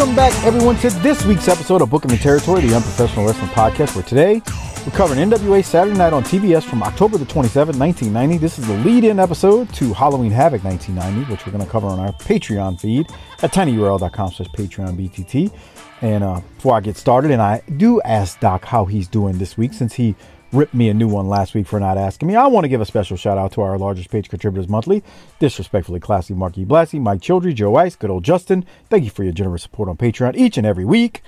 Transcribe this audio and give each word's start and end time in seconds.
Welcome 0.00 0.16
back, 0.16 0.44
everyone, 0.46 0.76
to 0.76 0.88
this 0.88 1.26
week's 1.26 1.46
episode 1.46 1.82
of 1.82 1.90
Booking 1.90 2.10
the 2.10 2.16
Territory, 2.16 2.62
the 2.62 2.74
Unprofessional 2.74 3.26
Wrestling 3.26 3.50
Podcast, 3.50 3.94
where 3.94 4.02
today 4.02 4.40
we're 4.86 4.96
covering 4.96 5.20
NWA 5.28 5.62
Saturday 5.62 5.94
Night 5.94 6.14
on 6.14 6.22
TBS 6.22 6.64
from 6.64 6.82
October 6.82 7.18
the 7.18 7.26
27th, 7.26 7.78
1990. 7.78 8.38
This 8.38 8.58
is 8.58 8.66
the 8.66 8.78
lead-in 8.78 9.20
episode 9.20 9.70
to 9.74 9.92
Halloween 9.92 10.30
Havoc 10.30 10.64
1990, 10.64 11.30
which 11.30 11.44
we're 11.44 11.52
going 11.52 11.62
to 11.62 11.70
cover 11.70 11.86
on 11.86 12.00
our 12.00 12.12
Patreon 12.12 12.80
feed 12.80 13.08
at 13.42 13.52
tinyurl.com 13.52 14.30
slash 14.30 14.48
Patreon 14.52 14.96
BTT. 14.96 15.52
And 16.00 16.24
uh, 16.24 16.40
before 16.54 16.74
I 16.74 16.80
get 16.80 16.96
started, 16.96 17.30
and 17.30 17.42
I 17.42 17.60
do 17.76 18.00
ask 18.00 18.40
Doc 18.40 18.64
how 18.64 18.86
he's 18.86 19.06
doing 19.06 19.36
this 19.36 19.58
week 19.58 19.74
since 19.74 19.92
he 19.92 20.16
ripped 20.52 20.74
me 20.74 20.88
a 20.88 20.94
new 20.94 21.08
one 21.08 21.28
last 21.28 21.54
week 21.54 21.66
for 21.66 21.78
not 21.78 21.96
asking 21.98 22.28
me. 22.28 22.36
I 22.36 22.46
want 22.46 22.64
to 22.64 22.68
give 22.68 22.80
a 22.80 22.86
special 22.86 23.16
shout 23.16 23.38
out 23.38 23.52
to 23.52 23.60
our 23.62 23.78
largest 23.78 24.10
page 24.10 24.28
contributors 24.28 24.68
monthly. 24.68 25.02
Disrespectfully 25.38 26.00
classy 26.00 26.34
Marky 26.34 26.64
Blassie, 26.64 27.00
Mike 27.00 27.20
Childry, 27.20 27.54
Joe 27.54 27.76
Ice, 27.76 27.96
good 27.96 28.10
old 28.10 28.24
Justin. 28.24 28.64
Thank 28.88 29.04
you 29.04 29.10
for 29.10 29.24
your 29.24 29.32
generous 29.32 29.62
support 29.62 29.88
on 29.88 29.96
Patreon 29.96 30.36
each 30.36 30.58
and 30.58 30.66
every 30.66 30.84
week. 30.84 31.22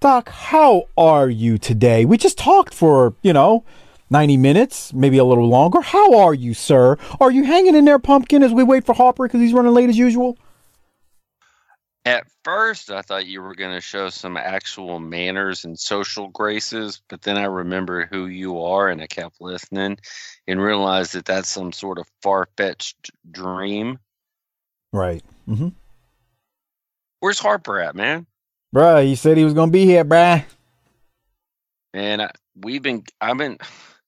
Doc, 0.00 0.30
how 0.30 0.88
are 0.96 1.28
you 1.28 1.58
today? 1.58 2.04
We 2.04 2.16
just 2.16 2.38
talked 2.38 2.72
for, 2.72 3.14
you 3.22 3.32
know, 3.32 3.64
90 4.08 4.38
minutes, 4.38 4.92
maybe 4.92 5.18
a 5.18 5.24
little 5.24 5.48
longer. 5.48 5.80
How 5.80 6.18
are 6.18 6.34
you, 6.34 6.54
sir? 6.54 6.96
Are 7.20 7.30
you 7.30 7.44
hanging 7.44 7.74
in 7.74 7.84
there, 7.84 7.98
Pumpkin, 7.98 8.42
as 8.42 8.52
we 8.52 8.64
wait 8.64 8.84
for 8.84 8.94
Harper 8.94 9.24
because 9.24 9.40
he's 9.40 9.52
running 9.52 9.72
late 9.72 9.88
as 9.88 9.98
usual? 9.98 10.38
At 12.10 12.26
first, 12.42 12.90
I 12.90 13.02
thought 13.02 13.28
you 13.28 13.40
were 13.40 13.54
going 13.54 13.72
to 13.72 13.80
show 13.80 14.08
some 14.08 14.36
actual 14.36 14.98
manners 14.98 15.64
and 15.64 15.78
social 15.78 16.26
graces, 16.26 17.00
but 17.08 17.22
then 17.22 17.36
I 17.36 17.44
remember 17.44 18.08
who 18.10 18.26
you 18.26 18.64
are 18.64 18.88
and 18.88 19.00
I 19.00 19.06
kept 19.06 19.40
listening 19.40 19.96
and 20.48 20.60
realized 20.60 21.12
that 21.12 21.24
that's 21.24 21.48
some 21.48 21.70
sort 21.70 21.98
of 21.98 22.08
far 22.20 22.48
fetched 22.56 23.12
dream. 23.30 24.00
Right. 24.92 25.22
Mm-hmm. 25.48 25.68
Where's 27.20 27.38
Harper 27.38 27.78
at, 27.78 27.94
man? 27.94 28.26
Bruh, 28.74 29.06
he 29.06 29.14
said 29.14 29.36
he 29.36 29.44
was 29.44 29.54
going 29.54 29.68
to 29.68 29.72
be 29.72 29.84
here, 29.84 30.04
bruh. 30.04 30.44
And 31.94 32.22
I, 32.22 32.32
we've 32.56 32.82
been, 32.82 33.04
I've 33.20 33.38
been, 33.38 33.56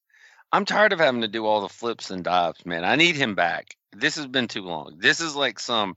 I'm 0.50 0.64
tired 0.64 0.92
of 0.92 0.98
having 0.98 1.20
to 1.20 1.28
do 1.28 1.46
all 1.46 1.60
the 1.60 1.68
flips 1.68 2.10
and 2.10 2.24
dives, 2.24 2.66
man. 2.66 2.84
I 2.84 2.96
need 2.96 3.14
him 3.14 3.36
back. 3.36 3.76
This 3.92 4.16
has 4.16 4.26
been 4.26 4.48
too 4.48 4.62
long. 4.62 4.96
This 4.98 5.20
is 5.20 5.36
like 5.36 5.60
some 5.60 5.94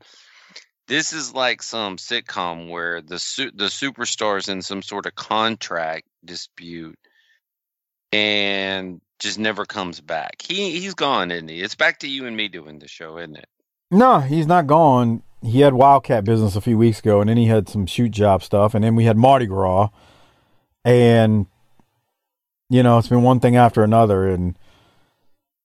this 0.87 1.13
is 1.13 1.33
like 1.33 1.63
some 1.63 1.97
sitcom 1.97 2.69
where 2.69 3.01
the 3.01 3.19
su- 3.19 3.51
the 3.53 3.65
superstar's 3.65 4.49
in 4.49 4.61
some 4.61 4.81
sort 4.81 5.05
of 5.05 5.15
contract 5.15 6.07
dispute 6.23 6.97
and 8.11 9.01
just 9.19 9.39
never 9.39 9.65
comes 9.65 10.01
back. 10.01 10.41
He 10.41 10.79
he's 10.79 10.93
gone, 10.93 11.31
isn't 11.31 11.47
he? 11.49 11.61
It's 11.61 11.75
back 11.75 11.99
to 11.99 12.07
you 12.07 12.25
and 12.25 12.37
me 12.37 12.47
doing 12.47 12.79
the 12.79 12.87
show, 12.87 13.17
isn't 13.17 13.37
it? 13.37 13.47
No, 13.91 14.19
he's 14.19 14.47
not 14.47 14.67
gone. 14.67 15.23
He 15.41 15.61
had 15.61 15.73
Wildcat 15.73 16.23
business 16.23 16.55
a 16.55 16.61
few 16.61 16.77
weeks 16.77 16.99
ago, 16.99 17.21
and 17.21 17.29
then 17.29 17.37
he 17.37 17.45
had 17.45 17.69
some 17.69 17.85
shoot 17.85 18.09
job 18.09 18.41
stuff, 18.41 18.73
and 18.73 18.83
then 18.83 18.95
we 18.95 19.05
had 19.05 19.17
Mardi 19.17 19.45
Gras, 19.45 19.89
and 20.83 21.45
you 22.69 22.83
know 22.83 22.97
it's 22.97 23.07
been 23.07 23.23
one 23.23 23.39
thing 23.39 23.55
after 23.55 23.83
another. 23.83 24.27
And 24.27 24.57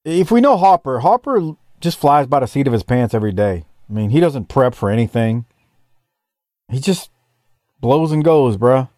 if 0.05 0.31
we 0.31 0.41
know 0.41 0.57
Harper, 0.57 1.01
Harper 1.01 1.53
just 1.81 1.99
flies 1.99 2.27
by 2.27 2.41
the 2.41 2.47
seat 2.47 2.67
of 2.67 2.73
his 2.73 2.83
pants 2.83 3.15
every 3.15 3.33
day. 3.33 3.65
I 3.91 3.93
mean, 3.93 4.11
he 4.11 4.21
doesn't 4.21 4.49
prep 4.49 4.75
for 4.75 4.89
anything. 4.91 5.45
He 6.71 6.79
just 6.79 7.11
blows 7.81 8.13
and 8.13 8.23
goes, 8.25 8.57
bruh. 8.57 8.89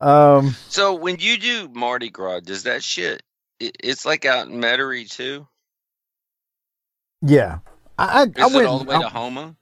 Um. 0.00 0.56
So 0.68 0.94
when 0.94 1.16
you 1.20 1.38
do 1.38 1.68
Mardi 1.72 2.10
Gras, 2.10 2.40
does 2.40 2.64
that 2.64 2.82
shit? 2.82 3.22
It, 3.60 3.76
it's 3.82 4.04
like 4.04 4.24
out 4.24 4.48
in 4.48 4.60
Metairie 4.60 5.08
too. 5.08 5.46
Yeah, 7.22 7.60
I 7.98 8.22
I, 8.22 8.22
Is 8.24 8.32
I 8.38 8.46
it 8.48 8.54
went 8.54 8.66
all 8.66 8.78
the 8.80 8.84
way 8.84 8.96
I- 8.96 9.02
to 9.02 9.08
Houma? 9.08 9.56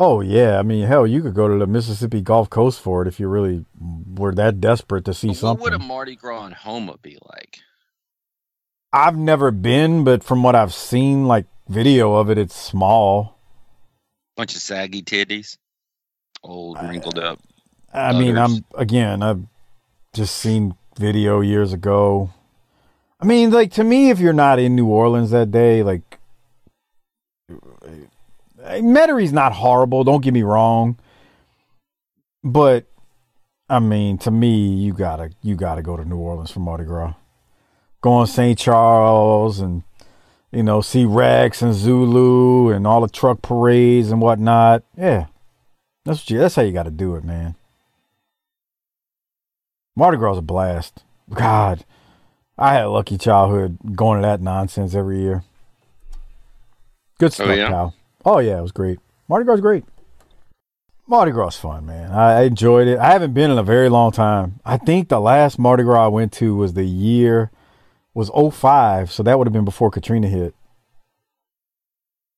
Oh 0.00 0.20
yeah, 0.20 0.58
I 0.58 0.62
mean, 0.62 0.86
hell, 0.86 1.06
you 1.06 1.22
could 1.22 1.34
go 1.34 1.48
to 1.48 1.56
the 1.58 1.66
Mississippi 1.66 2.20
Gulf 2.20 2.50
Coast 2.50 2.80
for 2.80 3.02
it 3.02 3.08
if 3.08 3.18
you 3.18 3.26
really 3.28 3.64
were 3.80 4.32
that 4.34 4.60
desperate 4.60 5.04
to 5.06 5.14
see 5.14 5.28
What 5.28 5.36
something. 5.36 5.62
What 5.62 5.72
would 5.72 5.80
a 5.80 5.84
Mardi 5.84 6.14
Gras 6.16 6.46
in 6.46 6.52
Houma 6.52 6.98
be 7.02 7.18
like? 7.34 7.58
I've 8.92 9.16
never 9.16 9.50
been, 9.50 10.04
but 10.04 10.22
from 10.22 10.42
what 10.44 10.54
I've 10.54 10.72
seen, 10.72 11.26
like 11.26 11.46
video 11.68 12.14
of 12.14 12.30
it, 12.30 12.38
it's 12.38 12.56
small. 12.56 13.38
Bunch 14.36 14.54
of 14.54 14.62
saggy 14.62 15.02
titties, 15.02 15.56
old 16.42 16.78
wrinkled 16.82 17.18
up. 17.18 17.40
I 17.92 18.18
mean, 18.18 18.36
I'm 18.38 18.64
again, 18.74 19.22
I've 19.22 19.42
just 20.14 20.36
seen 20.36 20.76
video 20.98 21.40
years 21.40 21.72
ago. 21.72 22.30
I 23.20 23.26
mean, 23.26 23.50
like 23.50 23.72
to 23.72 23.84
me, 23.84 24.10
if 24.10 24.20
you're 24.20 24.32
not 24.32 24.58
in 24.58 24.76
New 24.76 24.86
Orleans 24.86 25.30
that 25.30 25.50
day, 25.50 25.82
like 25.82 26.18
eh, 27.50 28.80
Metairie's 28.80 29.32
not 29.32 29.52
horrible. 29.52 30.04
Don't 30.04 30.22
get 30.22 30.34
me 30.34 30.42
wrong, 30.42 30.98
but 32.44 32.86
I 33.68 33.80
mean, 33.80 34.18
to 34.18 34.30
me, 34.30 34.74
you 34.74 34.92
gotta 34.92 35.30
you 35.42 35.56
gotta 35.56 35.82
go 35.82 35.96
to 35.96 36.04
New 36.04 36.18
Orleans 36.18 36.50
for 36.50 36.60
Mardi 36.60 36.84
Gras. 36.84 37.14
Go 38.00 38.12
on 38.12 38.26
St. 38.28 38.56
Charles 38.56 39.58
and 39.58 39.82
you 40.52 40.62
know 40.62 40.80
see 40.80 41.04
Rex 41.04 41.62
and 41.62 41.74
Zulu 41.74 42.70
and 42.70 42.86
all 42.86 43.00
the 43.00 43.08
truck 43.08 43.42
parades 43.42 44.10
and 44.10 44.20
whatnot. 44.20 44.82
Yeah, 44.96 45.26
that's 46.04 46.20
what 46.20 46.30
you, 46.30 46.38
that's 46.38 46.54
how 46.54 46.62
you 46.62 46.72
got 46.72 46.84
to 46.84 46.90
do 46.90 47.14
it, 47.16 47.24
man. 47.24 47.54
Mardi 49.96 50.16
Gras 50.16 50.32
is 50.32 50.38
a 50.38 50.42
blast. 50.42 51.02
God, 51.30 51.84
I 52.56 52.74
had 52.74 52.84
a 52.84 52.90
lucky 52.90 53.18
childhood 53.18 53.78
going 53.94 54.20
to 54.20 54.26
that 54.26 54.40
nonsense 54.40 54.94
every 54.94 55.20
year. 55.20 55.42
Good 57.18 57.26
oh, 57.26 57.28
stuff, 57.30 57.56
yeah? 57.56 57.68
pal. 57.68 57.94
Oh 58.24 58.38
yeah, 58.38 58.58
it 58.58 58.62
was 58.62 58.72
great. 58.72 58.98
Mardi 59.28 59.44
Gras 59.44 59.54
is 59.54 59.60
great. 59.60 59.84
Mardi 61.06 61.32
Gras 61.32 61.54
is 61.54 61.56
fun, 61.56 61.86
man. 61.86 62.12
I, 62.12 62.40
I 62.40 62.42
enjoyed 62.42 62.86
it. 62.86 62.98
I 62.98 63.12
haven't 63.12 63.32
been 63.32 63.50
in 63.50 63.58
a 63.58 63.62
very 63.62 63.88
long 63.88 64.12
time. 64.12 64.60
I 64.64 64.76
think 64.76 65.08
the 65.08 65.20
last 65.20 65.58
Mardi 65.58 65.82
Gras 65.82 66.04
I 66.04 66.08
went 66.08 66.32
to 66.34 66.54
was 66.54 66.74
the 66.74 66.84
year 66.84 67.50
was 68.18 68.32
05, 68.34 69.12
so 69.12 69.22
that 69.22 69.38
would 69.38 69.46
have 69.46 69.52
been 69.52 69.64
before 69.64 69.92
Katrina 69.92 70.26
hit. 70.26 70.52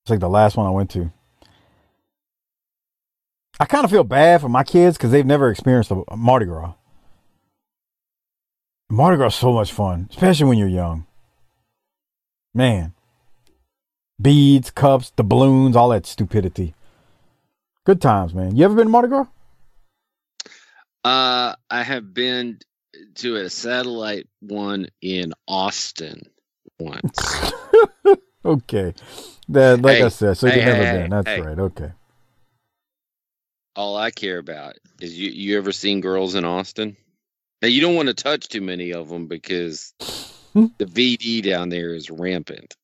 It's 0.02 0.10
like 0.10 0.20
the 0.20 0.28
last 0.28 0.54
one 0.58 0.66
I 0.66 0.70
went 0.70 0.90
to. 0.90 1.10
I 3.58 3.64
kind 3.64 3.86
of 3.86 3.90
feel 3.90 4.04
bad 4.04 4.42
for 4.42 4.50
my 4.50 4.62
kids 4.62 4.98
because 4.98 5.10
they've 5.10 5.24
never 5.24 5.48
experienced 5.50 5.90
a, 5.90 6.04
Mardi 6.14 6.44
Gras. 6.44 6.74
Mardi 8.90 9.16
Gras 9.16 9.28
is 9.28 9.34
so 9.36 9.54
much 9.54 9.72
fun, 9.72 10.08
especially 10.10 10.50
when 10.50 10.58
you're 10.58 10.68
young. 10.68 11.06
Man. 12.54 12.92
Beads, 14.20 14.70
cups, 14.70 15.12
the 15.16 15.24
balloons, 15.24 15.76
all 15.76 15.88
that 15.88 16.04
stupidity. 16.04 16.74
Good 17.86 18.02
times, 18.02 18.34
man. 18.34 18.54
You 18.54 18.66
ever 18.66 18.74
been 18.74 18.88
to 18.88 18.90
Mardi 18.90 19.08
Gras? 19.08 19.28
Uh, 21.02 21.54
I 21.70 21.82
have 21.82 22.12
been 22.12 22.58
to 23.16 23.36
a 23.36 23.50
satellite 23.50 24.26
one 24.40 24.88
in 25.00 25.32
Austin 25.48 26.22
once. 26.78 27.52
okay. 28.44 28.94
That, 29.48 29.82
like 29.82 30.00
I 30.00 30.08
said, 30.08 30.36
so 30.36 30.46
hey, 30.46 30.56
you've 30.56 30.64
never 30.64 30.84
hey, 30.84 31.00
been. 31.00 31.10
That's 31.10 31.26
hey. 31.26 31.40
right. 31.40 31.58
Okay. 31.58 31.92
All 33.76 33.96
I 33.96 34.10
care 34.10 34.38
about 34.38 34.76
is 35.00 35.18
you. 35.18 35.30
You 35.30 35.58
ever 35.58 35.72
seen 35.72 36.00
girls 36.00 36.34
in 36.34 36.44
Austin? 36.44 36.96
Now 37.62 37.68
you 37.68 37.80
don't 37.80 37.94
want 37.94 38.08
to 38.08 38.14
touch 38.14 38.48
too 38.48 38.60
many 38.60 38.92
of 38.92 39.08
them 39.08 39.26
because 39.26 39.94
the 40.54 40.86
VD 40.86 41.42
down 41.42 41.68
there 41.68 41.94
is 41.94 42.10
rampant. 42.10 42.74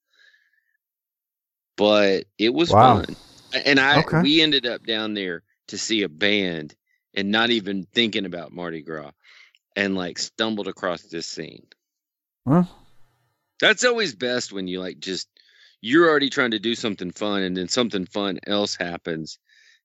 But 1.76 2.24
it 2.38 2.52
was 2.52 2.70
Wow. 2.70 2.96
fun. 2.96 3.16
And 3.64 3.78
I 3.78 3.98
Okay. 3.98 4.20
we 4.22 4.42
ended 4.42 4.66
up 4.66 4.84
down 4.84 5.14
there 5.14 5.42
to 5.68 5.78
see 5.78 6.02
a 6.02 6.08
band 6.08 6.74
and 7.14 7.30
not 7.30 7.50
even 7.50 7.84
thinking 7.94 8.26
about 8.26 8.52
Mardi 8.52 8.82
Gras 8.82 9.12
and 9.76 9.94
like 9.94 10.18
stumbled 10.18 10.66
across 10.68 11.02
this 11.02 11.26
scene. 11.26 11.66
Well, 12.44 12.68
That's 13.60 13.84
always 13.84 14.14
best 14.14 14.52
when 14.52 14.66
you 14.68 14.80
like 14.80 14.98
just 14.98 15.28
you're 15.82 16.08
already 16.08 16.30
trying 16.30 16.52
to 16.52 16.58
do 16.58 16.74
something 16.74 17.10
fun 17.12 17.42
and 17.42 17.56
then 17.56 17.68
something 17.68 18.06
fun 18.06 18.40
else 18.46 18.74
happens 18.74 19.38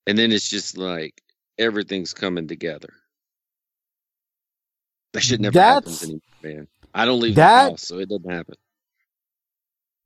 and 0.06 0.18
then 0.18 0.32
it's 0.32 0.48
just 0.48 0.76
like 0.78 1.22
everything's 1.58 2.14
coming 2.14 2.48
together. 2.48 2.88
That 5.12 5.22
shit 5.22 5.40
never 5.40 5.60
happens 5.60 6.00
That's- 6.00 6.04
anymore, 6.04 6.20
man. 6.60 6.68
I 6.94 7.04
don't 7.04 7.20
leave 7.20 7.34
that- 7.36 7.64
the 7.64 7.70
house, 7.72 7.82
so 7.86 7.98
it 7.98 8.08
doesn't 8.08 8.30
happen. 8.30 8.54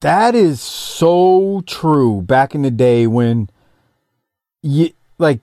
That 0.01 0.35
is 0.35 0.61
so 0.61 1.63
true. 1.67 2.21
Back 2.23 2.55
in 2.55 2.63
the 2.63 2.71
day 2.71 3.07
when 3.07 3.49
you 4.63 4.91
like 5.19 5.41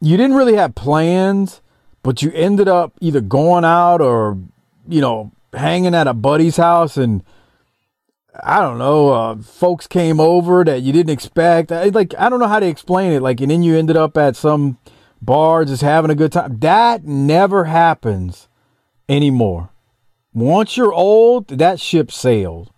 you 0.00 0.16
didn't 0.16 0.36
really 0.36 0.56
have 0.56 0.74
plans, 0.74 1.60
but 2.04 2.22
you 2.22 2.30
ended 2.32 2.68
up 2.68 2.92
either 3.00 3.20
going 3.20 3.64
out 3.64 4.00
or 4.00 4.38
you 4.86 5.00
know 5.00 5.32
hanging 5.52 5.94
at 5.94 6.06
a 6.06 6.14
buddy's 6.14 6.58
house 6.58 6.96
and 6.96 7.24
I 8.42 8.60
don't 8.60 8.78
know, 8.78 9.10
uh, 9.10 9.36
folks 9.36 9.86
came 9.86 10.18
over 10.18 10.64
that 10.64 10.82
you 10.82 10.92
didn't 10.92 11.12
expect. 11.12 11.70
I, 11.70 11.84
like 11.84 12.14
I 12.18 12.28
don't 12.28 12.40
know 12.40 12.48
how 12.48 12.60
to 12.60 12.66
explain 12.66 13.12
it. 13.12 13.22
Like 13.22 13.40
and 13.40 13.50
then 13.50 13.62
you 13.64 13.76
ended 13.76 13.96
up 13.96 14.16
at 14.16 14.36
some 14.36 14.78
bar 15.20 15.64
just 15.64 15.82
having 15.82 16.10
a 16.10 16.14
good 16.14 16.32
time. 16.32 16.58
That 16.58 17.04
never 17.04 17.64
happens 17.64 18.48
anymore. 19.08 19.70
Once 20.32 20.76
you're 20.76 20.92
old, 20.92 21.48
that 21.48 21.80
ship 21.80 22.10
sailed. 22.12 22.70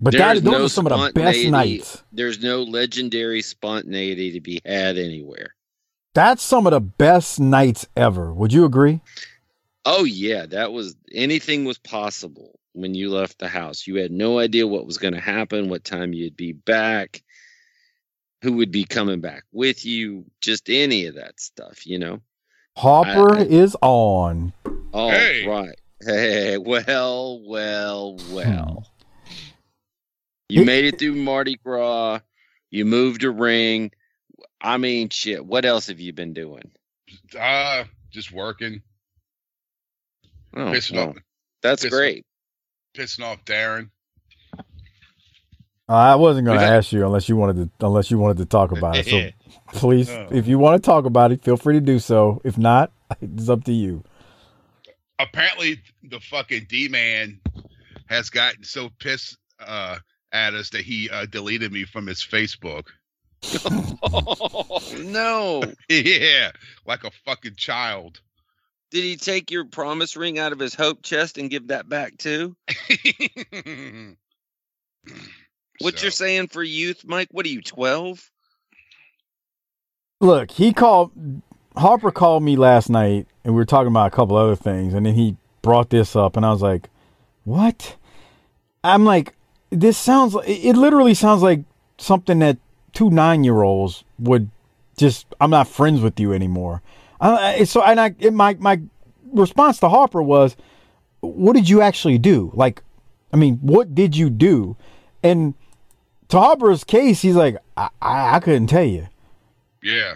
But 0.00 0.12
that, 0.12 0.34
those 0.34 0.44
no 0.44 0.64
are 0.64 0.68
some 0.68 0.86
of 0.86 0.92
the 0.92 1.12
best 1.20 1.46
nights. 1.46 2.04
There's 2.12 2.42
no 2.42 2.62
legendary 2.62 3.42
spontaneity 3.42 4.32
to 4.32 4.40
be 4.40 4.60
had 4.64 4.98
anywhere. 4.98 5.54
That's 6.14 6.42
some 6.42 6.66
of 6.66 6.70
the 6.72 6.80
best 6.80 7.40
nights 7.40 7.86
ever. 7.96 8.32
Would 8.32 8.52
you 8.52 8.64
agree? 8.64 9.00
Oh 9.84 10.04
yeah, 10.04 10.46
that 10.46 10.72
was 10.72 10.96
anything 11.12 11.64
was 11.64 11.78
possible 11.78 12.58
when 12.72 12.94
you 12.94 13.10
left 13.10 13.38
the 13.38 13.48
house. 13.48 13.86
You 13.86 13.96
had 13.96 14.10
no 14.12 14.38
idea 14.38 14.66
what 14.66 14.86
was 14.86 14.96
going 14.98 15.14
to 15.14 15.20
happen, 15.20 15.68
what 15.68 15.84
time 15.84 16.12
you'd 16.12 16.36
be 16.36 16.52
back, 16.52 17.22
who 18.42 18.52
would 18.54 18.70
be 18.70 18.84
coming 18.84 19.20
back 19.20 19.44
with 19.52 19.84
you, 19.84 20.24
just 20.40 20.70
any 20.70 21.06
of 21.06 21.16
that 21.16 21.38
stuff, 21.40 21.86
you 21.86 21.98
know. 21.98 22.20
Hopper 22.76 23.34
I- 23.36 23.40
I- 23.40 23.44
is 23.46 23.76
on. 23.82 24.52
All 24.92 25.10
Hey. 25.10 25.46
right. 25.46 25.78
Hey, 26.04 26.58
well, 26.58 27.40
well, 27.44 28.16
well. 28.30 28.86
Hmm. 29.26 29.30
You 30.48 30.62
It- 30.62 30.66
made 30.66 30.84
it 30.84 30.98
through 30.98 31.14
Mardi 31.16 31.56
Gras. 31.56 32.20
You 32.70 32.84
moved 32.84 33.24
a 33.24 33.30
ring. 33.30 33.90
I 34.64 34.78
mean, 34.78 35.10
shit. 35.10 35.44
What 35.44 35.64
else 35.66 35.88
have 35.88 36.00
you 36.00 36.12
been 36.14 36.32
doing? 36.32 36.70
Uh, 37.38 37.84
just 38.10 38.32
working, 38.32 38.82
Oh, 40.56 40.60
pissing 40.60 40.94
well, 40.96 41.08
off, 41.10 41.16
that's 41.62 41.84
pissing- 41.84 41.90
great. 41.90 42.26
pissing 42.96 43.24
off 43.24 43.44
Darren. 43.44 43.90
I 45.86 46.14
wasn't 46.14 46.46
going 46.46 46.58
to 46.58 46.64
ask 46.64 46.92
you 46.92 47.04
unless 47.04 47.28
you 47.28 47.36
wanted 47.36 47.70
to 47.78 47.86
unless 47.86 48.10
you 48.10 48.16
wanted 48.18 48.38
to 48.38 48.46
talk 48.46 48.72
about 48.76 48.96
it. 48.96 49.06
So 49.06 49.78
please, 49.78 50.08
Oh. 50.08 50.28
if 50.30 50.46
you 50.48 50.58
want 50.58 50.82
to 50.82 50.86
talk 50.86 51.04
about 51.04 51.30
it, 51.30 51.42
feel 51.44 51.58
free 51.58 51.74
to 51.74 51.80
do 51.80 51.98
so. 51.98 52.40
If 52.42 52.56
not, 52.56 52.90
it's 53.20 53.50
up 53.50 53.64
to 53.64 53.72
you. 53.72 54.02
Apparently, 55.18 55.80
the 56.02 56.20
fucking 56.20 56.66
D 56.68 56.88
man 56.88 57.40
has 58.06 58.30
gotten 58.30 58.64
so 58.64 58.88
pissed 58.98 59.36
uh, 59.60 59.98
at 60.32 60.54
us 60.54 60.70
that 60.70 60.80
he 60.82 61.10
uh, 61.10 61.26
deleted 61.26 61.70
me 61.70 61.84
from 61.84 62.06
his 62.06 62.20
Facebook. 62.20 62.86
Oh, 64.02 64.80
no. 64.98 65.62
yeah, 65.88 66.50
like 66.86 67.04
a 67.04 67.10
fucking 67.24 67.56
child. 67.56 68.20
Did 68.90 69.04
he 69.04 69.16
take 69.16 69.50
your 69.50 69.64
promise 69.64 70.16
ring 70.16 70.38
out 70.38 70.52
of 70.52 70.58
his 70.58 70.74
hope 70.74 71.02
chest 71.02 71.38
and 71.38 71.50
give 71.50 71.68
that 71.68 71.88
back 71.88 72.16
too? 72.18 72.56
What 75.80 76.02
you're 76.02 76.10
saying 76.10 76.48
for 76.48 76.62
youth, 76.62 77.04
Mike? 77.04 77.28
What 77.32 77.46
are 77.46 77.50
you, 77.50 77.60
12? 77.60 78.30
Look, 80.20 80.50
he 80.52 80.72
called 80.72 81.10
Harper 81.76 82.12
called 82.12 82.42
me 82.42 82.56
last 82.56 82.88
night 82.88 83.26
and 83.44 83.54
we 83.54 83.58
were 83.58 83.64
talking 83.64 83.88
about 83.88 84.12
a 84.12 84.16
couple 84.16 84.36
other 84.36 84.56
things 84.56 84.94
and 84.94 85.04
then 85.04 85.14
he 85.14 85.36
brought 85.62 85.90
this 85.90 86.14
up 86.14 86.36
and 86.36 86.46
I 86.46 86.50
was 86.50 86.62
like, 86.62 86.88
"What?" 87.44 87.96
I'm 88.84 89.04
like, 89.04 89.34
"This 89.70 89.98
sounds 89.98 90.34
like 90.34 90.48
it 90.48 90.76
literally 90.76 91.14
sounds 91.14 91.42
like 91.42 91.64
something 91.98 92.38
that 92.38 92.58
two 92.94 93.10
9-year-olds 93.10 94.04
would 94.18 94.50
just 94.96 95.26
I'm 95.40 95.50
not 95.50 95.68
friends 95.68 96.00
with 96.00 96.18
you 96.18 96.32
anymore." 96.32 96.82
I, 97.20 97.56
I- 97.60 97.64
so 97.64 97.82
and 97.82 98.00
I 98.00 98.14
and 98.20 98.36
my 98.36 98.54
my 98.60 98.80
response 99.32 99.78
to 99.80 99.88
Harper 99.88 100.22
was, 100.22 100.56
"What 101.20 101.54
did 101.54 101.68
you 101.68 101.80
actually 101.80 102.18
do?" 102.18 102.50
Like, 102.54 102.82
I 103.32 103.36
mean, 103.36 103.58
what 103.58 103.94
did 103.94 104.16
you 104.16 104.30
do? 104.30 104.76
And 105.22 105.54
to 106.28 106.38
Harper's 106.38 106.84
case, 106.84 107.22
he's 107.22 107.36
like, 107.36 107.56
I, 107.76 107.88
I, 108.00 108.36
I 108.36 108.40
couldn't 108.40 108.66
tell 108.68 108.84
you. 108.84 109.08
Yeah. 109.82 110.14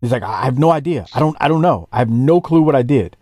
He's 0.00 0.10
like, 0.12 0.22
I 0.22 0.44
have 0.44 0.58
no 0.58 0.70
idea. 0.70 1.06
I 1.14 1.20
don't. 1.20 1.36
I 1.40 1.48
don't 1.48 1.62
know. 1.62 1.88
I 1.92 1.98
have 1.98 2.10
no 2.10 2.40
clue 2.40 2.62
what 2.62 2.74
I 2.74 2.82
did. 2.82 3.16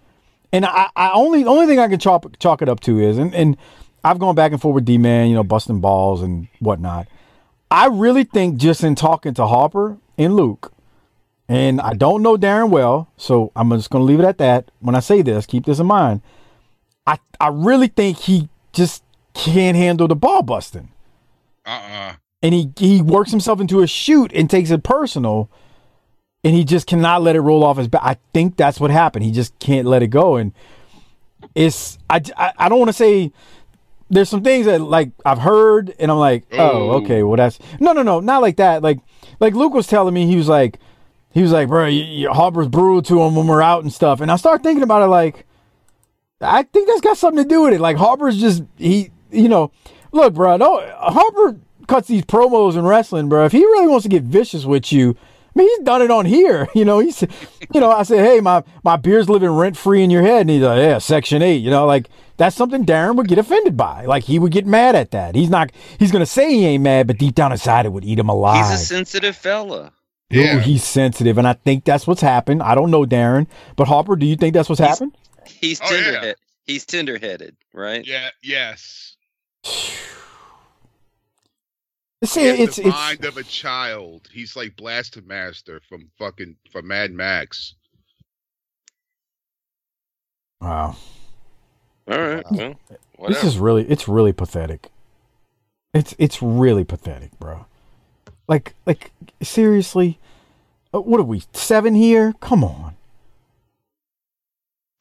And 0.52 0.66
I, 0.66 0.88
I 0.96 1.12
only, 1.12 1.44
only 1.44 1.66
thing 1.66 1.78
I 1.78 1.88
can 1.88 1.98
chalk 1.98 2.38
chalk 2.38 2.60
it 2.60 2.68
up 2.68 2.80
to 2.80 2.98
is, 3.00 3.16
and, 3.18 3.34
and 3.34 3.56
I've 4.04 4.18
gone 4.18 4.34
back 4.34 4.52
and 4.52 4.60
forth 4.60 4.74
with 4.74 4.84
D 4.84 4.98
Man, 4.98 5.28
you 5.28 5.34
know, 5.34 5.44
busting 5.44 5.80
balls 5.80 6.20
and 6.22 6.48
whatnot. 6.58 7.06
I 7.72 7.86
really 7.86 8.24
think 8.24 8.58
just 8.58 8.84
in 8.84 8.94
talking 8.94 9.32
to 9.34 9.46
Harper 9.46 9.96
and 10.18 10.36
Luke, 10.36 10.72
and 11.48 11.80
I 11.80 11.94
don't 11.94 12.22
know 12.22 12.36
Darren 12.36 12.68
well, 12.68 13.08
so 13.16 13.50
I'm 13.56 13.70
just 13.70 13.88
going 13.90 14.02
to 14.02 14.04
leave 14.04 14.20
it 14.20 14.26
at 14.26 14.38
that. 14.38 14.70
When 14.80 14.94
I 14.94 15.00
say 15.00 15.22
this, 15.22 15.46
keep 15.46 15.64
this 15.64 15.78
in 15.78 15.86
mind. 15.86 16.20
I 17.06 17.18
I 17.40 17.48
really 17.48 17.88
think 17.88 18.18
he 18.18 18.48
just 18.72 19.02
can't 19.34 19.76
handle 19.76 20.06
the 20.06 20.14
ball 20.14 20.42
busting 20.42 20.90
Uh-uh. 21.64 22.14
and 22.42 22.54
he 22.54 22.70
he 22.76 23.00
works 23.02 23.30
himself 23.30 23.60
into 23.60 23.80
a 23.80 23.86
shoot 23.86 24.30
and 24.34 24.48
takes 24.50 24.70
it 24.70 24.82
personal 24.84 25.50
and 26.44 26.54
he 26.54 26.64
just 26.64 26.86
cannot 26.86 27.22
let 27.22 27.34
it 27.34 27.40
roll 27.40 27.64
off 27.64 27.78
his 27.78 27.88
back. 27.88 28.02
I 28.04 28.18
think 28.34 28.56
that's 28.56 28.78
what 28.78 28.90
happened. 28.90 29.24
He 29.24 29.32
just 29.32 29.58
can't 29.58 29.86
let 29.86 30.02
it 30.02 30.08
go 30.08 30.36
and 30.36 30.52
it's 31.54 31.98
I 32.10 32.20
I, 32.36 32.52
I 32.58 32.68
don't 32.68 32.78
want 32.78 32.90
to 32.90 32.92
say 32.92 33.32
there's 34.12 34.28
some 34.28 34.42
things 34.42 34.66
that 34.66 34.80
like 34.80 35.10
I've 35.24 35.38
heard 35.38 35.94
and 35.98 36.10
I'm 36.10 36.18
like, 36.18 36.44
"Oh, 36.52 36.58
Oh. 36.58 36.90
okay, 37.02 37.22
well 37.22 37.36
that's 37.36 37.58
No, 37.80 37.92
no, 37.92 38.02
no, 38.02 38.20
not 38.20 38.42
like 38.42 38.56
that. 38.58 38.82
Like 38.82 38.98
like 39.40 39.54
Luke 39.54 39.74
was 39.74 39.86
telling 39.86 40.14
me 40.14 40.26
he 40.26 40.36
was 40.36 40.48
like 40.48 40.78
he 41.32 41.40
was 41.42 41.50
like, 41.50 41.66
"Bro, 41.68 41.86
you, 41.86 42.04
you, 42.04 42.30
Harper's 42.32 42.68
brutal 42.68 43.02
to 43.02 43.20
him 43.22 43.34
when 43.34 43.46
we're 43.46 43.62
out 43.62 43.82
and 43.82 43.92
stuff." 43.92 44.20
And 44.20 44.30
I 44.30 44.36
start 44.36 44.62
thinking 44.62 44.82
about 44.82 45.02
it 45.02 45.06
like 45.06 45.46
I 46.40 46.64
think 46.64 46.88
that's 46.88 47.00
got 47.00 47.16
something 47.16 47.42
to 47.42 47.48
do 47.48 47.62
with 47.62 47.74
it. 47.74 47.80
Like 47.80 47.96
Harper's 47.96 48.38
just 48.38 48.62
he, 48.76 49.10
you 49.30 49.48
know, 49.48 49.70
look, 50.12 50.34
bro. 50.34 50.56
No, 50.56 50.80
Harper 50.98 51.56
cuts 51.86 52.08
these 52.08 52.22
promos 52.24 52.76
in 52.76 52.84
wrestling, 52.84 53.28
bro. 53.28 53.44
If 53.46 53.52
he 53.52 53.60
really 53.64 53.86
wants 53.88 54.02
to 54.04 54.08
get 54.08 54.24
vicious 54.24 54.64
with 54.64 54.92
you, 54.92 55.16
I 55.54 55.58
mean, 55.58 55.68
he's 55.68 55.84
done 55.86 56.02
it 56.02 56.10
on 56.10 56.26
here. 56.26 56.68
You 56.74 56.84
know, 56.84 56.98
he's, 56.98 57.22
you 57.74 57.80
know, 57.80 57.90
I 57.90 58.02
said, 58.02 58.24
hey, 58.26 58.40
my 58.40 58.62
my 58.84 58.96
beer's 58.96 59.28
living 59.28 59.50
rent 59.50 59.76
free 59.76 60.02
in 60.02 60.10
your 60.10 60.22
head, 60.22 60.42
and 60.42 60.50
he's 60.50 60.62
like, 60.62 60.78
yeah, 60.78 60.98
Section 60.98 61.42
Eight. 61.42 61.62
You 61.62 61.70
know, 61.70 61.86
like 61.86 62.08
that's 62.42 62.56
something 62.56 62.84
Darren 62.84 63.14
would 63.16 63.28
get 63.28 63.38
offended 63.38 63.76
by. 63.76 64.04
Like 64.04 64.24
he 64.24 64.38
would 64.40 64.50
get 64.52 64.66
mad 64.66 64.96
at 64.96 65.12
that. 65.12 65.34
He's 65.36 65.48
not. 65.48 65.70
He's 65.98 66.10
gonna 66.10 66.26
say 66.26 66.50
he 66.50 66.66
ain't 66.66 66.82
mad, 66.82 67.06
but 67.06 67.16
deep 67.18 67.36
down 67.36 67.52
inside, 67.52 67.86
it 67.86 67.92
would 67.92 68.04
eat 68.04 68.18
him 68.18 68.28
alive. 68.28 68.68
He's 68.68 68.80
a 68.80 68.84
sensitive 68.84 69.36
fella. 69.36 69.92
Ooh, 70.34 70.40
Yeah. 70.40 70.60
he's 70.60 70.82
sensitive, 70.82 71.38
and 71.38 71.46
I 71.46 71.52
think 71.52 71.84
that's 71.84 72.06
what's 72.06 72.20
happened. 72.22 72.62
I 72.62 72.74
don't 72.74 72.90
know 72.90 73.04
Darren, 73.04 73.46
but 73.76 73.86
Harper, 73.86 74.16
do 74.16 74.26
you 74.26 74.34
think 74.34 74.54
that's 74.54 74.68
what's 74.68 74.80
He's- 74.80 74.90
happened? 74.98 75.16
He's 75.46 75.80
Oh, 75.80 75.84
yeah. 75.94 76.10
tender 76.20 76.34
He's 76.64 76.84
tender 76.84 77.18
headed, 77.18 77.56
right? 77.72 78.04
Yeah. 78.06 78.30
Yes. 78.42 79.16
See, 82.24 82.40
He 82.40 82.46
has 82.46 82.60
it's 82.60 82.76
the 82.76 82.86
it's 82.86 82.90
mind 82.96 83.24
of 83.24 83.36
a 83.36 83.42
child. 83.42 84.28
He's 84.32 84.54
like 84.56 84.76
Blaster 84.76 85.20
Master 85.22 85.80
from 85.88 86.08
fucking 86.18 86.56
from 86.70 86.86
Mad 86.88 87.12
Max. 87.12 87.74
wow. 90.60 90.96
All 92.12 92.20
right. 92.20 92.76
Well, 93.18 93.28
This 93.28 93.44
is 93.44 93.58
really 93.58 93.84
it's 93.88 94.08
really 94.08 94.32
pathetic. 94.32 94.90
It's 95.94 96.14
it's 96.18 96.42
really 96.42 96.84
pathetic, 96.84 97.38
bro. 97.38 97.66
Like 98.48 98.74
like 98.86 99.12
seriously, 99.42 100.18
Uh, 100.92 101.00
what 101.00 101.20
are 101.20 101.24
we 101.24 101.42
seven 101.52 101.94
here? 101.94 102.34
Come 102.40 102.62
on. 102.64 102.96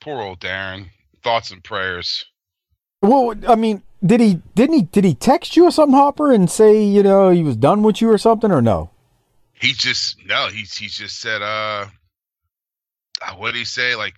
Poor 0.02 0.22
old 0.22 0.40
Darren. 0.40 0.90
Thoughts 1.24 1.52
and 1.52 1.64
prayers. 1.64 2.26
Well, 3.02 3.36
I 3.48 3.56
mean, 3.56 3.82
did 4.06 4.20
he 4.22 4.42
didn't 4.56 4.76
he 4.76 4.82
did 4.84 5.04
he 5.04 5.14
text 5.14 5.56
you 5.56 5.66
or 5.66 5.72
something, 5.72 5.98
Hopper, 5.98 6.32
and 6.32 6.50
say 6.50 6.84
you 6.84 7.04
know 7.04 7.30
he 7.30 7.44
was 7.44 7.56
done 7.56 7.84
with 7.84 8.02
you 8.02 8.10
or 8.12 8.18
something 8.18 8.52
or 8.52 8.62
no? 8.62 8.90
He 9.54 9.74
just 9.74 10.18
no. 10.26 10.48
He's 10.48 10.76
he 10.78 10.88
just 10.88 11.20
said 11.20 11.42
uh. 11.42 11.88
uh, 13.22 13.34
What 13.36 13.52
did 13.54 13.60
he 13.60 13.66
say? 13.66 13.96
Like. 13.96 14.16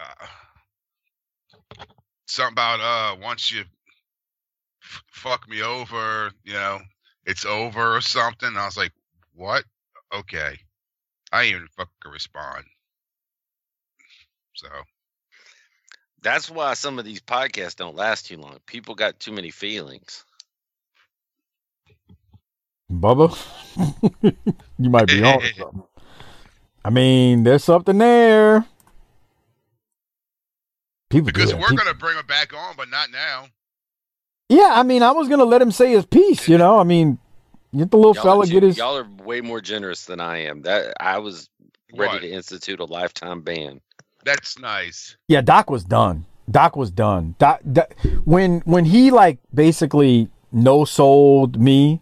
Uh, 0.00 0.26
something 2.30 2.54
about 2.54 2.80
uh 2.80 3.16
once 3.22 3.52
you 3.52 3.62
f- 4.82 5.04
fuck 5.12 5.48
me 5.48 5.62
over, 5.62 6.32
you 6.44 6.54
know, 6.54 6.80
it's 7.26 7.44
over 7.46 7.96
or 7.96 8.00
something. 8.02 8.56
I 8.56 8.66
was 8.66 8.76
like, 8.76 8.92
what? 9.34 9.64
Okay. 10.14 10.58
I 11.32 11.44
didn't 11.44 11.56
even 11.56 11.68
fucking 11.76 12.12
respond. 12.12 12.64
So 14.54 14.68
That's 16.22 16.50
why 16.50 16.74
some 16.74 16.98
of 16.98 17.04
these 17.04 17.20
podcasts 17.20 17.76
don't 17.76 17.96
last 17.96 18.26
too 18.26 18.38
long. 18.38 18.58
People 18.66 18.94
got 18.96 19.20
too 19.20 19.32
many 19.32 19.50
feelings. 19.50 20.24
Bubba, 22.92 23.36
you 24.78 24.90
might 24.90 25.10
be 25.10 25.22
on 25.22 25.50
something. 25.52 25.84
I 26.84 26.90
mean, 26.90 27.44
there's 27.44 27.64
something 27.64 27.98
there. 27.98 28.66
People 31.10 31.26
because 31.26 31.54
we're 31.54 31.72
gonna 31.74 31.92
bring 31.94 32.16
him 32.16 32.26
back 32.26 32.54
on, 32.54 32.74
but 32.76 32.88
not 32.88 33.10
now. 33.10 33.46
yeah, 34.48 34.70
I 34.74 34.82
mean, 34.84 35.02
I 35.02 35.10
was 35.12 35.28
gonna 35.28 35.44
let 35.44 35.60
him 35.60 35.70
say 35.72 35.90
his 35.92 36.06
piece. 36.06 36.48
You 36.48 36.56
know, 36.56 36.78
I 36.78 36.84
mean, 36.84 37.18
get 37.76 37.90
the 37.90 37.96
little 37.96 38.14
Y'all 38.14 38.22
fella 38.22 38.44
are, 38.44 38.46
get 38.46 38.62
his. 38.62 38.76
y'all 38.78 38.96
are 38.96 39.06
way 39.24 39.40
more 39.40 39.60
generous 39.60 40.04
than 40.06 40.20
I 40.20 40.38
am. 40.44 40.62
That 40.62 40.94
I 41.00 41.18
was 41.18 41.48
ready 41.94 42.12
What? 42.14 42.20
to 42.22 42.30
institute 42.30 42.78
a 42.80 42.84
lifetime 42.84 43.42
ban. 43.42 43.80
That's 44.24 44.58
nice. 44.58 45.16
Yeah, 45.28 45.40
Doc 45.40 45.68
was 45.70 45.82
done. 45.84 46.26
Doc 46.50 46.76
was 46.76 46.90
done. 46.90 47.34
Doc, 47.38 47.60
Doc- 47.72 47.94
when 48.24 48.60
when 48.60 48.84
he 48.84 49.10
like 49.10 49.38
basically 49.52 50.28
no 50.52 50.84
sold 50.84 51.60
me, 51.60 52.00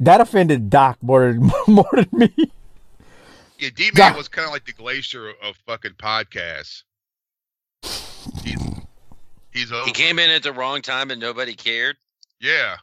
that 0.00 0.20
offended 0.20 0.68
Doc 0.70 0.98
more 1.02 1.32
than 1.32 1.50
more 1.66 1.88
than 1.92 2.08
me. 2.12 2.34
Yeah, 3.58 3.70
D 3.74 3.90
Doc- 3.90 4.10
Man 4.10 4.16
was 4.16 4.28
kind 4.28 4.46
of 4.46 4.52
like 4.52 4.64
the 4.66 4.72
glacier 4.72 5.30
of 5.42 5.56
fucking 5.66 5.92
podcasts. 5.92 6.82
He's 8.42 8.60
he's 9.52 9.72
over. 9.72 9.84
He 9.86 9.92
came 9.92 10.18
in 10.18 10.30
at 10.30 10.42
the 10.42 10.52
wrong 10.52 10.82
time 10.82 11.10
and 11.10 11.20
nobody 11.20 11.54
cared. 11.54 11.96
Yeah. 12.40 12.76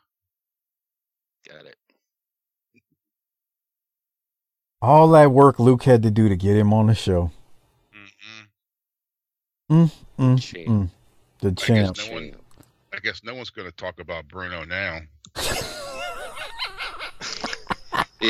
Got 1.48 1.66
it. 1.66 1.76
All 4.82 5.10
that 5.10 5.32
work 5.32 5.60
Luke 5.60 5.84
had 5.84 6.04
to 6.04 6.12
do 6.12 6.30
to 6.30 6.36
get 6.36 6.56
him 6.56 6.72
on 6.74 6.88
the 6.88 6.96
show. 6.96 7.32
Mm-mm. 9.70 9.92
Mm, 10.20 10.42
Shame. 10.42 10.68
mm. 10.68 10.90
The 11.40 11.52
guess. 11.52 12.08
No 12.08 12.14
one- 12.14 12.36
I 12.94 13.00
guess 13.00 13.22
no 13.24 13.36
one's 13.36 13.50
gonna 13.50 13.72
talk 13.72 14.00
about 14.00 14.28
Bruno 14.28 14.64
now. 14.64 15.00
you 18.22 18.28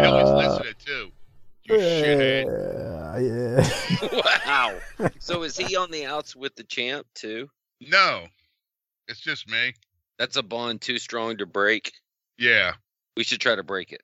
know 0.00 0.18
he's 0.18 0.30
listening 0.30 0.73
too. 0.73 0.73
You 1.66 1.76
shithead. 1.76 2.46
Uh, 2.46 3.18
yeah. 3.18 4.20
wow. 4.46 5.10
So 5.18 5.42
is 5.44 5.56
he 5.56 5.76
on 5.76 5.90
the 5.90 6.04
outs 6.06 6.36
with 6.36 6.54
the 6.56 6.64
champ 6.64 7.06
too? 7.14 7.48
No, 7.80 8.24
it's 9.08 9.20
just 9.20 9.48
me. 9.48 9.74
That's 10.18 10.36
a 10.36 10.42
bond 10.42 10.80
too 10.80 10.98
strong 10.98 11.38
to 11.38 11.46
break. 11.46 11.92
Yeah. 12.38 12.72
We 13.16 13.24
should 13.24 13.40
try 13.40 13.54
to 13.54 13.62
break 13.62 13.92
it. 13.92 14.02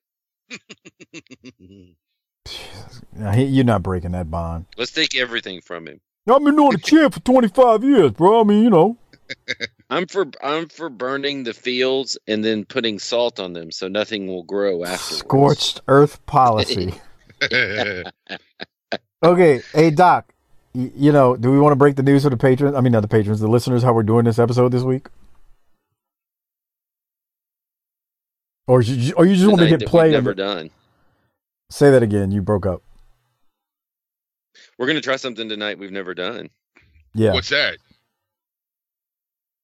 Nah, 3.13 3.33
he- 3.33 3.45
you're 3.45 3.65
not 3.65 3.83
breaking 3.83 4.13
that 4.13 4.31
bond. 4.31 4.67
Let's 4.77 4.93
take 4.93 5.15
everything 5.17 5.61
from 5.61 5.87
him. 5.87 6.01
I've 6.29 6.45
been 6.45 6.57
doing 6.57 6.73
the 6.73 6.79
champ 6.79 7.15
for 7.15 7.21
25 7.21 7.83
years, 7.83 8.13
bro. 8.13 8.41
I 8.41 8.45
mean, 8.45 8.63
you 8.63 8.71
know. 8.71 8.97
I'm 9.91 10.07
for 10.07 10.27
I'm 10.43 10.69
for 10.69 10.89
burning 10.89 11.45
the 11.45 11.55
fields 11.55 12.19
and 12.27 12.45
then 12.45 12.65
putting 12.65 12.99
salt 12.99 13.39
on 13.39 13.53
them 13.53 13.71
so 13.71 13.89
nothing 13.89 14.27
will 14.27 14.43
grow 14.43 14.85
afterwards. 14.85 15.19
Scorched 15.21 15.81
earth 15.89 16.25
policy. 16.27 16.95
Okay, 19.23 19.63
hey 19.73 19.91
Doc, 19.91 20.33
y- 20.75 20.91
you 20.95 21.13
know, 21.13 21.37
do 21.37 21.51
we 21.51 21.59
want 21.59 21.73
to 21.73 21.77
break 21.77 21.97
the 21.97 22.03
news 22.03 22.25
for 22.25 22.31
the 22.31 22.37
patrons? 22.37 22.75
I 22.77 22.81
mean, 22.81 22.93
not 22.93 23.01
the 23.03 23.09
patrons, 23.09 23.41
the 23.41 23.49
listeners, 23.49 23.83
how 23.83 23.93
we're 23.93 24.03
doing 24.03 24.25
this 24.25 24.39
episode 24.39 24.71
this 24.73 24.83
week? 24.83 25.09
Or 28.67 28.83
you, 28.83 29.15
or 29.15 29.27
you 29.27 29.35
just 29.35 29.47
want 29.49 29.61
me 29.61 29.67
to 29.69 29.71
Tonight 29.71 29.71
hit 29.71 29.81
that 29.81 29.89
play? 29.91 30.11
never 30.13 30.35
done. 30.35 30.71
Say 31.71 31.91
that 31.91 32.03
again. 32.03 32.31
You 32.31 32.41
broke 32.43 32.67
up. 32.67 32.83
We're 34.79 34.87
gonna 34.87 35.01
try 35.01 35.17
something 35.17 35.49
tonight 35.49 35.79
we've 35.79 35.91
never 35.93 36.15
done. 36.15 36.51
Yeah, 37.15 37.33
What's 37.33 37.49
that? 37.49 37.77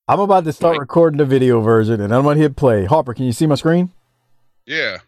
I'm 0.09 0.21
about 0.21 0.45
to 0.45 0.53
start 0.53 0.75
Mike. 0.75 0.81
recording 0.81 1.19
the 1.19 1.25
video 1.25 1.61
version, 1.61 2.01
and 2.01 2.13
I'm 2.15 2.25
gonna 2.25 2.41
hit 2.41 2.57
play. 2.57 2.85
Harper, 2.85 3.15
can 3.15 3.25
you 3.25 3.33
see 3.33 3.47
my 3.47 3.55
screen? 3.55 3.91
Yeah. 4.67 4.99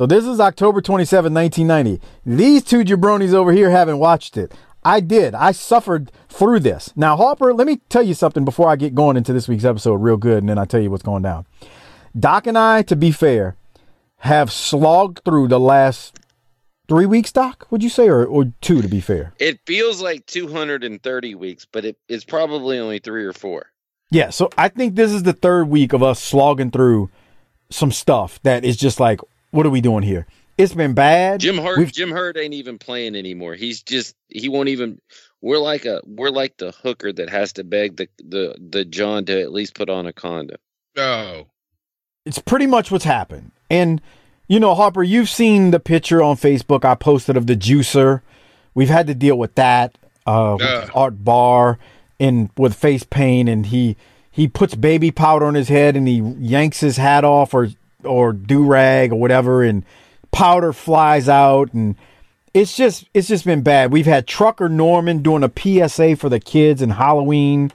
So 0.00 0.06
this 0.06 0.24
is 0.24 0.40
October 0.40 0.80
27, 0.80 1.34
1990. 1.34 2.02
These 2.24 2.64
two 2.64 2.84
jabronis 2.84 3.34
over 3.34 3.52
here 3.52 3.68
haven't 3.68 3.98
watched 3.98 4.38
it. 4.38 4.50
I 4.82 5.00
did. 5.00 5.34
I 5.34 5.52
suffered 5.52 6.10
through 6.30 6.60
this. 6.60 6.90
Now, 6.96 7.18
Harper, 7.18 7.52
let 7.52 7.66
me 7.66 7.82
tell 7.90 8.02
you 8.02 8.14
something 8.14 8.46
before 8.46 8.70
I 8.70 8.76
get 8.76 8.94
going 8.94 9.18
into 9.18 9.34
this 9.34 9.46
week's 9.46 9.66
episode 9.66 9.96
real 9.96 10.16
good, 10.16 10.38
and 10.38 10.48
then 10.48 10.56
I'll 10.56 10.64
tell 10.64 10.80
you 10.80 10.90
what's 10.90 11.02
going 11.02 11.22
down. 11.22 11.44
Doc 12.18 12.46
and 12.46 12.56
I, 12.56 12.80
to 12.80 12.96
be 12.96 13.10
fair, 13.10 13.56
have 14.20 14.50
slogged 14.50 15.20
through 15.22 15.48
the 15.48 15.60
last 15.60 16.18
three 16.88 17.04
weeks, 17.04 17.30
Doc, 17.30 17.66
would 17.68 17.82
you 17.82 17.90
say, 17.90 18.08
or, 18.08 18.24
or 18.24 18.54
two, 18.62 18.80
to 18.80 18.88
be 18.88 19.02
fair? 19.02 19.34
It 19.38 19.60
feels 19.66 20.00
like 20.00 20.24
230 20.24 21.34
weeks, 21.34 21.66
but 21.70 21.84
it, 21.84 21.98
it's 22.08 22.24
probably 22.24 22.78
only 22.78 23.00
three 23.00 23.26
or 23.26 23.34
four. 23.34 23.66
Yeah, 24.10 24.30
so 24.30 24.48
I 24.56 24.68
think 24.68 24.94
this 24.94 25.12
is 25.12 25.24
the 25.24 25.34
third 25.34 25.68
week 25.68 25.92
of 25.92 26.02
us 26.02 26.22
slogging 26.22 26.70
through 26.70 27.10
some 27.68 27.92
stuff 27.92 28.40
that 28.44 28.64
is 28.64 28.78
just 28.78 28.98
like, 28.98 29.20
what 29.50 29.66
are 29.66 29.70
we 29.70 29.80
doing 29.80 30.02
here? 30.02 30.26
It's 30.58 30.74
been 30.74 30.92
bad. 30.92 31.40
Jim 31.40 31.56
Herd 31.58 31.78
We've- 31.78 31.90
Jim 31.90 32.10
Herd 32.10 32.36
ain't 32.36 32.54
even 32.54 32.78
playing 32.78 33.16
anymore. 33.16 33.54
He's 33.54 33.82
just 33.82 34.14
he 34.28 34.48
won't 34.48 34.68
even 34.68 35.00
we're 35.40 35.58
like 35.58 35.86
a 35.86 36.02
we're 36.04 36.28
like 36.30 36.56
the 36.58 36.72
hooker 36.72 37.12
that 37.12 37.30
has 37.30 37.52
to 37.54 37.64
beg 37.64 37.96
the 37.96 38.08
the 38.22 38.54
the 38.58 38.84
John 38.84 39.24
to 39.26 39.40
at 39.40 39.52
least 39.52 39.74
put 39.74 39.88
on 39.88 40.06
a 40.06 40.12
condom. 40.12 40.58
No. 40.96 41.46
it's 42.26 42.38
pretty 42.38 42.66
much 42.66 42.90
what's 42.90 43.04
happened. 43.04 43.52
And 43.70 44.00
you 44.48 44.58
know, 44.60 44.74
Harper, 44.74 45.02
you've 45.02 45.28
seen 45.30 45.70
the 45.70 45.80
picture 45.80 46.22
on 46.22 46.36
Facebook 46.36 46.84
I 46.84 46.94
posted 46.96 47.36
of 47.36 47.46
the 47.46 47.54
juicer. 47.56 48.20
We've 48.74 48.88
had 48.88 49.06
to 49.06 49.14
deal 49.14 49.38
with 49.38 49.54
that. 49.54 49.96
Uh, 50.26 50.56
with 50.60 50.90
Art 50.94 51.24
Barr 51.24 51.78
and 52.20 52.50
with 52.58 52.74
face 52.74 53.04
paint, 53.04 53.48
and 53.48 53.66
he 53.66 53.96
he 54.30 54.46
puts 54.46 54.74
baby 54.74 55.10
powder 55.10 55.46
on 55.46 55.54
his 55.54 55.68
head, 55.68 55.96
and 55.96 56.06
he 56.06 56.18
yanks 56.20 56.80
his 56.80 56.98
hat 56.98 57.24
off 57.24 57.54
or 57.54 57.68
or 58.04 58.32
do 58.32 58.64
rag 58.64 59.12
or 59.12 59.16
whatever, 59.16 59.62
and 59.62 59.84
powder 60.30 60.72
flies 60.72 61.28
out, 61.28 61.72
and 61.72 61.96
it's 62.54 62.76
just 62.76 63.08
it's 63.14 63.28
just 63.28 63.44
been 63.44 63.62
bad. 63.62 63.92
We've 63.92 64.06
had 64.06 64.26
Trucker 64.26 64.68
Norman 64.68 65.22
doing 65.22 65.42
a 65.42 65.50
PSA 65.88 66.16
for 66.16 66.28
the 66.28 66.40
kids 66.40 66.82
in 66.82 66.90
Halloween 66.90 67.72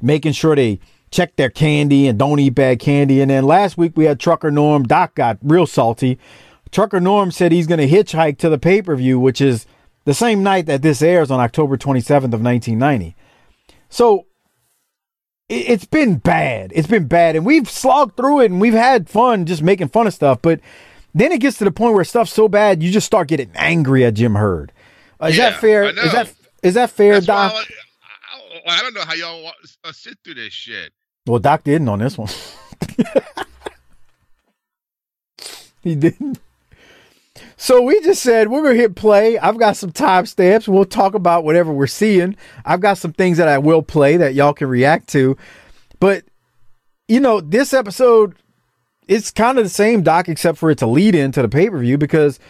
making 0.00 0.32
sure 0.32 0.56
they 0.56 0.80
check 1.10 1.36
their 1.36 1.50
candy 1.50 2.06
and 2.06 2.18
don't 2.18 2.38
eat 2.38 2.50
bad 2.50 2.78
candy. 2.78 3.20
And 3.20 3.30
then 3.30 3.44
last 3.44 3.76
week 3.76 3.96
we 3.96 4.04
had 4.04 4.20
Trucker 4.20 4.50
Norm. 4.50 4.84
Doc 4.84 5.14
got 5.14 5.38
real 5.42 5.66
salty. 5.66 6.18
Trucker 6.70 7.00
Norm 7.00 7.30
said 7.30 7.52
he's 7.52 7.66
going 7.66 7.80
to 7.80 7.88
hitchhike 7.88 8.38
to 8.38 8.48
the 8.48 8.58
pay 8.58 8.80
per 8.80 8.94
view, 8.96 9.18
which 9.18 9.40
is 9.40 9.66
the 10.04 10.14
same 10.14 10.42
night 10.42 10.66
that 10.66 10.82
this 10.82 11.02
airs 11.02 11.30
on 11.30 11.40
October 11.40 11.76
27th 11.76 12.32
of 12.32 12.42
1990. 12.42 13.16
So 13.88 14.26
it's 15.50 15.84
been 15.84 16.16
bad. 16.16 16.72
It's 16.74 16.86
been 16.86 17.06
bad. 17.06 17.34
And 17.36 17.44
we've 17.44 17.68
slogged 17.68 18.16
through 18.16 18.40
it 18.40 18.50
and 18.50 18.60
we've 18.60 18.72
had 18.72 19.08
fun 19.08 19.46
just 19.46 19.62
making 19.62 19.88
fun 19.88 20.06
of 20.06 20.14
stuff. 20.14 20.40
But 20.40 20.60
then 21.14 21.32
it 21.32 21.40
gets 21.40 21.58
to 21.58 21.64
the 21.64 21.72
point 21.72 21.94
where 21.94 22.04
stuff's 22.04 22.32
so 22.32 22.46
bad, 22.48 22.82
you 22.82 22.90
just 22.92 23.06
start 23.06 23.28
getting 23.28 23.50
angry 23.56 24.04
at 24.04 24.14
Jim 24.14 24.36
Herd. 24.36 24.72
Uh, 25.20 25.26
is 25.26 25.36
Yeah, 25.36 25.50
that 25.50 25.60
fair? 25.60 25.84
Is 25.84 26.12
that 26.12 26.32
is 26.62 26.74
that 26.74 26.90
fair, 26.90 27.14
That's 27.14 27.26
Doc? 27.26 27.52
I, 27.54 27.64
I, 28.68 28.76
I 28.78 28.80
don't 28.80 28.94
know 28.94 29.02
how 29.02 29.14
y'all 29.14 29.50
uh, 29.84 29.92
sit 29.92 30.18
through 30.22 30.34
this 30.34 30.52
shit. 30.52 30.92
Well, 31.26 31.38
Doc 31.40 31.64
didn't 31.64 31.88
on 31.88 31.98
this 31.98 32.16
one. 32.16 32.28
he 35.82 35.94
didn't. 35.94 36.38
So 37.62 37.82
we 37.82 38.00
just 38.00 38.22
said 38.22 38.48
we're 38.48 38.62
gonna 38.62 38.74
hit 38.74 38.94
play. 38.94 39.38
I've 39.38 39.58
got 39.58 39.76
some 39.76 39.92
time 39.92 40.24
timestamps. 40.24 40.66
We'll 40.66 40.86
talk 40.86 41.12
about 41.12 41.44
whatever 41.44 41.70
we're 41.74 41.86
seeing. 41.88 42.34
I've 42.64 42.80
got 42.80 42.96
some 42.96 43.12
things 43.12 43.36
that 43.36 43.48
I 43.48 43.58
will 43.58 43.82
play 43.82 44.16
that 44.16 44.32
y'all 44.32 44.54
can 44.54 44.66
react 44.66 45.08
to. 45.10 45.36
But 46.00 46.24
you 47.06 47.20
know, 47.20 47.42
this 47.42 47.74
episode 47.74 48.34
it's 49.08 49.30
kind 49.30 49.58
of 49.58 49.64
the 49.64 49.70
same 49.70 50.02
doc, 50.02 50.26
except 50.26 50.56
for 50.56 50.70
it's 50.70 50.80
a 50.80 50.86
lead 50.86 51.14
in 51.14 51.32
to 51.32 51.42
the 51.42 51.50
pay 51.50 51.68
per 51.68 51.76
view 51.78 51.98
because 51.98 52.40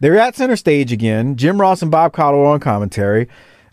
they're 0.00 0.18
at 0.18 0.34
center 0.34 0.56
stage 0.56 0.92
again. 0.92 1.36
Jim 1.36 1.60
Ross 1.60 1.82
and 1.82 1.90
Bob 1.90 2.14
Caudle 2.14 2.46
on 2.46 2.58
commentary. 2.58 3.28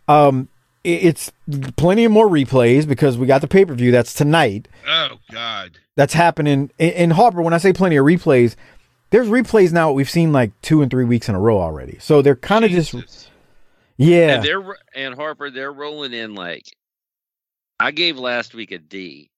Um, 0.10 0.50
it's 0.83 1.31
plenty 1.77 2.03
of 2.03 2.12
more 2.12 2.27
replays 2.27 2.86
because 2.86 3.17
we 3.17 3.27
got 3.27 3.39
the 3.39 3.48
pay 3.48 3.63
per 3.63 3.74
view 3.75 3.91
that's 3.91 4.13
tonight 4.13 4.67
Oh 4.86 5.19
God. 5.31 5.77
that's 5.95 6.15
happening 6.15 6.69
in, 6.79 6.89
in 6.89 7.12
Harper. 7.12 7.41
When 7.41 7.53
I 7.53 7.60
say 7.60 7.71
plenty 7.71 7.95
of 7.95 8.05
replays, 8.05 8.57
there's 9.12 9.27
replays 9.27 9.72
now 9.72 9.91
we've 9.91 10.10
seen 10.10 10.32
like 10.34 10.51
two 10.62 10.82
and 10.82 10.89
three 10.89 11.06
weeks 11.06 11.30
in 11.30 11.36
a 11.36 11.39
row 11.39 11.60
already. 11.60 11.98
So 12.00 12.22
they're 12.22 12.36
kind 12.36 12.65
of 12.65 12.72
just 12.72 13.30
yeah, 13.98 14.36
And 14.38 14.44
they're 14.44 14.77
and 14.96 15.13
Harper 15.15 15.50
they're 15.51 15.72
rolling 15.72 16.13
in 16.13 16.34
like 16.34 16.63
I 17.80 17.91
gave 17.91 18.18
last 18.18 18.53
week 18.53 18.72
a 18.72 18.77
D, 18.80 19.30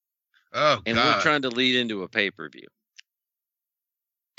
Oh 0.54 0.82
and 0.86 0.96
God. 0.96 1.16
we're 1.18 1.22
trying 1.22 1.42
to 1.44 1.50
lead 1.50 1.76
into 1.76 2.04
a 2.04 2.08
pay 2.08 2.32
per 2.32 2.48
view. 2.50 2.68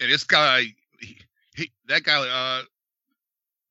and 0.01 0.11
this 0.13 0.25
guy, 0.25 0.65
he, 1.01 1.19
he, 1.57 1.71
that 1.89 2.03
guy, 2.05 2.27
uh, 2.29 2.63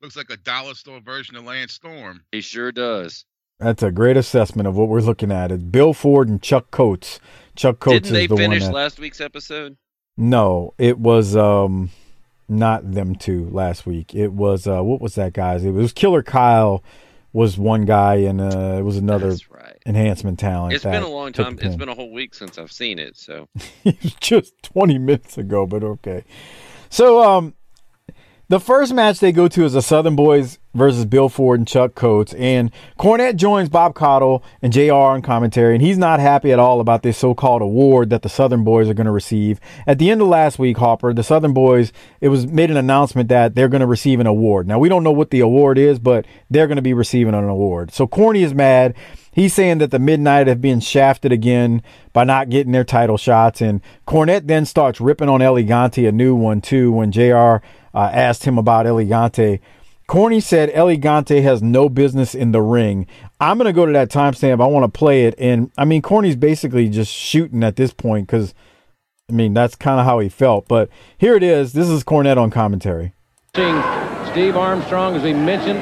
Looks 0.02 0.18
like 0.18 0.30
a 0.32 0.38
dollar 0.38 0.74
store 0.74 1.00
version 1.00 1.38
of 1.38 1.46
Lance 1.46 1.72
Storm. 1.76 2.24
He 2.34 2.42
sure 2.42 2.74
does. 2.74 3.24
That's 3.60 3.84
a 3.84 3.90
great 3.90 4.18
assessment 4.18 4.68
of 4.68 4.76
what 4.76 4.90
we're 4.90 5.00
looking 5.00 5.32
at. 5.32 5.50
It's 5.50 5.64
Bill 5.64 5.94
Ford 5.94 6.28
and 6.28 6.42
Chuck 6.42 6.72
Coates. 6.72 7.22
Chuck 7.56 7.80
Coates 7.80 8.10
Didn't 8.10 8.14
they 8.14 8.24
is 8.24 8.30
the 8.30 8.36
finish 8.36 8.64
one 8.64 8.72
that. 8.74 8.76
last 8.78 9.00
week's 9.00 9.22
episode? 9.22 9.78
No, 10.18 10.74
it 10.78 11.00
was 11.00 11.36
um 11.36 11.90
not 12.48 12.92
them 12.92 13.16
two 13.16 13.50
last 13.50 13.86
week. 13.86 14.14
It 14.14 14.34
was 14.34 14.68
uh 14.68 14.84
what 14.84 15.02
was 15.02 15.16
that 15.16 15.34
guy's? 15.34 15.64
It 15.64 15.72
was 15.72 15.94
Killer 15.94 16.24
Kyle 16.24 16.84
was 17.32 17.58
one 17.58 17.86
guy 17.86 18.16
and 18.16 18.40
uh 18.40 18.76
it 18.78 18.84
was 18.84 18.98
another 18.98 19.36
right. 19.50 19.78
enhancement 19.86 20.40
talent. 20.40 20.74
It's 20.74 20.84
been 20.84 21.04
a 21.04 21.08
long 21.08 21.34
time. 21.34 21.58
It's 21.62 21.76
been 21.76 21.90
a 21.90 21.96
whole 21.96 22.12
week 22.12 22.36
since 22.36 22.58
I've 22.58 22.72
seen 22.72 23.00
it. 23.00 23.18
So 23.18 23.48
just 24.20 24.62
20 24.64 25.00
minutes 25.00 25.38
ago, 25.38 25.66
but 25.66 25.84
okay. 25.84 26.24
So, 26.94 27.24
um, 27.24 27.56
the 28.50 28.60
first 28.60 28.94
match 28.94 29.20
they 29.20 29.32
go 29.32 29.48
to 29.48 29.66
is 29.66 29.74
the 29.74 29.82
Southern 29.82 30.16
Boys 30.16 30.60
versus 30.74 31.06
Bill 31.06 31.30
Ford 31.30 31.60
and 31.60 31.68
Chuck 31.68 31.96
Coates, 31.96 32.34
and 32.34 32.72
Cornette 33.00 33.36
joins 33.36 33.70
Bob 33.70 33.96
Caudle 33.96 34.44
and 34.62 34.74
JR 34.74 34.94
on 34.94 35.22
commentary, 35.22 35.74
and 35.76 35.82
he's 35.82 35.98
not 35.98 36.20
happy 36.20 36.52
at 36.52 36.60
all 36.60 36.80
about 36.80 37.04
this 37.04 37.18
so-called 37.18 37.62
award 37.62 38.10
that 38.10 38.22
the 38.22 38.30
Southern 38.30 38.64
Boys 38.64 38.90
are 38.90 38.94
going 38.94 39.06
to 39.06 39.12
receive. 39.12 39.60
At 39.88 39.98
the 40.00 40.12
end 40.12 40.22
of 40.22 40.28
last 40.28 40.60
week, 40.60 40.78
Hopper, 40.78 41.14
the 41.14 41.24
Southern 41.24 41.54
Boys, 41.54 41.94
it 42.22 42.30
was 42.30 42.46
made 42.46 42.70
an 42.70 42.78
announcement 42.78 43.30
that 43.30 43.56
they're 43.56 43.70
going 43.70 43.82
to 43.82 43.88
receive 43.88 44.20
an 44.20 44.28
award. 44.28 44.68
Now 44.68 44.80
we 44.80 44.90
don't 44.90 45.04
know 45.04 45.12
what 45.12 45.30
the 45.30 45.40
award 45.40 45.78
is, 45.78 46.00
but 46.00 46.26
they're 46.50 46.68
going 46.68 46.76
to 46.76 46.82
be 46.82 46.94
receiving 46.94 47.34
an 47.34 47.44
award. 47.44 47.94
So 47.94 48.08
Corny 48.08 48.44
is 48.44 48.54
mad. 48.54 48.96
He's 49.34 49.54
saying 49.54 49.80
that 49.80 49.92
the 49.92 50.00
Midnight 50.00 50.48
have 50.48 50.62
been 50.62 50.80
shafted 50.80 51.32
again 51.32 51.82
by 52.14 52.24
not 52.24 52.50
getting 52.50 52.72
their 52.72 52.84
title 52.84 53.18
shots. 53.18 53.62
And 53.62 53.82
Cornette 54.08 54.48
then 54.48 54.66
starts 54.66 55.02
ripping 55.02 55.30
on 55.30 55.42
El 55.42 55.56
Gigante 55.56 56.08
a 56.08 56.12
new 56.12 56.36
one, 56.36 56.62
too, 56.62 56.92
when 56.92 57.12
JR 57.12 57.34
uh, 57.94 58.10
asked 58.14 58.44
him 58.46 58.58
about 58.58 58.86
El 58.86 58.98
Gigante. 58.98 59.60
Corny 60.08 60.40
said 60.40 60.70
El 60.74 60.88
Gigante 60.88 61.42
has 61.42 61.64
no 61.64 61.90
business 61.90 62.36
in 62.36 62.52
the 62.52 62.62
ring. 62.62 63.08
I'm 63.40 63.58
going 63.58 63.66
to 63.66 63.74
go 63.74 63.86
to 63.86 63.94
that 63.94 64.10
timestamp. 64.10 64.62
I 64.62 64.68
want 64.68 64.84
to 64.84 64.98
play 64.98 65.26
it. 65.26 65.34
And 65.38 65.72
I 65.78 65.86
mean, 65.86 66.02
Corny's 66.02 66.36
basically 66.36 66.90
just 66.90 67.12
shooting 67.12 67.64
at 67.64 67.76
this 67.76 67.94
point 67.94 68.28
because, 68.28 68.54
I 69.30 69.34
mean, 69.34 69.54
that's 69.54 69.76
kind 69.76 70.00
of 70.00 70.06
how 70.06 70.20
he 70.20 70.30
felt. 70.30 70.68
But 70.68 70.90
here 71.18 71.36
it 71.36 71.44
is. 71.44 71.74
This 71.74 71.90
is 71.90 72.04
Cornette 72.04 72.38
on 72.38 72.52
commentary. 72.52 73.14
Steve 74.32 74.58
Armstrong, 74.58 75.16
as 75.16 75.24
we 75.24 75.34
mentioned, 75.34 75.80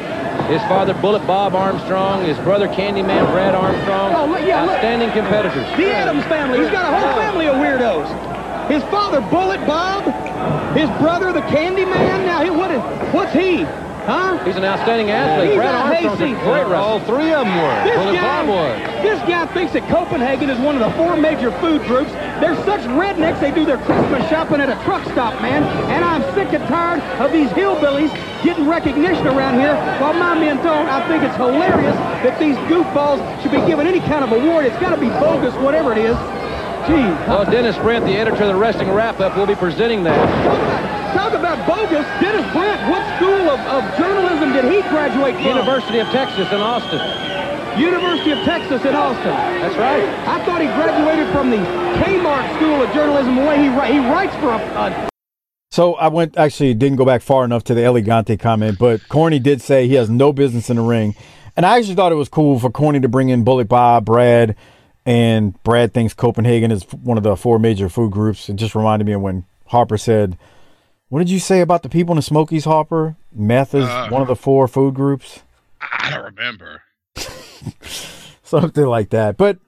his 0.51 0.62
father 0.63 0.93
Bullet 0.93 1.25
Bob 1.25 1.55
Armstrong, 1.55 2.25
his 2.25 2.38
brother 2.39 2.67
Candyman 2.67 3.25
Brad 3.31 3.55
Armstrong, 3.55 4.13
Oh, 4.13 4.25
look, 4.27 4.46
yeah, 4.46 4.62
look. 4.63 4.75
outstanding 4.75 5.10
competitors. 5.12 5.65
The 5.77 5.91
Addams 5.91 6.25
family. 6.25 6.60
He's 6.60 6.70
got 6.70 6.91
a 6.91 7.00
whole 7.00 7.15
family 7.15 7.48
of 7.48 7.55
weirdos. 7.55 8.08
His 8.70 8.84
father, 8.84 9.22
Bullet 9.22 9.65
Bob. 9.65 10.03
His 10.75 10.89
brother, 11.00 11.31
the 11.34 11.41
Candy 11.53 11.86
Man. 11.86 12.25
Now, 12.25 12.43
he, 12.43 12.50
what 12.50 12.72
is, 12.72 12.81
what's 13.13 13.34
he? 13.34 13.63
Huh? 14.05 14.43
He's 14.43 14.55
an 14.55 14.65
outstanding 14.65 15.12
athlete. 15.12 15.50
He's 15.50 15.58
Brad 15.58 15.75
Armstrong's 15.75 16.22
a 16.22 16.34
great 16.41 16.65
wrestler. 16.65 16.75
All 16.75 17.00
three 17.01 17.34
of 17.34 17.46
them 17.46 17.53
were. 17.53 17.84
This 17.86 17.98
Bullet 17.98 18.15
guy, 18.17 18.41
was. 18.50 19.03
this 19.05 19.20
guy 19.29 19.46
thinks 19.53 19.74
that 19.74 19.88
Copenhagen 19.89 20.50
is 20.50 20.58
one 20.60 20.74
of 20.75 20.81
the 20.81 20.91
four 20.98 21.15
major 21.15 21.51
food 21.62 21.86
groups. 21.86 22.12
They're 22.41 22.58
such 22.65 22.81
rednecks, 22.98 23.39
they 23.39 23.51
do 23.51 23.63
their 23.63 23.77
Christmas 23.86 24.27
shopping 24.29 24.60
at 24.60 24.70
a 24.70 24.77
truck 24.84 25.03
stop, 25.13 25.39
man. 25.41 25.63
And 25.93 26.03
I'm 26.03 26.24
sick 26.34 26.51
and 26.53 26.65
tired 26.67 27.01
of 27.22 27.31
these 27.31 27.50
hillbillies 27.51 28.10
getting 28.43 28.67
recognition 28.67 29.27
around 29.27 29.60
here 29.60 29.75
while 30.01 30.13
my 30.13 30.34
men 30.34 30.58
don't. 30.58 30.89
I 30.89 31.08
think 31.08 31.22
it's 31.24 31.36
hilarious 31.38 31.96
that 32.25 32.39
these 32.39 32.58
goofballs 32.65 33.22
should 33.41 33.51
be 33.51 33.62
given 33.70 33.86
any 33.86 34.00
kind 34.00 34.24
of 34.25 34.31
award. 34.31 34.65
It's 34.65 34.77
got 34.77 34.96
to 34.96 35.00
be 35.00 35.10
bogus, 35.22 35.53
whatever 35.62 35.91
it 35.91 36.00
is. 36.00 36.17
Gee, 36.89 37.05
Well, 37.29 37.46
Dennis 37.46 37.77
Brent, 37.77 38.05
the 38.05 38.17
editor 38.17 38.41
of 38.41 38.50
the 38.50 38.55
Wrestling 38.55 38.89
Wrap-Up, 38.89 39.38
will 39.38 39.46
be 39.46 39.53
presenting 39.53 40.03
that. 40.03 40.17
talk 41.13 41.34
about 41.34 41.62
bogus. 41.70 42.01
Dennis 42.17 42.41
Brent, 42.51 42.81
what 42.89 43.05
school 43.22 43.53
of, 43.53 43.60
of 43.70 43.86
journalism 44.01 44.50
did 44.53 44.65
he 44.65 44.81
graduate 45.12 45.36
from? 45.36 45.58
University 45.58 46.00
of 46.00 46.08
Texas 46.08 46.51
in 46.51 46.60
Austin. 46.60 47.00
University 47.80 48.32
of 48.32 48.39
Texas 48.39 48.84
in 48.86 48.96
Austin. 48.96 49.24
That's 49.24 49.75
right. 49.77 50.03
I 50.27 50.44
thought 50.46 50.62
he 50.62 50.67
graduated 50.67 51.32
from 51.32 51.50
the 51.50 51.58
Kmart 51.58 52.56
School 52.58 52.82
of 52.82 52.93
Journalism. 52.93 53.36
The 53.36 53.41
way 53.41 53.58
he 53.58 53.93
he 53.93 54.00
writes 54.00 54.36
for 54.36 54.50
a, 54.50 54.58
a 54.58 55.10
So 55.71 55.95
I 55.95 56.08
went 56.08 56.38
actually 56.38 56.74
didn't 56.74 56.97
go 56.97 57.06
back 57.06 57.21
far 57.21 57.45
enough 57.45 57.63
to 57.65 57.74
the 57.74 57.84
El 57.84 57.93
Gigante 57.95 58.39
comment, 58.39 58.78
but 58.80 59.08
Corny 59.10 59.39
did 59.39 59.62
say 59.62 59.88
he 59.88 59.95
has 59.95 60.10
no 60.10 60.34
business 60.34 60.69
in 60.69 60.78
the 60.78 60.82
ring. 60.82 61.15
And 61.56 61.65
I 61.65 61.78
actually 61.78 61.95
thought 61.95 62.12
it 62.12 62.15
was 62.15 62.30
cool 62.30 62.60
for 62.60 62.69
Corny 62.69 63.02
to 63.02 63.10
bring 63.10 63.30
in 63.30 63.43
Bullet 63.43 63.67
Bob, 63.67 64.06
Brad, 64.06 64.56
and 65.06 65.62
Brad 65.63 65.93
thinks 65.93 66.13
Copenhagen 66.13 66.71
is 66.71 66.84
one 66.84 67.17
of 67.17 67.24
the 67.24 67.36
four 67.36 67.60
major 67.60 67.89
food 67.89 68.12
groups. 68.12 68.47
It 68.47 68.56
just 68.56 68.76
reminded 68.76 69.06
me 69.06 69.13
of 69.13 69.21
when 69.21 69.45
Harper 69.67 69.97
said, 69.97 70.38
What 71.10 71.19
did 71.19 71.30
you 71.30 71.39
say 71.39 71.60
about 71.60 71.84
the 71.84 71.89
people 71.89 72.13
in 72.13 72.17
the 72.17 72.21
Smokies, 72.21 72.65
Harper? 72.65 73.17
Meth 73.34 73.74
is 73.76 73.86
Uh. 73.86 74.08
one 74.10 74.22
of 74.22 74.28
the 74.28 74.36
four 74.36 74.67
food 74.67 74.94
groups? 74.94 75.41
I 75.82 76.10
don't 76.12 76.26
remember. 76.26 76.82
Something 78.44 78.86
like 78.86 79.10
that. 79.12 79.38
But, 79.38 79.60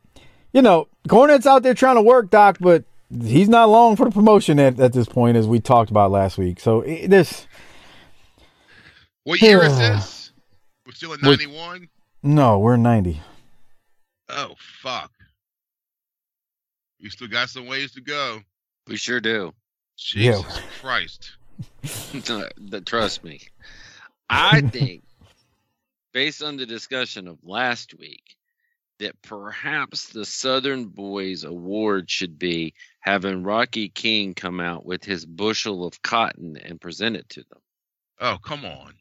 you 0.52 0.62
know, 0.62 0.88
Cornette's 1.08 1.47
out 1.47 1.63
there 1.63 1.73
trying 1.73 1.95
to 1.95 2.02
work, 2.02 2.30
Doc, 2.30 2.58
but 2.60 2.84
he's 3.21 3.49
not 3.49 3.69
long 3.69 3.95
for 3.95 4.06
the 4.06 4.12
promotion 4.12 4.60
at, 4.60 4.80
at 4.80 4.93
this 4.93 5.08
point, 5.08 5.38
as 5.38 5.47
we 5.47 5.60
talked 5.60 5.89
about 5.91 6.12
last 6.12 6.38
week. 6.38 6.60
So 6.60 6.82
it, 6.82 7.08
this. 7.10 7.47
What 9.23 9.41
year 9.41 9.63
is 9.63 9.78
this? 9.78 10.32
We're 10.86 10.93
still 10.93 11.13
in 11.13 11.21
91? 11.21 11.88
No, 12.23 12.60
we're 12.60 12.76
90. 12.78 13.21
Oh, 14.30 14.54
fuck. 14.58 15.12
We 17.02 17.10
still 17.10 17.28
got 17.28 17.49
some 17.49 17.65
ways 17.67 17.91
to 17.93 18.02
go. 18.02 18.39
we 18.88 18.97
sure 18.97 19.19
do. 19.19 19.54
Yeah. 20.13 20.34
Jesus 20.41 20.60
Christ. 20.82 21.32
Trust 22.86 23.23
me. 23.23 23.41
I 24.29 24.62
think, 24.71 25.03
based 26.13 26.43
on 26.43 26.57
the 26.57 26.65
discussion 26.65 27.27
of 27.27 27.38
last 27.43 27.93
week, 27.97 28.36
that 28.99 29.21
perhaps 29.21 30.09
the 30.09 30.25
Southern 30.25 30.86
Boys 30.86 31.43
Award 31.43 32.09
should 32.09 32.39
be 32.39 32.73
having 32.99 33.43
Rocky 33.43 33.89
King 33.89 34.33
come 34.33 34.59
out 34.59 34.86
with 34.86 35.03
his 35.03 35.25
bushel 35.25 35.86
of 35.86 36.01
cotton 36.01 36.57
and 36.57 36.79
present 36.79 37.15
it 37.15 37.27
to 37.29 37.43
them. 37.49 37.59
Oh, 38.19 38.38
come 38.41 38.65
on. 38.65 38.93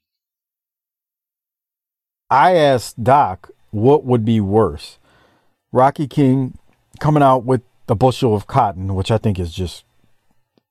I 2.31 2.55
asked 2.57 3.03
Doc 3.05 3.51
what 3.71 4.05
would 4.05 4.25
be 4.25 4.41
worse. 4.41 4.99
Rocky 5.71 6.07
King 6.07 6.59
coming 6.99 7.23
out 7.23 7.45
with 7.45 7.63
a 7.89 7.95
bushel 7.95 8.35
of 8.35 8.47
cotton, 8.47 8.95
which 8.95 9.11
I 9.11 9.19
think 9.19 9.39
is 9.39 9.53
just 9.53 9.85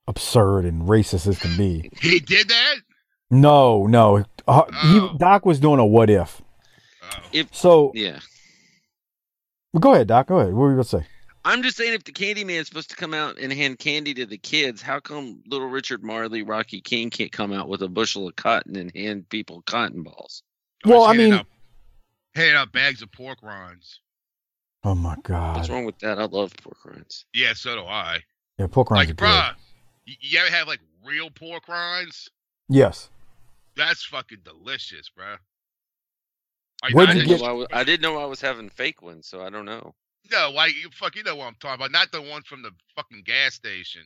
absurd 0.07 0.65
and 0.65 0.83
racist 0.83 1.27
as 1.27 1.39
can 1.39 1.55
be. 1.55 1.89
He 2.01 2.19
did 2.19 2.49
that? 2.49 2.75
No, 3.29 3.87
no. 3.87 4.25
Uh, 4.47 4.63
Oh. 4.71 5.09
he, 5.11 5.17
Doc 5.17 5.45
was 5.45 5.59
doing 5.59 5.79
a 5.79 5.85
what 5.85 6.09
if. 6.09 6.41
Oh. 7.03 7.07
If 7.33 7.53
So 7.55 7.91
yeah, 7.95 8.19
go 9.79 9.93
ahead, 9.93 10.07
Doc. 10.07 10.27
Go 10.27 10.39
ahead. 10.39 10.53
What 10.53 10.59
were 10.61 10.69
you 10.69 10.75
going 10.75 10.83
to 10.83 10.89
say? 10.89 11.05
I'm 11.43 11.63
just 11.63 11.75
saying, 11.75 11.93
if 11.93 12.03
the 12.03 12.11
Candy 12.11 12.43
Man's 12.43 12.67
supposed 12.67 12.91
to 12.91 12.95
come 12.95 13.15
out 13.15 13.39
and 13.39 13.51
hand 13.51 13.79
candy 13.79 14.13
to 14.13 14.27
the 14.27 14.37
kids, 14.37 14.79
how 14.81 14.99
come 14.99 15.41
little 15.47 15.67
Richard 15.67 16.03
Marley, 16.03 16.43
Rocky 16.43 16.81
King 16.81 17.09
can't 17.09 17.31
come 17.31 17.51
out 17.51 17.67
with 17.67 17.81
a 17.81 17.87
bushel 17.87 18.27
of 18.27 18.35
cotton 18.35 18.75
and 18.75 18.91
hand 18.95 19.27
people 19.29 19.63
cotton 19.65 20.03
balls? 20.03 20.43
Oh, 20.85 20.89
Well, 20.91 21.03
I 21.05 21.13
mean- 21.13 21.33
out, 21.33 21.47
handing 22.35 22.55
out 22.55 22.71
bags 22.71 23.01
of 23.01 23.11
pork 23.11 23.39
rinds. 23.41 24.01
Oh 24.83 24.95
my 24.95 25.15
god! 25.23 25.57
What's 25.57 25.69
wrong 25.69 25.85
with 25.85 25.99
that? 25.99 26.17
I 26.19 26.25
love 26.25 26.53
pork 26.57 26.77
rinds. 26.85 27.25
Yeah, 27.35 27.53
so 27.53 27.75
do 27.75 27.81
I. 27.83 28.19
Yeah, 28.57 28.65
pork 28.67 28.89
rinds 28.89 29.01
Like, 29.09 29.09
are 29.09 29.13
good. 29.13 29.27
bruh, 29.27 29.55
you 30.05 30.39
ever 30.39 30.49
have 30.51 30.67
like 30.67 30.79
real 31.05 31.29
pork 31.29 31.67
rinds? 31.67 32.29
Yes. 32.67 33.09
That's 33.75 34.03
fucking 34.05 34.39
delicious, 34.43 35.09
bro. 35.09 35.35
Like, 36.83 36.93
Where'd 36.93 37.09
I 37.09 37.13
didn't, 37.13 37.27
the- 37.29 37.37
know 37.37 37.45
I, 37.45 37.51
was, 37.51 37.67
I 37.71 37.83
didn't 37.83 38.01
know 38.01 38.17
I 38.19 38.25
was 38.25 38.41
having 38.41 38.69
fake 38.69 39.01
ones, 39.01 39.27
so 39.27 39.41
I 39.43 39.49
don't 39.49 39.65
know. 39.65 39.93
No, 40.31 40.49
like 40.51 40.73
you 40.75 40.89
fuck, 40.93 41.15
you 41.15 41.23
know 41.23 41.35
what 41.35 41.45
I'm 41.47 41.55
talking 41.59 41.75
about. 41.75 41.91
Not 41.91 42.11
the 42.11 42.21
one 42.21 42.41
from 42.43 42.61
the 42.61 42.71
fucking 42.95 43.23
gas 43.25 43.55
station. 43.55 44.01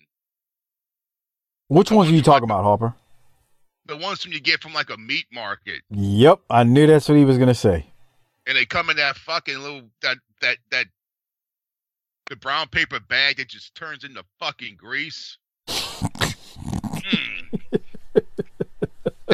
Which 1.67 1.91
ones 1.91 2.09
are 2.09 2.13
you 2.13 2.21
talking 2.21 2.43
about, 2.45 2.63
Harper? 2.63 2.93
The 3.85 3.97
ones 3.97 4.23
from 4.23 4.31
you 4.33 4.39
get 4.39 4.61
from 4.61 4.73
like 4.73 4.89
a 4.89 4.97
meat 4.97 5.25
market, 5.31 5.81
Yep, 5.91 6.39
I 6.49 6.63
knew 6.63 6.87
that's 6.87 7.07
what 7.07 7.17
he 7.17 7.25
was 7.25 7.37
going 7.37 7.49
to 7.49 7.53
say. 7.55 7.85
and 8.47 8.57
they 8.57 8.65
come 8.65 8.89
in 8.89 8.97
that 8.97 9.17
fucking 9.17 9.59
little 9.59 9.83
that 10.01 10.17
that 10.41 10.57
that 10.71 10.85
the 12.29 12.35
brown 12.35 12.67
paper 12.69 12.99
bag 12.99 13.37
that 13.37 13.47
just 13.49 13.75
turns 13.75 14.03
into 14.03 14.23
fucking 14.39 14.75
grease. 14.77 15.37
Mm. 17.05 17.59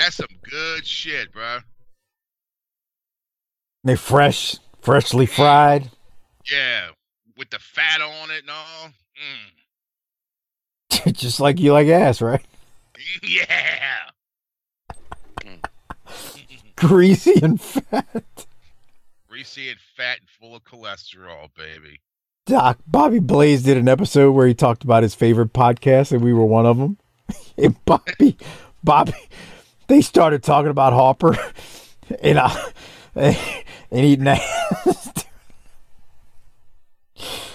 That's 0.01 0.15
some 0.15 0.25
good 0.49 0.83
shit, 0.83 1.31
bro. 1.31 1.59
They 3.83 3.95
fresh, 3.95 4.55
freshly 4.81 5.27
fried. 5.27 5.91
Yeah, 6.51 6.87
with 7.37 7.51
the 7.51 7.59
fat 7.59 8.01
on 8.01 8.31
it 8.31 8.41
and 8.41 8.49
all. 8.49 8.89
Mm. 10.89 11.13
just 11.13 11.39
like 11.39 11.59
you 11.59 11.71
like 11.73 11.87
ass, 11.87 12.19
right? 12.19 12.43
Yeah. 13.23 13.97
Greasy 16.75 17.39
and 17.41 17.61
fat. 17.61 18.45
Greasy 19.29 19.69
and 19.69 19.79
fat 19.95 20.19
and 20.19 20.29
full 20.29 20.55
of 20.55 20.63
cholesterol, 20.63 21.49
baby. 21.55 21.99
Doc, 22.47 22.79
Bobby 22.87 23.19
Blaze 23.19 23.61
did 23.63 23.77
an 23.77 23.87
episode 23.87 24.31
where 24.31 24.47
he 24.47 24.53
talked 24.55 24.83
about 24.83 25.03
his 25.03 25.13
favorite 25.13 25.53
podcast, 25.53 26.11
and 26.11 26.23
we 26.23 26.33
were 26.33 26.45
one 26.45 26.65
of 26.65 26.77
them. 26.77 26.97
And 27.57 27.83
Bobby, 27.85 28.37
Bobby, 28.83 29.13
they 29.91 30.01
started 30.01 30.41
talking 30.41 30.71
about 30.71 30.93
Harper, 30.93 31.35
and 32.21 32.39
I 32.39 32.71
and 33.15 33.35
he. 33.91 34.15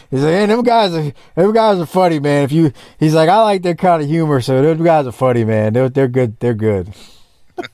He's 0.08 0.22
like, 0.22 0.34
hey, 0.34 0.46
them 0.46 0.62
guys 0.62 0.94
are 0.94 1.12
them 1.34 1.52
guys 1.52 1.80
are 1.80 1.86
funny, 1.86 2.20
man. 2.20 2.44
If 2.44 2.52
you, 2.52 2.72
he's 3.00 3.14
like, 3.14 3.28
I 3.28 3.42
like 3.42 3.62
their 3.62 3.74
kind 3.74 4.02
of 4.02 4.08
humor, 4.08 4.40
so 4.40 4.62
those 4.62 4.80
guys 4.80 5.06
are 5.06 5.12
funny, 5.12 5.44
man. 5.44 5.72
They're 5.72 5.88
they're 5.88 6.06
good. 6.08 6.38
They're 6.38 6.54
good. 6.54 6.94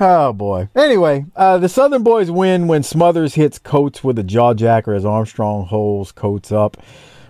oh 0.00 0.32
boy. 0.32 0.68
Anyway, 0.74 1.26
uh, 1.36 1.58
the 1.58 1.68
Southern 1.68 2.02
boys 2.02 2.30
win 2.30 2.68
when 2.68 2.82
Smothers 2.82 3.34
hits 3.34 3.58
Coates 3.58 4.02
with 4.02 4.18
a 4.18 4.24
jaw 4.24 4.54
jacker 4.54 4.94
as 4.94 5.04
Armstrong 5.04 5.66
holds 5.66 6.10
Coates 6.10 6.52
up. 6.52 6.78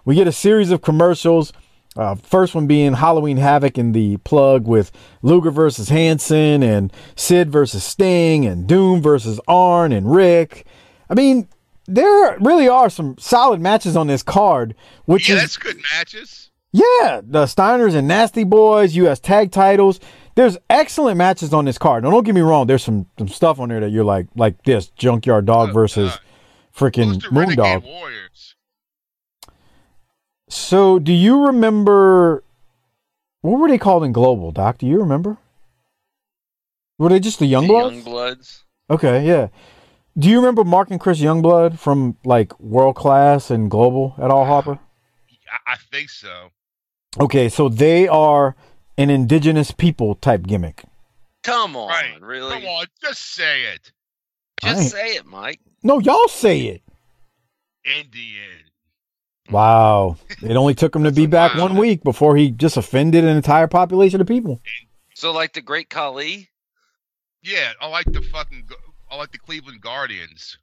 We 0.05 0.15
get 0.15 0.29
a 0.29 0.33
series 0.33 0.71
of 0.71 0.81
commercials. 0.83 1.53
Uh, 1.97 2.15
first 2.15 2.55
one 2.55 2.67
being 2.69 2.93
Halloween 2.95 3.37
Havoc 3.37 3.77
in 3.77 3.93
the 3.93 4.17
plug 4.19 4.67
with 4.67 4.93
Luger 5.23 5.51
versus 5.51 5.89
Hansen 5.89 6.63
and 6.63 6.93
Sid 7.17 7.51
versus 7.51 7.83
Sting 7.83 8.47
and 8.47 8.67
Doom 8.67 9.03
versus 9.03 9.41
Arn 9.49 9.91
and 9.93 10.11
Rick. 10.11 10.67
I 11.09 11.15
mean, 11.15 11.49
there 11.87 12.39
really 12.39 12.69
are 12.69 12.89
some 12.91 13.17
solid 13.19 13.61
matches 13.61 13.97
on 13.97 14.07
this 14.07 14.23
card, 14.23 14.77
which 15.07 15.29
yeah, 15.29 15.35
is 15.37 15.41
that's 15.43 15.57
good 15.57 15.79
matches. 15.93 16.51
yeah, 16.71 17.21
the 17.25 17.45
Steiners 17.47 17.97
and 17.97 18.07
Nasty 18.07 18.45
Boys, 18.45 18.95
U.S. 18.95 19.19
tag 19.19 19.51
titles. 19.51 19.99
There's 20.37 20.57
excellent 20.71 21.17
matches 21.19 21.53
on 21.53 21.65
this 21.65 21.77
card. 21.77 22.05
Now, 22.05 22.11
don't 22.13 22.23
get 22.23 22.37
me 22.37 22.41
wrong. 22.41 22.69
There's 22.69 22.85
some 22.85 23.07
some 23.19 23.27
stuff 23.27 23.59
on 23.59 23.69
there 23.69 23.81
that 23.81 23.91
you're 23.91 24.05
like 24.05 24.29
like 24.37 24.63
this 24.63 24.87
Junkyard 24.91 25.45
Dog 25.47 25.71
Oh, 25.71 25.73
versus 25.73 26.13
God. 26.13 26.21
freaking 26.93 27.15
Moondog. 27.23 27.37
Renegade 27.37 27.83
Warriors. 27.83 28.55
So, 30.51 30.99
do 30.99 31.13
you 31.13 31.47
remember 31.47 32.43
what 33.41 33.59
were 33.61 33.69
they 33.69 33.79
called 33.79 34.05
in 34.05 34.13
Global, 34.13 34.51
Doc? 34.53 34.79
Do 34.79 34.87
you 34.87 34.99
remember? 35.01 35.39
Were 36.99 37.09
they 37.09 37.21
just 37.21 37.39
the 37.39 37.47
The 37.47 37.55
Youngbloods? 37.55 37.91
Young 37.93 38.03
Bloods. 38.03 38.65
Okay, 38.91 39.25
yeah. 39.27 39.49
Do 40.19 40.29
you 40.29 40.37
remember 40.37 40.65
Mark 40.65 40.91
and 40.91 41.01
Chris 41.01 41.21
Youngblood 41.21 41.79
from 41.79 42.17
like 42.25 42.59
World 42.61 42.97
Class 42.97 43.49
and 43.51 43.71
Global 43.71 44.15
at 44.19 44.31
All 44.31 44.45
Hopper? 44.45 44.79
I, 45.67 45.73
I 45.75 45.77
think 45.77 46.11
so. 46.11 46.49
Okay, 47.19 47.49
so 47.49 47.69
they 47.69 48.09
are 48.09 48.57
an 48.99 49.09
indigenous 49.09 49.71
people 49.71 50.17
type 50.17 50.47
gimmick. 50.47 50.83
Come 51.45 51.77
on, 51.77 51.89
Right. 51.89 52.21
really? 52.21 52.53
Come 52.61 52.65
on, 52.67 52.87
just 53.01 53.35
say 53.35 53.63
it. 53.73 53.93
Just 54.63 54.75
Alright. 54.77 54.91
say 54.91 55.07
it, 55.17 55.25
Mike. 55.27 55.61
No, 55.83 56.01
y'all 56.01 56.29
say 56.29 56.61
it. 56.67 56.83
Indian. 57.85 58.70
Wow. 59.51 60.17
It 60.43 60.57
only 60.57 60.75
took 60.75 60.95
him 60.95 61.05
to 61.05 61.13
be 61.13 61.27
back 61.27 61.55
one 61.55 61.77
week 61.77 62.03
before 62.03 62.37
he 62.37 62.51
just 62.51 62.77
offended 62.77 63.25
an 63.25 63.37
entire 63.37 63.67
population 63.67 64.21
of 64.21 64.27
people. 64.27 64.61
So, 65.15 65.33
like 65.33 65.53
the 65.53 65.61
Great 65.61 65.91
Khali, 65.91 66.49
Yeah, 67.43 67.73
I 67.81 67.89
like 67.89 68.07
the 68.07 68.23
fucking. 68.23 68.65
Go- 68.69 68.77
I 69.11 69.17
like 69.17 69.33
the 69.33 69.39
Cleveland 69.39 69.81
Guardians. 69.81 70.57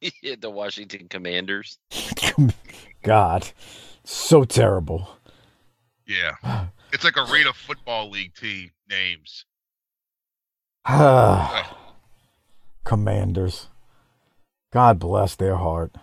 the 0.40 0.50
Washington 0.50 1.08
Commanders. 1.08 1.78
God. 3.02 3.48
So 4.04 4.44
terrible. 4.44 5.08
Yeah, 6.06 6.66
it's 6.92 7.04
like 7.04 7.16
Arena 7.16 7.52
Football 7.52 8.10
League 8.10 8.34
team 8.34 8.72
names. 8.88 9.44
Commanders. 12.84 13.68
God 14.72 14.98
bless 14.98 15.36
their 15.36 15.56
heart. 15.56 15.94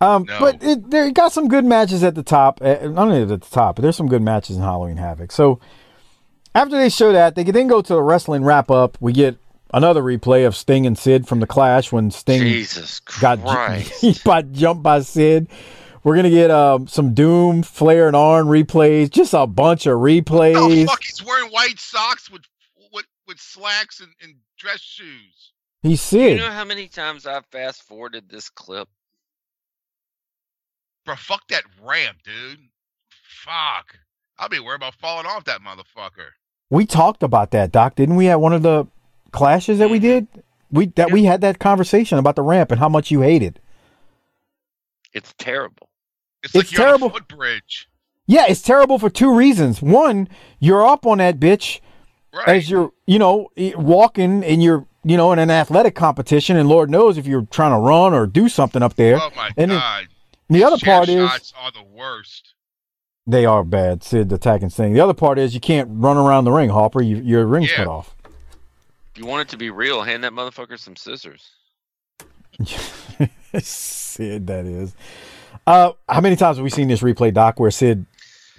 Um, 0.00 0.24
No. 0.28 0.38
but 0.40 0.62
it, 0.62 0.90
they 0.90 1.10
got 1.10 1.32
some 1.32 1.48
good 1.48 1.64
matches 1.64 2.02
at 2.04 2.14
the 2.14 2.22
top. 2.22 2.60
uh, 2.62 2.74
Not 2.88 3.08
only 3.08 3.22
at 3.22 3.28
the 3.28 3.38
top, 3.38 3.76
but 3.76 3.82
there's 3.82 3.96
some 3.96 4.08
good 4.08 4.22
matches 4.22 4.56
in 4.56 4.62
Halloween 4.62 4.98
Havoc. 4.98 5.32
So 5.32 5.58
after 6.54 6.76
they 6.76 6.88
show 6.88 7.12
that, 7.12 7.34
they 7.34 7.44
can 7.44 7.54
then 7.54 7.66
go 7.66 7.80
to 7.82 7.94
the 7.94 8.02
wrestling 8.02 8.44
wrap 8.44 8.70
up. 8.70 8.98
We 9.00 9.12
get 9.12 9.38
another 9.72 10.02
replay 10.02 10.46
of 10.46 10.54
Sting 10.54 10.86
and 10.86 10.98
Sid 10.98 11.26
from 11.26 11.40
the 11.40 11.46
Clash 11.46 11.92
when 11.92 12.10
Sting 12.10 12.42
Jesus 12.42 13.00
got 13.00 13.42
Christ. 13.42 13.92
he 14.00 14.12
jumped 14.52 14.82
by 14.82 15.00
Sid. 15.00 15.48
We're 16.04 16.14
gonna 16.14 16.30
get 16.30 16.50
um, 16.52 16.86
some 16.86 17.14
Doom, 17.14 17.62
Flair, 17.64 18.06
and 18.06 18.14
Arn 18.14 18.46
replays. 18.46 19.10
Just 19.10 19.34
a 19.34 19.44
bunch 19.46 19.86
of 19.86 19.98
replays. 19.98 20.54
Oh 20.56 20.68
replays. 20.68 20.86
fuck! 20.86 21.02
He's 21.02 21.24
wearing 21.24 21.50
white 21.50 21.80
socks 21.80 22.30
with 22.30 22.42
with 22.92 23.06
with 23.26 23.40
slacks 23.40 23.98
and, 24.00 24.12
and 24.22 24.34
dress 24.56 24.80
shoes. 24.80 25.52
He's 25.82 26.00
Sid. 26.00 26.20
you 26.20 26.28
Sid. 26.28 26.38
know 26.46 26.52
how 26.52 26.64
many 26.64 26.86
times 26.86 27.26
I've 27.26 27.44
fast 27.46 27.82
forwarded 27.82 28.28
this 28.28 28.48
clip? 28.50 28.88
Bro, 31.06 31.16
fuck 31.16 31.46
that 31.48 31.62
ramp, 31.82 32.18
dude. 32.24 32.58
Fuck. 33.44 33.96
I'll 34.38 34.48
be 34.48 34.58
worried 34.60 34.76
about 34.76 34.96
falling 34.96 35.24
off 35.24 35.44
that 35.44 35.60
motherfucker. 35.60 36.30
We 36.68 36.84
talked 36.84 37.22
about 37.22 37.52
that, 37.52 37.70
Doc, 37.72 37.94
didn't 37.94 38.16
we? 38.16 38.28
At 38.28 38.40
one 38.40 38.52
of 38.52 38.62
the 38.62 38.86
clashes 39.30 39.78
that 39.78 39.88
we 39.88 39.98
mm-hmm. 39.98 40.06
did, 40.06 40.28
we 40.70 40.86
that 40.96 41.12
we 41.12 41.24
had 41.24 41.40
that 41.42 41.60
conversation 41.60 42.18
about 42.18 42.34
the 42.34 42.42
ramp 42.42 42.72
and 42.72 42.80
how 42.80 42.88
much 42.88 43.10
you 43.10 43.20
hated. 43.20 43.56
It. 43.56 43.62
It's 45.14 45.34
terrible. 45.38 45.88
It's, 46.42 46.54
It's 46.54 46.64
like 46.64 46.72
you're 46.72 46.86
terrible. 46.86 47.04
on 47.06 47.10
a 47.12 47.14
footbridge. 47.14 47.88
Yeah, 48.26 48.46
it's 48.48 48.60
terrible 48.60 48.98
for 48.98 49.08
two 49.08 49.34
reasons. 49.34 49.80
One, 49.80 50.28
you're 50.58 50.84
up 50.84 51.06
on 51.06 51.18
that 51.18 51.38
bitch 51.38 51.80
Right. 52.34 52.48
as 52.48 52.68
you're, 52.68 52.92
you 53.06 53.18
know, 53.18 53.48
walking 53.76 54.44
and 54.44 54.62
you're, 54.62 54.84
you 55.04 55.16
know, 55.16 55.32
in 55.32 55.38
an 55.38 55.50
athletic 55.50 55.94
competition, 55.94 56.56
and 56.56 56.68
Lord 56.68 56.90
knows 56.90 57.16
if 57.16 57.26
you're 57.26 57.46
trying 57.50 57.72
to 57.72 57.78
run 57.78 58.12
or 58.12 58.26
do 58.26 58.48
something 58.50 58.82
up 58.82 58.96
there. 58.96 59.16
oh 59.16 59.30
my 59.34 59.52
and 59.56 59.70
then- 59.70 60.08
god. 60.50 60.58
the 60.58 60.64
other 60.64 60.76
Chair 60.76 60.94
part 60.96 61.08
is 61.08 61.30
shots 61.30 61.52
are 61.58 61.70
the 61.72 61.82
worst. 61.82 62.54
they 63.26 63.44
are 63.46 63.64
bad. 63.64 64.02
Sid 64.02 64.28
the 64.28 64.34
attacking 64.36 64.70
Sting. 64.70 64.92
The 64.92 65.00
other 65.00 65.14
part 65.14 65.38
is 65.38 65.54
you 65.54 65.60
can't 65.60 65.88
run 65.92 66.16
around 66.16 66.44
the 66.44 66.52
ring, 66.52 66.70
Hopper. 66.70 67.02
You, 67.02 67.16
your 67.16 67.46
ring's 67.46 67.70
Yeah. 67.70 67.76
cut 67.78 67.86
off. 67.88 68.14
If 69.14 69.18
you 69.22 69.26
want 69.26 69.48
it 69.48 69.50
to 69.52 69.56
be 69.56 69.70
real, 69.70 70.02
hand 70.02 70.24
that 70.24 70.32
motherfucker 70.32 70.78
some 70.78 70.94
scissors. 70.96 71.50
Sid, 73.58 74.46
that 74.46 74.66
is. 74.66 74.94
Uh, 75.66 75.92
how 76.08 76.20
many 76.20 76.36
times 76.36 76.58
have 76.58 76.64
we 76.64 76.70
seen 76.70 76.88
this 76.88 77.00
replay, 77.00 77.32
Doc, 77.32 77.58
where 77.58 77.70
Sid 77.70 78.06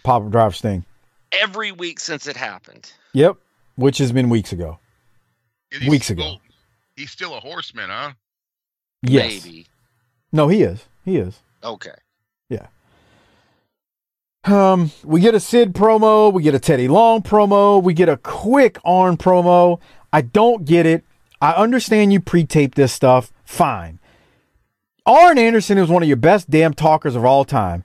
pop 0.04 0.24
up 0.24 0.32
drive 0.32 0.56
Sting? 0.56 0.84
Every 1.32 1.72
week 1.72 2.00
since 2.00 2.28
it 2.28 2.36
happened. 2.38 2.92
Yep, 3.14 3.38
which 3.76 3.98
has 4.00 4.12
been 4.12 4.30
weeks 4.30 4.52
ago. 4.52 4.80
And 5.72 5.84
he's 5.84 5.92
Weeks 5.92 6.10
ago. 6.10 6.38
He's 6.96 7.12
still 7.12 7.36
a 7.36 7.40
horseman, 7.40 7.90
huh? 7.90 8.14
Yes. 9.04 9.46
Maybe. 9.46 9.68
No, 10.32 10.48
he 10.48 10.64
is. 10.64 10.86
He 11.06 11.18
is. 11.18 11.40
Okay. 11.64 11.96
Yeah. 12.50 12.68
Um, 14.44 14.92
we 15.04 15.20
get 15.20 15.36
a 15.36 15.40
Sid 15.40 15.74
promo, 15.74 16.32
we 16.32 16.42
get 16.44 16.56
a 16.56 16.60
Teddy 16.60 16.88
Long 16.88 17.22
promo, 17.22 17.84
we 17.84 17.94
get 17.94 18.10
a 18.10 18.18
quick 18.18 18.78
Arn 18.86 19.18
promo. 19.18 19.80
I 20.14 20.22
don't 20.22 20.66
get 20.66 20.86
it. 20.86 21.04
I 21.42 21.52
understand 21.52 22.14
you 22.14 22.20
pre-tape 22.20 22.76
this 22.76 22.94
stuff. 22.94 23.32
Fine. 23.44 24.00
Arn 25.06 25.38
Anderson 25.38 25.78
is 25.78 25.90
one 25.90 26.02
of 26.02 26.08
your 26.08 26.18
best 26.18 26.50
damn 26.50 26.74
talkers 26.74 27.16
of 27.16 27.26
all 27.26 27.46
time. 27.46 27.84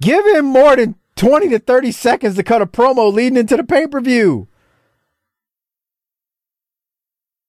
Give 0.00 0.24
him 0.26 0.46
more 0.46 0.76
than 0.76 0.96
20 1.16 1.48
to 1.50 1.58
30 1.58 1.92
seconds 1.92 2.36
to 2.36 2.42
cut 2.42 2.62
a 2.62 2.66
promo 2.66 3.12
leading 3.12 3.38
into 3.38 3.56
the 3.56 3.64
pay-per-view. 3.64 4.48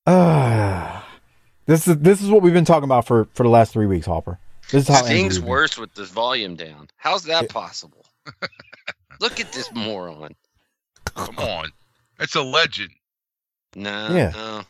Ah. 0.05 1.07
this 1.65 1.87
is 1.87 1.97
this 1.99 2.21
is 2.21 2.29
what 2.29 2.41
we've 2.41 2.53
been 2.53 2.65
talking 2.65 2.83
about 2.83 3.07
for 3.07 3.29
for 3.33 3.43
the 3.43 3.49
last 3.49 3.71
3 3.71 3.85
weeks, 3.85 4.05
Hopper. 4.05 4.37
This 4.73 4.89
is 4.89 4.95
how 4.95 5.05
angry 5.05 5.29
Sting's 5.31 5.39
worse 5.39 5.77
with 5.77 5.93
this 5.93 6.09
volume 6.09 6.55
down. 6.55 6.87
How's 6.97 7.23
that 7.23 7.45
It- 7.45 7.49
possible? 7.49 8.05
Look 9.19 9.39
at 9.39 9.51
this 9.53 9.71
moron. 9.73 10.35
Come 11.15 11.37
on. 11.37 11.71
That's 12.17 12.35
a 12.35 12.41
legend. 12.41 12.89
No, 13.75 14.09
Yeah. 14.15 14.29
no. 14.31 14.63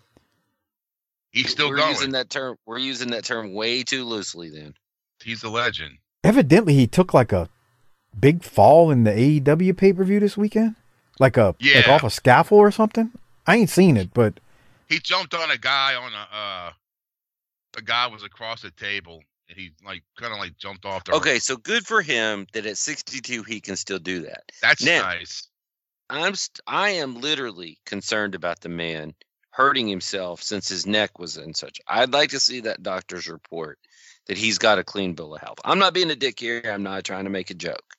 He's 1.32 1.50
still 1.50 1.70
we're 1.70 1.78
going. 1.78 1.90
using 1.92 2.12
that 2.12 2.30
term. 2.30 2.58
We're 2.66 2.78
using 2.78 3.10
that 3.12 3.24
term 3.26 3.54
way 3.54 3.84
too 3.84 4.04
loosely. 4.06 4.50
Then 4.50 4.76
He's 5.24 5.44
a 5.44 5.50
legend. 5.50 5.98
Evidently, 6.24 6.74
he 6.76 6.86
took 6.88 7.14
like 7.14 7.32
a 7.32 7.50
big 8.20 8.44
fall 8.44 8.92
in 8.92 9.04
the 9.04 9.12
AEW 9.12 9.76
pay 9.76 9.94
per 9.94 10.04
view 10.04 10.20
this 10.20 10.38
weekend, 10.38 10.76
like 11.20 11.38
a 11.38 11.56
like 11.62 11.88
off 11.88 12.04
a 12.04 12.10
scaffold 12.10 12.62
or 12.62 12.72
something. 12.72 13.12
I 13.48 13.58
ain't 13.58 13.70
seen 13.70 13.98
it, 13.98 14.14
but 14.14 14.40
He 14.88 15.00
jumped 15.00 15.34
on 15.34 15.50
a 15.50 15.58
guy 15.58 15.96
on 15.96 16.12
a 16.14 16.36
uh 16.36 16.72
a 17.78 17.82
guy 17.82 18.08
was 18.08 18.24
across 18.24 18.62
the 18.62 18.72
table 18.72 19.24
and 19.50 19.58
he 19.58 19.72
like 19.86 20.04
kind 20.20 20.34
of 20.34 20.40
like 20.40 20.58
jumped 20.58 20.86
off 20.86 21.04
the 21.04 21.14
okay, 21.14 21.40
so 21.40 21.58
good 21.58 21.86
for 21.86 22.02
him 22.02 22.48
that 22.54 22.66
at 22.66 22.78
62 22.78 23.44
he 23.44 23.60
can 23.62 23.76
still 23.76 24.00
do 24.00 24.22
that. 24.22 24.44
That's 24.62 24.84
Now- 24.84 25.02
nice. 25.02 25.48
I'm 26.10 26.36
st- 26.36 26.60
I 26.68 26.90
am 26.90 27.22
literally 27.22 27.80
concerned 27.86 28.36
about 28.36 28.60
the 28.60 28.70
man 28.70 29.14
hurting 29.52 29.88
himself 29.88 30.44
since 30.44 30.68
his 30.68 30.86
neck 30.86 31.18
was 31.18 31.38
in 31.38 31.54
such. 31.54 31.80
I'd 31.88 32.12
like 32.14 32.32
to 32.32 32.40
see 32.40 32.60
that 32.62 32.84
doctor's 32.84 33.28
report 33.28 33.80
that 34.28 34.38
he's 34.38 34.58
got 34.58 34.80
a 34.80 34.84
clean 34.84 35.14
bill 35.14 35.34
of 35.36 35.42
health. 35.42 35.60
I'm 35.64 35.80
not 35.80 35.94
being 35.94 36.12
a 36.12 36.16
dick 36.16 36.40
here. 36.40 36.62
I'm 36.66 36.84
not 36.84 37.04
trying 37.04 37.24
to 37.24 37.30
make 37.30 37.50
a 37.50 37.56
joke. 37.56 37.96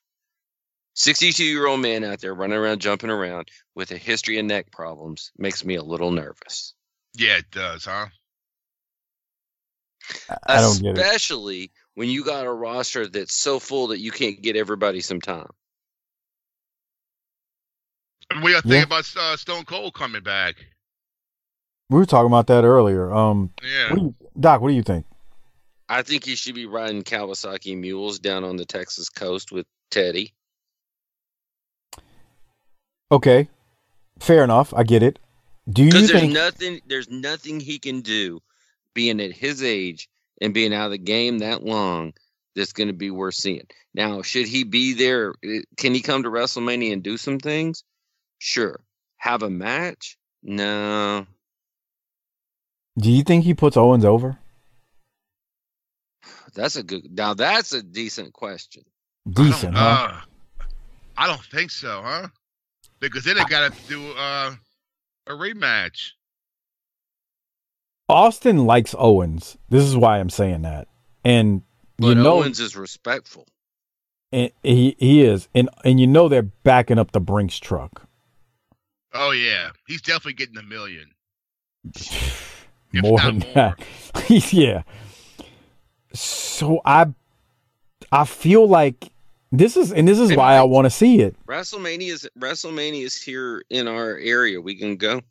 62 0.93 1.43
year 1.43 1.67
old 1.67 1.81
man 1.81 2.03
out 2.03 2.21
there 2.21 2.33
running 2.33 2.57
around, 2.57 2.79
jumping 2.79 3.09
around 3.09 3.49
with 3.73 3.91
a 3.91 3.97
history 3.97 4.37
of 4.39 4.45
neck 4.45 4.71
problems 4.71 5.31
makes 5.37 5.65
me 5.65 5.75
a 5.75 5.83
little 5.83 6.11
nervous. 6.11 6.73
Yeah, 7.15 7.37
it 7.37 7.51
does, 7.51 7.85
huh? 7.85 8.07
I 10.47 10.61
don't 10.61 10.81
get 10.81 10.95
it. 10.95 11.01
Especially 11.01 11.71
when 11.95 12.09
you 12.09 12.23
got 12.23 12.45
a 12.45 12.51
roster 12.51 13.07
that's 13.07 13.33
so 13.33 13.59
full 13.59 13.87
that 13.87 13.99
you 13.99 14.11
can't 14.11 14.41
get 14.41 14.55
everybody 14.55 15.01
some 15.01 15.21
time. 15.21 15.49
And 18.31 18.41
what 18.41 18.49
do 18.49 18.55
you 18.55 18.61
think 18.61 18.73
Yeah. 18.73 18.83
about 18.83 19.15
uh, 19.15 19.37
Stone 19.37 19.65
Cold 19.65 19.93
coming 19.93 20.23
back? 20.23 20.55
We 21.89 21.99
were 21.99 22.05
talking 22.05 22.27
about 22.27 22.47
that 22.47 22.63
earlier. 22.63 23.13
Um, 23.13 23.51
Yeah. 23.63 23.89
what 23.89 23.95
do 23.97 24.01
you, 24.05 24.15
Doc, 24.39 24.61
what 24.61 24.69
do 24.69 24.75
you 24.75 24.83
think? 24.83 25.05
I 25.87 26.01
think 26.01 26.23
he 26.23 26.35
should 26.35 26.55
be 26.55 26.65
riding 26.65 27.03
Kawasaki 27.03 27.77
mules 27.77 28.17
down 28.17 28.43
on 28.43 28.55
the 28.55 28.65
Texas 28.65 29.09
coast 29.09 29.51
with 29.51 29.67
Teddy. 29.91 30.33
Okay, 33.11 33.49
fair 34.19 34.43
enough. 34.43 34.73
I 34.73 34.83
get 34.83 35.03
it. 35.03 35.19
Do 35.69 35.83
you 35.83 35.91
Because 35.91 36.07
there's 36.07 36.21
think? 36.21 36.33
nothing 36.33 36.81
there's 36.87 37.09
nothing 37.09 37.59
he 37.59 37.77
can 37.77 38.01
do 38.01 38.41
being 38.95 39.21
at 39.21 39.31
his 39.31 39.61
age 39.61 40.09
and 40.41 40.53
being 40.55 40.73
out 40.73 40.85
of 40.85 40.91
the 40.91 40.97
game 40.97 41.39
that 41.39 41.63
long 41.63 42.13
that's 42.55 42.73
going 42.73 42.87
to 42.87 42.93
be 42.93 43.11
worth 43.11 43.35
seeing. 43.35 43.67
Now, 43.93 44.23
should 44.23 44.47
he 44.47 44.63
be 44.63 44.93
there? 44.93 45.35
eh, 45.43 45.61
Can 45.77 45.93
he 45.93 46.01
come 46.01 46.23
to 46.23 46.29
WrestleMania 46.29 46.93
and 46.93 47.03
do 47.03 47.17
some 47.17 47.37
things? 47.37 47.83
Sure. 48.39 48.79
Have 49.17 49.43
a 49.43 49.49
match? 49.49 50.17
No. 50.41 51.27
do 52.97 53.11
you 53.11 53.23
think 53.23 53.43
he 53.43 53.53
puts 53.53 53.77
Owens 53.77 54.05
over? 54.05 54.37
That's 56.53 56.75
a 56.77 56.83
good. 56.83 57.11
Now 57.17 57.33
that's 57.33 57.73
a 57.73 57.83
decent 57.83 58.31
question. 58.31 58.83
Decent, 59.29 59.75
I 59.75 59.79
huh? 59.79 60.07
uh, 60.13 60.65
I 61.17 61.27
don't 61.27 61.43
think 61.43 61.71
so, 61.71 62.01
huh? 62.03 62.27
Because 62.99 63.25
then 63.25 63.35
they 63.35 63.43
got 63.45 63.73
to 63.73 63.87
do 63.89 64.11
uh, 64.11 64.55
a 65.27 65.31
rematch. 65.31 66.11
Austin 68.07 68.65
likes 68.65 68.93
Owens. 68.97 69.57
This 69.69 69.83
is 69.83 69.95
why 69.97 70.19
I'm 70.19 70.29
saying 70.29 70.61
that. 70.63 70.87
And 71.23 71.63
But 71.97 72.07
you 72.09 72.15
know, 72.15 72.37
Owens 72.41 72.59
is 72.59 72.75
respectful. 72.75 73.47
and 74.31 74.51
he 74.63 74.95
he 74.99 75.23
is, 75.23 75.47
and 75.55 75.69
and 75.83 75.99
you 75.99 76.07
know 76.07 76.27
they're 76.27 76.41
backing 76.43 76.99
up 76.99 77.11
the 77.11 77.19
Brinks 77.19 77.57
truck 77.57 78.05
Oh 79.17 79.31
yeah, 79.31 79.69
he's 79.87 80.01
definitely 80.01 80.33
getting 80.33 80.57
a 80.57 80.63
million. 80.63 81.09
More 82.93 83.19
than 83.19 83.39
more. 83.39 83.51
that. 83.53 83.79
yeah. 84.53 84.83
So 86.13 86.81
I 86.85 87.07
I 88.11 88.25
feel 88.25 88.67
like 88.67 89.11
this 89.51 89.77
is, 89.77 89.91
and 89.93 90.07
this 90.07 90.19
is 90.19 90.35
why 90.35 90.55
I 90.55 90.63
want 90.63 90.85
to 90.85 90.89
see 90.89 91.19
it. 91.21 91.35
WrestleMania 91.45 92.11
is 92.11 92.29
WrestleMania 92.39 93.03
is 93.03 93.21
here 93.21 93.63
in 93.69 93.87
our 93.87 94.17
area. 94.17 94.59
We 94.61 94.75
can 94.75 94.95
go. 94.97 95.21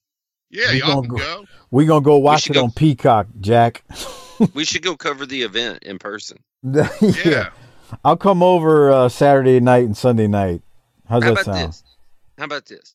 Yeah, 0.50 0.72
We 0.72 0.78
y'all 0.80 1.02
gonna 1.02 1.09
can 1.09 1.16
go- 1.16 1.16
go. 1.42 1.44
We're 1.70 1.87
gonna 1.87 2.04
go 2.04 2.18
watch 2.18 2.48
it 2.48 2.54
go- 2.54 2.64
on 2.64 2.70
Peacock, 2.72 3.26
Jack. 3.40 3.85
We 4.54 4.64
should 4.64 4.83
go 4.83 4.96
cover 4.96 5.26
the 5.26 5.42
event 5.42 5.83
in 5.85 5.98
person. 5.98 6.38
yeah. 6.62 6.88
Yeah. 7.24 7.50
I'll 8.04 8.16
come 8.16 8.42
over 8.42 8.90
uh, 8.90 9.09
Saturday 9.09 9.61
night 9.61 9.85
and 9.85 9.96
Sunday 9.96 10.26
night. 10.26 10.62
How's 11.09 11.22
How 11.22 11.35
that 11.35 11.42
about 11.42 11.54
sound? 11.57 11.68
this? 11.72 11.83
How 12.38 12.44
about 12.44 12.66
this? 12.66 12.94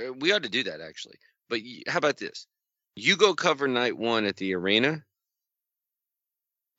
Uh, 0.00 0.12
We 0.14 0.32
ought 0.32 0.42
to 0.42 0.48
do 0.48 0.62
that 0.64 0.80
actually. 0.80 1.16
But 1.48 1.60
y- 1.62 1.82
how 1.86 1.98
about 1.98 2.16
this? 2.16 2.46
You 2.96 3.16
go 3.16 3.34
cover 3.34 3.68
night 3.68 3.96
one 3.96 4.24
at 4.24 4.36
the 4.36 4.54
arena, 4.54 5.02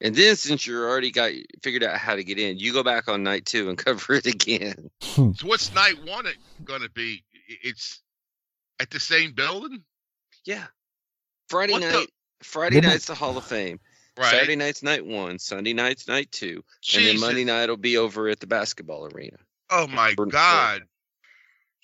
and 0.02 0.16
then 0.16 0.36
since 0.36 0.66
you're 0.66 0.90
already 0.90 1.12
got 1.12 1.32
figured 1.62 1.84
out 1.84 1.98
how 1.98 2.16
to 2.16 2.24
get 2.24 2.40
in, 2.40 2.58
you 2.58 2.74
go 2.74 2.84
back 2.84 3.08
on 3.08 3.24
night 3.24 3.46
two 3.46 3.70
and 3.70 3.78
cover 3.86 4.14
it 4.14 4.26
again. 4.26 4.90
So 5.02 5.32
what's 5.44 5.74
night 5.76 6.04
one 6.06 6.26
going 6.64 6.82
to 6.82 6.90
be? 6.90 7.24
It's 7.48 8.02
at 8.80 8.90
the 8.90 9.00
same 9.00 9.34
building, 9.34 9.84
Yeah. 10.46 10.66
Friday 11.50 11.74
What 11.74 11.82
the- 11.82 11.92
night. 11.92 12.10
Friday 12.44 12.76
Didn't- 12.78 12.90
night's 12.92 13.06
the 13.06 13.16
Hall 13.16 13.38
of 13.38 13.44
Fame. 13.46 13.80
right? 14.18 14.32
Saturday 14.32 14.56
night's 14.56 14.82
night 14.84 15.06
one. 15.06 15.38
Sunday 15.40 15.74
night's 15.74 16.08
night 16.08 16.32
two, 16.32 16.64
and 16.96 17.06
then 17.06 17.20
Monday 17.20 17.44
night 17.44 17.70
will 17.70 17.78
be 17.78 17.98
over 17.98 18.28
at 18.30 18.40
the 18.40 18.48
basketball 18.48 19.06
arena. 19.14 19.38
Oh 19.70 19.88
my 19.88 20.10
For- 20.12 20.26
for- 20.26 20.32
God! 20.32 20.82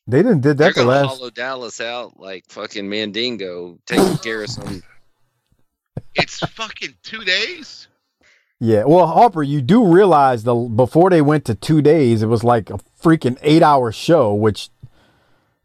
They 0.08 0.20
didn't 0.24 0.42
did 0.42 0.58
They're 0.58 0.70
that 0.74 0.76
the 0.76 0.86
last. 0.86 1.08
hollow 1.08 1.30
Dallas 1.30 1.80
out 1.82 2.20
like 2.20 2.46
fucking 2.50 2.90
Mandingo 2.90 3.78
taking 3.86 4.18
care 4.24 4.44
of 4.44 4.50
some. 4.50 4.82
It's 6.16 6.40
fucking 6.40 6.96
two 7.04 7.24
days. 7.24 7.88
Yeah, 8.60 8.86
well, 8.86 9.06
Harper, 9.08 9.44
you 9.44 9.62
do 9.62 9.86
realize 9.86 10.44
the 10.44 10.56
before 10.56 11.10
they 11.12 11.22
went 11.22 11.46
to 11.46 11.54
two 11.56 11.82
days, 11.82 12.24
it 12.24 12.28
was 12.28 12.44
like 12.44 12.70
a 12.72 12.80
freaking 13.02 13.38
eight-hour 13.44 13.92
show, 13.92 14.34
which 14.34 14.70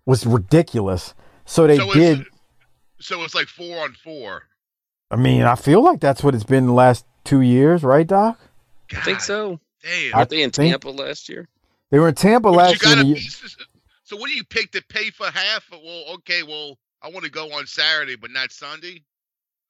was 0.05 0.26
ridiculous. 0.26 1.14
So 1.46 1.66
they 1.66 1.78
so 1.78 1.92
did. 1.94 2.26
It's, 3.03 3.09
so 3.09 3.25
it's 3.25 3.35
like 3.35 3.49
four 3.49 3.83
on 3.83 3.95
four. 3.95 4.45
I 5.11 5.17
mean, 5.17 5.43
I 5.43 5.57
feel 5.57 5.83
like 5.83 5.99
that's 6.01 6.23
what 6.23 6.37
it's 6.37 6.45
been 6.45 6.67
the 6.67 6.73
last 6.73 7.05
two 7.25 7.41
years, 7.41 7.83
right, 7.83 8.07
Doc? 8.07 8.38
I 8.97 9.01
think 9.01 9.21
so. 9.21 9.59
Damn. 9.83 10.15
I 10.15 10.19
Weren't 10.19 10.31
they 10.31 10.43
in 10.43 10.51
think- 10.53 10.71
Tampa 10.71 10.88
last 10.91 11.29
year? 11.29 11.49
They 11.91 11.99
were 11.99 12.09
in 12.09 12.15
Tampa 12.15 12.49
But 12.51 12.57
last 12.57 12.71
year. 12.83 12.95
gotta 12.95 13.01
and 13.01 13.09
you- 13.11 13.15
be- 13.17 13.29
so 14.05 14.17
what 14.17 14.29
do 14.29 14.35
you 14.37 14.45
pick 14.45 14.71
to 14.73 14.83
pay 14.88 15.11
for 15.11 15.27
half? 15.27 15.69
Well, 15.73 16.05
okay, 16.15 16.43
well, 16.45 16.79
I 17.03 17.09
want 17.09 17.25
to 17.25 17.31
go 17.31 17.53
on 17.53 17.67
Saturday, 17.67 18.15
but 18.17 18.31
not 18.31 18.53
Sunday. 18.53 19.03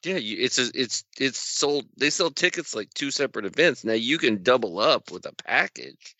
Yeah, 0.04 0.16
you, 0.16 0.36
it's 0.40 0.58
a, 0.58 0.68
it's 0.74 1.04
it's 1.18 1.38
sold. 1.38 1.86
They 1.96 2.10
sell 2.10 2.30
tickets 2.30 2.74
like 2.74 2.92
two 2.92 3.10
separate 3.10 3.44
events. 3.46 3.82
Now 3.84 3.92
you 3.94 4.18
can 4.18 4.42
double 4.42 4.78
up 4.80 5.10
with 5.10 5.24
a 5.26 5.32
package, 5.44 6.14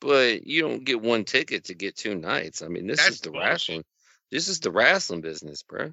but 0.00 0.46
you 0.46 0.62
don't 0.62 0.84
get 0.84 1.02
one 1.02 1.24
ticket 1.24 1.64
to 1.64 1.74
get 1.74 1.96
two 1.96 2.14
nights. 2.14 2.62
I 2.62 2.68
mean, 2.68 2.86
this 2.86 2.98
That's 2.98 3.16
is 3.16 3.20
the 3.20 3.30
bullshit. 3.32 3.48
wrestling. 3.48 3.84
This 4.30 4.48
is 4.48 4.60
the 4.60 4.70
wrestling 4.70 5.20
business, 5.20 5.62
bro. 5.62 5.92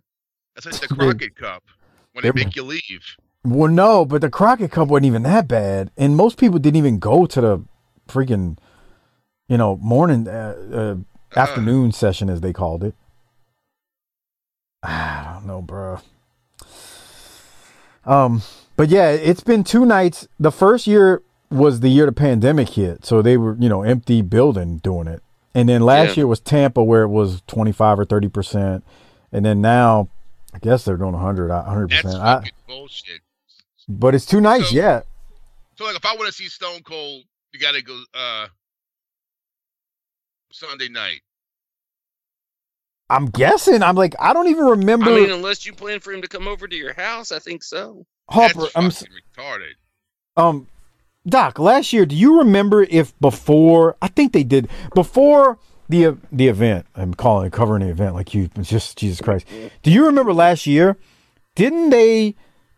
That's 0.64 0.82
like 0.82 0.90
the 0.90 0.96
Crockett 0.96 1.36
Cup 1.36 1.64
when 2.14 2.24
they 2.24 2.32
make 2.32 2.56
you 2.56 2.64
leave. 2.64 3.16
Well, 3.44 3.72
no, 3.72 4.06
but 4.06 4.22
the 4.22 4.30
Crockett 4.30 4.72
Cup 4.72 4.90
wasn't 4.90 5.06
even 5.06 5.24
that 5.24 5.48
bad, 5.48 5.92
and 5.98 6.16
most 6.16 6.38
people 6.38 6.60
didn't 6.60 6.76
even 6.78 7.00
go 7.00 7.26
to 7.26 7.42
the 7.42 7.64
freaking, 8.08 8.58
you 9.48 9.58
know, 9.58 9.78
morning, 9.78 10.28
uh, 10.28 10.56
uh, 11.36 11.40
afternoon 11.40 11.92
session 11.92 12.30
as 12.30 12.42
they 12.42 12.52
called 12.52 12.84
it. 12.84 12.96
I 14.84 15.32
don't 15.34 15.46
know, 15.46 15.62
bro. 15.62 16.00
Um, 18.06 18.42
but 18.76 18.90
yeah, 18.90 19.10
it's 19.12 19.42
been 19.44 19.64
two 19.64 19.86
nights. 19.86 20.28
The 20.40 20.52
first 20.52 20.88
year 20.88 21.22
was 21.52 21.82
the 21.82 21.90
year 21.90 22.06
the 22.06 22.12
pandemic 22.12 22.70
hit, 22.70 23.06
so 23.06 23.22
they 23.22 23.38
were, 23.38 23.56
you 23.60 23.70
know, 23.70 23.84
empty 23.84 24.22
building 24.22 24.78
doing 24.78 25.08
it. 25.08 25.22
And 25.54 25.68
then 25.68 25.82
last 25.82 26.10
Yeah. 26.10 26.22
year 26.22 26.28
was 26.28 26.40
Tampa, 26.40 26.84
where 26.84 27.04
it 27.04 27.08
was 27.10 27.42
twenty 27.48 27.72
five 27.72 28.00
or 28.00 28.06
thirty 28.06 28.28
percent, 28.30 28.84
and 29.32 29.46
then 29.46 29.62
now, 29.62 30.08
I 30.54 30.60
guess 30.60 30.84
they're 30.86 30.98
doing 30.98 31.14
100 31.14 31.50
100 31.50 31.90
That's 31.90 32.02
percent. 32.02 32.22
fucking 32.24 32.52
bullshit. 32.68 33.22
But 33.88 34.16
it's 34.16 34.26
two 34.26 34.42
nights, 34.42 34.70
So- 34.70 34.76
yeah. 34.76 35.02
So 35.78 35.86
like, 35.86 35.96
if 35.96 36.06
I 36.06 36.14
want 36.16 36.28
to 36.28 36.34
see 36.34 36.48
Stone 36.50 36.82
Cold, 36.84 37.24
you 37.54 37.60
got 37.60 37.72
to 37.74 37.82
go 37.82 38.02
uh 38.14 38.48
Sunday 40.52 40.90
night. 40.90 41.22
I'm 43.10 43.26
guessing. 43.28 43.82
I'm 43.82 43.96
like, 43.96 44.14
I 44.20 44.34
don't 44.34 44.48
even 44.50 44.66
remember 44.66 45.10
I 45.12 45.16
mean, 45.16 45.32
unless 45.32 45.66
you 45.66 45.74
plan 45.74 46.00
for 46.00 46.12
him 46.12 46.22
to 46.22 46.28
come 46.28 46.48
over 46.48 46.68
to 46.68 46.76
your 46.76 46.94
house, 46.94 47.32
I 47.32 47.40
think 47.40 47.64
so. 47.64 48.06
Harper. 48.30 48.68
I'm 48.76 48.90
retarded. 48.90 49.74
um, 50.38 50.68
Doc. 51.26 51.58
Last 51.58 51.92
year, 51.92 52.06
do 52.06 52.16
you 52.16 52.40
remember 52.40 52.84
if 52.84 53.18
before? 53.20 53.96
I 54.02 54.10
think 54.10 54.34
they 54.34 54.44
did 54.44 54.70
before 54.94 55.58
the 55.90 56.18
the 56.32 56.48
event. 56.48 56.86
I'm 56.96 57.14
calling 57.14 57.48
it 57.48 57.54
covering 57.54 57.84
the 57.84 57.90
event 57.90 58.16
like 58.16 58.34
you. 58.34 58.50
It's 58.56 58.70
just 58.70 58.98
Jesus 58.98 59.20
Christ. 59.22 59.46
Do 59.84 59.92
you 59.92 60.06
remember 60.06 60.34
last 60.34 60.66
year? 60.68 60.98
Didn't 61.56 61.90
they? 61.90 62.36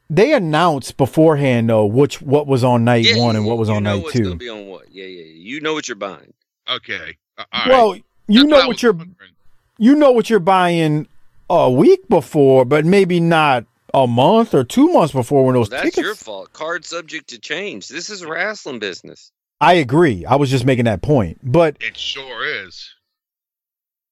They 0.10 0.34
announced 0.34 0.97
beforehand 0.97 1.69
though 1.69 1.86
which 1.86 2.21
what 2.21 2.45
was 2.45 2.63
on 2.65 2.84
night 2.84 3.06
Yeah, 3.06 3.17
one 3.17 3.36
and 3.38 3.45
what 3.45 3.58
was 3.58 3.69
you 3.69 3.76
on 3.76 3.84
know 3.84 3.95
night 3.95 4.04
what's 4.04 4.17
Gonna 4.19 4.32
two. 4.32 4.36
be 4.36 4.50
on 4.50 4.67
what? 4.67 4.91
Yeah, 4.91 5.06
yeah, 5.06 5.24
yeah. 5.24 5.34
You 5.36 5.62
know 5.62 5.74
what 5.74 5.88
you're 5.88 5.95
buying. 5.95 6.34
Okay. 6.69 7.17
Uh, 7.38 7.43
all 7.54 7.60
right. 7.62 7.69
Well, 7.69 7.95
you 8.28 8.41
That's 8.41 8.50
know 8.50 8.60
I 8.60 8.67
what 8.67 8.84
you're 8.84 8.91
wondering. 8.91 9.32
you 9.78 9.95
know 9.95 10.12
what 10.12 10.30
you're 10.30 10.39
buying 10.41 11.08
a 11.50 11.71
week 11.71 12.08
before, 12.10 12.65
but 12.65 12.86
maybe 12.86 13.19
not 13.21 13.65
a 13.93 14.06
month 14.06 14.54
or 14.54 14.65
two 14.65 14.88
months 14.91 15.13
before 15.13 15.45
when 15.45 15.56
those 15.56 15.69
Well, 15.69 15.78
those 15.82 15.84
that's 15.84 15.95
tickets. 15.95 16.06
your 16.06 16.15
fault. 16.15 16.52
Card 16.52 16.84
subject 16.84 17.30
to 17.30 17.39
change. 17.39 17.88
This 17.88 18.10
is 18.10 18.26
wrestling 18.26 18.80
business. 18.80 19.32
I 19.62 19.74
agree. 19.76 20.26
I 20.26 20.36
was 20.36 20.50
just 20.50 20.65
making 20.65 20.86
that 20.86 21.02
point. 21.02 21.39
But 21.41 21.78
It 21.80 21.95
sure 21.97 22.43
is. 22.65 22.89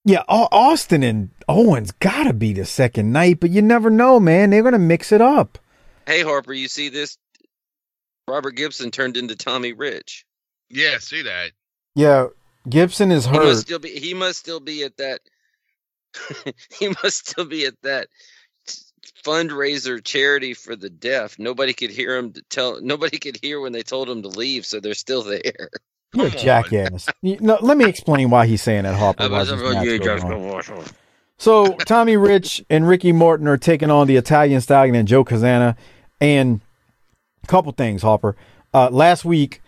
Yeah, 0.06 0.24
Austin 0.28 1.04
and 1.04 1.30
Owens 1.48 1.92
gotta 1.92 2.34
be 2.34 2.54
the 2.54 2.66
second 2.66 3.12
night, 3.12 3.40
but 3.40 3.50
you 3.50 3.62
never 3.62 3.90
know, 3.90 4.20
man. 4.20 4.50
They're 4.50 4.64
gonna 4.64 4.80
mix 4.80 5.12
it 5.12 5.22
up. 5.22 5.58
Hey 6.06 6.24
Harper, 6.24 6.54
you 6.54 6.68
see 6.68 6.90
this? 6.90 7.18
Robert 8.28 8.52
Gibson 8.52 8.92
turned 8.92 9.18
into 9.18 9.36
Tommy 9.36 9.74
Rich. 9.74 10.26
Yeah, 10.70 11.00
see 11.00 11.24
that. 11.24 11.52
Yeah, 11.96 12.28
Gibson 12.68 13.12
is 13.12 13.26
He 13.26 13.32
must 13.32 13.44
hurt. 13.44 13.58
still 13.58 13.80
be. 13.80 13.90
He 14.00 14.14
must 14.14 14.40
still 14.40 14.60
be 14.60 14.84
at 14.84 14.98
that. 14.98 15.22
he 16.80 16.90
must 17.04 17.28
still 17.30 17.46
be 17.46 17.66
at 17.66 17.76
that 17.84 18.08
fundraiser 19.26 20.04
charity 20.04 20.54
for 20.54 20.76
the 20.76 20.90
deaf. 20.90 21.38
Nobody 21.40 21.74
could 21.74 21.90
hear 21.90 22.16
him 22.16 22.34
to 22.34 22.42
tell. 22.50 22.82
Nobody 22.82 23.18
could 23.18 23.38
hear 23.42 23.60
when 23.60 23.74
they 23.74 23.84
told 23.84 24.10
him 24.10 24.22
to 24.22 24.30
leave, 24.30 24.66
so 24.66 24.80
they're 24.80 24.94
still 24.94 25.24
there. 25.24 25.70
You're 26.14 26.28
a 26.28 26.32
jackass. 26.32 27.08
You- 27.22 27.38
no, 27.40 27.58
let 27.62 27.78
me 27.78 27.86
explain 27.86 28.30
why 28.30 28.48
he's 28.48 28.62
saying 28.62 28.84
that, 28.84 28.96
Harper. 28.96 29.24
match. 29.30 29.48
So 31.38 31.74
Tommy 31.86 32.18
Rich 32.18 32.64
and 32.70 32.88
Ricky 32.88 33.12
Morton 33.12 33.48
are 33.48 33.58
taking 33.58 33.90
on 33.90 34.08
the 34.08 34.16
Italian 34.18 34.60
Stallion 34.62 34.96
and 34.96 35.08
Joe 35.08 35.24
Cazana. 35.24 35.76
And 36.20 36.62
a 37.44 37.48
couple 37.48 37.72
things, 37.72 38.02
Harper. 38.02 38.36
Uh, 38.74 38.90
last 38.90 39.24
week, 39.24 39.62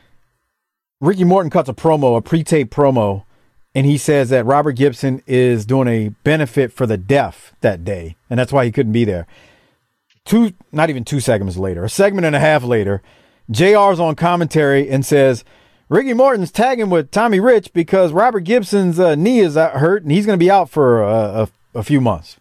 Ricky 0.99 1.23
Morton 1.23 1.49
cuts 1.49 1.69
a 1.69 1.73
promo, 1.73 2.17
a 2.17 2.21
pre-tape 2.21 2.69
promo, 2.69 3.23
and 3.73 3.85
he 3.85 3.97
says 3.97 4.29
that 4.29 4.45
Robert 4.45 4.73
Gibson 4.73 5.21
is 5.25 5.65
doing 5.65 5.87
a 5.87 6.09
benefit 6.23 6.73
for 6.73 6.85
the 6.85 6.97
deaf 6.97 7.53
that 7.61 7.83
day, 7.85 8.15
and 8.29 8.37
that's 8.39 8.51
why 8.51 8.65
he 8.65 8.71
couldn't 8.71 8.91
be 8.91 9.05
there. 9.05 9.25
Two, 10.25 10.53
not 10.71 10.89
even 10.89 11.03
two 11.03 11.19
segments 11.19 11.57
later, 11.57 11.83
a 11.83 11.89
segment 11.89 12.25
and 12.25 12.35
a 12.35 12.39
half 12.39 12.63
later, 12.63 13.01
JR's 13.49 13.99
on 13.99 14.15
commentary 14.15 14.89
and 14.89 15.05
says 15.05 15.43
Ricky 15.91 16.13
Morton's 16.13 16.51
tagging 16.51 16.89
with 16.89 17.11
Tommy 17.11 17.41
Rich 17.41 17.73
because 17.73 18.13
Robert 18.13 18.45
Gibson's 18.45 18.97
uh, 18.97 19.15
knee 19.15 19.39
is 19.39 19.55
hurt 19.55 20.03
and 20.03 20.11
he's 20.13 20.25
going 20.25 20.39
to 20.39 20.43
be 20.43 20.49
out 20.49 20.69
for 20.69 21.03
uh, 21.03 21.47
a, 21.75 21.79
a 21.79 21.83
few 21.83 21.99
months. 21.99 22.37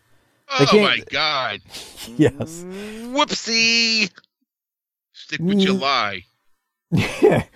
They 0.56 0.66
Oh 0.72 0.80
my 0.82 1.02
god! 1.10 1.60
Yes. 2.16 2.64
Whoopsie. 2.64 4.10
Stick 5.12 5.40
with 5.40 5.58
your 5.58 5.74
Mm. 5.74 5.80
lie. 5.80 6.24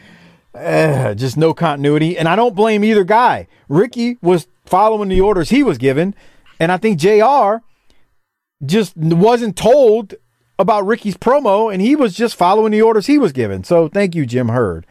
Yeah. 0.57 1.15
Just 1.15 1.37
no 1.37 1.55
continuity. 1.55 2.19
And 2.19 2.29
I 2.29 2.35
don't 2.35 2.57
blame 2.57 2.83
either 2.83 3.05
guy. 3.05 3.47
Ricky 3.69 4.19
was 4.21 4.49
following 4.67 5.09
the 5.11 5.21
orders 5.21 5.51
he 5.51 5.63
was 5.63 5.79
given. 5.79 6.15
And 6.59 6.73
I 6.73 6.77
think 6.77 6.99
JR 6.99 7.59
just 8.65 8.97
wasn't 8.97 9.57
told 9.57 10.15
about 10.59 10.87
Ricky's 10.87 11.17
promo 11.17 11.73
and 11.73 11.81
he 11.83 11.95
was 11.97 12.15
just 12.15 12.35
following 12.37 12.73
the 12.73 12.83
orders 12.83 13.07
he 13.07 13.19
was 13.19 13.33
given. 13.33 13.63
So 13.65 13.89
thank 13.89 14.15
you, 14.15 14.25
Jim 14.27 14.49
Herd. 14.49 14.87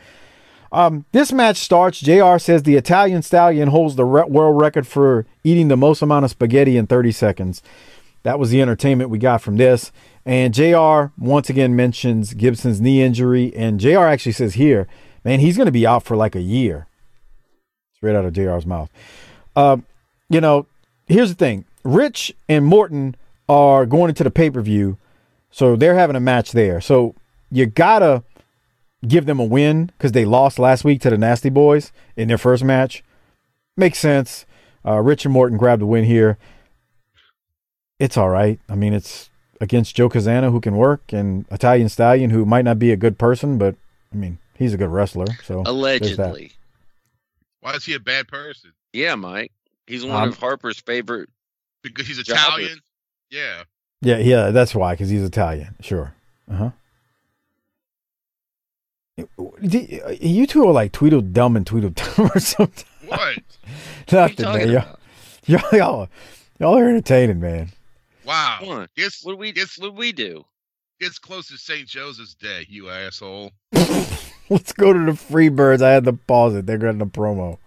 Um, 0.73 1.05
this 1.11 1.31
match 1.31 1.57
starts. 1.57 1.99
JR 1.99 2.39
says 2.39 2.63
the 2.63 2.75
Italian 2.75 3.21
stallion 3.21 3.69
holds 3.69 3.95
the 3.95 4.05
re- 4.05 4.23
world 4.23 4.59
record 4.59 4.87
for 4.87 5.27
eating 5.43 5.67
the 5.67 5.77
most 5.77 6.01
amount 6.01 6.25
of 6.25 6.31
spaghetti 6.31 6.77
in 6.77 6.87
30 6.87 7.11
seconds. 7.11 7.61
That 8.23 8.39
was 8.39 8.49
the 8.49 8.61
entertainment 8.61 9.11
we 9.11 9.19
got 9.19 9.41
from 9.41 9.57
this. 9.57 9.91
And 10.25 10.51
JR 10.51 11.11
once 11.17 11.49
again 11.49 11.75
mentions 11.75 12.33
Gibson's 12.33 12.81
knee 12.81 13.03
injury. 13.03 13.53
And 13.55 13.79
JR 13.79 14.05
actually 14.05 14.31
says 14.31 14.55
here, 14.55 14.87
man, 15.23 15.39
he's 15.39 15.57
going 15.57 15.67
to 15.67 15.71
be 15.71 15.85
out 15.85 16.03
for 16.03 16.17
like 16.17 16.35
a 16.35 16.41
year. 16.41 16.87
Straight 17.95 18.15
out 18.15 18.25
of 18.25 18.33
JR's 18.33 18.65
mouth. 18.65 18.89
Uh, 19.55 19.77
you 20.29 20.41
know, 20.41 20.65
here's 21.05 21.29
the 21.29 21.35
thing 21.35 21.65
Rich 21.83 22.33
and 22.49 22.65
Morton 22.65 23.15
are 23.47 23.85
going 23.85 24.09
into 24.09 24.23
the 24.23 24.31
pay 24.31 24.49
per 24.49 24.61
view. 24.61 24.97
So 25.51 25.75
they're 25.75 25.95
having 25.95 26.15
a 26.15 26.19
match 26.19 26.51
there. 26.53 26.81
So 26.81 27.13
you 27.51 27.67
got 27.67 27.99
to 27.99 28.23
give 29.07 29.25
them 29.25 29.39
a 29.39 29.43
win 29.43 29.87
because 29.97 30.11
they 30.13 30.25
lost 30.25 30.59
last 30.59 30.83
week 30.83 31.01
to 31.01 31.09
the 31.09 31.17
Nasty 31.17 31.49
Boys 31.49 31.91
in 32.15 32.27
their 32.27 32.37
first 32.37 32.63
match. 32.63 33.03
Makes 33.77 33.99
sense. 33.99 34.45
Uh, 34.85 34.99
Rich 34.99 35.25
and 35.25 35.33
Morton 35.33 35.57
grabbed 35.57 35.81
the 35.81 35.85
win 35.85 36.03
here. 36.05 36.37
It's 37.99 38.17
all 38.17 38.29
right. 38.29 38.59
I 38.67 38.75
mean, 38.75 38.93
it's 38.93 39.29
against 39.61 39.95
Joe 39.95 40.09
Cazana, 40.09 40.51
who 40.51 40.59
can 40.59 40.75
work, 40.75 41.13
and 41.13 41.45
Italian 41.51 41.89
Stallion, 41.89 42.31
who 42.31 42.45
might 42.45 42.65
not 42.65 42.79
be 42.79 42.91
a 42.91 42.97
good 42.97 43.17
person, 43.17 43.57
but 43.57 43.75
I 44.11 44.17
mean, 44.17 44.39
he's 44.55 44.73
a 44.73 44.77
good 44.77 44.89
wrestler. 44.89 45.27
So. 45.43 45.63
Allegedly. 45.65 46.51
Why 47.61 47.73
is 47.73 47.85
he 47.85 47.93
a 47.93 47.99
bad 47.99 48.27
person? 48.27 48.73
Yeah, 48.91 49.15
Mike. 49.15 49.51
He's 49.87 50.05
one 50.05 50.21
Um, 50.23 50.29
of 50.29 50.37
Harper's 50.37 50.79
favorite. 50.79 51.29
Because 51.81 52.07
he's 52.07 52.17
Jobbers. 52.23 52.43
Italian. 52.43 52.79
Yeah. 53.29 53.63
Yeah, 54.01 54.17
yeah, 54.17 54.51
that's 54.51 54.75
why, 54.75 54.93
because 54.93 55.09
he's 55.09 55.23
Italian. 55.23 55.75
Sure. 55.81 56.13
Uh 56.51 56.55
huh. 56.55 56.69
Uh, 59.19 59.23
you 60.19 60.47
two 60.47 60.65
are 60.67 60.73
like 60.73 60.91
Tweedledum 60.91 61.55
and 61.55 61.67
Tweedledum 61.67 62.25
or 62.33 62.39
something. 62.39 62.85
What? 63.07 63.19
What 64.09 64.13
are 64.13 64.27
you 64.27 64.35
Nothing, 64.35 64.35
talking 64.45 64.67
man. 64.73 64.83
Y'all, 65.45 65.59
y'all, 65.71 65.79
y'all, 65.79 66.09
y'all 66.59 66.77
are 66.77 66.87
entertaining, 66.89 67.39
man. 67.39 67.69
Wow. 68.25 68.57
Come 68.59 68.69
on. 68.69 68.87
Gets 68.95 69.23
What 69.23 69.37
we 69.37 69.51
gets 69.51 69.79
what 69.79 69.95
we 69.95 70.11
do? 70.11 70.43
gets 70.99 71.19
close 71.19 71.47
to 71.47 71.57
St. 71.57 71.87
Joseph's 71.87 72.35
Day, 72.35 72.65
you 72.69 72.89
asshole. 72.89 73.51
Let's 74.49 74.71
go 74.73 74.93
to 74.93 74.99
the 74.99 75.11
Freebirds. 75.11 75.81
I 75.81 75.91
had 75.91 76.05
to 76.05 76.13
pause 76.13 76.55
it. 76.55 76.65
They're 76.65 76.77
getting 76.77 77.01
a 77.01 77.05
promo. 77.05 77.57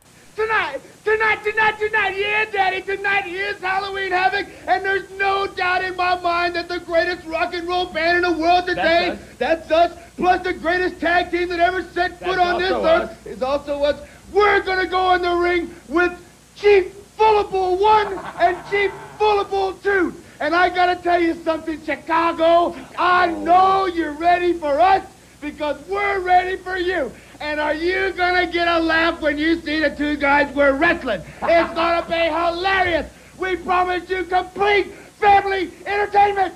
Tonight, 1.17 1.45
tonight, 1.45 1.79
tonight, 1.79 2.19
yeah, 2.19 2.45
Daddy, 2.45 2.83
tonight 2.83 3.27
is 3.27 3.59
Halloween 3.59 4.13
Havoc, 4.13 4.49
and 4.67 4.85
there's 4.85 5.11
no 5.13 5.47
doubt 5.47 5.83
in 5.83 5.97
my 5.97 6.21
mind 6.21 6.55
that 6.57 6.69
the 6.69 6.79
greatest 6.79 7.27
rock 7.27 7.55
and 7.55 7.67
roll 7.67 7.87
band 7.87 8.19
in 8.19 8.31
the 8.31 8.39
world 8.39 8.67
today, 8.67 9.19
that's 9.39 9.71
us, 9.71 9.99
plus 10.19 10.43
the 10.43 10.53
greatest 10.53 11.01
tag 11.01 11.31
team 11.31 11.49
that 11.49 11.59
ever 11.59 11.83
set 11.85 12.19
foot 12.19 12.39
on 12.39 12.61
this 12.61 12.71
earth, 12.71 13.27
is 13.27 13.43
also 13.43 13.83
us. 13.83 13.99
We're 14.31 14.61
gonna 14.61 14.87
go 14.87 15.15
in 15.15 15.23
the 15.23 15.35
ring 15.35 15.75
with 15.89 16.13
Chief 16.55 16.95
Fullable 17.17 17.81
1 17.81 18.19
and 18.39 18.71
Chief 18.71 18.93
Fullable 19.19 19.83
2. 19.83 20.13
And 20.41 20.55
I 20.55 20.69
gotta 20.69 20.97
tell 20.97 21.19
you 21.19 21.33
something, 21.33 21.83
Chicago, 21.83 22.77
I 22.99 23.29
know 23.29 23.87
you're 23.87 24.13
ready 24.13 24.53
for 24.53 24.79
us 24.79 25.03
because 25.47 25.81
we're 25.89 26.19
ready 26.21 26.57
for 26.57 26.77
you. 26.77 27.11
And 27.41 27.61
are 27.61 27.75
you 27.75 28.13
gonna 28.17 28.51
get 28.51 28.67
a 28.67 28.81
laugh 28.81 29.21
when 29.21 29.39
you 29.39 29.61
see 29.61 29.79
the 29.79 29.91
two 29.91 30.17
guys 30.17 30.53
we're 30.57 30.73
wrestling? 30.77 31.21
It's 31.43 31.75
gonna 31.75 32.05
be 32.09 32.15
hilarious. 32.15 33.07
We 33.39 33.55
promise 33.57 34.11
you 34.11 34.25
complete 34.25 34.87
family 35.21 35.71
entertainment. 35.87 36.53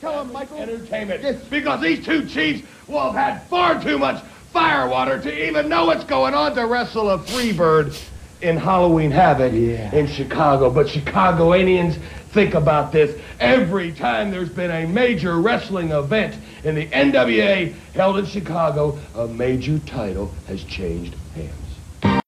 Tell 0.00 0.24
them, 0.24 0.32
Michael. 0.32 0.58
entertainment 0.58 1.22
Yes. 1.22 1.44
because 1.44 1.82
these 1.82 2.04
two 2.04 2.24
chiefs 2.26 2.66
will 2.88 3.12
have 3.12 3.14
had 3.14 3.42
far 3.48 3.82
too 3.82 3.98
much 3.98 4.22
firewater 4.52 5.20
to 5.20 5.46
even 5.48 5.68
know 5.68 5.84
what's 5.86 6.04
going 6.04 6.32
on 6.34 6.54
to 6.54 6.66
wrestle 6.66 7.10
a 7.10 7.18
freebird 7.18 8.00
in 8.40 8.56
Halloween 8.56 9.10
Havoc 9.10 9.52
in 9.52 10.06
Chicago. 10.06 10.70
But 10.70 10.88
Chicagoanians 10.88 11.98
think 12.34 12.54
about 12.54 12.90
this 12.90 13.18
every 13.38 13.92
time 13.92 14.32
there's 14.32 14.50
been 14.50 14.70
a 14.72 14.86
major 14.88 15.40
wrestling 15.40 15.92
event 15.92 16.36
in 16.64 16.74
the 16.74 16.86
NWA 16.88 17.72
held 17.94 18.18
in 18.18 18.26
Chicago, 18.26 18.98
a 19.14 19.28
major 19.28 19.78
title 19.78 20.34
has 20.48 20.64
changed 20.64 21.14
hands. 21.36 22.22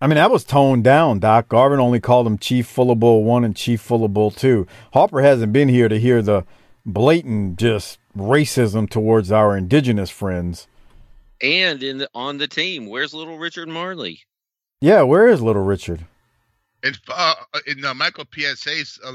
I 0.00 0.06
mean, 0.06 0.14
that 0.14 0.30
was 0.30 0.44
toned 0.44 0.84
down, 0.84 1.18
Doc. 1.18 1.48
Garvin 1.48 1.80
only 1.80 1.98
called 1.98 2.26
him 2.26 2.38
Chief 2.38 2.66
Full 2.66 2.92
of 2.92 3.00
Bull 3.00 3.24
1 3.24 3.44
and 3.44 3.54
Chief 3.54 3.80
Full 3.80 4.04
of 4.04 4.14
Bull 4.14 4.30
2. 4.30 4.66
Harper 4.94 5.22
hasn't 5.22 5.52
been 5.52 5.68
here 5.68 5.88
to 5.88 5.98
hear 5.98 6.22
the 6.22 6.44
blatant 6.86 7.58
just 7.58 7.98
racism 8.16 8.88
towards 8.88 9.32
our 9.32 9.56
indigenous 9.56 10.10
friends. 10.10 10.68
And 11.40 11.82
in 11.82 11.98
the, 11.98 12.08
on 12.14 12.38
the 12.38 12.46
team, 12.48 12.86
where's 12.86 13.12
little 13.12 13.38
Richard 13.38 13.68
Marley? 13.68 14.20
Yeah, 14.80 15.02
where 15.02 15.28
is 15.28 15.40
Little 15.40 15.64
Richard? 15.64 16.06
And 16.82 16.98
uh, 17.08 17.34
in 17.66 17.84
uh, 17.84 17.94
Michael 17.94 18.24
PSA 18.34 18.82
uh, 19.04 19.12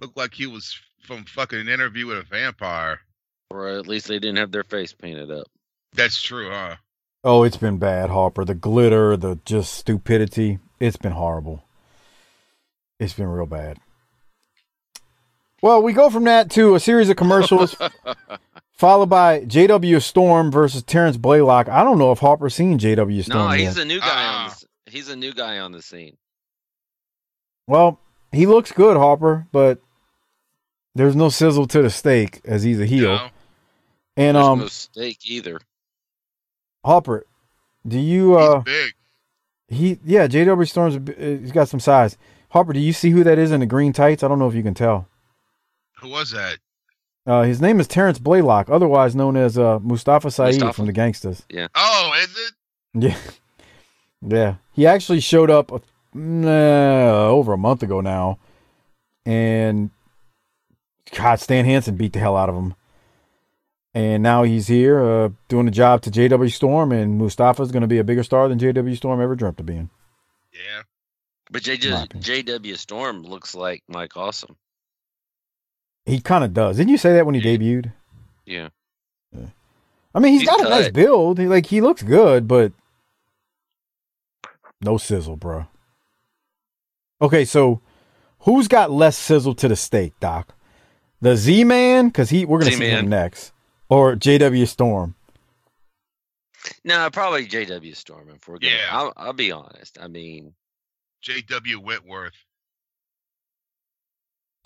looked 0.00 0.16
like 0.16 0.34
he 0.34 0.46
was 0.46 0.76
from 1.04 1.24
fucking 1.24 1.60
an 1.60 1.68
interview 1.68 2.06
with 2.06 2.18
a 2.18 2.22
vampire. 2.22 3.00
Or 3.50 3.68
at 3.68 3.86
least 3.86 4.08
they 4.08 4.18
didn't 4.18 4.38
have 4.38 4.50
their 4.52 4.64
face 4.64 4.92
painted 4.92 5.30
up. 5.30 5.46
That's 5.94 6.20
true, 6.20 6.50
huh? 6.50 6.76
Oh, 7.24 7.42
it's 7.44 7.56
been 7.58 7.78
bad, 7.78 8.10
Harper. 8.10 8.44
The 8.44 8.54
glitter, 8.54 9.16
the 9.16 9.38
just 9.44 9.74
stupidity. 9.74 10.58
It's 10.80 10.96
been 10.96 11.12
horrible. 11.12 11.62
It's 12.98 13.12
been 13.12 13.28
real 13.28 13.46
bad. 13.46 13.78
Well, 15.60 15.82
we 15.82 15.92
go 15.92 16.10
from 16.10 16.24
that 16.24 16.50
to 16.52 16.74
a 16.74 16.80
series 16.80 17.08
of 17.08 17.16
commercials, 17.16 17.76
followed 18.72 19.06
by 19.10 19.40
JW 19.40 20.02
Storm 20.02 20.50
versus 20.50 20.82
Terrence 20.82 21.16
Blaylock. 21.16 21.68
I 21.68 21.84
don't 21.84 21.98
know 21.98 22.10
if 22.10 22.18
Harper's 22.18 22.54
seen 22.54 22.78
JW 22.78 23.24
Storm. 23.24 23.38
No, 23.46 23.52
yet. 23.52 23.60
he's 23.68 23.76
a 23.78 23.84
new 23.84 24.00
guy 24.00 24.24
on 24.26 24.50
Ah. 24.50 24.54
the, 24.86 24.90
he's 24.90 25.08
a 25.08 25.14
new 25.16 25.32
guy 25.32 25.58
on 25.60 25.70
the 25.70 25.82
scene. 25.82 26.16
Well, 27.72 27.98
he 28.32 28.44
looks 28.44 28.70
good, 28.70 28.98
Harper, 28.98 29.46
but 29.50 29.78
there's 30.94 31.16
no 31.16 31.30
sizzle 31.30 31.66
to 31.68 31.80
the 31.80 31.88
steak 31.88 32.42
as 32.44 32.62
he's 32.62 32.78
a 32.78 32.84
heel. 32.84 33.14
No? 33.14 33.28
And 34.18 34.36
There's 34.36 34.46
um, 34.46 34.58
no 34.58 34.66
steak 34.66 35.18
either. 35.24 35.58
Harper, 36.84 37.24
do 37.88 37.98
you 37.98 38.36
He's 38.38 38.46
uh 38.48 38.58
big. 38.60 38.92
he 39.68 39.98
yeah 40.04 40.26
JW 40.26 40.68
Storm's 40.68 40.96
a 40.96 41.00
bi- 41.00 41.12
uh, 41.14 41.38
he's 41.38 41.50
got 41.52 41.68
some 41.70 41.80
size. 41.80 42.18
Harper, 42.50 42.74
do 42.74 42.80
you 42.80 42.92
see 42.92 43.08
who 43.08 43.24
that 43.24 43.38
is 43.38 43.52
in 43.52 43.60
the 43.60 43.66
green 43.66 43.94
tights? 43.94 44.22
I 44.22 44.28
don't 44.28 44.38
know 44.38 44.48
if 44.48 44.54
you 44.54 44.62
can 44.62 44.74
tell. 44.74 45.08
Who 46.00 46.10
was 46.10 46.30
that? 46.32 46.58
Uh, 47.26 47.42
his 47.44 47.62
name 47.62 47.80
is 47.80 47.86
Terrence 47.88 48.18
Blaylock, 48.18 48.68
otherwise 48.68 49.14
known 49.14 49.34
as 49.34 49.56
uh, 49.56 49.78
Mustafa 49.78 50.30
Saeed 50.30 50.54
Mustafa. 50.60 50.72
from 50.74 50.86
the 50.86 50.92
Gangstas. 50.92 51.42
Yeah. 51.48 51.68
Oh, 51.74 52.12
is 52.22 52.36
it? 52.36 52.52
Yeah, 52.94 53.16
yeah. 54.20 54.54
He 54.72 54.86
actually 54.86 55.20
showed 55.20 55.50
up 55.50 55.70
uh, 56.14 57.28
over 57.28 57.52
a 57.52 57.58
month 57.58 57.82
ago 57.82 58.00
now, 58.00 58.38
and 59.24 59.90
God, 61.14 61.40
Stan 61.40 61.64
Hansen 61.64 61.96
beat 61.96 62.12
the 62.12 62.18
hell 62.18 62.36
out 62.36 62.48
of 62.48 62.54
him. 62.54 62.74
And 63.94 64.22
now 64.22 64.42
he's 64.42 64.68
here 64.68 65.02
uh, 65.02 65.28
doing 65.48 65.66
the 65.66 65.70
job 65.70 66.00
to 66.02 66.10
JW 66.10 66.50
Storm, 66.50 66.92
and 66.92 67.20
Mustafa's 67.20 67.70
going 67.70 67.82
to 67.82 67.86
be 67.86 67.98
a 67.98 68.04
bigger 68.04 68.22
star 68.22 68.48
than 68.48 68.58
JW 68.58 68.96
Storm 68.96 69.20
ever 69.20 69.34
dreamt 69.36 69.60
of 69.60 69.66
being. 69.66 69.90
Yeah. 70.52 70.82
But 71.50 71.66
my 71.66 71.74
JJ, 71.74 72.04
opinion. 72.04 72.46
JW 72.46 72.78
Storm 72.78 73.22
looks 73.22 73.54
like 73.54 73.82
Mike 73.88 74.16
Awesome. 74.16 74.56
He 76.06 76.20
kind 76.20 76.42
of 76.42 76.54
does. 76.54 76.78
Didn't 76.78 76.90
you 76.90 76.96
say 76.98 77.12
that 77.12 77.26
when 77.26 77.34
he 77.34 77.42
Yeah. 77.42 77.58
debuted? 77.58 77.92
Yeah. 78.46 78.68
I 80.14 80.18
mean, 80.20 80.32
he's 80.32 80.42
He's 80.42 80.48
got 80.50 80.66
a 80.66 80.68
nice 80.68 80.90
build. 80.90 81.38
He, 81.38 81.46
like 81.46 81.66
he 81.66 81.80
looks 81.80 82.02
good, 82.02 82.48
but 82.48 82.72
no 84.82 84.96
sizzle, 84.98 85.36
bro. 85.36 85.66
Okay, 87.22 87.44
so 87.44 87.80
who's 88.40 88.68
got 88.68 88.90
less 88.90 89.16
sizzle 89.16 89.54
to 89.54 89.68
the 89.68 89.76
steak, 89.76 90.12
Doc? 90.20 90.54
The 91.20 91.36
Z 91.36 91.64
Man, 91.64 92.08
because 92.08 92.30
he 92.30 92.44
we're 92.44 92.58
gonna 92.58 92.72
see 92.72 92.78
Z-Man. 92.78 93.04
him 93.04 93.08
next, 93.10 93.52
or 93.88 94.16
JW 94.16 94.66
Storm. 94.66 95.14
No, 96.84 97.08
probably 97.10 97.46
JW 97.46 97.94
Storm. 97.94 98.28
If 98.34 98.48
we're 98.48 98.58
gonna, 98.58 98.72
Yeah. 98.74 98.86
I'll, 98.90 99.12
I'll 99.16 99.32
be 99.32 99.52
honest. 99.52 99.98
I 100.00 100.08
mean, 100.08 100.54
J.W. 101.22 101.78
Whitworth. 101.80 102.34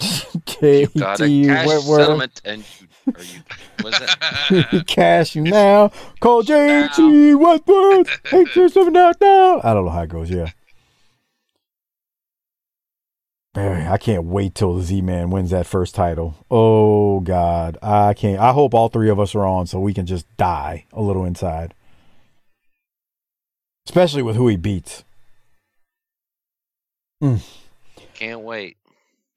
You 0.63 0.87
got 0.99 1.21
a 1.21 1.25
KT 1.27 1.47
cash 1.47 1.67
Whitworth. 1.67 2.01
settlement 2.01 2.41
and 2.45 2.65
you, 2.81 3.13
are 3.15 3.23
you 3.23 3.41
was 3.85 4.01
it 4.01 4.87
Cash 4.87 5.35
you 5.37 5.43
now. 5.43 5.91
Call 6.21 6.43
JT 6.43 7.39
Whitworth. 7.39 8.21
Eight 8.33 8.49
two 8.55 8.69
seven 8.71 8.95
now 8.95 9.13
now. 9.21 9.61
I 9.63 9.75
don't 9.75 9.85
know 9.85 9.91
how 9.91 10.03
it 10.03 10.09
goes. 10.09 10.31
Yeah. 10.31 10.51
Barry, 13.57 13.87
I 13.87 13.97
can't 13.97 14.25
wait 14.25 14.55
till 14.55 14.77
the 14.77 14.83
Z 14.83 15.01
Man 15.01 15.31
wins 15.31 15.49
that 15.49 15.65
first 15.67 15.95
title. 15.95 16.45
Oh 16.51 17.21
God, 17.21 17.79
I 17.81 18.13
can't. 18.13 18.39
I 18.39 18.53
hope 18.53 18.75
all 18.75 18.91
three 18.91 19.09
of 19.09 19.19
us 19.19 19.35
are 19.35 19.47
on 19.47 19.67
so 19.67 19.81
we 19.81 19.95
can 19.95 20.05
just 20.05 20.27
die 20.37 20.85
a 20.93 21.01
little 21.01 21.25
inside, 21.25 21.73
especially 23.87 24.21
with 24.21 24.37
who 24.37 24.47
he 24.49 24.59
beats. 24.59 25.05
can't 28.13 28.41
wait. 28.43 28.77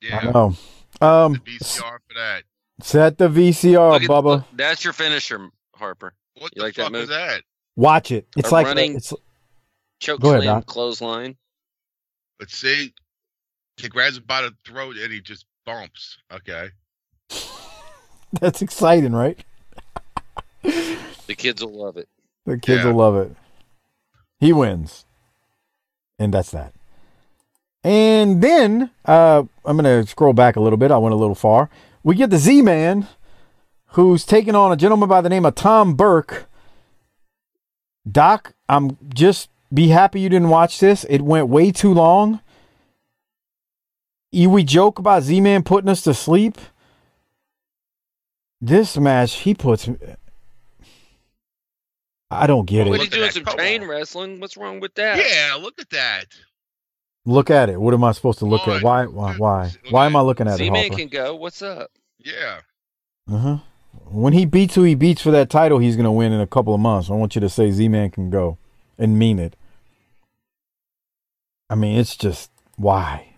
I 0.03 0.05
Yeah, 0.05 0.31
know. 0.31 0.53
Um, 0.99 1.33
the 1.33 1.39
VCR 1.57 1.99
for 2.05 2.13
that. 2.15 2.43
set 2.81 3.17
the 3.17 3.29
VCR, 3.29 3.93
Look 3.93 4.03
at- 4.03 4.09
Bubba. 4.09 4.23
look, 4.25 4.43
that's 4.51 4.83
your 4.83 4.91
finisher, 4.91 5.49
Harper. 5.75 6.13
What 6.39 6.51
You 6.55 6.59
the 6.59 6.65
like 6.65 6.75
that 6.75 6.83
fuck 6.83 6.91
move? 6.91 7.03
is 7.03 7.09
that? 7.09 7.43
Watch 7.77 8.11
it. 8.11 8.27
It's 8.35 8.49
A 8.49 8.53
like 8.53 8.67
running- 8.67 8.97
it's 8.97 9.13
Choke 10.01 10.19
Go 10.19 10.31
ahead, 10.31 10.43
slam, 10.43 10.63
clothesline. 10.63 11.37
Let's 12.41 12.57
see. 12.57 12.93
He 13.79 13.87
grabs 13.89 14.17
him 14.17 14.23
by 14.27 14.41
the 14.41 14.53
throat 14.65 14.97
and 14.97 15.11
he 15.11 15.21
just 15.21 15.45
bumps. 15.65 16.17
Okay. 16.31 16.69
that's 18.41 18.61
exciting, 18.61 19.13
right? 19.13 19.37
The 20.63 21.35
kids 21.35 21.63
will 21.63 21.73
love 21.73 21.97
it. 21.97 22.09
The 22.45 22.57
kids 22.57 22.83
Yeah. 22.83 22.91
will 22.91 22.97
love 22.97 23.15
it. 23.15 23.35
He 24.39 24.51
wins. 24.53 25.05
And 26.17 26.33
that's 26.33 26.51
that. 26.51 26.73
And 27.83 28.41
then 28.41 28.89
uh, 29.05 29.43
I'm 29.63 29.77
going 29.77 30.03
to 30.03 30.09
scroll 30.09 30.33
back 30.33 30.55
a 30.55 30.59
little 30.59 30.77
bit. 30.77 30.91
I 30.91 30.97
went 30.97 31.13
a 31.13 31.17
little 31.17 31.35
far. 31.35 31.69
We 32.03 32.15
get 32.15 32.29
the 32.29 32.37
Z 32.37 32.61
Man, 32.61 33.07
who's 33.91 34.25
taking 34.25 34.55
on 34.55 34.71
a 34.71 34.75
gentleman 34.75 35.07
by 35.07 35.21
the 35.21 35.29
name 35.29 35.45
of 35.45 35.55
Tom 35.55 35.93
Burke. 35.95 36.47
Doc, 38.09 38.53
I'm 38.67 38.97
just 39.13 39.49
be 39.73 39.89
happy 39.89 40.19
you 40.19 40.29
didn't 40.29 40.49
watch 40.49 40.79
this. 40.79 41.05
It 41.09 41.21
went 41.21 41.47
way 41.47 41.71
too 41.71 41.93
long. 41.93 42.41
You- 44.31 44.49
We 44.49 44.63
joke 44.63 44.99
about 44.99 45.23
Z 45.23 45.41
Man 45.41 45.63
putting 45.63 45.89
us 45.89 46.01
to 46.03 46.13
sleep. 46.13 46.57
This 48.61 48.97
match, 48.97 49.33
he 49.35 49.53
puts. 49.53 49.89
I 52.31 52.45
don't 52.45 52.65
get 52.65 52.79
What 52.79 52.87
it. 52.87 52.89
What 52.89 52.99
are 52.99 53.03
you 53.05 53.09
doing 53.09 53.31
some 53.31 53.43
cover. 53.45 53.57
chain 53.57 53.83
wrestling? 53.85 54.39
What's 54.39 54.55
wrong 54.57 54.79
with 54.79 54.93
that? 54.95 55.17
Yeah, 55.17 55.55
look 55.55 55.79
at 55.79 55.89
that. 55.91 56.25
Look 57.25 57.49
at 57.49 57.69
it. 57.69 57.79
What 57.79 57.93
am 57.93 58.03
I 58.03 58.11
supposed 58.11 58.39
to 58.39 58.45
look 58.45 58.67
at? 58.67 58.83
Why? 58.83 59.05
Why? 59.05 59.35
Why? 59.35 59.65
s- 59.65 59.77
Why 59.89 60.05
am 60.05 60.15
I 60.15 60.21
looking 60.21 60.47
at 60.47 60.57
Z 60.57 60.63
it, 60.63 60.67
Z 60.67 60.69
Man 60.71 60.89
can 60.91 61.07
go. 61.07 61.35
What's 61.35 61.61
up? 61.61 61.89
Yeah. 62.19 62.61
Uh 63.31 63.37
huh. 63.37 63.57
When 64.11 64.33
he 64.33 64.45
beats 64.45 64.75
who 64.75 64.83
he 64.83 64.95
beats 64.95 65.21
for 65.21 65.31
that 65.31 65.49
title, 65.49 65.79
he's 65.79 65.95
gonna 65.95 66.11
win 66.11 66.31
in 66.31 66.39
a 66.39 66.47
couple 66.47 66.73
of 66.73 66.79
months. 66.79 67.09
I 67.09 67.13
want 67.13 67.33
you 67.35 67.41
to 67.41 67.49
say 67.49 67.71
Z 67.71 67.87
Man 67.87 68.09
can 68.11 68.29
go 68.29 68.57
and 68.97 69.17
mean 69.17 69.39
it. 69.39 69.55
I 71.69 71.75
mean, 71.75 71.97
it's 71.97 72.15
just 72.15 72.51
why. 72.75 73.28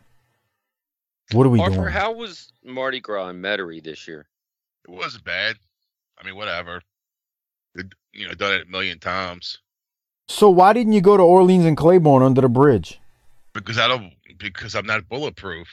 What 1.33 1.45
are 1.45 1.49
we 1.49 1.59
Harper, 1.59 1.75
doing? 1.75 1.87
how 1.89 2.11
was 2.13 2.51
Mardi 2.63 2.99
Gras 2.99 3.29
in 3.29 3.41
Metairie 3.41 3.83
this 3.83 4.07
year? 4.07 4.27
It 4.87 4.91
wasn't 4.91 5.23
bad. 5.23 5.57
I 6.21 6.25
mean, 6.25 6.35
whatever. 6.35 6.81
They'd, 7.75 7.93
You 8.13 8.27
know, 8.27 8.33
done 8.33 8.53
it 8.53 8.67
a 8.67 8.69
million 8.69 8.99
times. 8.99 9.59
so 10.27 10.49
why 10.49 10.73
didn't 10.73 10.93
you 10.93 11.01
go 11.01 11.15
to 11.17 11.23
Orleans 11.23 11.65
and 11.65 11.77
Claiborne 11.77 12.23
under 12.23 12.41
the 12.41 12.49
bridge? 12.49 12.99
Because 13.53 13.77
I 13.77 13.87
don't 13.87 14.13
because 14.37 14.75
I'm 14.75 14.85
not 14.85 15.07
bulletproof. 15.09 15.67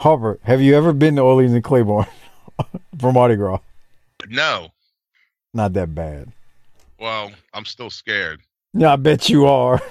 Harper, 0.00 0.38
have 0.44 0.60
you 0.62 0.76
ever 0.76 0.92
been 0.92 1.16
to 1.16 1.22
Orleans 1.22 1.52
and 1.52 1.62
Claiborne 1.64 2.06
for 2.98 3.12
Mardi 3.12 3.36
Gras? 3.36 3.60
No. 4.28 4.68
Not 5.52 5.72
that 5.74 5.94
bad. 5.94 6.32
Well, 6.98 7.32
I'm 7.54 7.64
still 7.64 7.90
scared. 7.90 8.40
Yeah, 8.72 8.92
I 8.92 8.96
bet 8.96 9.28
you 9.28 9.46
are. 9.46 9.80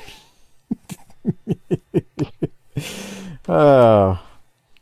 oh, 3.50 4.20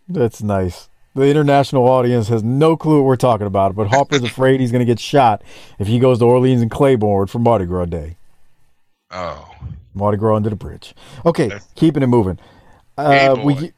that's 0.08 0.42
nice. 0.44 0.90
The 1.16 1.24
international 1.24 1.88
audience 1.88 2.28
has 2.28 2.44
no 2.44 2.78
clue 2.78 2.98
what 2.98 3.06
we're 3.08 3.16
talking 3.16 3.48
about, 3.48 3.76
but 3.76 3.88
Harper's 3.88 4.22
afraid 4.32 4.60
he's 4.60 4.72
going 4.72 4.86
to 4.86 4.86
get 4.86 5.00
shot 5.00 5.42
if 5.80 5.88
he 5.88 5.98
goes 6.00 6.20
to 6.20 6.26
Orleans 6.26 6.62
and 6.62 6.70
Claiborne 6.70 7.28
for 7.28 7.40
Mardi 7.40 7.66
Gras 7.66 7.86
Day. 7.86 8.18
Oh. 9.10 9.50
Mardi 9.96 10.18
Gras 10.18 10.36
under 10.36 10.50
the 10.52 10.56
bridge. 10.56 10.94
Okay, 11.26 11.48
That's- 11.48 11.68
keeping 11.76 12.04
it 12.04 12.08
moving. 12.08 12.38
Uh, 12.98 13.36
Game 13.36 13.46
we 13.46 13.54
Boy. 13.56 13.74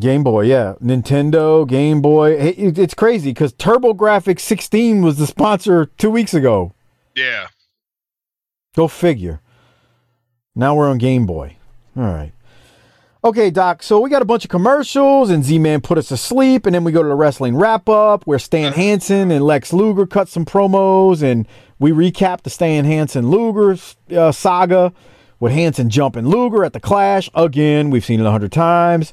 Game 0.00 0.22
Boy, 0.24 0.42
yeah, 0.42 0.74
Nintendo, 0.82 1.66
Game 1.66 2.02
Boy. 2.02 2.32
It- 2.32 2.78
it's 2.78 2.94
crazy 2.94 3.30
because 3.30 3.52
TurboGrafx 3.54 4.40
16 4.40 5.02
was 5.02 5.16
the 5.18 5.26
sponsor 5.26 5.86
two 5.96 6.10
weeks 6.10 6.34
ago. 6.34 6.72
Yeah. 7.14 7.46
Go 8.74 8.88
figure. 8.88 9.40
Now 10.54 10.74
we're 10.74 10.88
on 10.90 10.98
Game 10.98 11.24
Boy. 11.24 11.56
All 11.96 12.02
right. 12.02 12.32
Okay, 13.24 13.50
Doc. 13.50 13.82
So 13.82 13.98
we 13.98 14.10
got 14.10 14.22
a 14.22 14.24
bunch 14.24 14.44
of 14.44 14.50
commercials, 14.50 15.28
and 15.28 15.42
Z 15.42 15.58
Man 15.58 15.80
put 15.80 15.98
us 15.98 16.06
to 16.08 16.16
sleep, 16.16 16.66
and 16.66 16.74
then 16.74 16.84
we 16.84 16.92
go 16.92 17.02
to 17.02 17.08
the 17.08 17.16
wrestling 17.16 17.56
wrap 17.56 17.88
up 17.88 18.24
where 18.28 18.38
Stan 18.38 18.72
Hansen 18.72 19.32
and 19.32 19.44
Lex 19.44 19.72
Luger 19.72 20.06
cut 20.06 20.28
some 20.28 20.44
promos, 20.44 21.20
and 21.20 21.48
we 21.80 21.90
recap 21.90 22.42
the 22.42 22.50
Stan 22.50 22.84
Hansen 22.84 23.28
Luger 23.28 23.76
uh, 24.16 24.30
saga 24.30 24.92
with 25.40 25.52
Hansen 25.52 25.90
jumping 25.90 26.28
Luger 26.28 26.64
at 26.64 26.74
the 26.74 26.80
Clash 26.80 27.28
again. 27.34 27.90
We've 27.90 28.04
seen 28.04 28.20
it 28.20 28.26
a 28.26 28.30
hundred 28.30 28.52
times. 28.52 29.12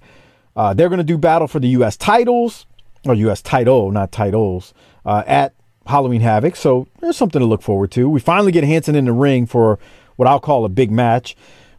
Uh, 0.55 0.75
they're 0.75 0.89
going 0.89 0.99
to 0.99 1.03
do 1.03 1.17
battle 1.17 1.47
for 1.47 1.59
the 1.59 1.69
U.S. 1.69 1.97
titles 1.97 2.67
or 3.05 3.15
U.S. 3.15 3.41
title, 3.41 3.91
not 3.91 4.11
titles, 4.11 4.75
uh, 5.03 5.23
at 5.25 5.55
Halloween 5.87 6.21
Havoc. 6.21 6.55
So 6.55 6.87
there's 7.01 7.17
something 7.17 7.39
to 7.39 7.45
look 7.45 7.63
forward 7.63 7.89
to. 7.91 8.07
We 8.07 8.19
finally 8.19 8.51
get 8.51 8.63
Hansen 8.63 8.95
in 8.95 9.05
the 9.05 9.13
ring 9.13 9.47
for 9.47 9.79
what 10.15 10.27
I'll 10.27 10.39
call 10.39 10.63
a 10.63 10.69
big 10.69 10.91
match. 10.91 11.35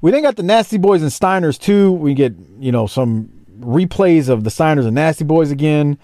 We 0.07 0.13
then 0.13 0.23
got 0.23 0.37
the 0.37 0.45
Nasty 0.45 0.79
Boys 0.79 1.03
and 1.03 1.11
Steiners 1.11 1.59
too. 1.59 1.91
We 1.91 2.15
get 2.15 2.33
you 2.61 2.71
know 2.71 2.87
some 2.87 3.29
replays 3.59 4.29
of 4.29 4.45
the 4.45 4.51
Steiners 4.51 4.87
and 4.87 4.95
Nasty 4.95 5.25
Boys 5.25 5.51
again. 5.51 5.99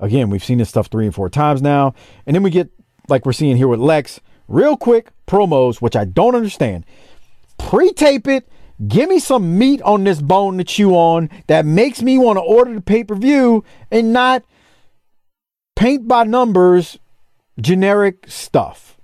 Again, 0.00 0.30
we've 0.30 0.42
seen 0.42 0.56
this 0.56 0.70
stuff 0.70 0.86
three 0.86 1.04
and 1.04 1.14
four 1.14 1.28
times 1.28 1.60
now, 1.60 1.92
and 2.24 2.34
then 2.34 2.42
we 2.42 2.48
get 2.48 2.70
like 3.10 3.26
we're 3.26 3.34
seeing 3.34 3.58
here 3.58 3.68
with 3.68 3.78
Lex, 3.78 4.20
real 4.48 4.74
quick 4.74 5.10
promos, 5.26 5.82
which 5.82 5.94
I 5.94 6.06
don't 6.06 6.34
understand. 6.34 6.86
Pre-tape 7.58 8.26
it. 8.26 8.48
Give 8.88 9.10
me 9.10 9.18
some 9.18 9.58
meat 9.58 9.82
on 9.82 10.04
this 10.04 10.22
bone 10.22 10.56
to 10.56 10.64
chew 10.64 10.94
on 10.94 11.28
that 11.48 11.66
makes 11.66 12.00
me 12.00 12.16
want 12.16 12.38
to 12.38 12.42
order 12.42 12.72
the 12.72 12.80
pay-per-view 12.80 13.62
and 13.90 14.14
not 14.14 14.44
paint 15.76 16.08
by 16.08 16.24
numbers 16.24 16.98
generic 17.60 18.24
stuff. 18.28 18.96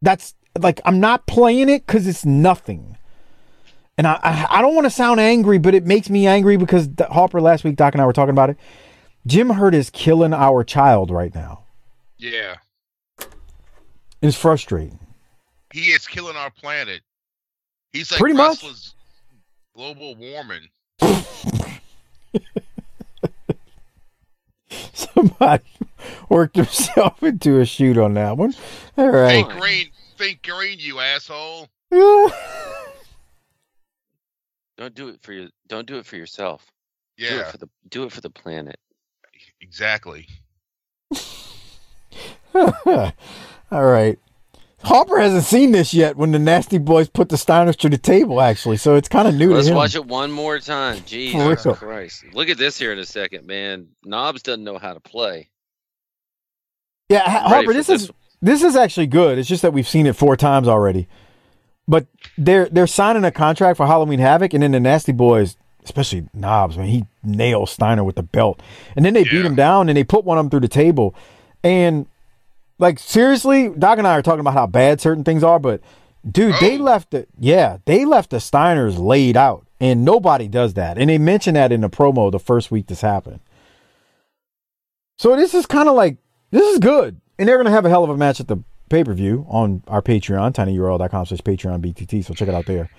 That's 0.00 0.36
like 0.56 0.80
I'm 0.84 1.00
not 1.00 1.26
playing 1.26 1.68
it 1.68 1.88
because 1.88 2.06
it's 2.06 2.24
nothing. 2.24 2.97
And 3.98 4.06
I, 4.06 4.18
I, 4.22 4.46
I 4.58 4.62
don't 4.62 4.74
want 4.76 4.86
to 4.86 4.90
sound 4.90 5.18
angry, 5.18 5.58
but 5.58 5.74
it 5.74 5.84
makes 5.84 6.08
me 6.08 6.26
angry 6.26 6.56
because 6.56 6.88
Harper 7.10 7.40
last 7.40 7.64
week, 7.64 7.76
Doc 7.76 7.94
and 7.94 8.00
I 8.00 8.06
were 8.06 8.12
talking 8.12 8.30
about 8.30 8.48
it. 8.48 8.56
Jim 9.26 9.50
Herd 9.50 9.74
is 9.74 9.90
killing 9.90 10.32
our 10.32 10.62
child 10.64 11.10
right 11.10 11.34
now. 11.34 11.64
Yeah. 12.16 12.54
It's 14.22 14.36
frustrating. 14.36 15.00
He 15.72 15.88
is 15.88 16.06
killing 16.06 16.36
our 16.36 16.50
planet. 16.50 17.02
He's 17.92 18.10
like 18.10 18.20
Pretty 18.20 18.36
much. 18.36 18.64
Global 19.74 20.14
warming. 20.14 20.68
Somebody 24.92 25.64
worked 26.28 26.56
himself 26.56 27.22
into 27.22 27.60
a 27.60 27.64
shoot 27.64 27.96
on 27.98 28.14
that 28.14 28.36
one. 28.36 28.54
All 28.96 29.10
right. 29.10 29.44
Think 29.44 29.60
green, 29.60 29.90
think 30.16 30.42
green, 30.42 30.78
you 30.80 31.00
asshole. 31.00 31.68
Don't 34.78 34.94
do 34.94 35.08
it 35.08 35.20
for 35.22 35.32
you. 35.32 35.48
Don't 35.66 35.86
do 35.86 35.98
it 35.98 36.06
for 36.06 36.16
yourself. 36.16 36.64
Do 37.18 37.26
it 37.26 37.32
Yeah, 37.32 37.50
for 37.50 37.58
the 37.58 37.68
do 37.90 38.04
it 38.04 38.12
for 38.12 38.20
the 38.22 38.30
planet. 38.30 38.78
exactly. 39.60 40.26
All 42.54 43.12
right. 43.70 44.18
Harper 44.84 45.18
hasn't 45.18 45.44
seen 45.44 45.72
this 45.72 45.92
yet 45.92 46.16
when 46.16 46.30
the 46.30 46.38
Nasty 46.38 46.78
Boys 46.78 47.08
put 47.08 47.28
the 47.28 47.36
Steiners 47.36 47.76
to 47.78 47.88
the 47.88 47.98
table, 47.98 48.40
actually. 48.40 48.76
So 48.76 48.94
it's 48.94 49.08
kind 49.08 49.26
of 49.26 49.34
new 49.34 49.52
Let's 49.52 49.66
to 49.66 49.72
him. 49.72 49.78
Let's 49.78 49.94
watch 49.96 50.00
it 50.00 50.06
one 50.08 50.30
more 50.30 50.60
time. 50.60 51.02
Jesus 51.04 51.66
real. 51.66 51.74
Christ. 51.74 52.24
Look 52.32 52.48
at 52.48 52.58
this 52.58 52.78
here 52.78 52.92
in 52.92 52.98
a 53.00 53.04
second, 53.04 53.46
man. 53.46 53.88
Knobbs 54.04 54.42
doesn't 54.42 54.62
know 54.62 54.78
how 54.78 54.94
to 54.94 55.00
play. 55.00 55.50
Yeah, 57.08 57.28
Harper, 57.28 57.72
this 57.72 57.88
this 57.88 58.02
is 58.04 58.10
this 58.40 58.62
is 58.62 58.76
actually 58.76 59.08
good. 59.08 59.38
It's 59.38 59.48
just 59.48 59.62
that 59.62 59.72
we've 59.72 59.88
seen 59.88 60.06
it 60.06 60.14
four 60.14 60.36
times 60.36 60.68
already. 60.68 61.08
But 61.88 62.06
they're 62.36 62.68
they're 62.68 62.86
signing 62.86 63.24
a 63.24 63.30
contract 63.32 63.78
for 63.78 63.86
Halloween 63.86 64.18
Havoc, 64.18 64.52
and 64.52 64.62
then 64.62 64.72
the 64.72 64.80
Nasty 64.80 65.12
Boys, 65.12 65.56
especially 65.84 66.28
Knobbs, 66.34 66.76
man, 66.76 66.86
he 66.86 67.06
nails 67.24 67.70
Steiner 67.70 68.04
with 68.04 68.16
the 68.16 68.22
belt, 68.22 68.60
and 68.94 69.04
then 69.04 69.14
they 69.14 69.24
beat 69.24 69.44
him 69.44 69.54
down 69.54 69.88
and 69.88 69.96
they 69.96 70.04
put 70.04 70.24
one 70.24 70.36
of 70.36 70.44
them 70.44 70.50
through 70.50 70.60
the 70.60 70.68
table, 70.68 71.14
and 71.64 72.06
like 72.78 72.98
seriously, 72.98 73.70
Doc 73.70 73.98
and 73.98 74.06
I 74.06 74.12
are 74.12 74.22
talking 74.22 74.40
about 74.40 74.52
how 74.52 74.66
bad 74.66 75.00
certain 75.00 75.24
things 75.24 75.42
are, 75.42 75.58
but 75.58 75.80
dude, 76.30 76.54
they 76.60 76.78
Oh. 76.78 76.82
left 76.82 77.14
it. 77.14 77.28
Yeah, 77.40 77.78
they 77.86 78.04
left 78.04 78.30
the 78.30 78.36
Steiners 78.36 78.98
laid 78.98 79.36
out 79.36 79.64
And 79.80 80.04
nobody 80.04 80.48
does 80.48 80.74
that. 80.74 80.98
And 80.98 81.08
they 81.08 81.18
mentioned 81.18 81.56
that 81.56 81.70
in 81.70 81.80
the 81.82 81.88
promo 81.88 82.30
the 82.32 82.40
first 82.40 82.70
week 82.72 82.88
this 82.88 83.00
happened. 83.00 83.38
So 85.18 85.36
this 85.36 85.54
is 85.54 85.66
kind 85.66 85.88
of 85.88 85.94
like 85.94 86.16
this 86.50 86.66
is 86.72 86.78
good. 86.80 87.20
And 87.38 87.48
they're 87.48 87.56
gonna 87.56 87.70
have 87.70 87.84
a 87.84 87.88
hell 87.88 88.02
of 88.04 88.10
a 88.10 88.16
match 88.16 88.40
at 88.40 88.48
the 88.48 88.58
pay-per-view 88.88 89.46
on 89.48 89.82
our 89.88 90.02
Patreon, 90.02 90.52
tinyurl.com 90.54 91.26
slash 91.26 91.40
Patreon 91.40 91.80
BTT. 91.84 92.24
So 92.24 92.34
check 92.34 92.48
it 92.48 92.54
out 92.54 92.66
there. 92.66 92.90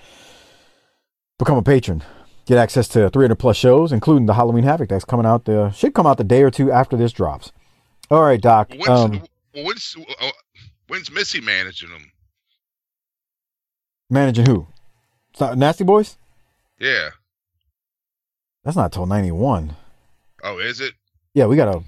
Become 1.38 1.58
a 1.58 1.62
patron. 1.64 2.04
Get 2.46 2.58
access 2.58 2.88
to 2.90 3.10
300 3.10 3.36
plus 3.36 3.56
shows, 3.58 3.92
including 3.92 4.26
the 4.26 4.34
Halloween 4.34 4.64
Havoc 4.64 4.90
that's 4.90 5.06
coming 5.06 5.26
out. 5.26 5.46
The 5.46 5.70
should 5.72 5.94
come 5.94 6.08
out 6.08 6.18
the 6.18 6.24
day 6.24 6.42
or 6.44 6.50
two 6.52 6.72
after 6.72 6.98
this 6.98 7.12
drops. 7.12 7.52
All 8.12 8.24
right, 8.24 8.42
Doc. 8.42 8.72
When's, 8.72 8.88
Um, 8.90 9.22
when's, 9.54 9.96
uh, 10.20 10.32
when's 10.88 11.12
Missy 11.12 11.42
managing 11.42 11.90
them? 11.90 12.12
managing 14.10 14.46
who? 14.48 14.68
Nasty 15.56 15.84
Boys? 15.84 16.18
Yeah. 16.80 17.10
That's 18.64 18.76
not 18.76 18.92
till 18.92 19.06
91. 19.06 19.76
Oh, 20.44 20.58
is 20.58 20.82
it? 20.82 20.94
Yeah, 21.34 21.46
we 21.46 21.56
got 21.56 21.72
to. 21.72 21.84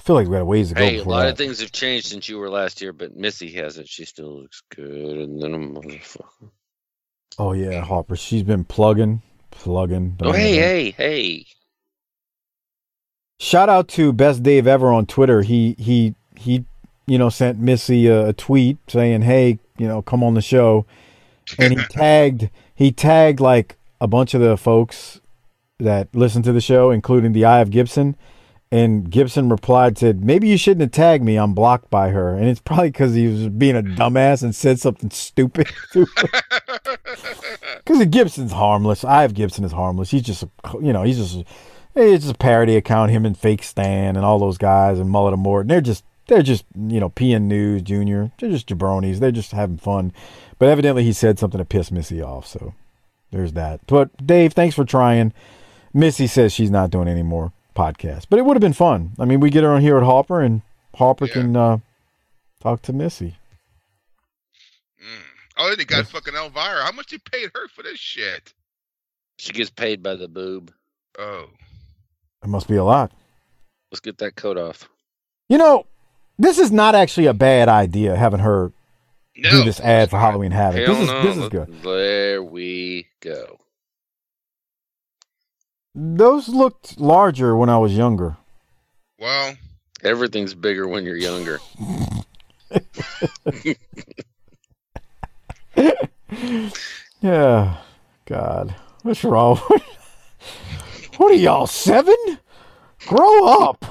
I 0.00 0.02
feel 0.02 0.16
like 0.16 0.28
we 0.28 0.32
got 0.32 0.40
a 0.40 0.46
ways 0.46 0.70
to 0.70 0.74
go 0.76 0.80
Hey, 0.82 0.96
a 0.96 1.04
lot 1.04 1.24
that. 1.24 1.32
of 1.32 1.36
things 1.36 1.60
have 1.60 1.72
changed 1.72 2.06
since 2.06 2.26
you 2.26 2.38
were 2.38 2.48
last 2.48 2.80
here, 2.80 2.94
but 2.94 3.14
Missy 3.16 3.52
hasn't. 3.52 3.86
She 3.86 4.06
still 4.06 4.40
looks 4.40 4.62
good, 4.74 4.88
and 4.88 5.42
then 5.42 5.52
a 5.52 5.58
motherfucker. 5.58 6.50
Oh 7.38 7.52
yeah, 7.52 7.82
Hopper. 7.82 8.16
She's 8.16 8.42
been 8.42 8.64
plugging, 8.64 9.20
plugging. 9.50 10.16
Oh, 10.22 10.32
hey, 10.32 10.56
hey, 10.56 10.90
hey! 10.92 11.44
Shout 13.38 13.68
out 13.68 13.88
to 13.88 14.14
Best 14.14 14.42
Dave 14.42 14.66
Ever 14.66 14.90
on 14.90 15.04
Twitter. 15.04 15.42
He 15.42 15.76
he 15.78 16.14
he, 16.34 16.64
you 17.06 17.18
know, 17.18 17.28
sent 17.28 17.58
Missy 17.58 18.06
a, 18.06 18.28
a 18.28 18.32
tweet 18.32 18.78
saying, 18.88 19.20
"Hey, 19.20 19.58
you 19.76 19.86
know, 19.86 20.00
come 20.00 20.24
on 20.24 20.32
the 20.32 20.40
show," 20.40 20.86
and 21.58 21.78
he 21.78 21.84
tagged 21.90 22.48
he 22.74 22.90
tagged 22.90 23.38
like 23.38 23.76
a 24.00 24.06
bunch 24.06 24.32
of 24.32 24.40
the 24.40 24.56
folks 24.56 25.20
that 25.78 26.08
listen 26.14 26.42
to 26.44 26.52
the 26.54 26.60
show, 26.62 26.90
including 26.90 27.32
the 27.34 27.44
Eye 27.44 27.60
of 27.60 27.70
Gibson. 27.70 28.16
And 28.72 29.10
Gibson 29.10 29.48
replied, 29.48 29.98
said, 29.98 30.24
"Maybe 30.24 30.48
you 30.48 30.56
shouldn't 30.56 30.82
have 30.82 30.92
tagged 30.92 31.24
me. 31.24 31.36
I'm 31.36 31.54
blocked 31.54 31.90
by 31.90 32.10
her." 32.10 32.36
And 32.36 32.46
it's 32.46 32.60
probably 32.60 32.90
because 32.90 33.14
he 33.14 33.26
was 33.26 33.48
being 33.48 33.76
a 33.76 33.82
dumbass 33.82 34.44
and 34.44 34.54
said 34.54 34.78
something 34.78 35.10
stupid. 35.10 35.68
Because 37.84 38.06
Gibson's 38.06 38.52
harmless. 38.52 39.04
I 39.04 39.22
have 39.22 39.34
Gibson 39.34 39.64
is 39.64 39.72
harmless. 39.72 40.10
He's 40.10 40.22
just, 40.22 40.44
a, 40.44 40.48
you 40.80 40.92
know, 40.92 41.02
he's 41.02 41.18
just, 41.18 41.44
it's 41.94 42.24
just 42.24 42.34
a 42.36 42.38
parody 42.38 42.76
account. 42.76 43.10
Him 43.10 43.26
and 43.26 43.36
Fake 43.36 43.62
Stan 43.62 44.16
and 44.16 44.24
all 44.24 44.38
those 44.38 44.58
guys 44.58 44.98
and 44.98 45.10
Mullet 45.10 45.34
and 45.34 45.42
Morton. 45.42 45.68
They're 45.68 45.80
just, 45.80 46.04
they're 46.28 46.42
just, 46.42 46.64
you 46.76 47.00
know, 47.00 47.10
PN 47.10 47.42
News 47.42 47.82
Junior. 47.82 48.30
They're 48.38 48.50
just 48.50 48.68
jabronis. 48.68 49.18
They're 49.18 49.32
just 49.32 49.52
having 49.52 49.78
fun. 49.78 50.12
But 50.58 50.68
evidently, 50.68 51.04
he 51.04 51.12
said 51.12 51.38
something 51.38 51.58
to 51.58 51.64
piss 51.64 51.90
Missy 51.90 52.22
off. 52.22 52.46
So 52.46 52.74
there's 53.32 53.54
that. 53.54 53.80
But 53.86 54.24
Dave, 54.24 54.52
thanks 54.52 54.76
for 54.76 54.84
trying. 54.84 55.32
Missy 55.92 56.26
says 56.28 56.52
she's 56.52 56.70
not 56.70 56.90
doing 56.90 57.08
any 57.08 57.24
more 57.80 57.92
podcasts, 57.92 58.26
but 58.28 58.38
it 58.38 58.44
would 58.44 58.56
have 58.56 58.60
been 58.60 58.72
fun. 58.72 59.12
I 59.18 59.24
mean, 59.24 59.40
we 59.40 59.50
get 59.50 59.64
her 59.64 59.70
on 59.70 59.80
here 59.80 59.96
at 59.96 60.02
Hopper, 60.02 60.40
and 60.40 60.62
Hopper 60.94 61.26
Yeah. 61.26 61.32
can 61.32 61.56
uh, 61.56 61.78
talk 62.60 62.82
to 62.82 62.92
Missy. 62.92 63.36
Oh, 65.56 65.68
then 65.68 65.78
they 65.78 65.84
got 65.84 66.06
fucking 66.06 66.34
Elvira. 66.34 66.84
How 66.84 66.92
much 66.92 67.12
you 67.12 67.18
paid 67.18 67.50
her 67.54 67.68
for 67.68 67.82
this 67.82 67.98
shit? 67.98 68.54
She 69.38 69.52
gets 69.52 69.68
paid 69.70 70.02
by 70.02 70.14
the 70.14 70.28
boob. 70.28 70.72
Oh. 71.18 71.48
It 72.42 72.48
must 72.48 72.66
be 72.68 72.76
a 72.76 72.84
lot. 72.84 73.12
Let's 73.92 74.00
get 74.00 74.18
that 74.18 74.36
coat 74.36 74.56
off. 74.56 74.88
You 75.50 75.58
know, 75.58 75.84
this 76.38 76.58
is 76.58 76.72
not 76.72 76.94
actually 76.94 77.26
a 77.26 77.34
bad 77.34 77.68
idea 77.68 78.16
having 78.16 78.40
her 78.40 78.72
No. 79.36 79.50
do 79.50 79.64
this 79.64 79.80
ad 79.80 80.08
for 80.08 80.18
Halloween 80.18 80.52
Havoc. 80.52 80.86
Hell 80.86 80.94
This 80.94 81.02
is 81.04 81.08
no. 81.10 81.22
this 81.22 81.36
is 81.36 81.48
good. 81.50 81.82
There 81.82 82.42
we 82.42 83.06
go. 83.20 83.59
Those 86.02 86.48
looked 86.48 86.98
larger 86.98 87.54
when 87.54 87.68
I 87.68 87.76
was 87.76 87.94
younger. 87.96 88.38
Well, 89.18 89.54
Everything's 90.02 90.54
bigger 90.54 90.88
when 90.88 91.04
you're 91.04 91.14
younger. 91.16 91.60
Yeah, 97.22 97.76
God, 98.24 98.74
what's 99.02 99.22
wrong? 99.24 99.56
what 101.18 101.32
are 101.32 101.34
y'all 101.34 101.66
seven? 101.66 102.14
Grow 103.06 103.44
up. 103.44 103.84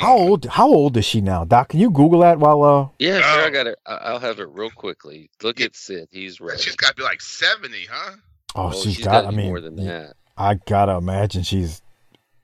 How 0.00 0.16
old? 0.16 0.44
How 0.46 0.66
old 0.66 0.96
is 0.96 1.04
she 1.04 1.20
now, 1.20 1.44
Doc? 1.44 1.68
Can 1.70 1.80
you 1.80 1.90
Google 1.90 2.20
that 2.20 2.38
while 2.38 2.62
uh? 2.62 2.88
Yeah, 2.98 3.20
sure. 3.20 3.42
Oh. 3.42 3.46
I 3.46 3.50
got 3.50 3.66
it. 3.66 3.78
I- 3.86 3.94
I'll 3.96 4.18
have 4.18 4.40
it 4.40 4.48
real 4.50 4.70
quickly. 4.70 5.30
Look 5.42 5.60
at 5.60 5.74
Sid. 5.76 6.08
He's 6.10 6.40
right. 6.40 6.58
She's 6.58 6.76
got 6.76 6.88
to 6.90 6.94
be 6.96 7.02
like 7.02 7.20
70, 7.20 7.86
huh? 7.90 8.12
Oh, 8.56 8.66
Oh, 8.68 8.72
she's 8.72 8.96
she's 8.96 9.04
got. 9.04 9.26
I 9.26 9.30
mean, 9.30 9.46
more 9.46 9.60
than 9.60 9.76
that. 9.76 10.14
I 10.36 10.54
gotta 10.54 10.94
imagine 10.96 11.42
she's 11.42 11.82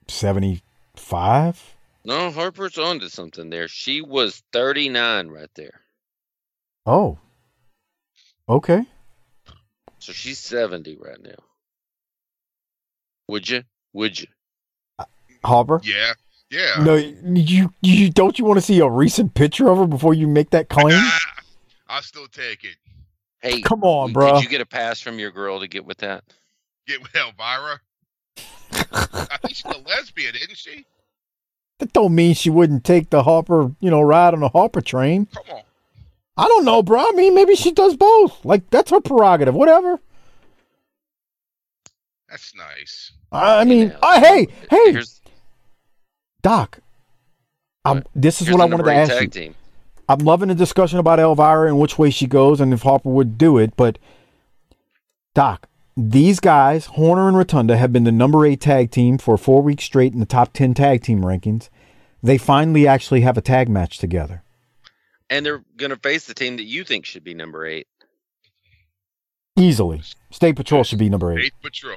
seventy-five. 0.09 1.77
No, 2.05 2.31
Harper's 2.31 2.79
onto 2.79 3.09
something 3.09 3.51
there. 3.51 3.69
She 3.69 4.01
was 4.01 4.43
39 4.53 5.29
right 5.29 5.51
there. 5.55 5.81
Oh, 6.87 7.19
okay. 8.49 8.87
So 9.99 10.13
she's 10.13 10.39
70 10.39 10.97
right 10.97 11.23
now. 11.23 11.35
Would 13.29 13.49
you? 13.51 13.65
Would 13.93 14.19
you? 14.19 14.29
Uh, 14.99 15.05
Harper. 15.45 15.81
Yeah. 15.85 16.15
Yeah. 16.51 16.83
No, 16.83 16.95
you 16.95 17.73
you 17.83 18.11
don't 18.11 18.39
you 18.39 18.45
want 18.45 18.57
to 18.59 18.63
see 18.63 18.81
a 18.81 18.89
recent 18.89 19.35
picture 19.35 19.69
of 19.69 19.79
her 19.79 19.87
before 19.87 20.15
you 20.15 20.27
make 20.27 20.51
that 20.51 20.69
claim? 20.69 21.01
I'll 21.87 22.03
still 22.03 22.27
take 22.27 22.65
it. 22.65 22.77
Hey, 23.41 23.61
Come 23.61 23.85
on, 23.85 24.13
bro. 24.13 24.35
Did 24.35 24.43
you 24.43 24.49
get 24.49 24.61
a 24.61 24.67
pass 24.67 25.01
from 25.01 25.19
your 25.19 25.31
girl 25.31 25.61
to 25.61 25.69
get 25.69 25.85
with 25.85 25.99
that? 25.99 26.25
Get 26.91 27.03
with 27.03 27.15
Elvira. 27.15 27.81
I 28.93 29.37
think 29.43 29.55
she's 29.55 29.65
a 29.65 29.79
lesbian, 29.87 30.35
isn't 30.35 30.57
she? 30.57 30.85
That 31.79 31.93
don't 31.93 32.15
mean 32.17 32.35
she 32.35 32.51
wouldn't 32.51 32.83
take 32.85 33.11
the 33.11 33.23
Harper, 33.23 33.71
you 33.79 33.91
know, 33.91 34.01
ride 34.01 34.35
on 34.35 34.41
the 34.41 34.49
Harper 34.49 34.81
train. 34.81 35.27
Come 35.27 35.45
on. 35.57 35.63
I 36.37 36.49
don't 36.49 36.65
know, 36.65 36.83
bro. 36.83 36.99
I 37.01 37.13
mean, 37.15 37.33
maybe 37.35 37.55
she 37.55 37.71
does 37.71 37.97
both. 37.97 38.45
Like 38.45 38.69
that's 38.71 38.91
her 38.91 39.01
prerogative. 39.01 39.55
Whatever. 39.55 40.01
That's 42.29 42.55
nice. 42.57 43.13
I 43.31 43.63
Hey, 43.63 43.69
mean, 43.71 43.89
now, 43.89 43.99
uh, 44.03 44.21
hey, 44.21 44.49
hey, 44.69 44.93
Here's, 44.93 45.21
Doc. 46.43 46.81
I'm, 47.85 48.03
this 48.17 48.41
is 48.41 48.49
here's 48.49 48.59
what 48.59 48.65
I 48.69 48.71
wanted 48.71 48.85
to 48.85 48.95
ask 48.95 49.13
tag 49.13 49.23
you. 49.23 49.29
team. 49.29 49.55
I'm 50.09 50.19
loving 50.19 50.49
the 50.49 50.57
discussion 50.57 50.99
about 50.99 51.21
Elvira 51.21 51.69
and 51.69 51.79
which 51.79 51.99
way 51.99 52.11
she 52.11 52.27
goes 52.27 52.61
and 52.61 52.73
if 52.75 52.83
Harper 52.83 53.11
would 53.11 53.39
do 53.39 53.59
it. 53.59 53.77
But 53.77 53.99
Doc, 55.35 55.69
these 56.09 56.41
guys, 56.41 56.87
Horner 56.87 57.29
and 57.29 57.37
Rotunda, 57.37 57.77
have 57.77 57.93
been 57.93 58.05
the 58.05 58.13
number 58.13 58.47
eight 58.47 58.61
tag 58.61 58.91
team 58.91 59.19
for 59.19 59.37
four 59.37 59.61
weeks 59.63 59.85
straight 59.85 60.13
in 60.13 60.21
the 60.21 60.27
top 60.27 60.53
ten 60.53 60.73
tag 60.73 61.03
team 61.03 61.21
rankings. 61.23 61.69
They 62.23 62.39
finally 62.39 62.87
actually 62.87 63.23
have 63.23 63.37
a 63.37 63.41
tag 63.43 63.69
match 63.69 63.99
together. 63.99 64.43
And 65.29 65.45
they're 65.45 65.63
going 65.77 65.91
to 65.91 65.97
face 65.97 66.27
the 66.27 66.35
team 66.35 66.57
that 66.57 66.65
you 66.65 66.85
think 66.85 67.07
should 67.07 67.25
be 67.25 67.35
number 67.35 67.67
eight. 67.67 67.87
Easily. 69.57 70.03
State 70.31 70.57
Patrol 70.57 70.85
should 70.85 70.99
be 70.99 71.09
number 71.09 71.33
eight. 71.33 71.47
Eighth 71.47 71.63
Patrol. 71.63 71.97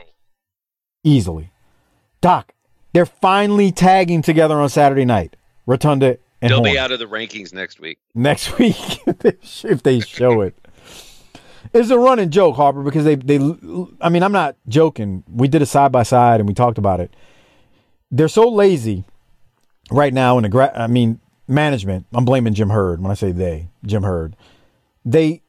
Easily. 1.03 1.51
Doc, 2.21 2.53
they're 2.93 3.05
finally 3.05 3.71
tagging 3.71 4.21
together 4.21 4.55
on 4.55 4.69
Saturday 4.69 5.05
night. 5.05 5.35
Rotunda 5.65 6.17
and 6.41 6.51
They'll 6.51 6.61
be 6.61 6.77
out 6.77 6.91
of 6.91 6.99
the 6.99 7.05
rankings 7.05 7.53
next 7.53 7.79
week. 7.79 7.99
next 8.13 8.57
week 8.59 8.75
if 9.07 9.81
they 9.83 9.99
show 10.01 10.41
it. 10.41 10.55
It's 11.73 11.89
a 11.89 11.97
running 11.97 12.29
joke, 12.29 12.55
Harper, 12.55 12.83
because 12.83 13.05
they 13.05 13.15
they. 13.15 13.37
I 14.01 14.09
mean, 14.09 14.23
I'm 14.23 14.31
not 14.31 14.55
joking. 14.67 15.23
We 15.27 15.47
did 15.47 15.61
a 15.61 15.65
side 15.65 15.91
by 15.91 16.03
side 16.03 16.39
and 16.39 16.47
we 16.47 16.53
talked 16.53 16.77
about 16.77 16.99
it. 16.99 17.15
They're 18.11 18.27
so 18.27 18.49
lazy 18.49 19.05
right 19.91 20.13
now 20.13 20.37
in 20.37 20.43
the. 20.43 20.49
Gra- 20.49 20.73
I 20.75 20.87
mean, 20.87 21.19
management. 21.47 22.05
I'm 22.13 22.25
blaming 22.25 22.53
Jim 22.53 22.69
Herd 22.69 23.01
when 23.01 23.11
I 23.11 23.15
say 23.15 23.31
they. 23.31 23.69
Jim 23.85 24.03
Herd. 24.03 24.35
They 25.05 25.41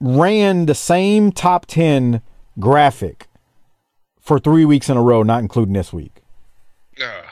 ran 0.00 0.66
the 0.66 0.74
same 0.74 1.32
top 1.32 1.66
ten 1.66 2.22
graphic 2.58 3.28
for 4.20 4.38
three 4.38 4.64
weeks 4.64 4.88
in 4.88 4.96
a 4.96 5.02
row, 5.02 5.22
not 5.22 5.40
including 5.40 5.74
this 5.74 5.92
week. 5.92 6.22
Ugh. 7.00 7.24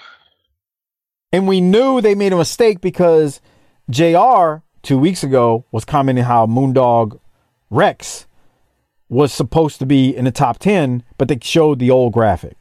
And 1.32 1.48
we 1.48 1.60
knew 1.60 2.00
they 2.00 2.14
made 2.14 2.32
a 2.32 2.36
mistake 2.36 2.80
because 2.80 3.40
JR 3.90 4.62
two 4.82 4.98
weeks 4.98 5.24
ago 5.24 5.64
was 5.72 5.84
commenting 5.84 6.24
how 6.24 6.46
Moondog 6.46 7.18
Rex 7.70 8.26
was 9.08 9.32
supposed 9.32 9.78
to 9.78 9.86
be 9.86 10.14
in 10.14 10.24
the 10.24 10.30
top 10.30 10.58
10, 10.58 11.02
but 11.18 11.28
they 11.28 11.38
showed 11.40 11.78
the 11.78 11.90
old 11.90 12.12
graphic. 12.12 12.56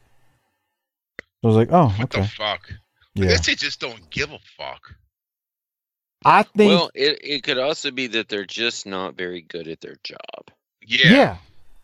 I 1.42 1.46
was 1.46 1.56
like, 1.56 1.68
oh, 1.72 1.88
What 1.88 2.14
okay. 2.14 2.22
the 2.22 2.28
fuck? 2.28 2.72
I 3.16 3.20
guess 3.20 3.46
they 3.46 3.54
just 3.54 3.80
don't 3.80 4.10
give 4.10 4.32
a 4.32 4.38
fuck. 4.58 4.94
I 6.24 6.42
think, 6.42 6.70
Well, 6.70 6.90
it, 6.94 7.18
it 7.22 7.42
could 7.42 7.58
also 7.58 7.90
be 7.90 8.06
that 8.08 8.28
they're 8.28 8.46
just 8.46 8.86
not 8.86 9.14
very 9.14 9.42
good 9.42 9.68
at 9.68 9.80
their 9.80 9.96
job. 10.02 10.50
Yeah. 10.86 11.12
yeah. 11.12 11.36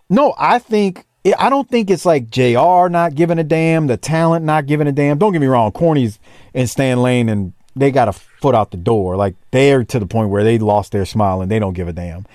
No, 0.09 0.35
I 0.39 0.59
think, 0.59 1.05
I 1.39 1.51
don't 1.51 1.69
think 1.69 1.91
it's 1.91 2.07
like 2.07 2.31
JR 2.31 2.89
not 2.89 3.15
giving 3.15 3.39
a 3.39 3.45
damn, 3.45 3.87
the 3.87 3.97
talent 3.97 4.45
not 4.45 4.67
giving 4.67 4.87
a 4.87 4.93
damn. 4.93 5.19
Don't 5.19 5.33
get 5.33 5.41
me 5.41 5.47
wrong, 5.47 5.73
Corny's 5.73 6.19
and 6.55 6.69
Stan 6.69 7.03
Lane, 7.03 7.29
and 7.29 7.53
they 7.77 7.91
got 7.91 8.09
a 8.09 8.13
foot 8.13 8.55
out 8.55 8.71
the 8.71 8.77
door. 8.77 9.17
Like, 9.17 9.37
they're 9.51 9.85
to 9.85 9.99
the 9.99 10.07
point 10.07 10.31
where 10.31 10.43
they 10.43 10.59
lost 10.59 10.93
their 10.93 11.05
smile 11.05 11.43
and 11.43 11.51
they 11.51 11.59
don't 11.59 11.75
give 11.75 11.87
a 11.89 11.93
damn. 11.93 12.27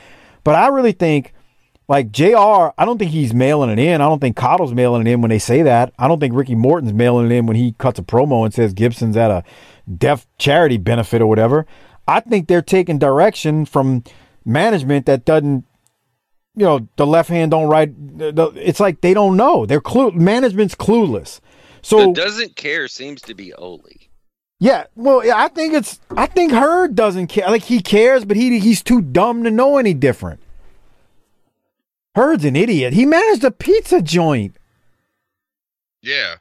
But 0.45 0.55
I 0.55 0.67
really 0.69 0.93
think 0.93 1.33
Like 1.87 2.11
JR, 2.11 2.71
I 2.77 2.85
don't 2.85 2.97
think 2.97 3.11
he's 3.11 3.33
mailing 3.33 3.69
it 3.69 3.77
in. 3.77 4.01
I 4.01 4.07
don't 4.07 4.19
think 4.19 4.35
Caudle's 4.35 4.73
mailing 4.73 5.05
it 5.05 5.11
in 5.11 5.21
when 5.21 5.29
they 5.29 5.37
say 5.37 5.61
that. 5.61 5.93
I 5.99 6.07
don't 6.07 6.19
think 6.19 6.33
Ricky 6.33 6.55
Morton's 6.55 6.93
mailing 6.93 7.27
it 7.27 7.31
in 7.31 7.45
when 7.45 7.55
he 7.57 7.73
cuts 7.73 7.99
a 7.99 8.01
promo 8.01 8.43
and 8.43 8.51
says 8.53 8.73
Gibson's 8.73 9.15
at 9.17 9.29
a 9.29 9.43
deaf 9.95 10.25
charity 10.39 10.77
benefit 10.77 11.21
or 11.21 11.27
whatever. 11.27 11.67
I 12.07 12.21
think 12.21 12.47
they're 12.47 12.63
taking 12.63 12.97
direction 12.97 13.65
from 13.65 14.03
management 14.43 15.05
that 15.05 15.25
doesn't, 15.25 15.65
you 16.55 16.65
know, 16.65 16.87
the 16.95 17.05
left 17.05 17.29
hand 17.29 17.51
don't 17.51 17.69
the- 17.69 18.53
It's 18.55 18.79
like 18.79 19.01
they 19.01 19.13
don't 19.13 19.37
know. 19.37 19.65
They're 19.67 19.81
clue. 19.81 20.11
Management's 20.11 20.73
clueless. 20.75 21.39
So 21.83 22.07
the 22.07 22.13
doesn't 22.13 22.55
care 22.55 22.87
seems 22.87 23.21
to 23.23 23.35
be 23.35 23.53
Oli. 23.53 24.09
Yeah, 24.59 24.85
well, 24.95 25.25
yeah, 25.25 25.37
I 25.37 25.49
think 25.49 25.73
it's. 25.73 25.99
I 26.15 26.27
think 26.27 26.51
Herd 26.51 26.95
doesn't 26.95 27.27
care. 27.27 27.47
Like 27.47 27.63
he 27.63 27.81
cares, 27.81 28.23
but 28.23 28.37
he 28.37 28.59
he's 28.59 28.81
too 28.81 29.01
dumb 29.01 29.43
to 29.43 29.51
know 29.51 29.77
any 29.77 29.93
different. 29.93 30.39
Herd's 32.15 32.45
an 32.45 32.55
idiot. 32.55 32.93
He 32.93 33.05
managed 33.05 33.43
a 33.43 33.51
pizza 33.51 34.01
joint. 34.01 34.55
Yeah. 36.01 36.35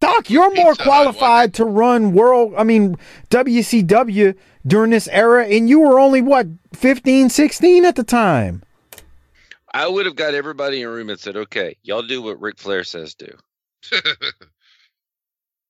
Doc, 0.00 0.30
you're 0.30 0.54
more 0.54 0.72
Pizza 0.74 0.82
Hut, 0.84 0.88
qualified 0.88 1.54
to 1.54 1.64
run 1.64 2.12
world. 2.12 2.54
I 2.56 2.62
mean 2.62 2.96
WCW 3.30 4.36
during 4.66 4.90
this 4.90 5.08
era, 5.08 5.46
and 5.46 5.68
you 5.68 5.80
were 5.80 5.98
only 5.98 6.20
what 6.20 6.46
15, 6.74 7.30
16 7.30 7.84
at 7.84 7.96
the 7.96 8.04
time. 8.04 8.62
I 9.72 9.88
would 9.88 10.06
have 10.06 10.14
got 10.14 10.34
everybody 10.34 10.82
in 10.82 10.86
a 10.86 10.90
room 10.90 11.10
and 11.10 11.18
said, 11.18 11.36
"Okay, 11.36 11.76
y'all 11.82 12.02
do 12.02 12.22
what 12.22 12.40
Ric 12.40 12.58
Flair 12.58 12.84
says 12.84 13.14
do." 13.14 13.36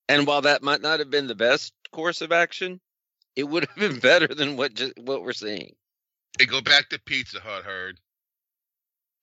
And 0.09 0.27
while 0.27 0.43
that 0.43 0.63
might 0.63 0.83
not 0.83 0.99
have 0.99 1.11
been 1.11 1.27
the 1.27 1.35
best 1.35 1.73
course 1.93 2.21
of 2.21 2.31
action, 2.33 2.81
it 3.37 3.45
would 3.45 3.67
have 3.67 3.77
been 3.77 3.99
better 4.01 4.29
than 4.29 4.57
what 4.57 4.75
ju- 4.75 4.93
what 4.99 5.23
we're 5.23 5.33
seeing. 5.33 5.75
Hey, 6.39 6.47
go 6.47 6.61
back 6.61 6.89
to 6.91 6.99
Pizza 7.01 7.41
Hut, 7.41 7.65
Herd. 7.65 8.01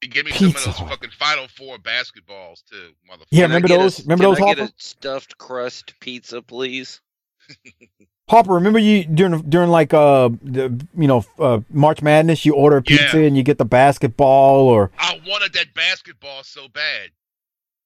And 0.04 0.12
give 0.12 0.26
me 0.26 0.32
some 0.32 0.48
of 0.48 0.54
those 0.56 0.66
Hut. 0.66 0.90
fucking 0.90 1.12
Final 1.12 1.48
Four 1.50 1.78
basketballs 1.78 2.64
too, 2.70 2.92
motherfucker. 3.10 3.26
Yeah, 3.30 3.44
remember 3.44 3.68
get 3.68 3.80
a- 3.80 3.84
those? 3.84 4.02
Remember 4.02 4.24
can 4.24 4.34
those, 4.34 4.42
I 4.42 4.54
get 4.56 4.70
a 4.70 4.74
stuffed 4.78 5.38
crust 5.38 5.94
pizza, 6.00 6.42
please? 6.42 7.00
Hopper, 8.30 8.54
remember 8.54 8.80
you 8.80 9.04
during 9.04 9.42
during 9.42 9.70
like 9.70 9.94
uh 9.94 10.30
the, 10.42 10.86
you 10.98 11.08
know 11.08 11.26
uh, 11.38 11.60
March 11.70 12.02
Madness, 12.02 12.46
you 12.46 12.56
order 12.56 12.78
a 12.78 12.82
pizza 12.82 13.20
Yeah. 13.20 13.26
and 13.28 13.36
you 13.36 13.44
get 13.44 13.58
the 13.58 13.66
basketball 13.66 14.68
or 14.70 14.90
I 14.98 15.20
wanted 15.28 15.54
that 15.54 15.74
basketball 15.74 16.44
so 16.44 16.68
bad. 16.70 17.10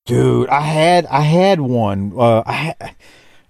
Dude, 0.06 0.50
I 0.50 0.62
had 0.62 1.06
I 1.08 1.22
had 1.22 1.60
one. 1.62 2.14
Uh, 2.18 2.44
I 2.46 2.54
had, 2.54 2.96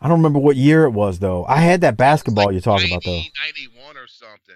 I 0.01 0.07
don't 0.07 0.17
remember 0.19 0.39
what 0.39 0.55
year 0.55 0.85
it 0.85 0.91
was 0.91 1.19
though. 1.19 1.45
I 1.45 1.57
had 1.57 1.81
that 1.81 1.97
basketball 1.97 2.51
you're 2.51 2.61
talking 2.61 2.91
about 2.91 3.03
though. 3.03 3.11
91 3.11 3.97
or 3.97 4.07
something. 4.07 4.55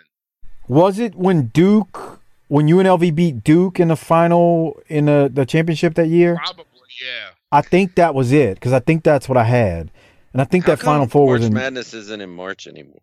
Was 0.67 0.99
it 0.99 1.15
when 1.15 1.47
Duke 1.47 2.19
when 2.47 2.67
UNLV 2.67 3.13
beat 3.15 3.43
Duke 3.43 3.79
in 3.79 3.89
the 3.89 3.95
final 3.95 4.79
in 4.87 5.05
the, 5.05 5.29
the 5.33 5.45
championship 5.45 5.95
that 5.95 6.07
year? 6.07 6.35
Probably, 6.37 6.65
yeah. 7.01 7.29
I 7.51 7.61
think 7.61 7.95
that 7.95 8.13
was 8.13 8.31
it 8.31 8.55
because 8.55 8.73
I 8.73 8.79
think 8.79 9.03
that's 9.03 9.27
what 9.27 9.37
I 9.37 9.43
had, 9.45 9.91
and 10.33 10.41
I 10.41 10.45
think 10.45 10.65
How 10.65 10.73
that 10.75 10.79
Final 10.83 11.01
come 11.05 11.09
Four 11.09 11.25
March 11.27 11.39
was 11.39 11.47
in. 11.47 11.53
Madness 11.53 11.93
isn't 11.93 12.21
in 12.21 12.29
March 12.29 12.67
anymore. 12.67 13.01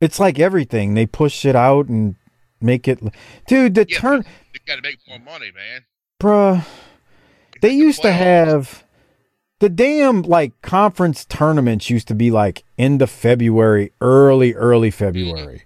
It's 0.00 0.18
like 0.18 0.40
everything 0.40 0.94
they 0.94 1.06
push 1.06 1.44
it 1.44 1.54
out 1.54 1.86
and 1.86 2.16
make 2.60 2.88
it. 2.88 2.98
Dude, 3.46 3.76
the 3.76 3.86
Yeah, 3.88 3.98
turn, 3.98 4.24
You 4.52 4.60
got 4.66 4.76
to 4.76 4.82
make 4.82 4.98
more 5.06 5.20
money, 5.20 5.52
man. 5.54 5.84
bruh. 6.20 6.66
They 7.62 7.70
the 7.70 7.76
used 7.76 8.02
to 8.02 8.12
have 8.12 8.84
the 9.60 9.68
damn 9.68 10.22
like 10.22 10.60
conference 10.62 11.24
tournaments 11.24 11.88
used 11.88 12.08
to 12.08 12.14
be 12.14 12.30
like 12.30 12.64
end 12.76 13.00
of 13.00 13.08
February, 13.08 13.92
early 14.00 14.52
early 14.54 14.90
February, 14.90 15.62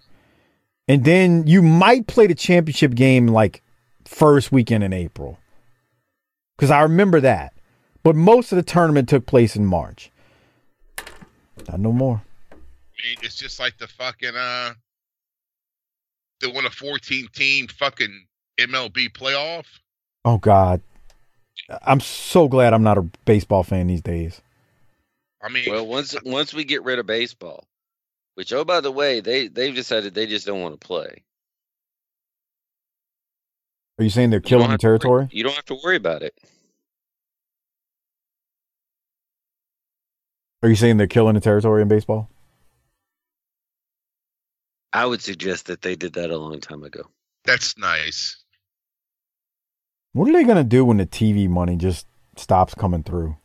and 0.87 1.05
then 1.05 1.47
you 1.47 1.63
might 1.63 2.07
play 2.07 2.27
the 2.27 2.35
championship 2.35 2.95
game 2.95 3.27
like 3.27 3.63
first 4.05 4.53
weekend 4.53 4.85
in 4.85 4.93
April. 4.93 5.39
Because 6.57 6.71
I 6.71 6.83
remember 6.83 7.21
that, 7.23 7.55
but 8.03 8.15
most 8.15 8.53
of 8.53 8.57
the 8.57 8.63
tournament 8.63 9.09
took 9.09 9.25
place 9.25 9.57
in 9.57 9.65
March. 9.65 10.11
Not 11.69 11.81
no 11.81 11.93
more. 11.93 12.23
I 12.53 12.55
mean, 12.55 13.17
it's 13.23 13.37
just 13.37 13.59
like 13.59 13.79
the 13.79 13.89
fucking 13.89 14.37
uh, 14.37 14.75
the 16.41 16.51
one 16.51 16.67
a 16.67 16.71
fourteen 16.71 17.29
team 17.33 17.69
fucking 17.69 18.27
MLB 18.61 19.13
playoff. 19.13 19.65
Oh 20.27 20.37
God, 20.37 20.83
I'm 21.83 22.01
so 22.01 22.49
glad 22.49 22.73
I'm 22.73 22.83
not 22.83 22.99
a 22.99 23.03
baseball 23.25 23.63
fan 23.63 23.87
these 23.87 24.03
days. 24.03 24.41
I 25.43 25.49
mean, 25.49 25.65
Well, 25.71 25.87
once 25.87 26.17
once 26.25 26.55
we 26.55 26.65
get 26.65 26.83
rid 26.85 26.99
of 26.99 27.07
baseball, 27.07 27.65
which 28.35 28.53
oh 28.53 28.65
by 28.65 28.81
the 28.81 28.93
way, 28.93 29.21
they 29.21 29.49
they've 29.49 29.75
decided 29.75 30.15
they 30.15 30.27
just 30.27 30.47
don't 30.47 30.63
want 30.63 30.81
to 30.81 30.87
play. 30.87 31.23
Are 33.99 34.05
you 34.05 34.11
saying 34.11 34.31
they're 34.31 34.41
killing 34.41 34.67
the 34.67 34.73
have 34.73 34.81
to 34.81 34.85
territory? 34.87 35.29
You 35.31 35.43
don't 35.45 35.55
have 35.55 35.65
to 35.67 35.79
worry 35.83 35.97
about 35.97 36.23
it. 36.23 36.39
Are 40.63 40.69
you 40.69 40.77
saying 40.77 40.97
they're 40.97 41.07
killing 41.07 41.35
the 41.35 41.41
territory 41.41 41.83
in 41.83 41.89
baseball? 41.89 42.29
I 44.93 45.07
would 45.07 45.23
suggest 45.23 45.67
that 45.67 45.83
they 45.83 45.95
did 45.97 46.15
that 46.15 46.31
a 46.31 46.39
long 46.39 46.61
time 46.61 46.83
ago. 46.83 47.03
that's 47.45 47.77
nice. 47.79 48.43
What 50.17 50.31
are 50.31 50.33
they 50.33 50.45
gonna 50.45 50.65
do 50.65 50.83
when 50.83 50.97
the 50.97 51.05
TV 51.05 51.47
money 51.47 51.77
just 51.77 52.07
stops 52.37 52.75
coming 52.75 53.03
through? 53.03 53.37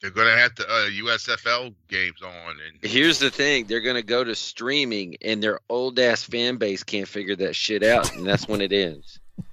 They're 0.00 0.12
gonna 0.12 0.36
have 0.36 0.54
the 0.54 0.62
uh, 0.68 0.88
USFL 0.88 1.74
games 1.88 2.22
on, 2.22 2.50
and 2.64 2.88
Here's 2.88 3.18
the 3.18 3.32
thing: 3.32 3.64
they're 3.64 3.80
gonna 3.80 4.04
go 4.04 4.22
to 4.22 4.36
streaming, 4.36 5.16
and 5.22 5.42
their 5.42 5.58
old 5.68 5.98
ass 5.98 6.22
fan 6.22 6.58
base 6.58 6.84
can't 6.84 7.08
figure 7.08 7.34
that 7.34 7.56
shit 7.56 7.82
out, 7.82 8.14
and 8.14 8.24
that's 8.24 8.46
when 8.46 8.60
it 8.60 8.72
ends. 8.72 9.18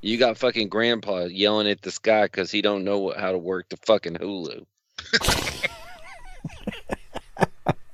You 0.00 0.18
got 0.18 0.36
fucking 0.36 0.68
grandpa 0.68 1.24
yelling 1.24 1.66
at 1.66 1.80
the 1.80 1.90
sky 1.90 2.24
because 2.24 2.50
he 2.50 2.60
don't 2.60 2.84
know 2.84 2.98
what, 2.98 3.18
how 3.18 3.32
to 3.32 3.38
work 3.38 3.70
the 3.70 3.78
fucking 3.78 4.16
Hulu. 4.16 4.66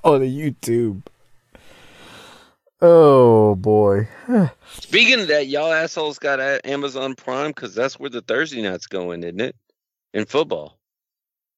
Oh, 0.03 0.17
the 0.17 0.25
YouTube. 0.25 1.03
Oh 2.81 3.55
boy. 3.55 4.07
Speaking 4.71 5.21
of 5.21 5.27
that, 5.27 5.47
y'all 5.47 5.71
assholes 5.71 6.17
got 6.17 6.39
Amazon 6.65 7.15
Prime 7.15 7.51
because 7.51 7.75
that's 7.75 7.99
where 7.99 8.09
the 8.09 8.21
Thursday 8.21 8.61
night's 8.61 8.87
going, 8.87 9.23
isn't 9.23 9.41
it? 9.41 9.55
In 10.13 10.25
football. 10.25 10.77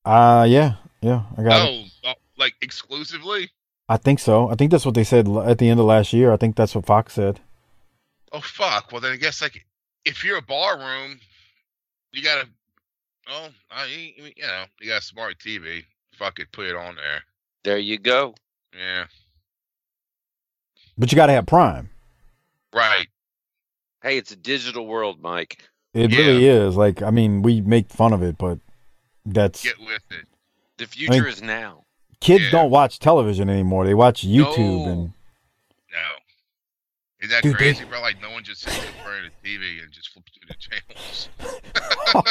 Uh 0.03 0.45
yeah, 0.49 0.75
yeah, 1.01 1.23
I 1.37 1.43
got 1.43 1.69
oh, 1.69 1.83
oh, 2.05 2.13
like 2.37 2.55
exclusively. 2.61 3.49
I 3.87 3.97
think 3.97 4.19
so. 4.19 4.49
I 4.49 4.55
think 4.55 4.71
that's 4.71 4.85
what 4.85 4.95
they 4.95 5.03
said 5.03 5.27
at 5.27 5.59
the 5.59 5.69
end 5.69 5.79
of 5.79 5.85
last 5.85 6.13
year. 6.13 6.31
I 6.31 6.37
think 6.37 6.55
that's 6.55 6.75
what 6.75 6.85
Fox 6.85 7.13
said. 7.13 7.39
Oh 8.31 8.41
fuck. 8.41 8.91
Well, 8.91 9.01
then 9.01 9.13
I 9.13 9.17
guess 9.17 9.41
like 9.41 9.65
if 10.05 10.23
you're 10.23 10.37
a 10.37 10.41
bar 10.41 10.77
room, 10.77 11.19
you 12.11 12.23
gotta. 12.23 12.47
Oh, 13.29 13.47
I 13.71 13.85
you 13.85 14.33
know 14.41 14.65
you 14.81 14.89
got 14.89 15.01
a 15.01 15.01
smart 15.01 15.39
TV. 15.39 15.85
Fuck 16.13 16.39
it, 16.39 16.51
put 16.51 16.67
it 16.67 16.75
on 16.75 16.95
there. 16.95 17.23
There 17.63 17.77
you 17.77 17.97
go. 17.97 18.35
Yeah, 18.77 19.05
But 20.97 21.11
you 21.11 21.15
got 21.15 21.27
to 21.27 21.33
have 21.33 21.45
Prime. 21.45 21.89
right. 22.73 23.07
Hey, 24.01 24.17
it's 24.17 24.31
a 24.31 24.35
digital 24.35 24.85
world, 24.85 25.21
Mike. 25.21 25.63
It 25.93 26.11
Yeah. 26.11 26.17
really 26.19 26.45
is. 26.47 26.75
Like, 26.75 27.01
I 27.01 27.09
mean, 27.09 27.41
we 27.41 27.61
make 27.61 27.89
fun 27.89 28.11
of 28.11 28.21
it, 28.21 28.37
but 28.37 28.59
that's 29.25 29.63
Get 29.63 29.79
with 29.79 30.03
it. 30.11 30.27
The 30.77 30.87
future 30.87 31.13
mean- 31.13 31.25
is 31.25 31.41
now. 31.41 31.85
kids 32.19 32.43
Yeah. 32.45 32.51
don't 32.51 32.69
watch 32.69 32.99
television 32.99 33.49
anymore. 33.49 33.85
They 33.85 33.93
watch 33.93 34.23
YouTube 34.25 34.85
No. 34.85 34.91
and 34.91 35.13
No. 35.91 35.99
Is 37.21 37.29
that 37.29 37.43
Dude, 37.43 37.53
they- 37.53 37.57
crazy, 37.57 37.85
bro? 37.85 38.01
Like 38.01 38.19
no 38.21 38.31
one 38.31 38.43
just 38.43 38.61
sits 38.63 38.75
in 38.77 38.83
front 39.03 39.25
of 39.25 39.31
the 39.41 39.49
TV 39.49 39.79
and 39.81 39.89
just 39.91 40.09
flips 40.09 40.31
through 40.33 40.47
the 40.49 40.55
channels. 40.55 41.29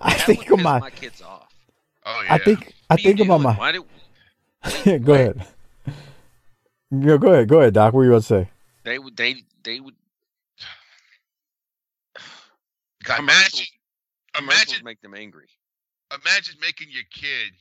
I 0.00 0.14
That 0.16 0.26
think 0.26 0.50
of 0.50 0.60
my, 0.60 0.78
my 0.78 0.90
kids 0.90 1.20
off. 1.20 1.52
Oh 2.06 2.22
yeah. 2.24 2.34
I 2.34 2.38
think 2.38 2.72
I 2.88 2.96
think 2.96 3.20
about 3.20 3.40
my. 3.42 3.52
Why 3.54 3.72
go 4.98 5.12
ahead. 5.14 5.46
Yeah, 6.92 7.16
go 7.16 7.32
ahead. 7.32 7.48
Go 7.48 7.60
ahead, 7.60 7.72
Doc. 7.72 7.94
What 7.94 8.00
were 8.00 8.04
you 8.04 8.10
about 8.10 8.22
to 8.22 8.26
say? 8.26 8.50
they 8.84 8.98
would 8.98 9.16
they 9.16 9.36
they 9.62 9.80
would 9.80 9.94
God, 13.04 13.20
imagine, 13.20 13.66
imagine, 14.38 14.84
make 14.84 15.00
them 15.00 15.14
angry. 15.14 15.46
imagine 16.12 16.56
making 16.60 16.88
your 16.90 17.04
kid 17.10 17.52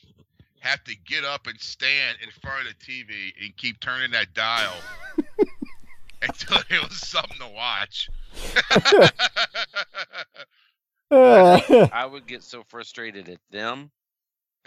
have 0.59 0.83
to 0.83 0.95
get 1.07 1.23
up 1.23 1.47
and 1.47 1.59
stand 1.59 2.17
in 2.21 2.29
front 2.41 2.67
of 2.67 2.73
the 2.77 2.85
TV 2.85 3.31
and 3.41 3.55
keep 3.57 3.79
turning 3.79 4.11
that 4.11 4.33
dial 4.33 4.75
until 6.21 6.57
it 6.69 6.83
was 6.89 6.97
something 6.97 7.39
to 7.39 7.47
watch. 7.47 8.09
I 11.91 12.05
would 12.05 12.27
get 12.27 12.43
so 12.43 12.63
frustrated 12.67 13.27
at 13.29 13.39
them 13.49 13.89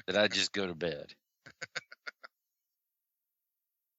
that 0.06 0.16
I'd 0.16 0.32
just 0.32 0.52
go 0.52 0.66
to 0.66 0.74
bed. 0.74 1.14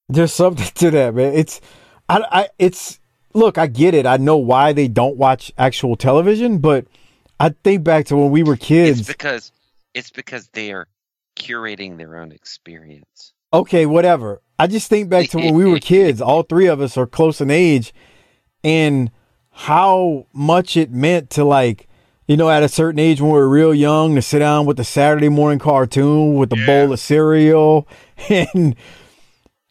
There's 0.09 0.33
something 0.33 0.67
to 0.75 0.91
that, 0.91 1.15
man. 1.15 1.33
It's, 1.33 1.61
I, 2.09 2.23
I, 2.31 2.47
it's. 2.59 2.99
Look, 3.33 3.57
I 3.57 3.67
get 3.67 3.93
it. 3.93 4.05
I 4.05 4.15
know 4.17 4.37
why 4.37 4.71
they 4.71 4.87
don't 4.87 5.17
watch 5.17 5.51
actual 5.57 5.97
television, 5.97 6.59
but 6.59 6.85
I 7.39 7.49
think 7.65 7.83
back 7.83 8.05
to 8.05 8.15
when 8.15 8.31
we 8.31 8.43
were 8.43 8.53
It's 8.53 8.65
kids. 8.65 9.07
because 9.07 9.51
it's 9.93 10.09
because 10.09 10.47
they 10.53 10.71
are 10.71 10.87
curating 11.35 11.97
their 11.97 12.17
own 12.17 12.31
experience. 12.31 13.33
Okay, 13.51 13.85
whatever. 13.85 14.41
I 14.57 14.67
just 14.67 14.89
think 14.89 15.09
back 15.09 15.29
to 15.31 15.37
when 15.37 15.53
we 15.53 15.65
were 15.65 15.79
kids. 15.81 16.21
All 16.21 16.43
three 16.43 16.67
of 16.67 16.79
us 16.79 16.95
are 16.97 17.05
close 17.05 17.41
in 17.41 17.51
age, 17.51 17.93
and 18.63 19.11
how 19.51 20.27
much 20.33 20.77
it 20.77 20.91
meant 20.91 21.29
to 21.31 21.43
like 21.43 21.87
you 22.27 22.37
know 22.37 22.49
at 22.49 22.63
a 22.63 22.69
certain 22.69 22.99
age 22.99 23.19
when 23.19 23.31
we 23.31 23.37
were 23.37 23.49
real 23.49 23.73
young 23.73 24.15
to 24.15 24.21
sit 24.21 24.39
down 24.39 24.65
with 24.65 24.77
the 24.77 24.83
Saturday 24.85 25.29
morning 25.29 25.59
cartoon 25.59 26.35
with 26.35 26.53
a 26.53 26.57
Yeah. 26.57 26.65
bowl 26.65 26.93
of 26.93 26.99
cereal 27.01 27.85
and 28.29 28.75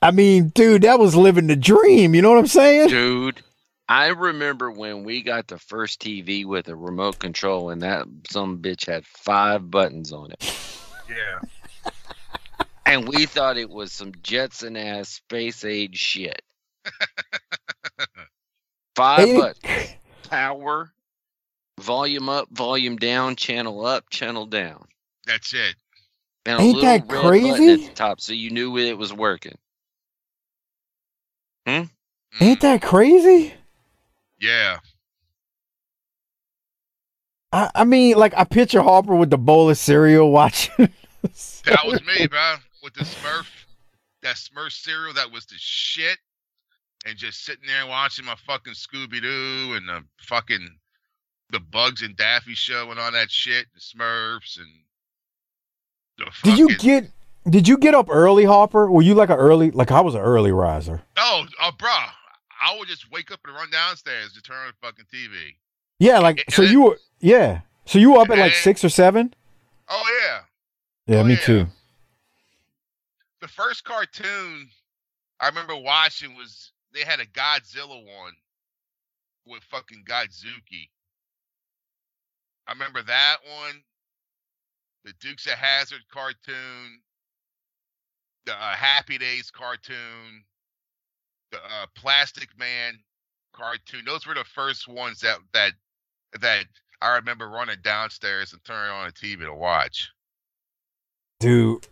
I 0.05 0.11
mean, 0.11 0.49
dude, 0.51 0.83
that 0.83 0.99
was 0.99 1.17
living 1.17 1.47
the 1.47 1.57
dream. 1.57 2.15
You 2.15 2.21
know 2.23 2.29
what 2.31 2.39
I'm 2.39 2.47
saying? 2.47 2.89
Dude, 2.91 3.43
I 3.89 4.09
remember 4.09 4.71
when 4.71 5.03
we 5.03 5.23
got 5.23 5.47
the 5.47 5.59
first 5.59 6.01
TV 6.01 6.45
with 6.45 6.69
a 6.69 6.77
remote 6.77 7.19
control, 7.19 7.71
and 7.71 7.81
that 7.83 8.07
some 8.31 8.59
bitch 8.59 8.87
had 8.87 9.07
five 9.07 9.71
buttons 9.71 10.13
on 10.13 10.31
it, 10.33 10.55
Yeah. 11.09 11.93
and 12.85 13.09
we 13.09 13.25
thought 13.27 13.57
it 13.57 13.71
was 13.71 13.93
some 13.93 14.13
Jetson 14.23 14.77
ass 14.77 15.09
space 15.09 15.65
age 15.65 15.97
shit. 15.99 16.43
Five 18.97 19.21
Ain't 19.21 19.31
it- 19.31 19.41
buttons: 19.63 19.95
power, 20.31 20.93
volume 21.81 22.29
up, 22.29 22.49
volume 22.51 22.97
down, 22.97 23.37
channel 23.37 23.85
up, 23.87 24.09
channel 24.11 24.47
down, 24.47 24.85
That's 25.27 25.53
it. 25.55 25.75
and 26.47 26.61
a 26.61 26.63
Ain't 26.63 26.77
little 26.77 26.91
that 26.91 27.13
red 27.13 27.23
crazy? 27.23 27.73
at 27.73 27.89
the 27.89 27.95
top, 27.95 28.21
so 28.21 28.33
you 28.35 28.51
knew 28.51 28.77
it 28.79 28.97
was 28.99 29.13
working. 29.13 29.57
Hmm? 31.67 31.83
Ain't 32.41 32.61
that 32.61 32.83
crazy? 32.83 33.55
Yeah. 34.41 34.79
I, 37.53 37.71
I 37.75 37.85
mean, 37.85 38.17
like 38.17 38.35
I 38.37 38.45
picture 38.45 38.83
Harper 38.83 39.15
with 39.15 39.31
the 39.31 39.39
bowl 39.39 39.71
of 39.71 39.79
cereal 39.79 40.31
watching. 40.33 40.93
That 41.65 41.87
was 41.87 42.03
me, 42.05 42.27
bro. 42.27 42.57
With 42.83 42.95
the 42.95 43.05
Smurf, 43.05 43.47
that 44.23 44.37
Smurf 44.37 44.73
cereal 44.73 45.15
that 45.15 45.31
was 45.31 45.47
the 45.47 45.55
shit. 45.57 46.19
And 47.07 47.17
just 47.17 47.45
sitting 47.45 47.67
there 47.67 47.87
watching 47.87 48.25
my 48.25 48.35
fucking 48.47 48.73
Scooby 48.73 49.21
Doo 49.21 49.75
and 49.75 49.87
the 49.89 50.03
fucking 50.21 50.69
the 51.51 51.61
Bugs 51.61 52.03
and 52.03 52.17
Daffy 52.17 52.55
show 52.55 52.91
and 52.91 52.99
all 52.99 53.13
that 53.13 53.31
shit, 53.31 53.67
the 53.75 53.81
Smurfs 53.81 54.59
and 54.59 54.69
the 56.19 56.31
fucking 56.33 56.67
Did 56.67 56.83
you 56.83 57.01
get? 57.01 57.11
Did 57.49 57.69
you 57.69 57.77
get 57.77 57.95
up 57.95 58.09
early, 58.11 58.45
Harper? 58.45 58.91
Were 58.91 59.03
you 59.03 59.15
like 59.15 59.29
an 59.29 59.37
early? 59.37 59.71
Like 59.71 59.91
I 59.91 60.01
was 60.01 60.15
an 60.15 60.21
early 60.23 60.51
riser. 60.53 61.03
Oh, 61.17 61.45
uh, 61.61 61.71
bro. 61.79 61.91
I 61.91 62.77
would 62.79 62.89
just 62.89 63.11
wake 63.11 63.31
up 63.31 63.41
and 63.45 63.55
run 63.55 63.71
downstairs 63.71 64.33
to 64.33 64.41
turn 64.43 64.57
on 64.57 64.69
the 64.69 64.87
fucking 64.87 65.05
TV. 65.13 65.57
Yeah, 65.99 66.21
like 66.21 66.43
And 66.47 66.55
so 66.55 66.63
you 66.63 66.83
were. 66.83 66.99
Yeah, 67.21 67.61
so 67.85 67.99
you 67.99 68.13
were 68.13 68.21
up 68.21 68.31
at 68.31 68.39
like 68.39 68.55
six 68.55 68.83
or 68.85 68.89
seven. 68.89 69.35
Oh 69.89 70.21
yeah. 70.27 70.41
Yeah, 71.15 71.21
Oh, 71.21 71.25
me 71.25 71.35
yeah. 71.35 71.41
too. 71.41 71.67
The 73.43 73.49
first 73.49 73.85
cartoon 73.85 74.71
I 75.41 75.49
remember 75.49 75.77
watching 75.77 76.35
was 76.35 76.73
they 76.95 77.01
had 77.01 77.21
a 77.21 77.27
Godzilla 77.27 78.03
one 78.03 78.33
with 79.47 79.63
fucking 79.65 80.05
Godzooky. 80.09 80.89
I 82.67 82.73
remember 82.73 83.03
that 83.03 83.37
one. 83.45 83.83
The 85.05 85.13
Dukes 85.21 85.47
of 85.47 85.53
Hazzard 85.53 86.01
cartoon. 86.11 87.01
The 88.47 88.53
uh, 88.53 88.75
Happy 88.75 89.19
Days 89.19 89.51
cartoon. 89.51 90.45
The 91.51 91.59
uh, 91.59 91.87
Plastic 91.95 92.49
Man 92.59 92.99
cartoon. 93.53 94.03
Those 94.05 94.27
were 94.27 94.35
the 94.35 94.45
first 94.45 94.89
ones 94.89 95.21
that 95.21 95.39
that 95.53 95.73
that 96.41 96.65
I 97.01 97.17
remember 97.17 97.49
running 97.49 97.79
downstairs 97.83 98.53
and 98.53 98.65
turning 98.65 98.93
on 98.93 99.07
the 99.07 99.13
TV 99.13 99.41
to 99.41 99.55
watch. 99.55 100.11
Dude. 101.41 101.87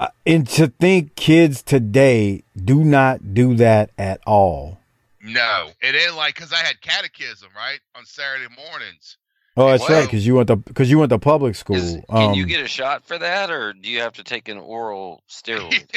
Uh, 0.00 0.08
and 0.24 0.46
to 0.46 0.68
think 0.68 1.16
kids 1.16 1.62
today 1.62 2.44
do 2.56 2.84
not 2.84 3.34
do 3.34 3.54
that 3.56 3.90
at 3.98 4.20
all. 4.26 4.78
No, 5.20 5.70
it 5.80 5.94
ain't 5.94 6.14
like 6.14 6.36
because 6.36 6.52
I 6.52 6.58
had 6.58 6.80
catechism 6.80 7.48
right 7.56 7.80
on 7.96 8.04
Saturday 8.04 8.54
mornings. 8.54 9.18
Oh, 9.60 9.66
that's 9.70 9.88
right, 9.90 10.04
because 10.04 10.24
you 10.26 10.36
went 10.36 10.46
to 10.48 10.56
because 10.56 10.88
you 10.90 10.98
went 10.98 11.10
to 11.10 11.18
public 11.18 11.54
school. 11.56 11.76
Is, 11.76 11.98
can 12.08 12.34
you 12.34 12.42
Um, 12.44 12.48
get 12.48 12.64
a 12.64 12.68
shot 12.68 13.04
for 13.04 13.18
that, 13.18 13.50
or 13.50 13.72
do 13.72 13.90
you 13.90 14.00
have 14.00 14.12
to 14.14 14.22
take 14.24 14.48
an 14.48 14.58
oral 14.58 15.22
steroid? 15.28 15.90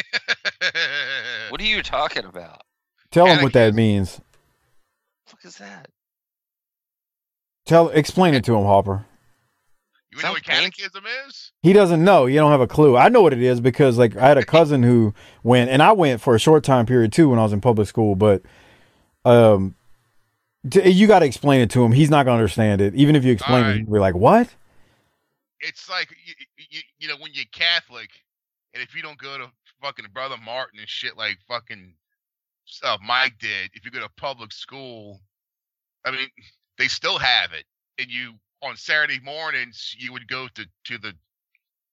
what 1.50 1.62
are 1.62 1.66
you 1.66 1.84
talking 1.84 2.26
about? 2.26 2.62
tell 3.12 3.26
them 3.28 3.44
what 3.44 3.54
that 3.54 3.74
means. 3.76 4.20
What 5.30 5.44
is 5.44 5.58
that? 5.58 5.88
Tell 7.66 7.90
explain 7.90 8.34
it 8.34 8.44
to 8.46 8.56
him, 8.56 8.66
Hopper. 8.66 9.06
you 10.12 10.22
know 10.24 10.32
what 10.32 10.44
Sounds 10.46 10.60
catechism 10.62 11.04
is? 11.28 11.52
He 11.62 11.74
doesn't 11.74 12.04
know. 12.04 12.26
You 12.26 12.40
don't 12.40 12.52
have 12.52 12.62
a 12.62 12.68
clue. 12.68 12.98
I 12.98 13.10
know 13.10 13.22
what 13.22 13.34
it 13.34 13.42
is 13.42 13.62
because 13.62 13.98
like 13.98 14.16
I 14.18 14.28
had 14.28 14.38
a 14.38 14.46
cousin 14.46 14.82
who 14.84 15.14
went, 15.44 15.70
and 15.70 15.84
I 15.84 15.92
went 15.92 16.20
for 16.22 16.34
a 16.36 16.40
short 16.40 16.64
time 16.64 16.86
period 16.86 17.14
too 17.14 17.30
when 17.30 17.38
I 17.40 17.44
was 17.44 17.54
in 17.54 17.62
public 17.62 17.88
school. 17.88 18.16
But 18.16 18.42
um, 19.24 19.72
t- 19.72 19.76
you 20.64 21.08
got 21.08 21.20
to 21.20 21.26
explain 21.26 21.62
it 21.62 21.70
to 21.72 21.84
him. 21.84 21.92
He's 21.92 22.10
not 22.10 22.26
gonna 22.26 22.38
understand 22.38 22.82
it. 22.82 22.94
Even 22.96 23.16
if 23.16 23.24
you 23.24 23.32
explain 23.32 23.60
it, 23.60 23.64
Alright. 23.64 23.78
he'll 23.82 23.94
be 23.94 24.00
like, 24.00 24.16
"What?" 24.16 24.54
It's 25.60 25.90
like 25.90 26.10
you, 26.26 26.34
you, 26.70 26.82
you 27.00 27.08
know 27.08 27.16
when 27.18 27.32
you're 27.34 27.46
Catholic, 27.52 28.10
and 28.74 28.84
if 28.84 28.96
you 28.96 29.02
don't 29.02 29.18
go 29.18 29.38
to 29.38 29.48
fucking 29.82 30.06
Brother 30.14 30.38
Martin 30.44 30.80
and 30.80 30.88
shit 30.90 31.18
like 31.18 31.38
fucking 31.48 31.94
uh, 32.84 32.98
Mike 33.06 33.38
did, 33.40 33.72
if 33.74 33.86
you 33.86 33.92
go 33.92 34.00
to 34.00 34.10
public 34.18 34.52
school, 34.52 35.20
I 36.06 36.12
mean 36.12 36.28
they 36.78 36.88
still 36.88 37.18
have 37.18 37.54
it, 37.54 37.66
and 37.98 38.10
you 38.10 38.34
on 38.62 38.76
Saturday 38.76 39.20
mornings 39.24 39.96
you 39.98 40.14
would 40.14 40.28
go 40.28 40.48
to 40.56 40.66
to 40.86 40.98
the 41.00 41.14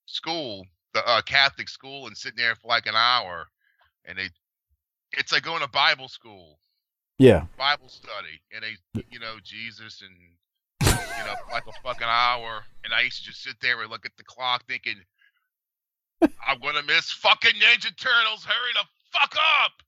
school, 0.06 0.66
the 0.94 1.06
uh, 1.06 1.22
Catholic 1.22 1.68
school, 1.68 2.06
and 2.06 2.16
sit 2.16 2.36
there 2.36 2.54
for 2.54 2.68
like 2.68 2.86
an 2.86 2.96
hour, 2.96 3.46
and 4.04 4.18
they, 4.18 4.28
it's 5.12 5.32
like 5.32 5.42
going 5.42 5.62
to 5.62 5.68
Bible 5.68 6.08
school. 6.08 6.58
Yeah. 7.18 7.46
Bible 7.56 7.88
study, 7.88 8.40
and 8.54 8.62
they, 8.62 9.02
you 9.10 9.18
know, 9.18 9.36
Jesus 9.42 10.02
and 10.02 10.16
you 10.80 11.24
know, 11.24 11.34
like 11.50 11.66
a 11.66 11.72
fucking 11.82 12.06
hour. 12.06 12.62
And 12.84 12.94
I 12.94 13.00
used 13.02 13.24
to 13.24 13.30
just 13.30 13.42
sit 13.42 13.56
there 13.60 13.80
and 13.82 13.90
look 13.90 14.06
at 14.06 14.16
the 14.16 14.24
clock, 14.24 14.64
thinking, 14.68 14.96
"I'm 16.46 16.60
gonna 16.60 16.82
miss 16.84 17.10
fucking 17.12 17.54
Ninja 17.54 17.96
Turtles. 17.96 18.44
Hurry 18.44 18.72
the 18.74 18.84
fuck 19.12 19.36
up!" 19.64 19.82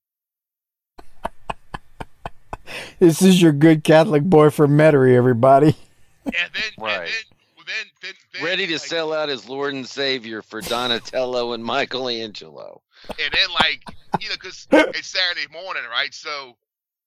This 2.99 3.23
is 3.23 3.41
your 3.41 3.53
good 3.53 3.85
Catholic 3.85 4.23
boy 4.25 4.51
from 4.51 4.73
Metairie, 4.77 5.17
everybody. 5.17 5.77
And 6.25 6.35
then, 6.53 6.73
Right. 6.79 7.09
and 7.09 7.09
then, 7.09 7.67
then, 7.67 7.87
then, 8.03 8.15
then, 8.33 8.45
Ready 8.45 8.67
to 8.67 8.75
like, 8.75 8.83
sell 8.83 9.13
out 9.13 9.29
as 9.31 9.49
Lord 9.49 9.75
and 9.75 9.89
Savior 9.89 10.43
for 10.43 10.61
Donatello 10.61 11.53
and 11.53 11.65
Michelangelo. 11.65 12.83
And 13.09 13.33
then, 13.33 13.51
like, 13.53 13.83
you 14.21 14.29
know, 14.29 14.35
because 14.35 14.67
it's 14.71 15.09
Saturday 15.09 15.47
morning, 15.51 15.85
right? 15.91 16.13
So, 16.13 16.57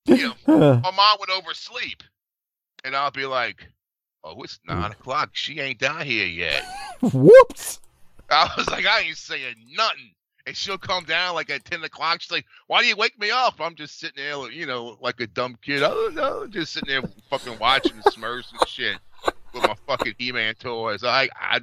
you 0.06 0.18
know, 0.18 0.34
Uh, 0.47 0.80
my 0.84 0.91
mom 0.91 1.18
would 1.20 1.30
oversleep, 1.30 2.04
and 2.84 2.95
I'll 2.95 3.12
be 3.12 3.26
like, 3.26 3.68
"Oh, 4.24 4.41
it's 4.43 4.60
nine 4.68 4.91
o'clock. 4.91 5.30
She 5.34 5.60
ain't 5.60 5.80
down 5.80 6.06
here 6.06 6.28
yet." 6.28 6.64
Whoops. 7.01 7.80
I 8.30 8.49
was 8.58 8.70
like, 8.70 8.86
I 8.86 9.01
ain't 9.01 9.18
saying 9.18 9.56
nothing. 9.76 10.14
And 10.45 10.56
she'll 10.58 10.78
come 10.78 11.04
down 11.06 11.36
like 11.36 11.49
at 11.49 11.64
10 11.66 11.84
o'clock. 11.84 12.20
She's 12.22 12.32
like, 12.32 12.45
why 12.68 12.82
do 12.82 12.88
you 12.88 12.95
wake 12.97 13.18
me 13.20 13.32
up? 13.32 13.60
I'm 13.62 13.76
just 13.76 13.97
sitting 13.99 14.22
there, 14.24 14.49
you 14.51 14.66
know, 14.66 14.97
like 15.01 15.20
a 15.22 15.28
dumb 15.28 15.58
kid. 15.62 15.84
Oh, 15.84 16.10
no, 16.14 16.47
just 16.47 16.74
sitting 16.74 16.89
there 16.89 17.01
fucking 17.30 17.60
watching 17.60 17.95
the 17.97 18.10
Smurfs 18.12 18.51
and 18.51 18.68
shit 18.68 18.97
with 19.54 19.64
my 19.64 19.76
fucking 19.88 20.16
He-Man 20.18 20.56
toys. 20.56 21.04
I, 21.04 21.30
I, 21.39 21.60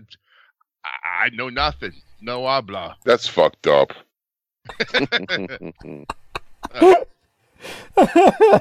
I 0.84 1.24
I 1.24 1.28
know 1.30 1.48
nothing. 1.50 1.92
No 2.22 2.46
habla. 2.46 2.96
That's 3.04 3.26
fucked 3.26 3.66
up. 3.66 3.92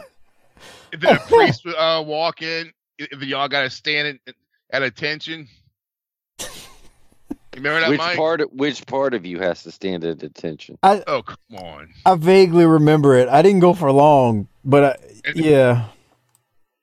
And 0.92 1.02
then 1.02 1.16
a 1.18 1.20
priest 1.28 1.66
would 1.66 1.76
uh, 1.76 2.04
walk 2.06 2.42
in. 2.42 2.72
If 2.98 3.22
y'all 3.24 3.48
got 3.48 3.62
to 3.62 3.70
stand 3.70 4.20
at, 4.28 4.36
at 4.72 4.82
attention. 4.84 5.48
Remember 7.56 7.80
that, 7.82 7.90
which 7.90 7.98
Mike? 8.00 8.18
part? 8.18 8.54
Which 8.54 8.86
part 8.86 9.14
of 9.14 9.26
you 9.26 9.40
has 9.40 9.64
to 9.64 9.72
stand 9.72 10.04
at 10.04 10.24
attention? 10.24 10.78
I 10.84 11.04
Oh, 11.08 11.22
come 11.24 11.38
on. 11.58 11.90
I 12.06 12.16
vaguely 12.16 12.66
remember 12.66 13.16
it. 13.16 13.28
I 13.30 13.42
didn't 13.42 13.60
go 13.60 13.74
for 13.74 13.92
long, 13.92 14.48
but 14.64 14.84
I, 14.84 14.96
And- 15.30 15.38
yeah. 15.38 15.88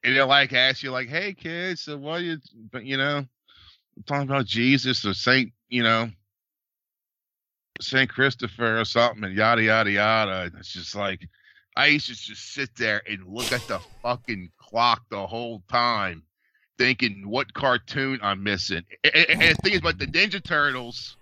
and 0.04 0.16
they'll 0.16 0.26
like 0.26 0.52
ask 0.52 0.82
you 0.82 0.90
like, 0.90 1.08
"Hey 1.08 1.34
kids, 1.34 1.82
so 1.82 1.96
what 1.96 2.22
you, 2.22 2.38
but 2.72 2.84
you 2.84 2.96
know, 2.96 3.26
talking 4.06 4.28
about 4.28 4.46
Jesus 4.46 5.04
or 5.04 5.14
Saint, 5.14 5.52
you 5.68 5.82
know, 5.82 6.10
Saint 7.80 8.08
Christopher 8.10 8.80
or 8.80 8.84
something, 8.84 9.24
and 9.24 9.34
yada 9.34 9.62
yada 9.62 9.90
yada." 9.90 10.50
It's 10.58 10.72
just 10.72 10.94
like, 10.94 11.28
I 11.76 11.86
used 11.86 12.06
to 12.06 12.14
just 12.14 12.54
sit 12.54 12.74
there 12.74 13.02
and 13.08 13.26
look 13.26 13.52
at 13.52 13.66
the 13.68 13.78
fucking 14.02 14.50
clock 14.56 15.02
the 15.10 15.26
whole 15.26 15.62
time, 15.70 16.22
thinking 16.78 17.28
what 17.28 17.52
cartoon 17.52 18.18
I'm 18.22 18.42
missing. 18.42 18.82
And, 19.04 19.14
and, 19.14 19.40
the 19.42 19.54
thing 19.62 19.72
is 19.74 19.80
about 19.80 19.98
the 19.98 20.06
Ninja 20.06 20.42
Turtles, 20.42 21.18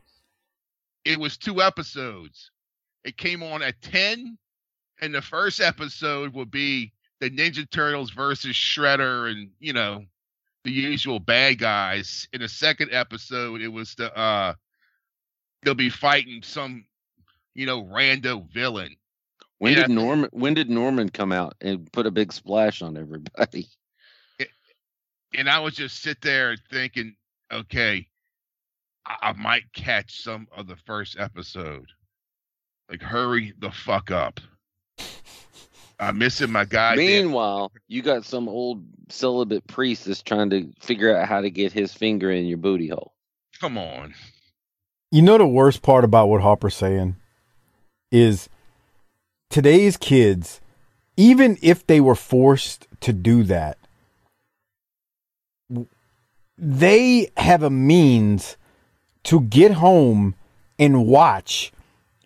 it 1.04 1.18
was 1.18 1.36
two 1.36 1.60
episodes. 1.60 2.52
It 3.02 3.16
came 3.16 3.42
on 3.42 3.62
at 3.62 3.82
ten, 3.82 4.38
and 5.00 5.12
the 5.12 5.20
first 5.20 5.60
episode 5.60 6.32
would 6.34 6.52
be 6.52 6.92
the 7.20 7.30
Ninja 7.30 7.68
Turtles 7.68 8.10
versus 8.10 8.54
Shredder 8.54 9.30
and 9.30 9.50
you 9.58 9.72
know 9.72 10.04
the 10.62 10.70
usual 10.70 11.18
bad 11.18 11.58
guys. 11.58 12.28
In 12.32 12.40
the 12.40 12.48
second 12.48 12.90
episode, 12.92 13.60
it 13.60 13.68
was 13.68 13.94
the 13.96 14.16
uh 14.16 14.54
they'll 15.62 15.74
be 15.74 15.90
fighting 15.90 16.42
some 16.42 16.84
you 17.54 17.66
know 17.66 17.82
rando 17.82 18.48
villain 18.52 18.96
When 19.64 19.72
Yeah. 19.72 19.86
did 19.86 19.92
Norman? 19.92 20.28
When 20.34 20.52
did 20.52 20.68
Norman 20.68 21.08
come 21.08 21.32
out 21.32 21.54
and 21.62 21.90
put 21.90 22.04
a 22.04 22.10
big 22.10 22.34
splash 22.34 22.82
on 22.82 22.98
everybody? 22.98 23.66
and 25.32 25.48
I 25.48 25.58
would 25.58 25.72
just 25.72 26.02
sit 26.02 26.20
there 26.20 26.54
thinking, 26.70 27.16
okay, 27.50 28.06
I, 29.06 29.16
I 29.22 29.32
might 29.32 29.72
catch 29.72 30.22
some 30.22 30.48
of 30.54 30.66
the 30.66 30.76
first 30.76 31.18
episode. 31.18 31.86
Like, 32.90 33.00
hurry 33.00 33.54
the 33.58 33.70
fuck 33.70 34.10
up. 34.10 34.38
I'm 35.98 36.18
missing 36.18 36.52
my 36.52 36.66
guy. 36.66 36.96
Meanwhile, 36.96 37.72
you 37.88 38.02
got 38.02 38.26
some 38.26 38.50
old 38.50 38.84
celibate 39.08 39.66
priest 39.66 40.04
that's 40.04 40.22
trying 40.22 40.50
to 40.50 40.70
figure 40.78 41.16
out 41.16 41.26
how 41.26 41.40
to 41.40 41.48
get 41.48 41.72
his 41.72 41.94
finger 41.94 42.30
in 42.30 42.44
your 42.44 42.58
booty 42.58 42.88
hole. 42.88 43.14
Come 43.60 43.78
on. 43.78 44.14
You 45.10 45.22
know 45.22 45.38
the 45.38 45.46
worst 45.46 45.80
part 45.80 46.04
about 46.04 46.28
what 46.28 46.42
Hopper's 46.42 46.76
saying 46.76 47.16
is 48.12 48.50
today's 49.54 49.96
kids, 49.96 50.60
even 51.16 51.56
if 51.62 51.86
they 51.86 52.00
were 52.00 52.16
forced 52.16 52.88
to 52.98 53.12
do 53.12 53.44
that, 53.44 53.78
they 56.58 57.30
have 57.36 57.62
a 57.62 57.70
means 57.70 58.56
to 59.22 59.42
get 59.42 59.70
home 59.74 60.34
and 60.76 61.06
watch 61.06 61.70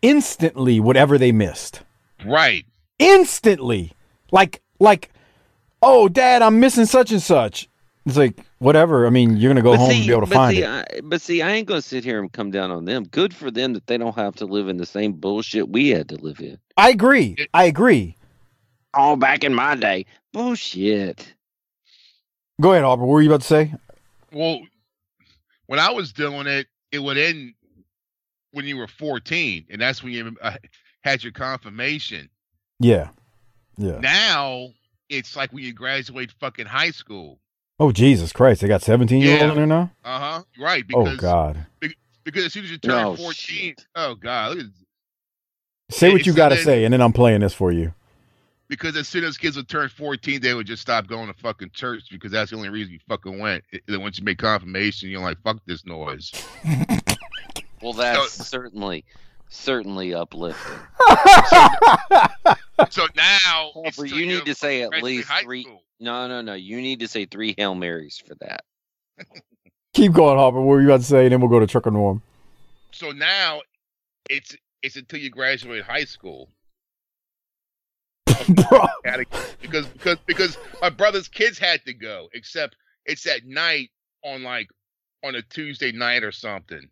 instantly 0.00 0.80
whatever 0.80 1.18
they 1.18 1.30
missed. 1.30 1.82
Right. 2.24 2.64
Instantly. 2.98 3.92
Like 4.32 4.62
like 4.80 5.10
oh 5.82 6.08
dad, 6.08 6.40
I'm 6.40 6.60
missing 6.60 6.86
such 6.86 7.12
and 7.12 7.20
such. 7.20 7.68
It's 8.08 8.16
like 8.16 8.40
whatever. 8.58 9.06
I 9.06 9.10
mean, 9.10 9.36
you're 9.36 9.52
going 9.52 9.56
to 9.56 9.62
go 9.62 9.76
home 9.76 9.90
and 9.90 10.06
be 10.06 10.10
able 10.10 10.26
to 10.26 10.32
find 10.32 10.56
see, 10.56 10.62
it. 10.62 10.68
I, 10.68 11.00
but 11.02 11.20
see, 11.20 11.42
I 11.42 11.50
ain't 11.50 11.68
gonna 11.68 11.82
sit 11.82 12.04
here 12.04 12.20
and 12.20 12.32
come 12.32 12.50
down 12.50 12.70
on 12.70 12.86
them. 12.86 13.04
Good 13.04 13.34
for 13.34 13.50
them 13.50 13.74
that 13.74 13.86
they 13.86 13.98
don't 13.98 14.14
have 14.14 14.34
to 14.36 14.46
live 14.46 14.68
in 14.68 14.78
the 14.78 14.86
same 14.86 15.12
bullshit 15.12 15.68
we 15.68 15.90
had 15.90 16.08
to 16.08 16.16
live 16.16 16.40
in. 16.40 16.58
I 16.78 16.88
agree. 16.88 17.36
I 17.52 17.64
agree. 17.64 18.16
All 18.94 19.16
back 19.16 19.44
in 19.44 19.54
my 19.54 19.74
day, 19.74 20.06
bullshit. 20.32 21.34
Go 22.60 22.72
ahead, 22.72 22.82
Hopper. 22.82 23.02
What 23.02 23.08
were 23.08 23.22
you 23.22 23.28
about 23.28 23.42
to 23.42 23.46
say? 23.46 23.74
Well, 24.32 24.60
when 25.66 25.78
I 25.78 25.90
was 25.90 26.12
doing 26.12 26.46
it, 26.46 26.66
it 26.90 27.00
would 27.00 27.18
end 27.18 27.52
when 28.52 28.64
you 28.64 28.78
were 28.78 28.88
14, 28.88 29.66
and 29.68 29.80
that's 29.80 30.02
when 30.02 30.14
you 30.14 30.34
uh, 30.40 30.56
had 31.02 31.22
your 31.22 31.32
confirmation. 31.32 32.30
Yeah. 32.80 33.10
Yeah. 33.76 33.98
Now 34.00 34.70
it's 35.10 35.36
like 35.36 35.52
when 35.52 35.62
you 35.62 35.74
graduate 35.74 36.32
fucking 36.40 36.66
high 36.66 36.90
school. 36.90 37.38
Oh 37.80 37.92
Jesus 37.92 38.32
Christ! 38.32 38.60
They 38.60 38.68
got 38.68 38.82
seventeen 38.82 39.22
year 39.22 39.34
olds 39.42 39.50
in 39.52 39.56
there 39.56 39.66
now. 39.66 39.90
Uh 40.04 40.18
huh. 40.18 40.42
Right. 40.58 40.84
Oh 40.94 41.04
Because 41.04 41.16
God! 41.18 41.66
because 42.24 42.44
as 42.44 42.52
soon 42.52 42.64
as 42.64 42.70
you 42.70 42.78
turn 42.78 42.90
No, 42.92 43.16
14, 43.16 43.74
oh 43.94 44.14
god, 44.14 44.56
look 44.56 44.66
at 44.66 44.72
Say 45.90 46.10
what 46.10 46.18
It's 46.18 46.26
you 46.26 46.34
got 46.34 46.50
to 46.50 46.56
say, 46.58 46.84
and 46.84 46.92
then 46.92 47.00
I'm 47.00 47.12
playing 47.14 47.40
this 47.40 47.54
for 47.54 47.72
you. 47.72 47.94
because 48.68 48.94
as 48.96 49.08
soon 49.08 49.24
as 49.24 49.38
kids 49.38 49.56
would 49.56 49.68
turn 49.68 49.88
14, 49.88 50.40
they 50.42 50.52
would 50.52 50.66
just 50.66 50.82
stop 50.82 51.06
going 51.06 51.28
to 51.28 51.32
fucking 51.40 51.70
church 51.72 52.02
because 52.10 52.30
that's 52.32 52.50
the 52.50 52.56
only 52.58 52.68
reason 52.68 52.92
you 52.92 52.98
fucking 53.08 53.38
went. 53.38 53.64
Then 53.86 54.02
once 54.02 54.18
you 54.18 54.24
make 54.24 54.36
confirmation, 54.38 55.08
you're 55.08 55.22
like, 55.22 55.40
fuck 55.42 55.58
this 55.66 55.86
noise. 55.86 56.32
Well, 57.80 57.92
that's 57.92 58.32
certainly, 58.48 59.04
certainly 59.50 60.12
uplifting. 60.12 60.78
So 62.90 63.06
now, 63.16 63.70
it's 63.84 63.96
Harper, 63.96 64.06
you 64.06 64.26
need 64.26 64.44
to 64.46 64.54
say 64.54 64.82
at 64.82 64.90
least 65.02 65.28
three. 65.42 65.62
school. 65.64 65.82
No, 66.00 66.28
no, 66.28 66.42
no. 66.42 66.54
You 66.54 66.80
need 66.80 67.00
to 67.00 67.08
say 67.08 67.26
three 67.26 67.54
hail 67.56 67.74
marys 67.74 68.22
for 68.24 68.34
that. 68.36 68.64
Keep 69.94 70.12
going, 70.12 70.38
Hopper. 70.38 70.58
What 70.60 70.66
were 70.66 70.80
you 70.80 70.88
about 70.88 71.00
to 71.00 71.06
say? 71.06 71.24
And 71.24 71.32
then 71.32 71.40
we'll 71.40 71.50
go 71.50 71.60
to 71.60 71.66
Trucker 71.66 71.90
Norm. 71.90 72.22
So 72.92 73.10
now, 73.10 73.62
it's 74.30 74.56
it's 74.82 74.96
until 74.96 75.20
you 75.20 75.30
graduate 75.30 75.82
high 75.82 76.04
school. 76.04 76.48
Bro, 78.48 78.86
because 79.60 79.86
because 79.86 80.18
because 80.26 80.58
my 80.80 80.90
brother's 80.90 81.28
kids 81.28 81.58
had 81.58 81.84
to 81.86 81.92
go, 81.92 82.28
except 82.32 82.76
it's 83.04 83.26
at 83.26 83.44
night 83.44 83.90
on 84.24 84.42
like 84.42 84.68
on 85.24 85.34
a 85.34 85.42
Tuesday 85.42 85.92
night 85.92 86.22
or 86.22 86.32
something. 86.32 86.88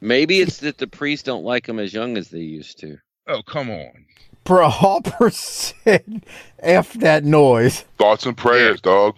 Maybe 0.00 0.40
it's 0.40 0.58
that 0.58 0.78
the 0.78 0.86
priests 0.86 1.24
don't 1.24 1.44
like 1.44 1.66
them 1.66 1.78
as 1.78 1.92
young 1.92 2.16
as 2.16 2.28
they 2.28 2.40
used 2.40 2.78
to. 2.80 2.98
Oh 3.26 3.42
come 3.42 3.70
on. 3.70 4.06
Bro, 4.48 4.68
Hopper 4.68 5.30
said, 5.30 6.24
"F 6.58 6.94
that 6.94 7.22
noise." 7.24 7.84
Thoughts 7.98 8.26
and 8.26 8.36
prayers, 8.36 8.80
dog. 8.80 9.14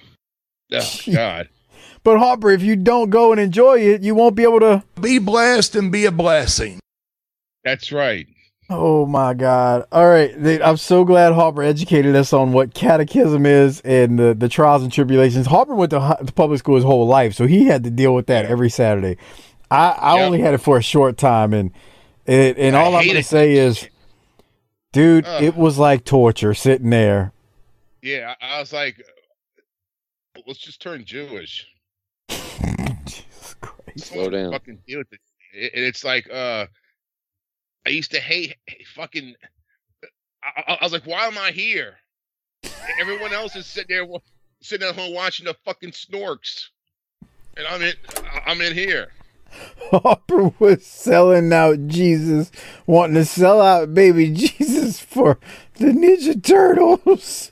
Oh 0.73 1.01
God. 1.13 1.49
But 2.03 2.19
Hopper, 2.19 2.51
if 2.51 2.63
you 2.63 2.77
don't 2.77 3.11
go 3.11 3.33
and 3.33 3.41
enjoy 3.41 3.79
it, 3.79 4.03
you 4.03 4.15
won't 4.15 4.35
be 4.35 4.43
able 4.43 4.61
to. 4.61 4.83
Be 5.01 5.19
blessed 5.19 5.75
and 5.77 5.91
be 5.91 6.05
a 6.05 6.11
blessing. 6.13 6.81
That's 7.65 7.91
right. 7.93 8.27
Oh 8.73 9.05
my 9.05 9.35
God! 9.35 9.85
All 9.91 10.09
right, 10.09 10.33
I'm 10.63 10.77
so 10.77 11.05
glad 11.05 11.33
Hopper 11.33 11.63
educated 11.63 12.15
us 12.15 12.33
on 12.33 12.53
what 12.53 12.73
catechism 12.73 13.45
is 13.45 13.81
and 13.81 14.17
the, 14.17 14.33
the 14.33 14.49
trials 14.49 14.85
and 14.85 14.93
tribulations. 14.93 15.47
Hopper 15.49 15.75
went 15.75 15.91
to, 15.91 16.17
to 16.25 16.33
public 16.33 16.61
school 16.61 16.77
his 16.77 16.85
whole 16.85 17.05
life, 17.07 17.35
so 17.35 17.49
he 17.49 17.65
had 17.65 17.83
to 17.83 17.91
deal 17.91 18.15
with 18.15 18.27
that 18.29 18.45
every 18.45 18.71
Saturday. 18.71 19.17
I, 19.73 19.91
I 19.91 20.17
Yep. 20.19 20.27
only 20.27 20.41
had 20.41 20.55
it 20.55 20.59
for 20.59 20.77
a 20.79 20.83
short 20.83 21.19
time, 21.19 21.53
and 21.53 21.73
it, 22.27 22.59
and 22.59 22.77
all 22.77 22.95
I'm 22.95 23.09
gonna 23.09 23.25
say 23.25 23.55
is, 23.55 23.89
dude, 24.93 25.25
Ugh. 25.27 25.43
it 25.43 25.57
was 25.57 25.79
like 25.79 26.05
torture 26.05 26.55
sitting 26.55 26.91
there. 26.91 27.33
Yeah, 28.03 28.35
I, 28.41 28.57
I 28.57 28.61
was 28.61 28.73
like, 28.73 29.03
let's 30.47 30.59
just 30.61 30.81
turn 30.81 31.05
Jewish. 31.05 31.67
Jesus 32.29 33.55
Christ! 33.61 34.07
Slow 34.07 34.31
down. 34.31 34.53
Fucking 34.53 34.79
deal 34.87 34.99
with 34.99 35.13
it. 35.13 35.21
It- 35.53 35.73
it's 35.75 36.05
like, 36.05 36.29
uh, 36.33 36.67
I 37.87 37.91
used 37.91 38.13
to 38.13 38.21
hate 38.21 38.57
fucking. 38.95 39.35
I, 40.43 40.63
I, 40.67 40.73
I 40.81 40.85
was 40.85 40.93
like, 40.93 41.07
why 41.07 41.27
am 41.27 41.37
I 41.39 41.51
here? 41.51 41.95
Everyone 43.01 43.33
else 43.33 43.57
is 43.57 43.67
sitting 43.67 43.97
there, 43.97 44.07
sitting 44.63 44.87
at 44.89 44.95
home 44.95 45.13
watching 45.15 45.47
the 45.47 45.55
fucking 45.65 45.91
snorks, 45.91 46.69
and 47.57 47.67
I'm 47.67 47.83
in. 47.83 47.95
I'm 48.47 48.61
in 48.61 48.75
here. 48.75 49.09
Hopper 49.91 50.53
was 50.59 50.85
selling 50.85 51.53
out 51.53 51.87
Jesus, 51.87 52.51
wanting 52.87 53.15
to 53.15 53.25
sell 53.25 53.61
out 53.61 53.95
baby 53.95 54.33
Jesus 54.33 55.01
for 55.01 55.39
the 55.75 55.87
Ninja 55.87 56.43
Turtles. 56.43 57.51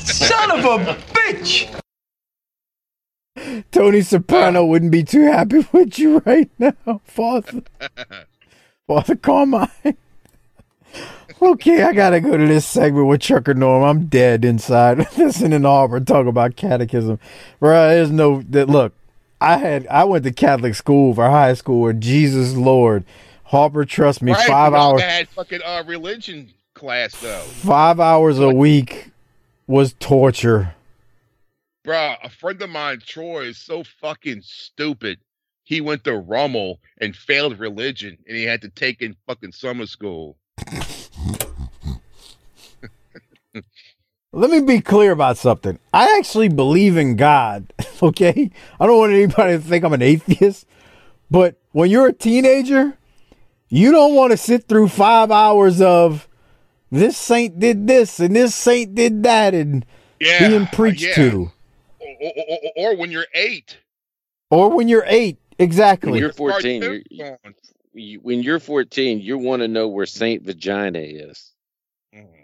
Son 0.00 0.50
of 0.50 0.64
a 0.64 0.94
bitch! 1.12 1.80
Tony 3.70 4.02
Soprano 4.02 4.64
wouldn't 4.64 4.92
be 4.92 5.02
too 5.02 5.22
happy 5.22 5.66
with 5.72 5.98
you 5.98 6.18
right 6.24 6.50
now, 6.58 7.00
Father. 7.04 7.62
Father 8.86 9.16
Carmine. 9.16 9.68
okay, 11.40 11.82
I 11.82 11.92
gotta 11.92 12.20
go 12.20 12.36
to 12.36 12.46
this 12.46 12.66
segment 12.66 13.06
with 13.06 13.20
Trucker 13.20 13.54
Norm. 13.54 13.84
I'm 13.84 14.06
dead 14.06 14.44
inside. 14.44 14.98
Listening 15.16 15.62
to 15.62 15.68
Harper 15.68 16.00
talk 16.00 16.26
about 16.26 16.56
catechism. 16.56 17.20
Bro, 17.60 17.90
there's 17.90 18.10
no 18.10 18.42
that 18.50 18.68
look, 18.68 18.92
I 19.40 19.56
had 19.56 19.86
I 19.88 20.04
went 20.04 20.24
to 20.24 20.32
Catholic 20.32 20.74
school 20.74 21.14
for 21.14 21.28
high 21.28 21.54
school 21.54 21.80
where 21.80 21.92
Jesus 21.92 22.54
Lord. 22.54 23.04
Harper, 23.44 23.84
trust 23.84 24.22
me, 24.22 24.30
Right, 24.30 24.46
five 24.46 24.74
hours 24.74 25.02
Had 25.02 25.28
fucking 25.28 25.60
uh, 25.64 25.82
religion 25.84 26.50
class 26.74 27.20
though, 27.20 27.40
five 27.40 27.98
hours 27.98 28.38
a 28.38 28.48
week 28.50 29.10
was 29.66 29.94
torture. 29.98 30.74
Bruh, 31.84 32.16
A 32.22 32.28
friend 32.28 32.60
of 32.62 32.70
mine, 32.70 33.00
Troy, 33.04 33.46
is 33.46 33.58
so 33.58 33.82
fucking 34.00 34.42
stupid. 34.42 35.18
He 35.64 35.80
went 35.80 36.04
to 36.04 36.16
Rummel 36.16 36.78
and 37.00 37.16
failed 37.16 37.58
religion, 37.58 38.18
and 38.26 38.36
he 38.36 38.44
had 38.44 38.60
to 38.62 38.68
take 38.68 39.02
in 39.02 39.16
fucking 39.26 39.52
summer 39.52 39.86
school. 39.86 40.36
Let 44.32 44.50
me 44.50 44.60
be 44.60 44.80
clear 44.80 45.10
about 45.10 45.38
something. 45.38 45.78
I 45.92 46.16
actually 46.18 46.48
believe 46.48 46.96
in 46.96 47.16
God, 47.16 47.72
okay? 48.02 48.50
I 48.78 48.86
don't 48.86 48.98
want 48.98 49.12
anybody 49.12 49.54
to 49.54 49.60
think 49.60 49.84
I'm 49.84 49.92
an 49.92 50.02
atheist, 50.02 50.66
but 51.30 51.56
when 51.72 51.90
you're 51.90 52.06
a 52.08 52.12
teenager, 52.12 52.96
you 53.68 53.90
don't 53.90 54.14
want 54.14 54.30
to 54.30 54.36
sit 54.36 54.68
through 54.68 54.88
five 54.88 55.30
hours 55.32 55.80
of 55.80 56.28
this 56.92 57.16
saint 57.16 57.58
did 57.60 57.86
this 57.86 58.18
and 58.20 58.34
this 58.34 58.54
saint 58.54 58.94
did 58.94 59.22
that 59.24 59.54
and 59.54 59.84
Yeah, 60.20 60.48
being 60.48 60.66
preached 60.66 61.02
yeah. 61.02 61.14
to. 61.14 61.50
Or, 62.00 62.08
or, 62.20 62.32
or, 62.76 62.92
or 62.92 62.96
when 62.96 63.10
you're 63.10 63.26
eight. 63.34 63.78
Or 64.50 64.70
when 64.70 64.86
you're 64.88 65.04
eight, 65.06 65.38
When 65.56 65.64
exactly. 65.64 66.18
you're 66.18 66.32
14, 66.32 66.82
you're, 67.10 67.38
you, 67.94 68.20
when 68.20 68.42
you're 68.42 68.58
14, 68.60 69.20
you 69.20 69.38
want 69.38 69.62
to 69.62 69.68
know 69.68 69.88
where 69.88 70.06
Saint 70.06 70.42
Vagina 70.44 70.98
is. 71.00 71.52
Mhm. 72.14 72.39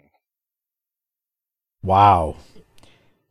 Wow. 1.83 2.37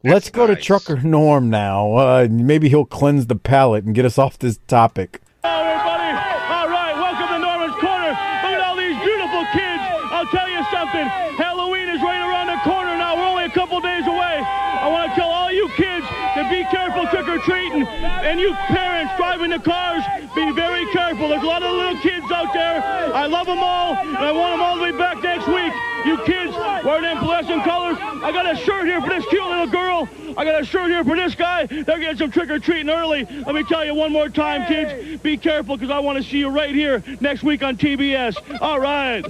Let's 0.04 0.30
go 0.30 0.46
to. 0.46 0.54
Trucker 0.54 0.96
Norm 1.02 1.50
now. 1.50 1.94
Uh, 1.94 2.28
maybe 2.30 2.68
he'll 2.68 2.84
cleanse 2.86 3.26
the 3.26 3.34
palate 3.34 3.84
and 3.84 3.94
get 3.94 4.04
us 4.04 4.18
off 4.18 4.38
this 4.38 4.58
topic. 4.68 5.20
Hello, 5.42 5.66
everybody. 5.66 6.14
All 6.46 6.68
right, 6.70 6.94
welcome 6.94 7.26
to 7.26 7.38
Norman's 7.42 7.74
Corner. 7.82 8.14
Look 8.14 8.54
at 8.54 8.62
all 8.62 8.76
these 8.76 8.96
beautiful 9.02 9.42
kids. 9.50 9.82
I'll 10.14 10.30
tell 10.30 10.48
you 10.48 10.62
something. 10.70 11.06
Halloween 11.34 11.88
is 11.88 12.00
right 12.02 12.22
around 12.22 12.46
the 12.46 12.60
corner 12.62 12.96
now. 12.96 13.16
We're 13.16 13.26
only 13.26 13.44
a 13.44 13.50
couple 13.50 13.80
days 13.80 14.06
away. 14.06 14.38
I 14.38 14.86
want 14.88 15.10
to 15.10 15.14
tell 15.18 15.28
all 15.28 15.50
you 15.50 15.68
kids 15.74 16.06
to 16.38 16.46
be 16.48 16.62
careful 16.70 17.06
trick 17.10 17.26
or 17.26 17.38
treating, 17.42 17.82
and 17.82 18.38
you 18.38 18.54
parents 18.70 19.12
driving 19.16 19.50
the 19.50 19.58
cars, 19.58 20.04
be 20.36 20.52
very 20.52 20.86
careful. 20.92 21.28
There's 21.28 21.42
a 21.42 21.46
lot 21.46 21.64
of 21.64 21.74
little 21.74 21.98
kids 21.98 22.30
out 22.30 22.54
there. 22.54 22.78
I 23.12 23.26
love 23.26 23.46
them 23.46 23.58
all, 23.58 23.96
and 23.96 24.16
I 24.16 24.30
want 24.30 24.54
them 24.54 24.62
all 24.62 24.78
to 24.78 24.92
be 24.92 24.96
back 24.96 25.22
next 25.22 25.48
week. 25.48 25.72
You 26.06 26.16
kids 26.18 26.54
wear 26.84 27.00
them 27.00 27.18
fluorescent 27.18 27.64
colors. 27.64 27.98
I 28.00 28.30
got 28.30 28.48
a 28.48 28.56
shirt 28.56 28.86
here 28.86 29.00
for 29.00 29.08
this 29.08 29.26
cute 29.26 29.44
little 29.44 29.66
girl. 29.66 30.08
I 30.36 30.44
got 30.44 30.62
a 30.62 30.64
shirt 30.64 30.88
here 30.88 31.02
for 31.02 31.16
this 31.16 31.34
guy. 31.34 31.66
They're 31.66 31.98
getting 31.98 32.16
some 32.16 32.30
trick 32.30 32.48
or 32.48 32.60
treating 32.60 32.90
early. 32.90 33.24
Let 33.24 33.54
me 33.56 33.64
tell 33.64 33.84
you 33.84 33.92
one 33.92 34.12
more 34.12 34.28
time, 34.28 34.66
kids. 34.66 35.20
Be 35.20 35.36
careful 35.36 35.76
because 35.76 35.90
I 35.90 35.98
want 35.98 36.18
to 36.18 36.22
see 36.22 36.38
you 36.38 36.48
right 36.48 36.72
here 36.72 37.02
next 37.20 37.42
week 37.42 37.64
on 37.64 37.76
TBS. 37.76 38.60
All 38.60 38.78
right. 38.78 39.24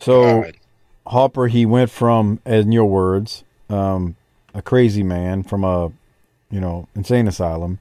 So, 0.00 0.44
Hopper, 1.06 1.46
he 1.46 1.64
went 1.64 1.90
from, 1.90 2.40
in 2.44 2.72
your 2.72 2.84
words, 2.84 3.44
um, 3.70 4.16
a 4.52 4.60
crazy 4.60 5.02
man 5.02 5.44
from 5.44 5.64
a, 5.64 5.92
you 6.50 6.60
know, 6.60 6.88
insane 6.94 7.26
asylum, 7.26 7.78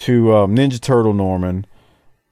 to 0.00 0.34
um, 0.34 0.56
Ninja 0.56 0.80
Turtle 0.80 1.14
Norman, 1.14 1.64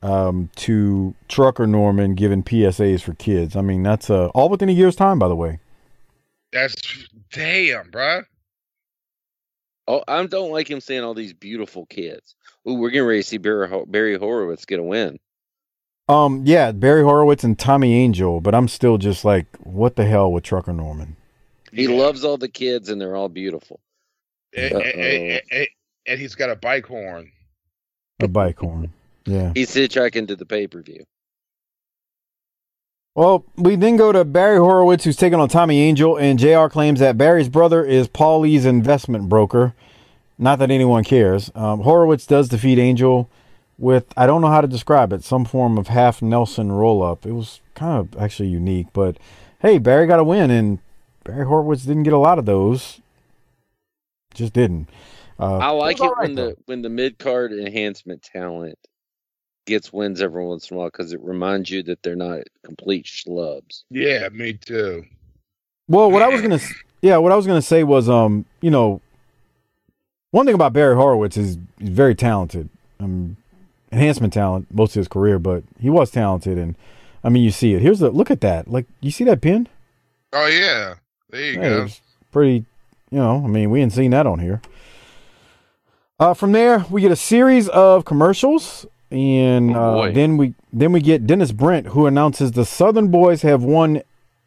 um, 0.03 0.51
to 0.57 1.15
Trucker 1.29 1.67
Norman 1.67 2.15
giving 2.15 2.43
PSAs 2.43 3.03
for 3.03 3.15
kids. 3.15 3.57
I 3.57 3.61
mean, 3.63 3.83
that's 3.83 4.11
uh, 4.11 4.27
all 4.29 4.49
within 4.49 4.69
a 4.69 4.73
year's 4.73 4.97
time, 4.97 5.19
by 5.19 5.29
the 5.29 5.37
way. 5.37 5.59
That's 6.53 6.75
damn, 7.33 7.91
bro. 7.91 8.23
Oh, 9.89 10.03
I 10.09 10.25
don't 10.27 10.51
like 10.51 10.69
him 10.71 10.81
saying 10.81 11.03
all 11.05 11.15
these 11.15 11.33
beautiful 11.33 11.87
kids. 11.87 12.35
Ooh, 12.69 12.75
we're 12.75 12.91
getting 12.91 13.07
ready 13.07 13.23
to 13.23 13.29
see 13.29 13.39
Barry, 13.39 13.69
Ho- 13.69 13.87
Barry 13.87 14.17
Horowitz 14.19 14.65
get 14.65 14.81
a 14.81 14.83
win. 14.83 15.19
Um, 16.09 16.43
yeah, 16.45 16.73
Barry 16.73 17.03
Horowitz 17.03 17.45
and 17.45 17.59
Tommy 17.59 17.95
Angel, 17.95 18.41
but 18.41 18.55
I'm 18.55 18.69
still 18.69 18.99
just 18.99 19.25
like, 19.25 19.47
what 19.59 19.97
the 19.97 20.05
hell 20.05 20.31
with 20.33 20.45
Trucker 20.45 20.73
Norman? 20.73 21.17
He 21.73 21.89
loves 21.89 22.25
all 22.25 22.37
the 22.39 22.49
kids, 22.49 22.89
and 22.89 23.01
they're 23.01 23.17
all 23.17 23.29
beautiful. 23.29 23.81
And, 24.57 24.73
and- 24.75 25.43
and- 25.51 25.69
and 26.09 26.21
he's 26.21 26.37
got 26.37 26.51
a 26.51 26.57
bike 26.57 26.87
horn. 26.87 27.33
A 28.21 28.29
bike 28.29 28.59
horn. 28.61 28.93
Yeah. 29.27 29.53
He's 29.55 29.75
hitchhiking 29.75 30.29
to 30.29 30.37
the 30.37 30.47
pay 30.47 30.67
per 30.67 30.83
view. 30.83 31.05
Well, 33.15 33.45
we 33.57 33.77
then 33.77 33.97
go 33.97 34.13
to 34.13 34.27
Barry 34.27 34.59
Horowitz, 34.59 35.05
who's 35.05 35.17
taking 35.17 35.41
on 35.41 35.49
Tommy 35.49 35.81
Angel, 35.81 36.17
and 36.17 36.39
JR 36.39 36.67
claims 36.67 37.01
that 37.01 37.17
Barry's 37.17 37.49
brother 37.49 37.83
is 37.83 38.09
Paulie's 38.09 38.67
investment 38.67 39.31
broker. 39.31 39.75
Not 40.39 40.59
that 40.59 40.71
anyone 40.71 41.03
cares. 41.03 41.51
Um, 41.55 41.81
Horowitz 41.81 42.27
does 42.27 42.51
defeat 42.51 42.79
Angel 42.79 43.31
with, 43.79 44.05
I 44.19 44.27
don't 44.27 44.43
know 44.43 44.51
how 44.51 44.61
to 44.61 44.69
describe 44.69 45.15
it, 45.15 45.25
some 45.25 45.47
form 45.47 45.79
of 45.79 45.89
half 45.89 46.21
Nelson 46.21 46.71
roll 46.73 47.03
up. 47.03 47.25
It 47.25 47.33
was 47.33 47.61
kind 47.75 47.99
of 47.99 48.21
actually 48.21 48.51
unique, 48.51 48.89
but 48.93 49.17
hey, 49.61 49.79
Barry 49.79 50.07
got 50.07 50.21
a 50.21 50.25
win, 50.25 50.51
and 50.51 50.79
Barry 51.25 51.47
Horowitz 51.47 51.85
didn't 51.85 52.03
get 52.03 52.13
a 52.13 52.19
lot 52.19 52.39
of 52.39 52.45
those. 52.45 53.01
Just 54.35 54.53
didn't. 54.53 54.91
Uh, 55.41 55.57
I 55.57 55.71
like 55.71 56.01
it 56.01 56.03
was 56.03 56.11
it 56.11 56.19
when 56.19 56.35
though. 56.35 56.51
the 56.51 56.57
when 56.67 56.83
the 56.83 56.91
mid 56.91 57.19
card 57.19 57.53
enhancement 57.53 58.23
talent 58.23 58.79
gets 59.67 59.93
wins 59.93 60.23
every 60.23 60.45
once 60.45 60.71
in 60.71 60.77
a 60.77 60.79
while 60.79 60.89
because 60.89 61.13
it 61.13 61.21
reminds 61.21 61.71
you 61.71 61.83
that 61.85 62.03
they're 62.03 62.17
not 62.17 62.41
complete 62.65 63.05
schlubs. 63.05 63.85
Yeah, 63.91 64.29
me 64.31 64.55
too. 64.55 65.05
Well, 65.89 66.11
what 66.11 66.23
I 66.23 66.29
was 66.29 66.41
gonna, 66.41 66.59
yeah, 67.03 67.17
what 67.19 67.33
I 67.33 67.37
was 67.37 67.47
gonna 67.47 67.63
say 67.63 67.85
was, 67.85 68.09
um, 68.09 68.45
you 68.61 68.71
know, 68.71 69.01
one 70.31 70.47
thing 70.47 70.55
about 70.55 70.73
Barry 70.73 70.95
Horowitz 70.97 71.37
is 71.37 71.59
he's 71.79 71.89
very 71.91 72.15
talented. 72.15 72.69
Um, 72.99 73.37
enhancement 73.93 74.33
talent 74.33 74.67
most 74.73 74.91
of 74.97 75.01
his 75.01 75.09
career, 75.09 75.39
but 75.39 75.63
he 75.81 75.91
was 75.91 76.11
talented, 76.11 76.59
and 76.59 76.75
I 77.23 77.29
mean, 77.29 77.43
you 77.45 77.51
see 77.51 77.75
it. 77.75 77.83
Here's 77.83 77.99
the 78.01 78.11
look 78.11 78.31
at 78.31 78.41
that. 78.41 78.69
Like, 78.69 78.87
you 79.01 79.11
see 79.11 79.25
that 79.25 79.41
pin? 79.41 79.69
Oh 80.33 80.47
yeah, 80.47 80.95
there 81.31 81.41
you 81.43 81.61
Hey, 81.61 81.69
go. 81.69 81.89
pretty. 82.33 82.65
You 83.11 83.19
know, 83.19 83.43
I 83.45 83.47
mean, 83.47 83.71
we 83.71 83.81
ain't 83.81 83.93
seen 83.93 84.11
that 84.11 84.27
on 84.27 84.41
here. 84.41 84.61
Uh, 86.19 86.35
from 86.35 86.53
there, 86.53 86.85
we 86.91 87.01
get 87.01 87.13
a 87.13 87.17
series 87.17 87.69
of 87.69 88.05
commercials, 88.05 88.85
and 89.11 89.75
Oh, 89.77 89.81
uh, 89.81 89.93
boy. 89.95 90.13
then 90.13 90.37
we 90.37 90.55
then 90.73 90.93
we 90.93 91.01
get 91.01 91.27
Dennis 91.27 91.53
Brent, 91.53 91.89
who 91.89 92.07
announces 92.07 92.53
the 92.53 92.65
Southern 92.65 93.09
Boys 93.09 93.43
have 93.43 93.63
won. 93.63 94.03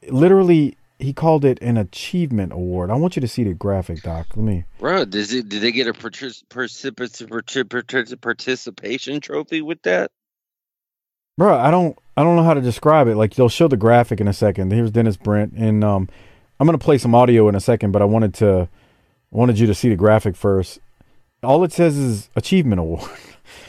Literally, 0.09 0.77
he 0.97 1.13
called 1.13 1.45
it 1.45 1.57
an 1.61 1.77
achievement 1.77 2.51
award. 2.53 2.89
I 2.89 2.95
want 2.95 3.15
you 3.15 3.21
to 3.21 3.27
see 3.27 3.43
the 3.43 3.53
graphic, 3.53 4.01
Doc. 4.01 4.27
Let 4.35 4.43
me. 4.43 4.63
Bro, 4.79 5.05
does 5.05 5.33
it 5.33 5.49
did 5.49 5.61
they 5.61 5.71
get 5.71 5.87
a 5.87 5.93
partic- 5.93 6.43
particip- 6.49 6.91
partic- 6.91 7.63
partic- 7.65 8.21
participation 8.21 9.21
trophy 9.21 9.61
with 9.61 9.81
that? 9.83 10.11
Bro, 11.37 11.57
I 11.57 11.71
don't 11.71 11.97
I 12.17 12.23
don't 12.23 12.35
know 12.35 12.43
how 12.43 12.53
to 12.53 12.61
describe 12.61 13.07
it. 13.07 13.15
Like 13.15 13.35
they'll 13.35 13.49
show 13.49 13.67
the 13.69 13.77
graphic 13.77 14.19
in 14.19 14.27
a 14.27 14.33
second. 14.33 14.71
Here's 14.73 14.91
Dennis 14.91 15.15
Brent, 15.15 15.53
and 15.53 15.83
um, 15.83 16.09
I'm 16.59 16.65
gonna 16.67 16.77
play 16.77 16.97
some 16.97 17.15
audio 17.15 17.47
in 17.47 17.55
a 17.55 17.61
second, 17.61 17.91
but 17.91 18.01
I 18.01 18.05
wanted 18.05 18.33
to 18.35 18.67
wanted 19.31 19.57
you 19.59 19.67
to 19.67 19.73
see 19.73 19.87
the 19.89 19.95
graphic 19.95 20.35
first. 20.35 20.79
All 21.41 21.63
it 21.63 21.71
says 21.71 21.95
is 21.97 22.29
achievement 22.35 22.81
award, 22.81 23.09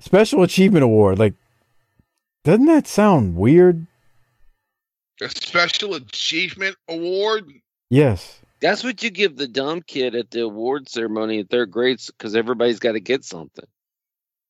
special 0.00 0.42
achievement 0.42 0.84
award. 0.84 1.18
Like, 1.18 1.34
doesn't 2.44 2.66
that 2.66 2.86
sound 2.86 3.36
weird? 3.36 3.86
A 5.22 5.28
special 5.28 5.94
achievement 5.94 6.76
award. 6.88 7.50
Yes. 7.90 8.40
That's 8.60 8.82
what 8.82 9.02
you 9.02 9.10
give 9.10 9.36
the 9.36 9.46
dumb 9.46 9.82
kid 9.82 10.14
at 10.14 10.30
the 10.30 10.42
award 10.42 10.88
ceremony 10.88 11.38
in 11.38 11.46
third 11.46 11.70
grade 11.70 12.00
because 12.06 12.34
everybody's 12.34 12.78
got 12.78 12.92
to 12.92 13.00
get 13.00 13.24
something. 13.24 13.66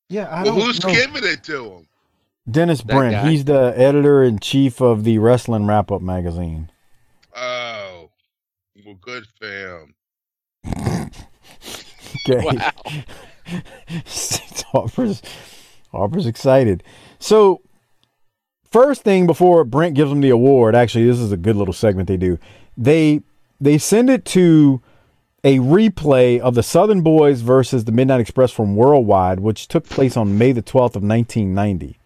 Yeah, 0.09 0.27
I 0.27 0.43
Well, 0.43 0.55
don't 0.55 0.65
who's 0.65 0.83
know. 0.83 0.91
giving 0.93 1.23
it 1.23 1.43
to 1.45 1.71
him? 1.73 1.87
Dennis 2.49 2.79
That 2.83 2.87
Brent. 2.93 3.13
guy. 3.13 3.29
He's 3.31 3.45
the 3.45 3.73
editor 3.75 4.23
in 4.23 4.39
chief 4.39 4.79
of 4.81 5.03
the 5.03 5.17
Wrestling 5.17 5.65
Wrap 5.67 5.91
Up 5.91 6.01
magazine. 6.01 6.69
Oh, 7.35 8.09
well, 8.85 8.95
good 9.01 9.25
for 9.39 9.47
him. 9.47 9.95
Okay. 12.27 12.43
Wow. 12.43 12.71
Harper's, 14.71 15.21
Harper's 15.91 16.25
excited. 16.25 16.83
So, 17.19 17.61
first 18.69 19.03
thing 19.03 19.27
before 19.27 19.63
Brent 19.63 19.95
gives 19.95 20.11
him 20.11 20.21
the 20.21 20.29
award, 20.29 20.75
actually, 20.75 21.05
this 21.05 21.19
is 21.19 21.31
a 21.31 21.37
good 21.37 21.55
little 21.55 21.73
segment 21.73 22.07
they 22.07 22.17
do. 22.17 22.37
They 22.77 23.21
they 23.59 23.77
send 23.77 24.09
it 24.09 24.25
to 24.25 24.81
a 25.43 25.59
replay 25.59 26.39
of 26.39 26.55
the 26.55 26.63
Southern 26.63 27.01
Boys 27.01 27.41
versus 27.41 27.85
the 27.85 27.91
Midnight 27.91 28.19
Express 28.19 28.51
from 28.51 28.75
Worldwide, 28.75 29.39
which 29.39 29.67
took 29.67 29.87
place 29.87 30.17
on 30.17 30.37
May 30.37 30.51
the 30.51 30.63
12th 30.63 30.95
of 30.95 31.03
1990. 31.03 31.97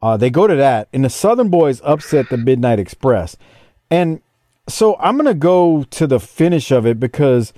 Uh, 0.00 0.16
they 0.16 0.30
go 0.30 0.46
to 0.46 0.54
that, 0.54 0.88
and 0.92 1.04
the 1.04 1.10
Southern 1.10 1.48
Boys 1.48 1.80
upset 1.84 2.28
the 2.28 2.36
Midnight 2.36 2.78
Express. 2.78 3.36
And 3.90 4.20
so 4.68 4.96
I'm 5.00 5.16
going 5.16 5.26
to 5.26 5.34
go 5.34 5.84
to 5.90 6.06
the 6.06 6.20
finish 6.20 6.70
of 6.70 6.86
it 6.86 7.00
because 7.00 7.52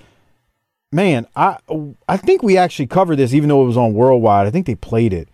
man, 0.91 1.27
I 1.35 1.57
I 2.07 2.17
think 2.17 2.43
we 2.43 2.57
actually 2.57 2.87
covered 2.87 3.17
this 3.17 3.33
even 3.33 3.49
though 3.49 3.63
it 3.63 3.67
was 3.67 3.77
on 3.77 3.93
worldwide. 3.93 4.47
I 4.47 4.51
think 4.51 4.65
they 4.65 4.75
played 4.75 5.13
it. 5.13 5.29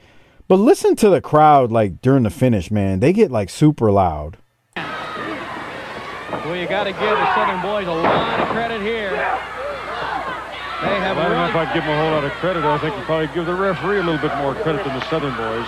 But 0.48 0.58
listen 0.58 0.96
to 0.98 1.10
the 1.10 1.22
crowd 1.22 1.72
like 1.72 2.02
during 2.02 2.24
the 2.24 2.30
finish, 2.30 2.70
man. 2.72 3.00
They 3.00 3.14
get 3.14 3.32
like 3.32 3.50
super 3.50 3.92
loud. 3.92 4.38
Well, 4.76 6.58
you 6.58 6.68
got 6.68 6.84
to 6.84 6.92
give 6.92 7.00
the 7.00 7.36
Southern 7.36 7.62
boys 7.62 7.88
a 7.88 7.92
lot 7.92 8.40
of 8.40 8.48
credit 8.50 8.82
here. 8.82 9.12
They 9.12 11.00
have 11.00 11.18
I 11.18 11.24
don't 11.30 11.38
know 11.40 11.48
if. 11.48 11.56
I'd 11.56 11.74
give 11.74 11.84
them 11.86 11.96
a 11.96 12.02
whole 12.02 12.12
lot 12.12 12.26
of 12.26 12.32
credit. 12.44 12.66
I 12.66 12.78
think 12.80 12.98
you'd 12.98 13.06
probably 13.06 13.28
give 13.34 13.46
the 13.46 13.56
referee 13.56 14.00
a 14.00 14.04
little 14.04 14.20
bit 14.20 14.36
more 14.40 14.54
credit 14.54 14.84
than 14.84 15.00
the 15.00 15.10
Southern 15.10 15.32
boys. 15.38 15.66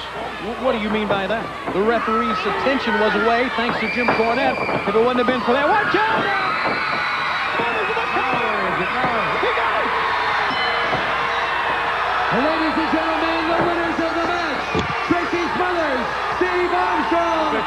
What 0.59 0.73
do 0.73 0.79
you 0.79 0.89
mean 0.89 1.07
by 1.07 1.27
that? 1.27 1.47
The 1.71 1.81
referee's 1.81 2.35
attention 2.43 2.99
was 2.99 3.15
away 3.23 3.47
thanks 3.55 3.79
to 3.79 3.87
Jim 3.95 4.07
Cornette. 4.19 4.59
If 4.89 4.93
it 4.93 4.99
wouldn't 4.99 5.23
have 5.23 5.27
been 5.27 5.39
for 5.47 5.53
that, 5.53 5.69
watch 5.69 5.95
out! 5.95 6.94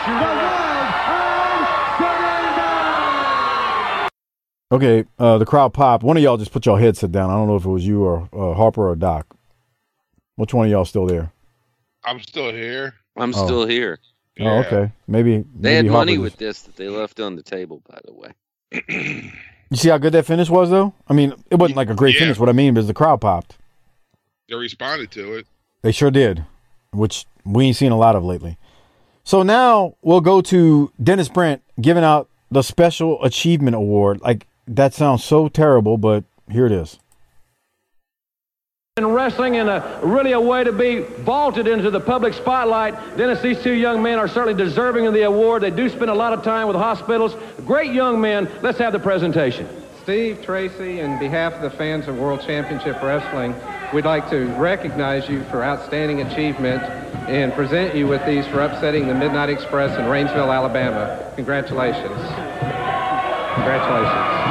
The 0.08 0.24
world 0.24 0.38
of 0.40 1.98
Southern 1.98 2.38
Okay, 4.70 5.04
uh, 5.18 5.38
the 5.38 5.46
crowd 5.46 5.72
popped. 5.74 6.04
One 6.04 6.16
of 6.16 6.22
y'all 6.22 6.36
just 6.36 6.52
put 6.52 6.66
your 6.66 6.78
headset 6.78 7.10
down. 7.12 7.30
I 7.30 7.34
don't 7.34 7.48
know 7.48 7.56
if 7.56 7.64
it 7.64 7.68
was 7.70 7.86
you 7.86 8.04
or 8.04 8.28
uh, 8.32 8.54
Harper 8.54 8.88
or 8.88 8.96
Doc. 8.96 9.26
Which 10.36 10.52
one 10.54 10.66
of 10.66 10.70
y'all 10.72 10.84
still 10.84 11.06
there? 11.06 11.32
I'm 12.04 12.20
still 12.20 12.52
here. 12.52 12.94
I'm 13.16 13.34
Oh. 13.34 13.46
still 13.46 13.66
here. 13.66 13.98
Oh, 14.40 14.58
okay. 14.58 14.92
Maybe 15.08 15.44
They 15.58 15.74
had 15.74 15.84
maybe 15.86 15.92
money 15.92 16.12
Harper 16.14 16.22
with 16.22 16.36
this 16.36 16.62
that 16.62 16.76
they 16.76 16.88
left 16.88 17.18
on 17.18 17.34
the 17.34 17.42
table, 17.42 17.82
by 17.88 17.98
the 18.04 18.12
way. 18.12 18.30
You 19.70 19.76
see 19.76 19.88
how 19.88 19.98
good 19.98 20.12
that 20.12 20.24
finish 20.26 20.48
was, 20.48 20.70
though. 20.70 20.94
I 21.08 21.12
mean, 21.12 21.34
it 21.50 21.56
wasn't 21.56 21.76
like 21.76 21.90
a 21.90 21.94
great 21.94 22.14
Yeah. 22.14 22.20
finish. 22.20 22.38
What 22.38 22.48
I 22.48 22.52
mean 22.52 22.76
is 22.76 22.86
the 22.86 22.94
crowd 22.94 23.20
popped. 23.20 23.58
They 24.48 24.54
responded 24.54 25.10
to 25.12 25.34
it. 25.34 25.46
They 25.82 25.92
sure 25.92 26.10
did, 26.10 26.44
which 26.92 27.26
we 27.44 27.66
ain't 27.66 27.76
seen 27.76 27.90
a 27.92 27.98
lot 27.98 28.14
of 28.16 28.22
lately. 28.24 28.56
So 29.28 29.42
now 29.42 29.96
we'll 30.00 30.22
go 30.22 30.40
to 30.40 30.90
Dennis 31.02 31.28
Brent 31.28 31.60
giving 31.78 32.02
out 32.02 32.30
the 32.50 32.62
Special 32.62 33.22
Achievement 33.22 33.76
Award. 33.76 34.22
Like, 34.22 34.46
that 34.66 34.94
sounds 34.94 35.22
so 35.22 35.48
terrible, 35.48 35.98
but 35.98 36.24
here 36.50 36.64
it 36.64 36.72
is. 36.72 36.98
In 38.96 39.06
wrestling 39.08 39.56
and 39.56 39.68
a, 39.68 40.00
really 40.02 40.32
a 40.32 40.40
way 40.40 40.64
to 40.64 40.72
be 40.72 41.00
vaulted 41.00 41.68
into 41.68 41.90
the 41.90 42.00
public 42.00 42.32
spotlight. 42.32 42.94
Dennis, 43.18 43.42
these 43.42 43.62
two 43.62 43.74
young 43.74 44.02
men 44.02 44.18
are 44.18 44.28
certainly 44.28 44.54
deserving 44.54 45.06
of 45.06 45.12
the 45.12 45.24
award. 45.24 45.62
They 45.62 45.72
do 45.72 45.90
spend 45.90 46.10
a 46.10 46.14
lot 46.14 46.32
of 46.32 46.42
time 46.42 46.66
with 46.66 46.76
hospitals. 46.76 47.36
Great 47.66 47.92
young 47.92 48.18
men. 48.22 48.50
Let's 48.62 48.78
have 48.78 48.94
the 48.94 48.98
presentation. 48.98 49.68
Steve 50.08 50.40
Tracy, 50.40 51.00
in 51.00 51.18
behalf 51.18 51.52
of 51.52 51.60
the 51.60 51.68
fans 51.68 52.08
of 52.08 52.16
World 52.16 52.40
Championship 52.40 52.96
Wrestling, 53.02 53.54
we'd 53.92 54.06
like 54.06 54.30
to 54.30 54.46
recognize 54.56 55.28
you 55.28 55.44
for 55.50 55.62
outstanding 55.62 56.22
achievement 56.22 56.82
and 57.28 57.52
present 57.52 57.94
you 57.94 58.06
with 58.06 58.24
these 58.24 58.46
for 58.46 58.62
upsetting 58.62 59.06
the 59.06 59.12
Midnight 59.12 59.50
Express 59.50 59.98
in 59.98 60.06
Rainsville, 60.06 60.50
Alabama. 60.50 61.30
Congratulations. 61.36 62.16
Congratulations. 63.60 64.48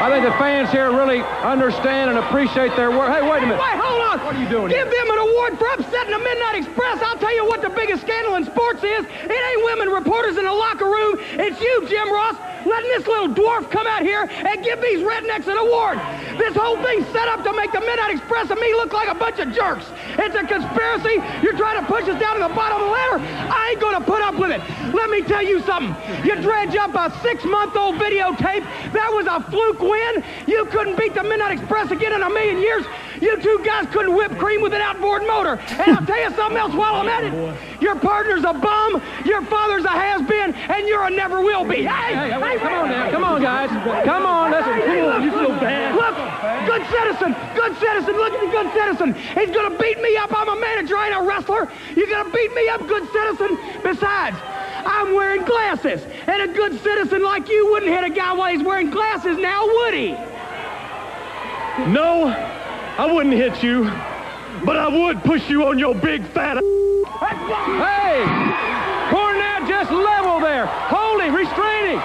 I 0.00 0.08
think 0.12 0.28
the 0.28 0.36
fans 0.36 0.68
here 0.68 0.92
really 0.92 1.20
understand 1.40 2.10
and 2.10 2.18
appreciate 2.18 2.76
their 2.76 2.90
work. 2.90 3.08
Hey, 3.16 3.24
wait 3.24 3.40
a 3.40 3.48
minute. 3.48 3.64
Wait, 3.64 3.80
hold 3.80 4.02
on. 4.12 4.20
What 4.20 4.36
are 4.36 4.42
you 4.42 4.48
doing 4.48 4.68
Give 4.68 4.84
here? 4.84 4.92
them 4.92 5.08
an 5.08 5.20
award 5.24 5.56
for 5.56 5.68
upsetting 5.72 6.12
the 6.12 6.18
Midnight 6.18 6.56
Express. 6.60 7.00
I'll 7.00 7.16
tell 7.16 7.34
you 7.34 7.46
what 7.48 7.62
the 7.62 7.70
biggest 7.70 8.02
scandal 8.02 8.34
in 8.36 8.44
sports 8.44 8.84
is. 8.84 9.06
It 9.08 9.40
ain't 9.40 9.64
women 9.64 9.88
reporters 9.88 10.36
in 10.36 10.44
the 10.44 10.52
locker 10.52 10.84
room. 10.84 11.16
It's 11.40 11.60
you, 11.60 11.88
Jim 11.88 12.12
Ross, 12.12 12.36
letting 12.66 12.90
this 12.90 13.06
little 13.06 13.28
dwarf 13.28 13.70
come 13.70 13.86
out 13.86 14.02
here 14.02 14.28
and 14.28 14.64
give 14.64 14.80
these 14.80 15.00
rednecks 15.00 15.46
an 15.46 15.58
award. 15.58 15.98
This 16.38 16.54
whole 16.56 16.76
thing's 16.82 17.06
set 17.08 17.28
up 17.28 17.44
to 17.44 17.52
make 17.52 17.72
the 17.72 17.80
Midnight 17.80 18.16
Express 18.16 18.50
and 18.50 18.60
me 18.60 18.72
look 18.74 18.92
like 18.92 19.08
a 19.08 19.14
bunch 19.14 19.38
of 19.38 19.52
jerks. 19.52 19.86
It's 20.18 20.34
a 20.34 20.44
conspiracy. 20.46 21.22
You're 21.42 21.56
trying 21.56 21.80
to 21.80 21.86
push 21.86 22.08
us 22.08 22.20
down 22.20 22.36
to 22.36 22.48
the 22.48 22.54
bottom 22.54 22.80
of 22.80 22.86
the 22.88 22.92
ladder. 22.92 23.18
I 23.50 23.70
ain't 23.72 23.80
gonna 23.80 24.00
put 24.00 24.22
up 24.22 24.36
with 24.36 24.50
it. 24.50 24.60
Let 24.94 25.10
me 25.10 25.22
tell 25.22 25.42
you 25.42 25.60
something. 25.62 25.94
You 26.24 26.36
dredge 26.40 26.76
up 26.76 26.94
a 26.94 27.12
six-month-old 27.22 27.96
videotape. 27.96 28.64
That 28.92 29.10
was 29.12 29.26
a 29.26 29.40
fluke 29.50 29.80
win. 29.80 30.24
You 30.46 30.66
couldn't 30.66 30.98
beat 30.98 31.14
the 31.14 31.22
Midnight 31.22 31.58
Express 31.58 31.90
again 31.90 32.12
in 32.12 32.22
a 32.22 32.30
million 32.30 32.58
years. 32.58 32.84
You 33.20 33.40
two 33.40 33.60
guys 33.64 33.86
couldn't 33.92 34.14
whip 34.14 34.32
cream 34.38 34.62
with 34.62 34.72
an 34.72 34.80
outboard 34.80 35.26
motor. 35.26 35.58
And 35.78 35.96
I'll 35.96 36.06
tell 36.06 36.18
you 36.20 36.30
something 36.34 36.56
else 36.56 36.74
while 36.74 36.94
I'm 36.96 37.08
at 37.08 37.24
it. 37.24 37.82
Your 37.82 37.96
partner's 37.96 38.44
a 38.44 38.52
bum, 38.54 39.02
your 39.24 39.42
father's 39.42 39.84
a 39.84 39.90
has-been, 39.90 40.54
and 40.54 40.88
you're 40.88 41.04
a 41.04 41.10
never 41.10 41.40
will 41.40 41.64
be. 41.64 41.82
Hey, 41.84 42.14
Hey, 42.14 42.30
hey, 42.30 42.58
come 42.58 42.72
on 42.72 42.88
now. 42.88 43.10
Come 43.10 43.24
on, 43.24 43.42
guys. 43.42 43.70
Come 44.04 44.26
on. 44.26 44.50
Listen. 44.50 44.74
Hey, 44.74 45.02
look, 45.02 45.22
You 45.22 45.30
feel 45.30 45.48
bad. 45.60 45.94
Look, 45.94 46.16
good 46.66 46.86
citizen, 46.90 47.36
good 47.54 47.76
citizen. 47.78 48.14
Look 48.16 48.32
at 48.32 48.40
the 48.40 48.50
good 48.50 48.72
citizen. 48.72 49.14
He's 49.38 49.50
gonna 49.54 49.76
beat 49.78 50.00
me 50.00 50.16
up. 50.16 50.30
I'm 50.34 50.48
a 50.48 50.60
manager, 50.60 50.96
I 50.96 51.08
ain't 51.08 51.16
a 51.16 51.22
wrestler. 51.28 51.68
You're 51.94 52.06
gonna 52.08 52.30
beat 52.30 52.54
me 52.54 52.68
up, 52.68 52.86
good 52.88 53.06
citizen. 53.12 53.58
Besides, 53.82 54.36
I'm 54.86 55.14
wearing 55.14 55.44
glasses, 55.44 56.02
and 56.26 56.42
a 56.42 56.48
good 56.48 56.80
citizen 56.82 57.22
like 57.22 57.48
you 57.48 57.70
wouldn't 57.72 57.92
hit 57.92 58.04
a 58.04 58.10
guy 58.10 58.32
while 58.32 58.50
he's 58.50 58.62
wearing 58.62 58.90
glasses 58.90 59.36
now, 59.36 59.66
would 59.66 59.94
he? 59.94 60.12
No, 61.86 62.28
I 62.98 63.10
wouldn't 63.10 63.34
hit 63.34 63.62
you, 63.62 63.84
but 64.64 64.76
I 64.76 64.88
would 64.88 65.22
push 65.22 65.48
you 65.48 65.66
on 65.66 65.78
your 65.78 65.94
big 65.94 66.24
fat. 66.28 66.56
Ass 66.56 66.62
Hey! 67.20 68.24
Cornette 69.10 69.68
just 69.68 69.90
level 69.90 70.40
there. 70.40 70.66
Hold 70.66 71.22
him. 71.22 71.34
Restrain 71.34 71.96
him. 71.96 72.00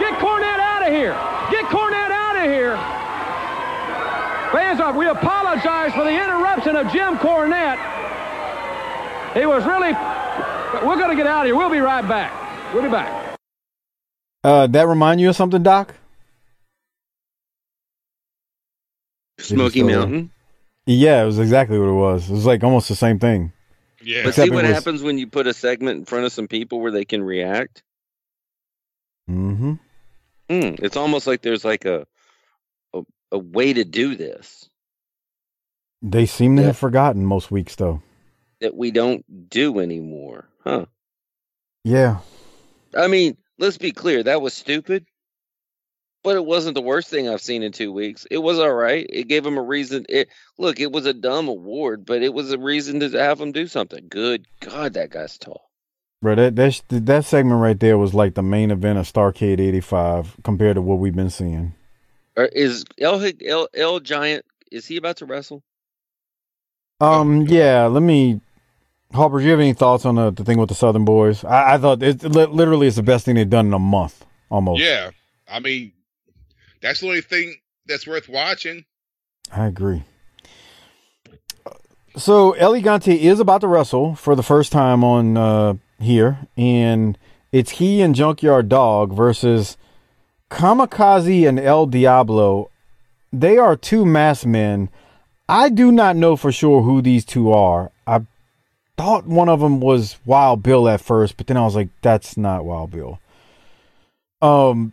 Get 0.00 0.18
Cornette 0.18 0.58
out 0.58 0.82
of 0.82 0.92
here. 0.92 1.14
Get 1.50 1.64
Cornette 1.66 2.10
out 2.10 2.36
of 2.36 2.44
here. 2.44 2.76
Fans, 4.52 4.80
uh, 4.80 4.92
we 4.96 5.06
apologize 5.06 5.92
for 5.92 6.04
the 6.04 6.10
interruption 6.10 6.76
of 6.76 6.92
Jim 6.92 7.16
Cornette. 7.18 7.78
He 9.34 9.46
was 9.46 9.64
really. 9.64 9.92
We're 10.86 10.96
going 10.96 11.10
to 11.10 11.16
get 11.16 11.26
out 11.26 11.42
of 11.42 11.46
here. 11.46 11.56
We'll 11.56 11.70
be 11.70 11.78
right 11.78 12.06
back. 12.06 12.74
We'll 12.74 12.82
be 12.82 12.88
back. 12.90 13.38
Uh, 14.42 14.66
that 14.66 14.86
remind 14.86 15.20
you 15.20 15.30
of 15.30 15.36
something, 15.36 15.62
Doc? 15.62 15.94
Smoky 19.38 19.82
Mountain. 19.82 20.30
Yeah, 20.86 21.22
it 21.22 21.26
was 21.26 21.38
exactly 21.38 21.78
what 21.78 21.88
it 21.88 21.92
was. 21.92 22.28
It 22.28 22.32
was 22.34 22.46
like 22.46 22.62
almost 22.62 22.88
the 22.88 22.94
same 22.94 23.18
thing. 23.18 23.52
Yeah. 24.02 24.22
But 24.22 24.28
Except 24.30 24.48
see 24.48 24.54
what 24.54 24.64
was- 24.64 24.72
happens 24.74 25.02
when 25.02 25.16
you 25.18 25.26
put 25.26 25.46
a 25.46 25.54
segment 25.54 25.98
in 25.98 26.04
front 26.04 26.26
of 26.26 26.32
some 26.32 26.46
people 26.48 26.80
where 26.80 26.92
they 26.92 27.04
can 27.04 27.22
react. 27.22 27.82
Mm-hmm. 29.30 29.72
Hmm, 30.50 30.74
it's 30.84 30.96
almost 30.96 31.26
like 31.26 31.40
there's 31.40 31.64
like 31.64 31.86
a 31.86 32.06
a, 32.92 33.02
a 33.32 33.38
way 33.38 33.72
to 33.72 33.84
do 33.84 34.14
this 34.14 34.68
They 36.02 36.26
seem 36.26 36.56
to 36.56 36.62
Yeah. 36.62 36.66
have 36.68 36.76
forgotten 36.76 37.24
most 37.24 37.50
weeks, 37.50 37.74
though. 37.76 38.02
that 38.60 38.76
we 38.76 38.90
don't 38.90 39.24
do 39.48 39.78
anymore, 39.80 40.48
huh? 40.62 40.84
Yeah. 41.84 42.18
I 42.96 43.08
mean, 43.08 43.36
let's 43.58 43.78
be 43.78 43.90
clear, 43.92 44.22
that 44.22 44.40
was 44.42 44.52
stupid. 44.54 45.06
But 46.24 46.36
it 46.36 46.44
wasn't 46.44 46.74
the 46.74 46.80
worst 46.80 47.10
thing 47.10 47.28
I've 47.28 47.42
seen 47.42 47.62
in 47.62 47.70
two 47.70 47.92
weeks. 47.92 48.26
It 48.30 48.38
was 48.38 48.58
all 48.58 48.72
right. 48.72 49.06
It 49.08 49.28
gave 49.28 49.44
him 49.44 49.58
a 49.58 49.62
reason. 49.62 50.06
It 50.08 50.30
look, 50.58 50.80
it 50.80 50.90
was 50.90 51.04
a 51.04 51.12
dumb 51.12 51.48
award, 51.48 52.06
but 52.06 52.22
it 52.22 52.32
was 52.32 52.50
a 52.50 52.58
reason 52.58 53.00
to 53.00 53.10
have 53.10 53.40
him 53.40 53.52
do 53.52 53.66
something. 53.66 54.06
Good 54.08 54.46
God, 54.60 54.94
that 54.94 55.10
guy's 55.10 55.38
tall. 55.38 55.70
Bro, 56.22 56.36
that, 56.36 56.56
that, 56.56 56.82
that 56.88 57.24
segment 57.26 57.60
right 57.60 57.78
there 57.78 57.98
was 57.98 58.14
like 58.14 58.34
the 58.34 58.42
main 58.42 58.70
event 58.70 58.98
of 58.98 59.06
Starcade 59.06 59.60
85 59.60 60.36
compared 60.42 60.76
to 60.76 60.82
what 60.82 60.98
we've 60.98 61.14
been 61.14 61.28
seeing. 61.28 61.74
Or 62.34 62.46
is 62.46 62.86
El, 62.98 63.22
El 63.44 63.68
El 63.74 64.00
Giant? 64.00 64.46
Is 64.72 64.86
he 64.86 64.96
about 64.96 65.18
to 65.18 65.26
wrestle? 65.26 65.62
Um, 67.00 67.42
yeah, 67.42 67.84
let 67.84 68.02
me. 68.02 68.40
Harper, 69.12 69.38
do 69.38 69.44
you 69.44 69.50
have 69.50 69.60
any 69.60 69.74
thoughts 69.74 70.06
on 70.06 70.14
the, 70.14 70.30
the 70.30 70.44
thing 70.44 70.58
with 70.58 70.70
the 70.70 70.74
Southern 70.74 71.04
Boys? 71.04 71.44
I, 71.44 71.74
I 71.74 71.78
thought 71.78 72.02
it 72.02 72.24
literally 72.24 72.86
it's 72.86 72.96
the 72.96 73.02
best 73.02 73.26
thing 73.26 73.34
they've 73.34 73.48
done 73.48 73.66
in 73.66 73.74
a 73.74 73.78
month, 73.78 74.24
almost. 74.50 74.80
Yeah. 74.82 75.10
I 75.46 75.60
mean, 75.60 75.92
that's 76.84 77.00
the 77.00 77.06
only 77.06 77.22
thing 77.22 77.56
that's 77.86 78.06
worth 78.06 78.28
watching. 78.28 78.84
I 79.50 79.66
agree. 79.66 80.04
So 82.16 82.52
El 82.52 82.74
Gigante 82.74 83.16
is 83.16 83.40
about 83.40 83.62
to 83.62 83.68
wrestle 83.68 84.14
for 84.14 84.36
the 84.36 84.42
first 84.42 84.70
time 84.70 85.02
on 85.02 85.36
uh, 85.36 85.74
here, 85.98 86.46
and 86.58 87.16
it's 87.52 87.72
he 87.72 88.02
and 88.02 88.14
Junkyard 88.14 88.68
Dog 88.68 89.14
versus 89.14 89.78
Kamikaze 90.50 91.48
and 91.48 91.58
El 91.58 91.86
Diablo. 91.86 92.70
They 93.32 93.56
are 93.56 93.76
two 93.76 94.04
masked 94.04 94.46
men. 94.46 94.90
I 95.48 95.70
do 95.70 95.90
not 95.90 96.16
know 96.16 96.36
for 96.36 96.52
sure 96.52 96.82
who 96.82 97.00
these 97.00 97.24
two 97.24 97.50
are. 97.50 97.90
I 98.06 98.26
thought 98.98 99.26
one 99.26 99.48
of 99.48 99.60
them 99.60 99.80
was 99.80 100.18
Wild 100.26 100.62
Bill 100.62 100.86
at 100.86 101.00
first, 101.00 101.38
but 101.38 101.46
then 101.46 101.56
I 101.56 101.62
was 101.62 101.74
like, 101.74 101.88
that's 102.02 102.36
not 102.36 102.64
Wild 102.66 102.90
Bill. 102.90 103.18
Um, 104.42 104.92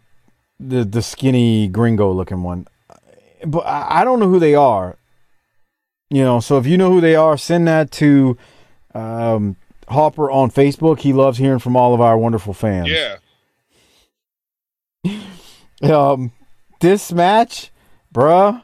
the 0.70 0.86
the 0.86 1.01
skinny 1.01 1.68
gringo 1.68 2.12
looking 2.12 2.43
one 2.43 2.68
but 3.45 3.66
I 3.66 4.01
I 4.01 4.03
don't 4.03 4.20
know 4.20 4.30
who 4.30 4.39
they 4.39 4.55
are. 4.55 4.97
You 6.09 6.24
know, 6.24 6.39
so 6.41 6.57
if 6.57 6.68
you 6.68 6.78
know 6.78 6.91
who 6.91 6.99
they 6.99 7.16
are, 7.16 7.38
send 7.38 7.68
that 7.68 7.89
to 7.91 8.38
um, 8.93 9.55
Hopper 9.88 10.30
on 10.30 10.51
Facebook. 10.51 10.99
He 10.99 11.14
loves 11.14 11.38
hearing 11.38 11.59
from 11.59 11.78
all 11.78 11.93
of 11.93 12.01
our 12.01 12.18
wonderful 12.18 12.53
fans. 12.53 12.89
Yeah. 12.89 13.18
Um, 15.84 16.32
this 16.80 17.12
match, 17.12 17.72
bruh, 18.14 18.64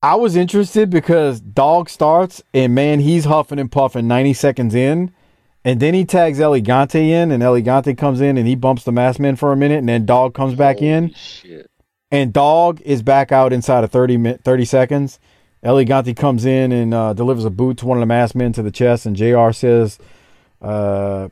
I 0.00 0.14
was 0.14 0.36
interested 0.36 0.88
because 0.88 1.40
Dog 1.40 1.90
starts 1.90 2.44
and 2.54 2.76
man, 2.76 3.00
he's 3.00 3.24
huffing 3.24 3.58
and 3.58 3.72
puffing 3.72 4.06
90 4.06 4.34
seconds 4.34 4.76
in. 4.76 5.12
And 5.64 5.80
then 5.80 5.94
he 5.94 6.04
tags 6.04 6.40
El 6.40 6.52
Gigante 6.52 6.96
in, 7.08 7.30
and 7.30 7.42
El 7.42 7.54
Gigante 7.54 7.96
comes 7.96 8.20
in 8.20 8.36
and 8.36 8.46
he 8.46 8.54
bumps 8.54 8.84
the 8.84 8.92
masked 8.92 9.18
man 9.20 9.36
for 9.36 9.50
a 9.52 9.56
minute, 9.56 9.78
and 9.78 9.88
then 9.88 10.04
Dog 10.04 10.34
comes 10.34 10.54
back 10.54 10.82
in. 10.82 11.12
Shit. 11.14 11.70
and 12.10 12.32
dog 12.32 12.80
is 12.82 13.02
back 13.02 13.32
out 13.32 13.52
inside 13.52 13.82
of 13.82 13.90
30 13.90 14.16
mi- 14.18 14.36
30 14.44 14.64
seconds 14.66 15.18
El 15.62 15.76
Gigante 15.76 16.14
comes 16.14 16.44
in 16.44 16.70
and 16.70 16.92
uh, 16.92 17.12
delivers 17.14 17.46
a 17.46 17.50
boot 17.50 17.78
to 17.78 17.86
one 17.86 17.96
of 17.96 18.00
the 18.00 18.06
masked 18.06 18.36
men 18.36 18.52
to 18.52 18.62
the 18.62 18.70
chest 18.70 19.06
and 19.06 19.16
jr 19.16 19.50
says 19.52 19.98
uh, 20.60 21.28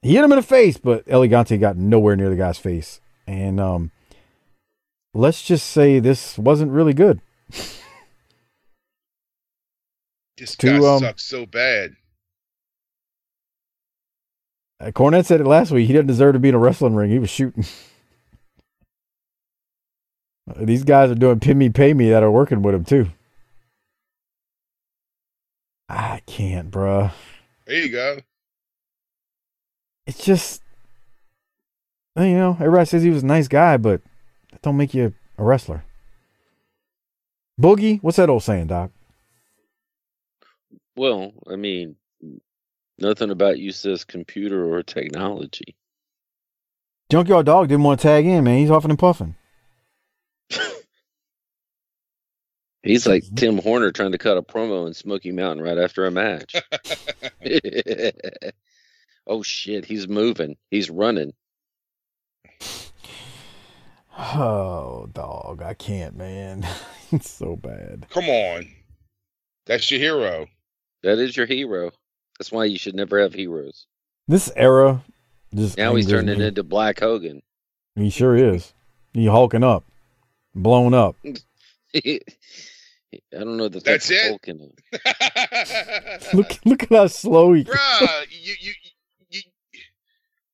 he 0.00 0.14
hit 0.14 0.24
him 0.24 0.30
in 0.32 0.36
the 0.36 0.42
face 0.42 0.76
but 0.78 1.02
El 1.08 1.22
Gigante 1.22 1.58
got 1.58 1.76
nowhere 1.76 2.14
near 2.16 2.30
the 2.30 2.36
guy's 2.36 2.58
face 2.58 3.00
and 3.26 3.58
um, 3.60 3.90
let's 5.12 5.42
just 5.42 5.68
say 5.68 5.98
this 5.98 6.38
wasn't 6.38 6.70
really 6.70 6.94
good 6.94 7.20
This 10.38 10.56
To, 10.56 10.66
guy 10.66 10.76
um, 10.94 11.00
sucks 11.00 11.24
so 11.24 11.44
bad. 11.44 11.96
Uh, 14.82 14.90
Cornette 14.90 15.26
said 15.26 15.40
it 15.40 15.46
last 15.46 15.70
week. 15.70 15.86
He 15.86 15.92
didn't 15.92 16.08
deserve 16.08 16.34
to 16.34 16.38
be 16.38 16.48
in 16.48 16.54
a 16.54 16.58
wrestling 16.58 16.94
ring. 16.94 17.10
He 17.10 17.18
was 17.18 17.30
shooting. 17.30 17.64
Uh, 20.50 20.64
these 20.64 20.82
guys 20.82 21.08
are 21.08 21.14
doing 21.14 21.38
pin 21.38 21.56
me 21.56 21.68
pay 21.68 21.94
me 21.94 22.10
that 22.10 22.24
are 22.24 22.30
working 22.30 22.62
with 22.62 22.74
him 22.74 22.84
too. 22.84 23.06
I 25.88 26.20
can't, 26.26 26.68
bruh. 26.68 27.12
There 27.64 27.76
you 27.76 27.90
go. 27.90 28.18
it's 30.04 30.24
just 30.24 30.62
you 32.16 32.34
know 32.34 32.56
everybody 32.58 32.86
says 32.86 33.04
he 33.04 33.10
was 33.10 33.22
a 33.22 33.26
nice 33.26 33.46
guy 33.46 33.76
but 33.76 34.00
that 34.50 34.60
don't 34.62 34.76
make 34.76 34.94
you 34.94 35.14
a 35.38 35.44
wrestler. 35.44 35.84
Boogie 37.60 38.02
what's 38.02 38.16
that 38.16 38.28
old 38.28 38.42
saying 38.42 38.66
doc? 38.66 38.90
Well, 40.96 41.32
I 41.48 41.54
mean, 41.54 41.94
nothing 42.98 43.30
about 43.30 43.58
you 43.58 43.72
says 43.72 44.04
computer 44.04 44.72
or 44.72 44.82
technology. 44.82 45.74
junkyard 47.10 47.46
dog 47.46 47.68
didn't 47.68 47.84
want 47.84 48.00
to 48.00 48.06
tag 48.06 48.26
in 48.26 48.44
man 48.44 48.58
he's 48.58 48.68
huffing 48.68 48.90
and 48.90 48.98
puffing 48.98 49.34
He's 52.82 53.06
like 53.06 53.22
mm-hmm. 53.22 53.34
Tim 53.36 53.58
Horner 53.58 53.92
trying 53.92 54.12
to 54.12 54.18
cut 54.18 54.36
a 54.36 54.42
promo 54.42 54.86
in 54.86 54.94
Smoky 54.94 55.30
Mountain 55.30 55.64
right 55.64 55.78
after 55.78 56.04
a 56.04 56.10
match. 56.10 56.56
oh 59.26 59.42
shit, 59.42 59.84
he's 59.84 60.08
moving. 60.08 60.56
He's 60.70 60.90
running. 60.90 61.32
Oh, 64.14 65.08
dog, 65.10 65.62
I 65.62 65.72
can't, 65.72 66.14
man. 66.14 66.66
it's 67.12 67.30
so 67.30 67.56
bad. 67.56 68.06
Come 68.10 68.28
on. 68.28 68.68
That's 69.64 69.90
your 69.90 70.00
hero. 70.00 70.48
That 71.02 71.18
is 71.18 71.34
your 71.34 71.46
hero. 71.46 71.92
That's 72.38 72.50
why 72.52 72.64
you 72.64 72.78
should 72.78 72.94
never 72.94 73.20
have 73.20 73.34
heroes. 73.34 73.86
This 74.28 74.50
era 74.56 75.02
just 75.54 75.76
Now 75.76 75.94
he's 75.94 76.08
turning 76.08 76.38
me. 76.38 76.46
into 76.46 76.62
Black 76.62 77.00
Hogan. 77.00 77.42
He 77.94 78.10
sure 78.10 78.36
is. 78.36 78.72
He 79.12 79.26
hulking 79.26 79.62
up, 79.64 79.84
blown 80.54 80.94
up. 80.94 81.16
I 81.94 82.20
don't 83.32 83.58
know 83.58 83.68
that 83.68 83.84
That's 83.84 84.08
that's, 84.08 84.10
it? 84.10 84.28
Hulking. 84.30 84.72
Look, 86.32 86.58
look 86.64 86.82
at 86.84 86.88
how 86.90 87.06
slow 87.08 87.52
he. 87.52 87.64
Bruh, 87.64 88.26
you, 88.30 88.54
you 88.58 88.72
you 89.30 89.40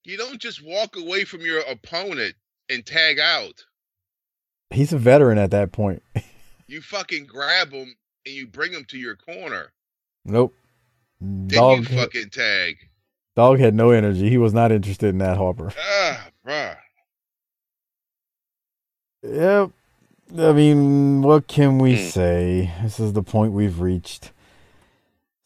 you 0.04 0.16
don't 0.16 0.40
just 0.40 0.64
walk 0.64 0.96
away 0.96 1.24
from 1.24 1.42
your 1.42 1.60
opponent 1.60 2.34
and 2.68 2.84
tag 2.84 3.20
out. 3.20 3.64
He's 4.70 4.92
a 4.92 4.98
veteran 4.98 5.38
at 5.38 5.50
that 5.52 5.72
point. 5.72 6.02
You 6.70 6.82
fucking 6.82 7.24
grab 7.24 7.72
him 7.72 7.96
and 8.26 8.34
you 8.34 8.46
bring 8.46 8.74
him 8.74 8.84
to 8.88 8.98
your 8.98 9.16
corner. 9.16 9.72
Nope. 10.26 10.54
Dog, 11.48 11.78
you 11.90 11.96
fucking 11.96 12.30
tag. 12.30 12.76
dog 13.34 13.58
had 13.58 13.74
no 13.74 13.90
energy. 13.90 14.28
He 14.30 14.38
was 14.38 14.54
not 14.54 14.70
interested 14.72 15.08
in 15.08 15.18
that 15.18 15.36
Harper. 15.36 15.72
Ah, 15.78 16.28
bruh. 16.46 16.76
Yep. 19.22 19.70
I 20.38 20.52
mean, 20.52 21.22
what 21.22 21.46
can 21.48 21.78
we 21.78 21.96
Hmm. 21.96 22.08
say? 22.08 22.72
This 22.82 23.00
is 23.00 23.12
the 23.14 23.22
point 23.22 23.52
we've 23.52 23.80
reached. 23.80 24.30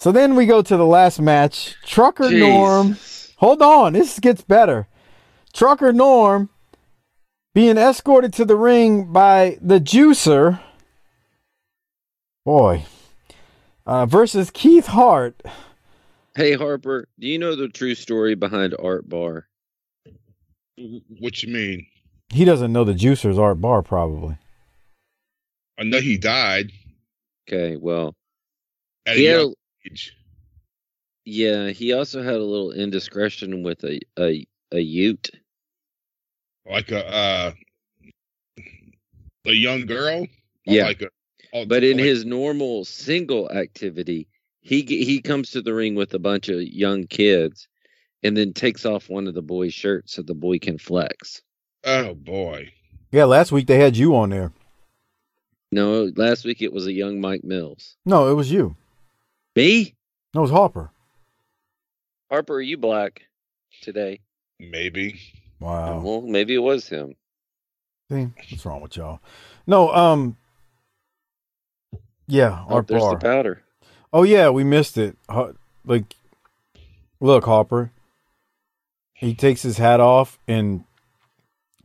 So 0.01 0.11
then 0.12 0.35
we 0.35 0.47
go 0.47 0.61
to 0.62 0.77
the 0.77 0.85
last 0.86 1.20
match. 1.20 1.77
Trucker 1.86 2.31
Norm. 2.31 2.97
Hold 3.36 3.62
on, 3.62 3.93
this 3.94 4.19
gets 4.19 4.43
better. 4.43 4.89
Trucker 5.53 5.93
Norm 5.93 6.51
being 7.55 7.78
escorted 7.78 8.32
to 8.35 8.44
the 8.44 8.57
ring 8.57 9.12
by 9.12 9.59
the 9.61 9.78
Juicer. 9.81 10.61
Boy. 12.44 12.85
Uh, 13.86 14.06
versus 14.06 14.50
Keith 14.50 14.86
Hart. 14.86 15.40
Hey 16.34 16.54
Harper, 16.54 17.09
do 17.18 17.26
you 17.26 17.38
know 17.38 17.56
the 17.56 17.68
true 17.68 17.94
story 17.94 18.34
behind 18.34 18.74
Art 18.78 19.09
Barr? 19.09 19.46
What 21.18 21.42
you 21.42 21.52
mean? 21.52 21.86
He 22.30 22.44
doesn't 22.44 22.72
know 22.72 22.84
the 22.84 22.94
Juicer's 22.94 23.38
Art 23.38 23.60
Barr, 23.60 23.82
probably. 23.82 24.38
I 25.78 25.82
know 25.84 26.00
he 26.00 26.16
died 26.16 26.70
Okay, 27.48 27.76
well, 27.76 28.14
at 29.04 29.16
he 29.16 29.26
a 29.26 29.38
young 29.40 29.50
a- 29.50 29.90
age. 29.90 30.16
yeah, 31.24 31.68
he 31.70 31.92
also 31.92 32.22
had 32.22 32.34
a 32.36 32.44
little 32.44 32.72
indiscretion 32.72 33.62
with 33.62 33.82
a 33.84 34.00
a, 34.18 34.46
a 34.72 34.78
Ute. 34.80 35.30
Like 36.70 36.90
a 36.92 37.04
uh 37.06 37.52
a 39.44 39.52
young 39.52 39.84
girl? 39.86 40.22
Or 40.22 40.26
Yeah. 40.64 40.84
Like 40.86 41.02
a, 41.02 41.09
But 41.52 41.84
in 41.84 41.98
like- 41.98 42.06
his 42.06 42.24
normal 42.24 42.84
single 42.84 43.50
activity, 43.50 44.28
he 44.60 44.82
he 44.82 45.20
comes 45.20 45.50
to 45.50 45.62
the 45.62 45.74
ring 45.74 45.94
with 45.94 46.14
a 46.14 46.18
bunch 46.18 46.48
of 46.48 46.62
young 46.62 47.06
kids, 47.06 47.68
and 48.22 48.36
then 48.36 48.52
takes 48.52 48.86
off 48.86 49.08
one 49.10 49.26
of 49.26 49.34
the 49.34 49.42
boys' 49.42 49.74
shirts 49.74 50.14
so 50.14 50.22
the 50.22 50.34
boy 50.34 50.58
can 50.58 50.78
flex. 50.78 51.42
Oh 51.84 52.14
boy. 52.14 52.72
Yeah, 53.10 53.24
last 53.24 53.52
week 53.52 53.66
they 53.66 53.78
had 53.78 53.96
you 53.96 54.16
on 54.16 54.30
there. 54.30 54.52
No, 55.70 56.10
last 56.16 56.44
week 56.44 56.62
it 56.62 56.72
was 56.72 56.86
a 56.86 56.92
young 56.92 57.20
Mike 57.20 57.44
Mills. 57.44 57.96
No, 58.06 58.30
it 58.30 58.34
was 58.34 58.50
you. 58.50 58.76
Me, 59.56 59.94
No, 60.34 60.40
it 60.40 60.42
was 60.42 60.50
Harper. 60.50 60.90
Harper, 62.30 62.54
are 62.54 62.60
you 62.62 62.78
black 62.78 63.22
today? 63.82 64.20
Maybe. 64.58 65.20
Wow. 65.60 66.00
Well, 66.00 66.20
maybe 66.22 66.54
it 66.54 66.58
was 66.62 66.88
him. 66.88 67.14
See, 68.10 68.30
what's 68.50 68.64
wrong 68.64 68.80
with 68.80 68.96
y'all? 68.96 69.20
No, 69.66 69.90
um, 69.92 70.36
yeah, 72.27 72.65
Oh, 72.69 72.77
Art 72.77 72.86
there's 72.89 73.03
Bar. 73.03 73.12
the 73.12 73.19
powder. 73.19 73.62
Oh 74.12 74.23
yeah, 74.23 74.51
we 74.51 74.65
missed 74.65 74.99
it. 74.99 75.16
Like, 75.85 76.15
look, 77.20 77.44
Hopper. 77.44 77.90
He 79.15 79.35
takes 79.35 79.62
his 79.62 79.78
hat 79.78 80.01
off 80.01 80.39
and 80.49 80.85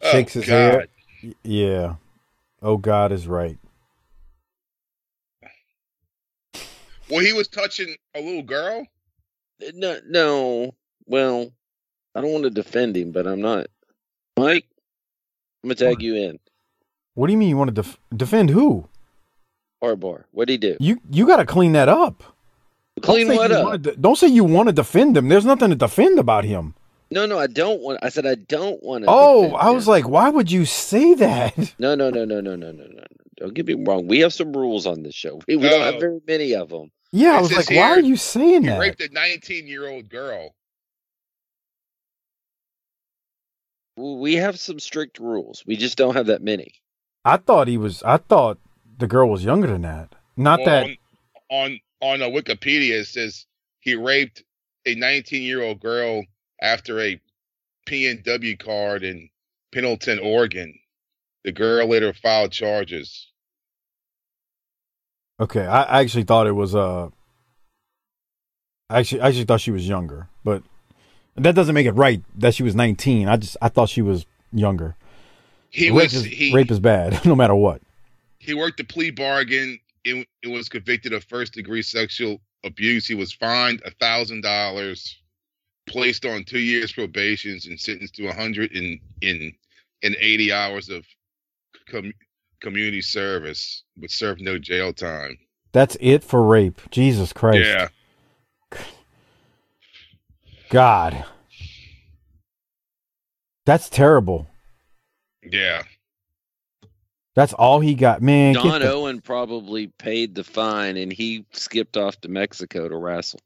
Oh, 0.01 0.11
shakes 0.11 0.33
his 0.33 0.45
God. 0.45 0.53
hair. 1.21 1.33
Yeah. 1.43 1.95
Oh 2.61 2.77
God 2.77 3.11
is 3.11 3.27
right. 3.27 3.57
Well, 7.09 7.19
he 7.23 7.33
was 7.33 7.47
touching 7.47 7.95
a 8.15 8.21
little 8.21 8.43
girl? 8.43 8.85
No, 9.73 9.99
no. 10.07 10.75
Well, 11.05 11.51
I 12.13 12.21
don't 12.21 12.31
want 12.31 12.43
to 12.43 12.49
defend 12.49 12.97
him, 12.97 13.11
but 13.11 13.25
I'm 13.27 13.41
not. 13.41 13.67
Mike, 14.37 14.67
I'm 15.63 15.69
gonna 15.69 15.75
tag 15.75 16.01
you 16.01 16.15
in. 16.15 16.39
What 17.13 17.27
do 17.27 17.33
you 17.33 17.37
mean 17.39 17.49
you 17.49 17.57
want 17.57 17.69
to 17.69 17.81
def- 17.81 17.97
defend 18.15 18.49
who? 18.49 18.87
Art 19.81 19.99
Barr. 19.99 20.25
What'd 20.31 20.49
he 20.49 20.57
do? 20.57 20.77
You 20.79 20.99
you 21.09 21.27
got 21.27 21.37
to 21.37 21.45
clean 21.45 21.73
that 21.73 21.89
up. 21.89 22.23
Clean 23.01 23.27
what 23.27 23.51
up? 23.51 23.63
wanna 23.65 23.77
don't 23.77 24.15
say 24.17 24.27
you 24.27 24.43
want 24.43 24.69
to 24.69 24.73
defend 24.73 25.15
him. 25.15 25.27
There's 25.29 25.45
nothing 25.45 25.69
to 25.69 25.75
defend 25.75 26.17
about 26.17 26.45
him. 26.45 26.73
No, 27.11 27.25
no, 27.25 27.37
I 27.39 27.47
don't 27.47 27.79
want. 27.81 27.99
I 28.01 28.09
said 28.09 28.25
I 28.25 28.35
don't 28.35 28.81
want 28.83 29.03
to. 29.05 29.09
Oh, 29.09 29.53
I 29.53 29.69
was 29.69 29.87
like, 29.87 30.09
why 30.09 30.29
would 30.29 30.51
you 30.51 30.65
say 30.65 31.13
that? 31.15 31.75
No, 31.79 31.95
no, 31.95 32.09
no, 32.09 32.25
no, 32.25 32.41
no, 32.41 32.55
no, 32.55 32.71
no, 32.71 32.83
no. 32.85 33.03
Don't 33.37 33.53
get 33.53 33.67
me 33.67 33.75
wrong. 33.87 34.07
We 34.07 34.19
have 34.21 34.33
some 34.33 34.51
rules 34.51 34.87
on 34.87 35.03
this 35.03 35.13
show. 35.13 35.39
We, 35.47 35.55
we 35.57 35.69
don't 35.69 35.81
have 35.81 35.93
No. 35.95 35.99
very 35.99 36.19
many 36.27 36.53
of 36.55 36.69
them. 36.69 36.91
Yeah, 37.11 37.37
I 37.37 37.41
was 37.41 37.49
says 37.51 37.69
like, 37.69 37.77
why 37.77 37.91
are 37.91 38.01
you 38.01 38.15
saying 38.17 38.63
He 38.63 38.69
that? 38.69 38.79
raped 38.79 38.99
a 38.99 39.09
19 39.13 39.67
year 39.67 39.87
old 39.87 40.09
girl. 40.09 40.55
We 43.95 44.35
have 44.35 44.59
some 44.59 44.79
strict 44.79 45.19
rules. 45.19 45.63
We 45.65 45.75
just 45.77 45.97
don't 45.97 46.15
have 46.15 46.27
that 46.27 46.41
many. 46.43 46.73
I 47.25 47.37
thought 47.37 47.67
he 47.67 47.77
was. 47.77 48.03
I 48.03 48.17
thought 48.17 48.57
the 48.97 49.07
girl 49.07 49.29
was 49.29 49.43
younger 49.43 49.67
than 49.67 49.83
that. 49.83 50.13
Not 50.35 50.59
Well, 50.59 50.65
that. 50.65 50.83
on 50.83 50.97
on 51.49 51.79
on 52.01 52.21
uh, 52.21 52.25
Wikipedia 52.25 53.01
it 53.01 53.07
says 53.07 53.45
he 53.79 53.95
raped 53.95 54.43
a 54.85 54.95
19 54.95 55.41
year 55.41 55.63
old 55.63 55.79
girl 55.79 56.23
after 56.61 56.99
a 56.99 57.19
PNW 57.87 58.59
card 58.59 59.03
in 59.03 59.29
Pendleton, 59.71 60.19
Oregon. 60.19 60.77
The 61.43 61.51
girl 61.51 61.87
later 61.87 62.13
filed 62.13 62.51
charges. 62.51 63.27
Okay, 65.39 65.65
I, 65.65 65.83
I 65.83 66.01
actually 66.01 66.23
thought 66.23 66.47
it 66.47 66.53
was. 66.53 66.75
Uh, 66.75 67.09
I 68.89 68.99
actually, 68.99 69.21
I 69.21 69.27
actually 69.27 69.45
thought 69.45 69.61
she 69.61 69.71
was 69.71 69.87
younger, 69.87 70.27
but 70.43 70.63
that 71.35 71.55
doesn't 71.55 71.75
make 71.75 71.85
it 71.85 71.91
right 71.91 72.21
that 72.35 72.55
she 72.55 72.63
was 72.63 72.75
19. 72.75 73.27
I 73.27 73.37
just, 73.37 73.55
I 73.61 73.69
thought 73.69 73.89
she 73.89 74.01
was 74.01 74.25
younger. 74.51 74.95
He 75.69 75.89
rape 75.89 76.03
was 76.03 76.13
is, 76.15 76.25
he 76.25 76.53
rape 76.53 76.71
is 76.71 76.79
bad, 76.79 77.23
no 77.25 77.35
matter 77.35 77.55
what. 77.55 77.81
He 78.47 78.53
worked 78.53 78.79
a 78.79 78.83
plea 78.85 79.11
bargain. 79.11 79.77
It, 80.05 80.25
it 80.41 80.47
was 80.47 80.69
convicted 80.69 81.11
of 81.11 81.25
first 81.25 81.53
degree 81.53 81.81
sexual 81.81 82.39
abuse. 82.63 83.05
He 83.05 83.13
was 83.13 83.33
fined 83.33 83.81
a 83.85 83.91
thousand 83.91 84.41
dollars, 84.41 85.17
placed 85.85 86.25
on 86.25 86.45
two 86.45 86.59
years 86.59 86.93
probation, 86.93 87.59
and 87.65 87.77
sentenced 87.79 88.15
to 88.15 88.29
a 88.29 88.33
hundred 88.33 88.71
and 88.71 88.99
in 89.21 89.53
in 90.01 90.15
eighty 90.19 90.53
hours 90.53 90.87
of 90.87 91.05
com, 91.91 92.13
community 92.61 93.01
service, 93.01 93.83
but 93.97 94.09
served 94.09 94.39
no 94.39 94.57
jail 94.57 94.93
time. 94.93 95.37
That's 95.73 95.97
it 95.99 96.23
for 96.23 96.41
rape. 96.41 96.79
Jesus 96.89 97.33
Christ. 97.33 97.67
Yeah, 97.67 97.89
God. 100.69 101.25
That's 103.65 103.89
terrible. 103.89 104.47
yeah. 105.43 105.83
That's 107.37 107.53
all 107.53 107.79
he 107.79 107.93
got, 107.93 108.23
man. 108.23 108.55
get 108.55 108.63
Don 108.63 108.81
the- 108.81 108.91
Owen 108.91 109.21
probably 109.21 109.85
paid 109.85 110.33
the 110.33 110.43
fine, 110.43 110.97
and 110.97 111.13
he 111.13 111.45
skipped 111.51 111.95
off 111.95 112.19
to 112.21 112.29
Mexico 112.29 112.89
to 112.89 112.97
wrestle. 112.97 113.39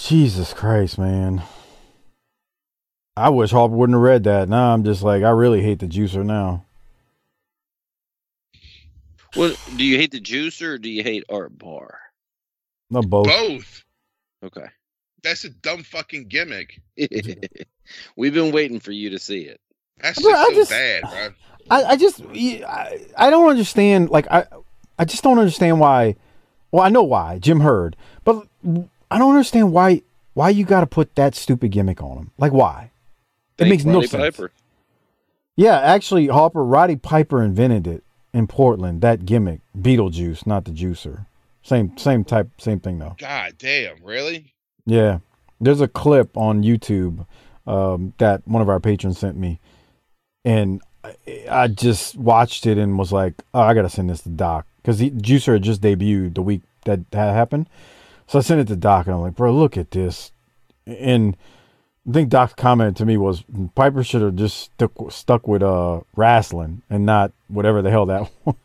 Jesus 0.00 0.52
Christ, 0.52 0.98
man. 0.98 1.42
I 3.16 3.28
wish 3.28 3.52
Harper 3.52 3.76
wouldn't 3.76 3.94
have 3.94 4.02
read 4.02 4.24
that. 4.24 4.48
Now 4.48 4.74
I'm 4.74 4.82
just 4.82 5.04
like, 5.04 5.22
I 5.22 5.30
really 5.30 5.62
hate 5.62 5.78
the 5.78 5.86
juicer 5.86 6.26
now. 6.26 6.64
What 9.34 9.56
do 9.76 9.84
you 9.84 9.98
hate 9.98 10.10
the 10.10 10.20
juicer 10.20 10.70
or 10.74 10.78
do 10.78 10.88
you 10.88 11.04
hate 11.04 11.22
Art 11.30 11.56
Barr? 11.56 11.96
No, 12.90 13.02
both. 13.02 13.28
Both. 13.28 13.84
Okay. 14.42 14.66
That's 15.22 15.44
a 15.44 15.50
dumb 15.50 15.84
fucking 15.84 16.24
gimmick. 16.26 16.80
We've 18.16 18.34
been 18.34 18.50
waiting 18.50 18.80
for 18.80 18.90
you 18.90 19.10
to 19.10 19.20
see 19.20 19.42
it. 19.42 19.60
That's 20.00 20.20
just 20.20 20.28
I 20.34 20.44
so 20.46 20.54
just- 20.54 20.70
bad, 20.70 21.02
bro. 21.02 21.28
I, 21.70 21.84
I 21.84 21.96
just 21.96 22.22
I, 22.22 23.00
I 23.16 23.30
don't 23.30 23.48
understand 23.48 24.10
like 24.10 24.26
I 24.30 24.46
I 24.98 25.04
just 25.04 25.22
don't 25.22 25.38
understand 25.38 25.80
why 25.80 26.16
well 26.70 26.82
I 26.82 26.88
know 26.88 27.02
why 27.02 27.38
Jim 27.38 27.60
Herd 27.60 27.96
but 28.24 28.46
I 29.10 29.18
don't 29.18 29.30
understand 29.30 29.72
why 29.72 30.02
why 30.34 30.50
you 30.50 30.64
got 30.64 30.80
to 30.80 30.86
put 30.86 31.14
that 31.16 31.34
stupid 31.34 31.72
gimmick 31.72 32.02
on 32.02 32.16
him. 32.16 32.30
Like 32.38 32.52
why? 32.52 32.90
It 33.58 33.66
makes 33.68 33.84
no 33.84 33.94
Roddy 33.94 34.06
sense. 34.06 34.36
Piper. 34.36 34.50
yeah 35.56 35.78
actually 35.80 36.28
Harper 36.28 36.64
Roddy 36.64 36.96
Piper 36.96 37.42
invented 37.42 37.86
it 37.86 38.04
in 38.32 38.46
Portland 38.46 39.00
that 39.00 39.26
gimmick 39.26 39.60
Beetlejuice 39.76 40.46
not 40.46 40.64
the 40.64 40.70
juicer. 40.70 41.26
Same 41.62 41.96
same 41.98 42.24
type 42.24 42.48
same 42.58 42.80
thing 42.80 42.98
though. 42.98 43.16
God 43.18 43.54
damn, 43.58 44.02
really? 44.02 44.54
yeah. 44.86 45.18
There's 45.60 45.80
a 45.80 45.88
clip 45.88 46.36
on 46.36 46.62
YouTube 46.62 47.26
um, 47.66 48.14
that 48.18 48.46
one 48.46 48.62
of 48.62 48.68
our 48.68 48.78
patrons 48.78 49.18
sent 49.18 49.36
me 49.36 49.58
and 50.44 50.80
I 51.50 51.68
just 51.68 52.16
watched 52.16 52.66
it 52.66 52.78
and 52.78 52.98
was 52.98 53.12
like, 53.12 53.34
oh, 53.54 53.60
I 53.60 53.74
gotta 53.74 53.88
send 53.88 54.10
this 54.10 54.22
to 54.22 54.28
Doc 54.28 54.66
because 54.82 55.00
Juicer 55.00 55.54
had 55.54 55.62
just 55.62 55.80
debuted 55.80 56.34
the 56.34 56.42
week 56.42 56.62
that 56.84 57.10
that 57.12 57.34
happened. 57.34 57.68
So 58.26 58.38
I 58.38 58.42
sent 58.42 58.60
it 58.60 58.68
to 58.68 58.76
Doc 58.76 59.06
and 59.06 59.14
I'm 59.14 59.22
like, 59.22 59.36
bro, 59.36 59.52
look 59.54 59.76
at 59.76 59.90
this. 59.90 60.32
And 60.86 61.36
I 62.08 62.12
think 62.12 62.28
Doc's 62.30 62.54
comment 62.54 62.96
to 62.98 63.04
me 63.06 63.16
was 63.16 63.44
Piper 63.74 64.02
should 64.02 64.22
have 64.22 64.36
just 64.36 64.58
stuck 64.58 64.92
stuck 65.10 65.46
with 65.46 65.62
uh 65.62 66.00
wrestling 66.16 66.82
and 66.90 67.06
not 67.06 67.32
whatever 67.48 67.82
the 67.82 67.90
hell 67.90 68.06
that 68.06 68.30
was. 68.44 68.56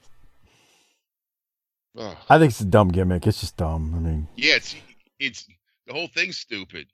Ugh. 1.98 2.18
I 2.30 2.40
think 2.40 2.52
it's 2.52 2.62
a 2.62 2.66
dumb 2.66 2.90
gimmick. 2.90 3.28
It's 3.28 3.42
just 3.42 3.58
dumb. 3.58 3.94
I 3.96 4.00
mean, 4.00 4.28
Yeah, 4.36 4.56
it's 4.56 4.76
it's 5.20 5.48
the 5.88 5.94
whole 5.94 6.08
thing's 6.08 6.38
stupid. 6.38 6.88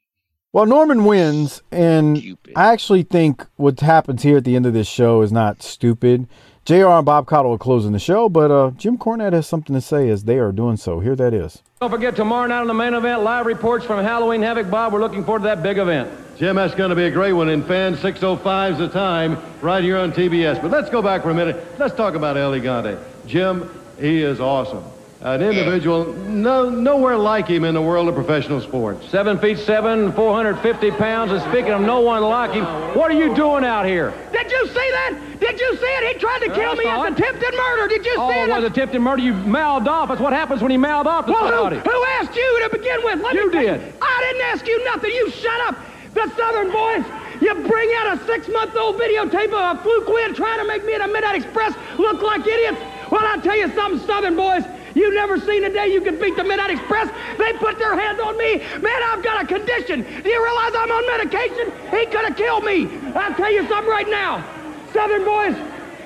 Well, 0.52 0.66
Norman 0.66 1.06
wins, 1.06 1.62
and 1.72 2.18
Stupid. 2.18 2.54
I 2.56 2.74
actually 2.74 3.04
think 3.04 3.46
what 3.58 3.80
happens 3.82 4.24
here 4.24 4.38
at 4.38 4.46
the 4.46 4.56
end 4.56 4.66
of 4.66 4.74
this 4.74 4.88
show 4.88 5.22
is 5.22 5.32
not 5.32 5.62
stupid. 5.62 6.28
Jr. 6.66 6.88
and 6.88 7.06
Bob 7.06 7.28
Caudle 7.28 7.54
are 7.54 7.60
closing 7.60 7.92
the 7.92 8.00
show, 8.00 8.30
but 8.30 8.50
uh, 8.50 8.72
Jim 8.72 8.98
Cornette 8.98 9.34
has 9.34 9.46
something 9.46 9.76
to 9.76 9.82
say 9.82 10.10
as 10.10 10.24
they 10.24 10.40
are 10.40 10.52
doing 10.52 10.76
so. 10.76 11.02
Here 11.02 11.16
that 11.16 11.36
is. 11.36 11.62
Don't 11.80 11.92
forget 11.92 12.16
tomorrow 12.16 12.48
night 12.48 12.62
on 12.62 12.68
the 12.68 12.74
main 12.74 12.96
event, 12.96 13.22
live 13.22 13.46
reports 13.46 13.86
from 13.86 14.04
Halloween 14.04 14.42
Havoc. 14.42 14.72
Bob, 14.72 14.92
we're 14.92 15.00
looking 15.00 15.24
forward 15.24 15.40
to 15.40 15.44
that 15.44 15.62
big 15.62 15.78
event. 15.78 16.10
Jim, 16.40 16.56
that's 16.56 16.74
going 16.74 16.90
to 16.90 16.96
be 16.96 17.04
a 17.06 17.12
great 17.12 17.34
one. 17.34 17.50
And 17.50 17.64
fans, 17.64 18.00
6.05 18.00 18.72
is 18.72 18.78
the 18.80 18.90
time 18.90 19.38
right 19.62 19.84
here 19.84 19.98
on 19.98 20.12
TBS. 20.12 20.64
But 20.64 20.72
let's 20.72 20.90
go 20.90 21.04
back 21.04 21.22
for 21.22 21.30
a 21.30 21.36
minute. 21.36 21.64
Let's 21.78 21.94
talk 21.94 22.16
about 22.16 22.38
El 22.38 22.54
Gigante. 22.54 23.00
Jim, 23.28 23.70
he 24.00 24.24
is 24.24 24.40
awesome. 24.40 24.84
An 25.22 25.42
individual, 25.42 26.14
no, 26.14 26.70
nowhere 26.70 27.18
like 27.18 27.46
him 27.46 27.66
in 27.66 27.74
the 27.74 27.82
world 27.82 28.08
of 28.08 28.16
professional 28.16 28.62
sports. 28.62 29.06
Seven 29.10 29.38
feet 29.38 29.58
seven, 29.60 30.14
450 30.14 30.92
pounds. 30.92 31.34
And 31.34 31.42
speaking 31.52 31.72
of 31.74 31.82
no 31.82 32.00
one 32.00 32.24
like 32.24 32.52
him, 32.52 32.64
what 32.96 33.12
are 33.12 33.20
you 33.20 33.36
doing 33.36 33.66
out 33.66 33.86
here? 33.86 34.14
Did 34.32 34.50
you 34.50 34.66
see 34.68 34.74
that? 34.96 35.20
Did 35.42 35.60
you 35.60 35.76
see 35.76 35.92
it? 36.00 36.14
He 36.16 36.20
tried 36.22 36.40
to 36.48 36.54
kill 36.56 36.74
me 36.78 36.86
attempted 36.88 37.54
murder. 37.54 37.88
Did 37.90 38.06
you 38.06 38.16
Oh, 38.18 38.32
see 38.32 38.40
it 38.40 38.48
it? 38.48 38.56
was 38.56 38.64
attempted 38.64 39.02
murder. 39.02 39.22
You 39.22 39.34
mouthed 39.34 39.90
off. 39.90 40.08
That's 40.08 40.22
what 40.22 40.32
happens 40.32 40.62
when 40.62 40.72
he 40.72 40.78
mouthed 40.78 41.08
off 41.10 41.26
to 41.26 41.34
Well, 41.34 41.48
who, 41.48 41.76
somebody. 41.76 41.80
who 41.84 42.06
asked 42.22 42.34
you 42.38 42.60
to 42.64 42.78
begin 42.78 43.04
with? 43.04 43.20
Let 43.22 43.34
You 43.34 43.52
did. 43.52 43.94
I 44.02 44.26
didn't 44.32 44.46
ask 44.54 44.66
you 44.66 44.86
nothing. 44.86 45.12
You 45.12 45.32
shut 45.32 45.62
up. 45.68 45.76
The 46.14 46.32
Southern 46.38 46.72
boys, 46.72 47.04
you 47.42 47.54
bring 47.68 47.90
out 48.00 48.18
a 48.18 48.26
six-month-old 48.26 48.96
videotape 48.98 49.52
of 49.52 49.78
a 49.78 49.84
fluke 49.84 50.08
win 50.08 50.34
trying 50.34 50.60
to 50.60 50.66
make 50.66 50.86
me 50.86 50.94
and 50.94 51.04
a 51.04 51.08
Midnight 51.10 51.36
Express 51.44 51.74
look 52.00 52.22
like 52.22 52.48
idiots. 52.48 52.80
Well, 53.12 53.22
I'll 53.26 53.42
tell 53.42 53.58
you 53.58 53.68
something, 53.76 54.00
Southern 54.08 54.36
boys. 54.38 54.64
You 54.96 55.14
never 55.14 55.40
seen 55.40 55.64
a 55.64 55.70
day 55.70 55.88
you 55.88 56.02
could 56.02 56.20
beat 56.20 56.36
the 56.36 56.44
Midnight 56.44 56.72
Express. 56.72 57.10
They 57.38 57.54
put 57.54 57.78
their 57.78 57.98
hands 57.98 58.20
on 58.20 58.38
me. 58.38 58.58
Man, 58.58 59.04
I've 59.08 59.24
got 59.24 59.44
a 59.44 59.48
condition. 59.48 60.02
Do 60.02 60.30
you 60.30 60.44
realize 60.44 60.72
I'm 60.76 60.92
on 60.92 61.08
medication? 61.18 61.72
He 61.92 62.06
could 62.06 62.26
have 62.26 62.36
killed 62.36 62.64
me. 62.64 62.90
I'll 63.16 63.36
tell 63.36 63.52
you 63.52 63.68
something 63.68 63.90
right 63.90 64.10
now. 64.10 64.46
Southern 64.94 65.24
boys, 65.24 65.56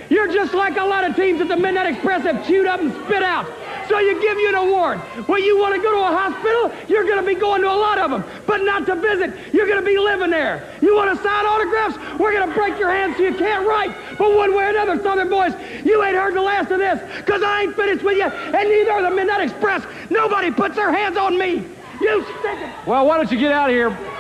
you're 0.10 0.32
just 0.32 0.54
like 0.54 0.78
a 0.78 0.84
lot 0.84 1.10
of 1.10 1.16
teams 1.16 1.40
that 1.40 1.48
the 1.48 1.58
Midnight 1.58 1.88
Express 1.96 2.24
have 2.24 2.46
chewed 2.46 2.66
up 2.66 2.82
and 2.82 2.92
spit 3.06 3.24
out. 3.24 3.50
So 3.88 4.00
you 4.00 4.22
give 4.22 4.38
you 4.40 4.50
an 4.50 4.56
award. 4.56 5.00
When 5.28 5.44
you 5.44 5.60
want 5.60 5.76
to 5.76 5.82
go 5.82 5.92
to 5.92 6.00
a 6.00 6.18
hospital, 6.18 6.72
you're 6.88 7.04
going 7.04 7.20
to 7.20 7.26
be 7.26 7.36
going 7.36 7.62
to 7.62 7.68
a 7.68 7.76
lot 7.76 7.98
of 7.98 8.12
them, 8.12 8.24
but 8.46 8.58
not 8.64 8.86
to 8.88 8.96
visit. 8.96 9.34
You're 9.54 9.68
going 9.68 9.80
to 9.80 9.86
be 9.86 9.98
living 9.98 10.30
there. 10.30 10.78
You 10.82 10.96
want 10.96 11.16
to 11.16 11.24
sign 11.24 11.46
autographs? 11.46 11.98
We're 12.20 12.34
going 12.34 12.48
to 12.48 12.56
break 12.56 12.80
your 12.80 12.90
hands 12.90 13.18
so 13.18 13.24
you 13.24 13.36
can't 13.36 13.68
write. 13.68 13.96
But 14.18 14.36
one 14.36 14.56
way 14.56 14.66
or 14.66 14.70
another, 14.70 15.02
Southern 15.02 15.30
boys, 15.30 15.54
you 15.86 16.04
ain't 16.04 16.16
heard 16.16 16.34
the 16.34 16.42
last 16.42 16.72
of 16.72 16.80
this 16.80 17.00
because 17.18 17.44
I 17.44 17.64
ain't 17.64 17.76
finished 17.76 18.04
with 18.04 18.18
you, 18.18 18.26
and 18.26 18.70
neither 18.70 18.92
are 18.92 19.02
the 19.02 19.12
Midnight 19.12 19.42
Express. 19.42 19.86
Nobody 20.10 20.52
puts 20.52 20.76
their 20.76 20.92
hands 20.92 21.18
on 21.18 21.38
me. 21.38 21.66
You 22.02 22.24
stick 22.40 22.60
it. 22.60 22.88
Well, 22.88 23.06
why 23.06 23.18
don't 23.18 23.32
you 23.32 23.38
get 23.38 23.52
out 23.52 23.70
of 23.70 23.76
here? 23.76 24.13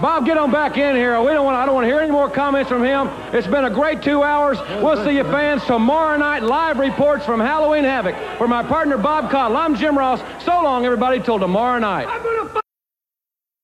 Bob, 0.00 0.24
get 0.26 0.38
on 0.38 0.52
back 0.52 0.76
in 0.76 0.94
here. 0.94 1.20
We 1.20 1.32
don't 1.32 1.44
want. 1.44 1.56
I 1.56 1.66
don't 1.66 1.74
want 1.74 1.84
to 1.84 1.88
hear 1.88 1.98
any 2.00 2.12
more 2.12 2.30
comments 2.30 2.68
from 2.68 2.84
him. 2.84 3.08
It's 3.32 3.46
been 3.48 3.64
a 3.64 3.70
great 3.70 4.00
two 4.02 4.22
hours. 4.22 4.58
We'll 4.82 5.04
see 5.04 5.16
you 5.16 5.24
fans 5.24 5.64
tomorrow 5.64 6.16
night. 6.16 6.42
Live 6.42 6.78
reports 6.78 7.24
from 7.24 7.40
Halloween 7.40 7.82
Havoc. 7.84 8.14
For 8.38 8.46
my 8.46 8.62
partner 8.62 8.96
Bob 8.96 9.30
Caudle, 9.30 9.56
I'm 9.56 9.74
Jim 9.74 9.98
Ross. 9.98 10.20
So 10.44 10.52
long, 10.62 10.84
everybody, 10.84 11.20
till 11.20 11.38
tomorrow 11.38 11.78
night. 11.80 12.06
I'm 12.06 12.22
going 12.22 12.46
to 12.46 12.60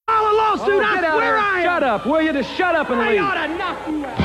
file 0.09 0.23
a 0.23 0.35
lawsuit. 0.35 0.69
Oh, 0.69 0.81
I 0.85 0.95
get 0.97 1.05
out 1.05 1.15
swear 1.15 1.17
of 1.17 1.23
here. 1.23 1.37
I 1.37 1.61
am. 1.61 1.65
Shut 1.65 1.83
up, 1.85 2.07
will 2.07 2.23
you? 2.23 2.33
Just 2.33 2.51
shut 2.57 2.75
up 2.75 2.91
and 2.91 3.01
I 3.01 3.11
leave. 3.13 3.21
ought 3.21 3.47
to 3.47 3.57
knock 3.57 3.89
you 3.89 4.05
out. 4.05 4.25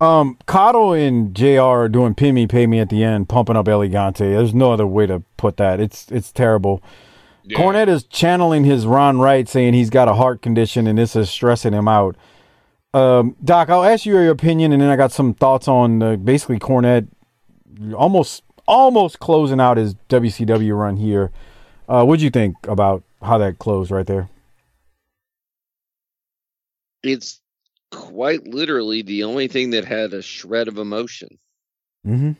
Um, 0.00 0.38
Caudle 0.46 0.92
and 0.94 1.34
Jr. 1.34 1.60
are 1.60 1.88
doing 1.88 2.14
"Pay 2.14 2.32
Me, 2.32 2.46
Pay 2.46 2.66
Me" 2.66 2.78
at 2.78 2.88
the 2.88 3.02
end, 3.02 3.28
pumping 3.28 3.56
up 3.56 3.66
El 3.68 3.80
Gigante. 3.80 4.18
There's 4.18 4.54
no 4.54 4.72
other 4.72 4.86
way 4.86 5.06
to 5.06 5.22
put 5.36 5.56
that. 5.56 5.80
It's 5.80 6.10
it's 6.10 6.30
terrible. 6.32 6.82
Yeah. 7.48 7.58
Cornette 7.58 7.88
is 7.88 8.04
channeling 8.04 8.64
his 8.64 8.86
Ron 8.86 9.20
Wright, 9.20 9.48
saying 9.48 9.72
he's 9.72 9.88
got 9.88 10.06
a 10.06 10.14
heart 10.14 10.42
condition 10.42 10.86
and 10.86 10.98
this 10.98 11.16
is 11.16 11.30
stressing 11.30 11.72
him 11.72 11.88
out. 11.88 12.14
Um, 12.92 13.36
Doc, 13.42 13.70
I'll 13.70 13.84
ask 13.84 14.04
you 14.04 14.12
your 14.14 14.30
opinion, 14.30 14.72
and 14.72 14.82
then 14.82 14.90
I 14.90 14.96
got 14.96 15.12
some 15.12 15.34
thoughts 15.34 15.66
on 15.66 16.02
uh, 16.02 16.16
basically 16.16 16.58
Cornette 16.58 17.08
almost 17.94 18.42
almost 18.66 19.18
closing 19.18 19.60
out 19.60 19.78
his 19.78 19.94
WCW 20.08 20.78
run 20.78 20.96
here. 20.96 21.30
Uh, 21.88 22.04
what'd 22.04 22.22
you 22.22 22.30
think 22.30 22.54
about 22.64 23.02
how 23.22 23.38
that 23.38 23.58
closed 23.58 23.90
right 23.90 24.06
there? 24.06 24.28
It's 27.02 27.40
quite 27.90 28.46
literally 28.46 29.02
the 29.02 29.24
only 29.24 29.48
thing 29.48 29.70
that 29.70 29.86
had 29.86 30.12
a 30.12 30.20
shred 30.20 30.68
of 30.68 30.76
emotion. 30.76 31.38
Mm-hmm. 32.06 32.32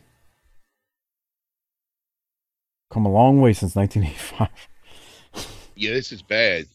Come 2.91 3.07
a 3.07 3.11
long 3.11 3.41
way 3.41 3.53
since 3.53 3.75
1985. 3.75 4.49
Yeah, 5.79 5.93
this 5.93 6.11
is 6.11 6.23
bad. 6.23 6.67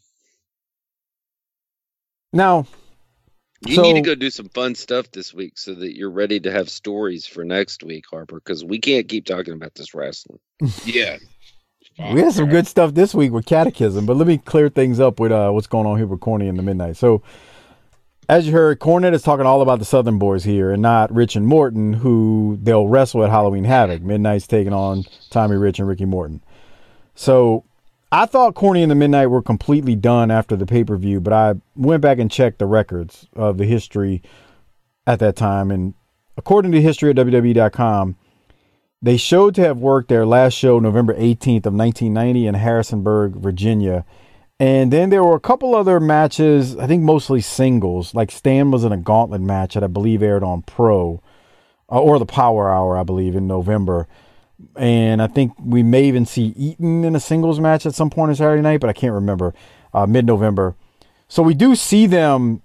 Now, 2.32 2.66
You 3.66 3.82
need 3.82 3.94
to 3.96 4.02
go 4.02 4.16
do 4.16 4.30
some 4.30 4.48
fun 4.48 4.76
stuff 4.76 5.12
this 5.12 5.34
week 5.34 5.58
so 5.58 5.74
that 5.76 5.96
you're 5.96 6.10
ready 6.10 6.40
to 6.40 6.52
have 6.52 6.70
stories 6.70 7.26
for 7.26 7.44
next 7.44 7.84
week, 7.84 8.06
Harper, 8.10 8.38
because 8.38 8.64
we 8.64 8.80
can't 8.80 9.10
keep 9.10 9.26
talking 9.26 9.54
about 9.54 9.76
this 9.76 9.94
wrestling. 9.94 10.40
Yeah. 10.86 11.18
We 12.00 12.22
had 12.22 12.34
some 12.34 12.50
good 12.50 12.66
stuff 12.66 12.96
this 12.96 13.14
week 13.14 13.32
with 13.34 13.46
Catechism, 13.46 14.08
but 14.08 14.16
let 14.16 14.26
me 14.26 14.40
clear 14.40 14.70
things 14.70 15.00
up 15.00 15.20
with 15.20 15.32
uh, 15.32 15.52
what's 15.52 15.68
going 15.68 15.86
on 15.86 15.98
here 15.98 16.08
with 16.08 16.22
Corny 16.22 16.48
in 16.48 16.56
the 16.56 16.64
Midnight. 16.64 16.98
So, 16.98 17.22
as 18.28 18.48
you 18.48 18.54
heard, 18.54 18.80
Cornette 18.80 19.14
is 19.14 19.22
talking 19.22 19.46
all 19.46 19.62
about 19.62 19.78
the 19.78 19.86
Southern 19.86 20.18
Boys 20.18 20.44
here 20.44 20.72
and 20.72 20.82
not 20.82 21.14
Rich 21.14 21.36
and 21.36 21.46
Morton, 21.46 21.94
who 21.94 22.58
they'll 22.64 22.88
wrestle 22.88 23.24
at 23.24 23.30
Halloween 23.30 23.66
Havoc. 23.66 24.02
Midnight's 24.02 24.48
taking 24.48 24.74
on 24.74 25.04
Tommy 25.30 25.56
Rich 25.56 25.78
and 25.78 25.88
Ricky 25.88 26.06
Morton. 26.06 26.42
So, 27.14 27.64
I 28.14 28.28
thought 28.28 28.54
Corny 28.54 28.84
and 28.84 28.92
the 28.92 28.96
Midnight 28.96 29.32
were 29.32 29.42
completely 29.42 29.96
done 29.96 30.30
after 30.30 30.56
the 30.56 30.68
pay 30.68 30.84
per 30.84 30.96
view, 30.98 31.20
but 31.20 31.34
I 31.34 31.56
went 31.76 32.04
back 32.04 32.20
and 32.20 32.30
checked 32.30 32.60
the 32.60 32.68
records 32.68 33.28
of 33.36 33.58
the 33.58 33.66
history 33.66 34.22
at 35.08 35.18
that 35.18 35.36
time. 35.36 35.72
And 35.72 35.96
according 36.38 36.74
to 36.74 36.82
history 36.82 37.10
at 37.10 37.16
WWE.com, 37.16 38.16
they 39.02 39.18
showed 39.18 39.56
to 39.56 39.62
have 39.64 39.80
worked 39.80 40.10
their 40.10 40.28
last 40.28 40.54
show 40.54 40.78
November 40.78 41.16
18th 41.16 41.66
of 41.66 41.74
1990 41.74 42.46
in 42.46 42.54
Harrisonburg, 42.54 43.34
Virginia. 43.38 44.06
And 44.60 44.94
then 44.94 45.10
there 45.10 45.24
were 45.24 45.36
a 45.36 45.40
couple 45.40 45.74
other 45.74 46.00
matches, 46.00 46.78
I 46.78 46.86
think 46.86 47.02
mostly 47.02 47.42
singles. 47.42 48.14
Like 48.14 48.30
Stan 48.30 48.70
was 48.70 48.84
in 48.84 48.92
a 48.92 48.98
gauntlet 48.98 49.42
match 49.42 49.74
that 49.74 49.84
I 49.84 49.88
believe 49.88 50.22
aired 50.22 50.44
on 50.44 50.62
Pro 50.62 51.20
uh, 51.92 52.00
or 52.00 52.20
the 52.20 52.28
Power 52.28 52.72
Hour, 52.72 52.96
I 52.96 53.02
believe, 53.02 53.36
in 53.36 53.48
November. 53.48 54.08
And 54.76 55.22
I 55.22 55.28
think 55.28 55.54
we 55.64 55.84
may 55.84 56.04
even 56.04 56.26
see 56.26 56.54
Eaton 56.56 57.04
in 57.04 57.16
a 57.16 57.20
singles 57.20 57.60
match 57.60 57.86
at 57.86 57.96
some 57.96 58.10
point 58.10 58.30
on 58.30 58.36
Saturday 58.36 58.62
night, 58.62 58.80
but 58.80 58.90
I 58.90 58.94
can't 58.94 59.14
remember. 59.14 59.54
Uh, 59.94 60.08
Mid 60.08 60.26
November. 60.26 60.76
So 61.28 61.44
we 61.44 61.54
do 61.54 61.76
see 61.76 62.08
them 62.08 62.62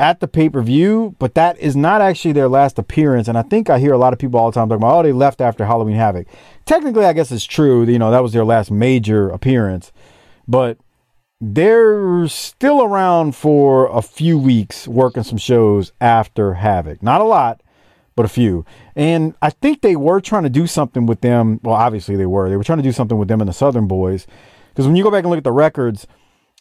at 0.00 0.20
the 0.20 0.26
pay 0.26 0.48
per 0.48 0.62
view, 0.62 1.14
but 1.18 1.34
that 1.34 1.58
is 1.58 1.76
not 1.76 2.00
actually 2.00 2.32
their 2.32 2.48
last 2.48 2.78
appearance. 2.78 3.28
And 3.28 3.36
I 3.36 3.42
think 3.42 3.68
I 3.68 3.78
hear 3.78 3.92
a 3.92 3.98
lot 3.98 4.12
of 4.12 4.18
people 4.18 4.40
all 4.40 4.50
the 4.50 4.54
time 4.54 4.68
talking 4.68 4.82
about, 4.82 5.00
oh, 5.00 5.02
they 5.02 5.12
left 5.12 5.40
after 5.40 5.66
Halloween 5.66 5.96
Havoc. 5.96 6.26
Technically, 6.64 7.04
I 7.04 7.12
guess 7.12 7.30
it's 7.30 7.44
true. 7.44 7.84
You 7.84 7.98
know, 7.98 8.10
that 8.10 8.22
was 8.22 8.32
their 8.32 8.44
last 8.44 8.70
major 8.70 9.28
appearance, 9.28 9.92
but 10.48 10.78
they're 11.40 12.26
still 12.28 12.82
around 12.82 13.34
for 13.36 13.88
a 13.88 14.02
few 14.02 14.38
weeks 14.38 14.88
working 14.88 15.22
some 15.22 15.38
shows 15.38 15.92
after 16.00 16.54
Havoc. 16.54 17.02
Not 17.02 17.20
a 17.20 17.24
lot, 17.24 17.62
but 18.16 18.24
a 18.24 18.28
few. 18.28 18.64
And 19.00 19.34
I 19.40 19.48
think 19.48 19.80
they 19.80 19.96
were 19.96 20.20
trying 20.20 20.42
to 20.42 20.50
do 20.50 20.66
something 20.66 21.06
with 21.06 21.22
them. 21.22 21.58
Well, 21.62 21.74
obviously 21.74 22.16
they 22.16 22.26
were. 22.26 22.50
They 22.50 22.58
were 22.58 22.64
trying 22.64 22.80
to 22.80 22.84
do 22.84 22.92
something 22.92 23.16
with 23.16 23.28
them 23.28 23.40
and 23.40 23.48
the 23.48 23.54
Southern 23.54 23.86
Boys. 23.86 24.26
Because 24.68 24.86
when 24.86 24.94
you 24.94 25.02
go 25.02 25.10
back 25.10 25.24
and 25.24 25.30
look 25.30 25.38
at 25.38 25.44
the 25.44 25.52
records, 25.52 26.06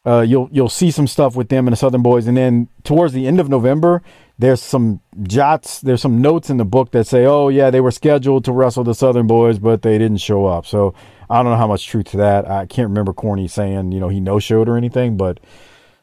uh, 0.06 0.22
you'll 0.22 0.48
you'll 0.50 0.70
see 0.70 0.90
some 0.90 1.06
stuff 1.06 1.36
with 1.36 1.50
them 1.50 1.68
and 1.68 1.74
the 1.74 1.78
Southern 1.78 2.02
Boys, 2.02 2.28
and 2.28 2.38
then 2.38 2.70
towards 2.86 3.12
the 3.12 3.28
end 3.28 3.42
of 3.42 3.50
November, 3.50 4.02
there's 4.38 4.62
some 4.62 5.02
jots, 5.24 5.82
there's 5.82 6.02
some 6.02 6.22
notes 6.22 6.50
in 6.50 6.56
the 6.56 6.64
book 6.64 6.92
that 6.92 7.08
say, 7.08 7.26
"Oh 7.26 7.50
yeah, 7.50 7.70
they 7.70 7.82
were 7.82 7.92
scheduled 7.92 8.46
to 8.46 8.54
wrestle 8.54 8.86
the 8.86 8.96
Southern 8.96 9.28
Boys, 9.28 9.60
but 9.60 9.82
they 9.82 9.98
didn't 9.98 10.20
show 10.20 10.46
up." 10.46 10.66
So 10.66 10.94
I 11.30 11.44
don't 11.44 11.52
know 11.52 11.58
how 11.58 11.68
much 11.68 11.88
truth 11.88 12.06
to 12.12 12.18
that. 12.18 12.50
I 12.50 12.66
can't 12.68 12.88
remember 12.88 13.12
Corny 13.12 13.50
saying 13.50 13.92
you 13.92 14.00
know 14.00 14.08
he 14.08 14.22
no 14.22 14.40
showed 14.40 14.70
or 14.70 14.78
anything, 14.78 15.18
but 15.18 15.42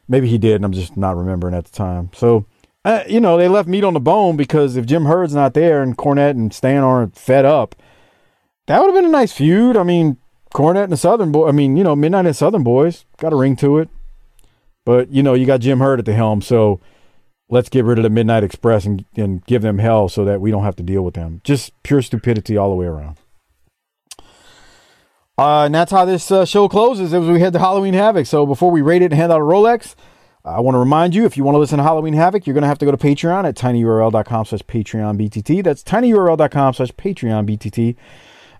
maybe 0.07 0.27
he 0.27 0.37
did, 0.37 0.57
and 0.57 0.65
I'm 0.65 0.73
just 0.73 0.95
not 0.95 1.17
remembering 1.17 1.55
at 1.55 1.65
the 1.65 1.75
time. 1.75 2.11
So 2.13 2.45
uh, 2.87 3.03
you 3.05 3.19
know 3.19 3.37
they 3.37 3.49
left 3.49 3.67
meat 3.67 3.83
on 3.83 3.93
the 3.93 3.99
bone 3.99 4.37
because 4.37 4.77
if 4.77 4.85
Jim 4.85 5.05
Herd's 5.05 5.35
not 5.35 5.53
there 5.53 5.83
and 5.83 5.97
Cornette 5.97 6.31
and 6.31 6.53
Stan 6.53 6.83
aren't 6.83 7.17
fed 7.17 7.43
up, 7.43 7.75
that 8.67 8.79
would 8.79 8.87
have 8.87 8.95
been 8.95 9.09
a 9.09 9.09
nice 9.09 9.33
feud. 9.33 9.75
I 9.75 9.83
mean, 9.83 10.17
Cornette 10.53 10.85
and 10.85 10.93
the 10.93 10.97
Southern 10.97 11.33
Boy. 11.33 11.49
I 11.49 11.51
mean, 11.51 11.75
you 11.75 11.83
know, 11.83 11.97
Midnight 11.97 12.25
and 12.25 12.35
Southern 12.35 12.63
Boys 12.63 13.03
got 13.17 13.33
a 13.33 13.35
ring 13.35 13.57
to 13.57 13.77
it. 13.77 13.89
But 14.85 15.11
you 15.11 15.21
know, 15.21 15.33
you 15.33 15.45
got 15.45 15.59
Jim 15.59 15.79
Herd 15.79 15.99
at 15.99 16.05
the 16.05 16.13
helm, 16.13 16.41
so 16.41 16.79
let's 17.49 17.67
get 17.67 17.83
rid 17.83 17.99
of 17.99 18.03
the 18.03 18.09
Midnight 18.09 18.45
Express 18.45 18.85
and, 18.85 19.03
and 19.17 19.45
give 19.45 19.61
them 19.61 19.79
hell 19.79 20.07
so 20.07 20.23
that 20.23 20.39
we 20.39 20.49
don't 20.49 20.63
have 20.63 20.77
to 20.77 20.83
deal 20.83 21.01
with 21.01 21.15
them. 21.15 21.41
Just 21.43 21.73
pure 21.83 22.01
stupidity 22.01 22.55
all 22.55 22.69
the 22.69 22.75
way 22.75 22.85
around. 22.85 23.17
Uh, 25.37 25.65
and 25.65 25.75
that's 25.75 25.91
how 25.91 26.05
this 26.05 26.31
uh, 26.31 26.45
show 26.45 26.69
closes 26.69 27.13
as 27.13 27.25
we 27.25 27.41
head 27.41 27.51
to 27.51 27.59
Halloween 27.59 27.93
Havoc. 27.93 28.25
So 28.25 28.45
before 28.45 28.71
we 28.71 28.81
rate 28.81 29.01
it 29.01 29.11
and 29.11 29.13
hand 29.15 29.31
out 29.31 29.41
a 29.41 29.43
Rolex, 29.43 29.93
I 30.47 30.61
want 30.61 30.75
to 30.75 30.79
remind 30.79 31.13
you, 31.13 31.25
if 31.25 31.35
you 31.35 31.43
want 31.43 31.55
to 31.55 31.59
listen 31.59 31.77
to 31.77 31.83
Halloween 31.83 32.13
Havoc, 32.13 32.47
you're 32.47 32.53
going 32.53 32.61
to 32.61 32.67
have 32.67 32.79
to 32.79 32.85
go 32.85 32.91
to 32.91 32.97
Patreon 32.97 33.45
at 33.45 33.55
tinyurl.com 33.55 34.45
slash 34.45 34.61
Patreon 34.61 35.19
BTT. 35.19 35.63
That's 35.63 35.83
tinyurl.com 35.83 36.73
slash 36.73 36.91
Patreon 36.91 37.49
BTT. 37.49 37.95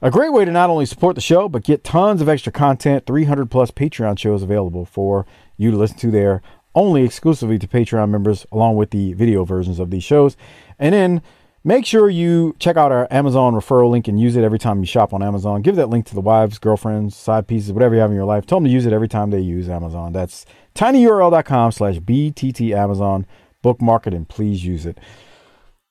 A 0.01 0.11
great 0.11 0.31
way 0.31 0.45
to 0.45 0.51
not 0.51 0.69
only 0.69 0.85
support 0.85 1.15
the 1.15 1.21
show, 1.21 1.49
but 1.49 1.63
get 1.63 1.83
tons 1.83 2.21
of 2.21 2.29
extra 2.29 2.51
content, 2.51 3.05
300 3.05 3.49
plus 3.49 3.71
Patreon 3.71 4.19
shows 4.19 4.43
available 4.43 4.85
for 4.85 5.25
you 5.55 5.71
to 5.71 5.77
listen 5.77 5.97
to 5.99 6.11
there, 6.11 6.41
only 6.75 7.03
exclusively 7.03 7.57
to 7.57 7.67
Patreon 7.67 8.09
members, 8.09 8.45
along 8.51 8.75
with 8.75 8.91
the 8.91 9.13
video 9.13 9.43
versions 9.45 9.79
of 9.79 9.89
these 9.89 10.03
shows. 10.03 10.37
And 10.77 10.93
then 10.93 11.21
make 11.63 11.85
sure 11.85 12.09
you 12.09 12.55
check 12.59 12.77
out 12.77 12.91
our 12.91 13.07
Amazon 13.09 13.53
referral 13.53 13.89
link 13.89 14.07
and 14.07 14.19
use 14.19 14.35
it 14.35 14.43
every 14.43 14.59
time 14.59 14.79
you 14.79 14.85
shop 14.85 15.13
on 15.13 15.23
Amazon. 15.23 15.63
Give 15.63 15.75
that 15.77 15.89
link 15.89 16.05
to 16.07 16.15
the 16.15 16.21
wives, 16.21 16.59
girlfriends, 16.59 17.15
side 17.15 17.47
pieces, 17.47 17.73
whatever 17.73 17.95
you 17.95 18.01
have 18.01 18.11
in 18.11 18.15
your 18.15 18.25
life. 18.25 18.45
Tell 18.45 18.57
them 18.59 18.65
to 18.65 18.69
use 18.69 18.85
it 18.85 18.93
every 18.93 19.07
time 19.07 19.31
they 19.31 19.39
use 19.39 19.67
Amazon. 19.67 20.13
That's 20.13 20.45
tinyurl.com 20.77 21.71
slash 21.71 21.97
BTT 21.97 22.71
Amazon. 22.71 23.25
Bookmark 23.61 24.07
it 24.07 24.13
and 24.13 24.29
please 24.29 24.63
use 24.63 24.85
it. 24.85 24.97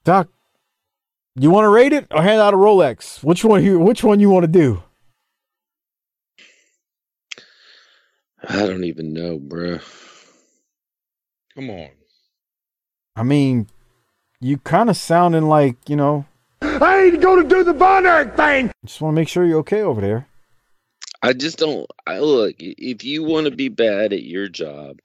Doc, 0.05 0.29
you 1.35 1.51
want 1.51 1.65
to 1.65 1.69
rate 1.69 1.93
it 1.93 2.07
or 2.11 2.23
hand 2.23 2.41
out 2.41 2.55
a 2.55 2.57
Rolex? 2.57 3.23
Which 3.23 3.45
one 3.45 3.63
you 3.63 3.79
which 3.79 4.03
one 4.05 4.21
you 4.21 4.31
want 4.31 4.45
to 4.45 4.49
do? 4.49 4.83
I 8.49 8.65
don't 8.67 8.85
even 8.85 9.13
know, 9.13 9.39
bruh. 9.39 9.83
Come 11.55 11.71
on. 11.71 11.89
I 13.17 13.23
mean, 13.23 13.67
you 14.41 14.59
kind 14.59 14.89
of 14.89 14.97
sounding 14.97 15.49
like, 15.49 15.77
you 15.89 15.97
know, 15.97 16.27
I 16.63 17.05
ain't 17.05 17.21
gonna 17.21 17.49
do 17.49 17.65
the 17.65 17.73
Von 17.73 18.07
Erich 18.07 18.37
thing. 18.37 18.71
just 18.85 19.01
want 19.01 19.15
to 19.15 19.21
make 19.21 19.29
sure 19.29 19.45
you're 19.45 19.59
okay 19.61 19.81
over 19.83 20.01
there. 20.01 20.29
I 21.23 21.33
just 21.33 21.59
don't. 21.59 21.87
I 22.07 22.19
look. 22.19 22.57
If 22.59 23.05
you 23.05 23.25
want 23.25 23.47
to 23.47 23.51
be 23.51 23.69
bad 23.69 24.13
at 24.13 24.23
your 24.23 24.49
job, 24.49 24.99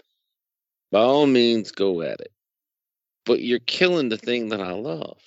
by 0.91 0.99
all 0.99 1.25
means, 1.25 1.71
go 1.71 2.01
at 2.01 2.19
it. 2.19 2.31
But 3.25 3.41
you're 3.41 3.59
killing 3.59 4.09
the 4.09 4.17
thing 4.17 4.49
that 4.49 4.61
I 4.61 4.73
love. 4.73 5.17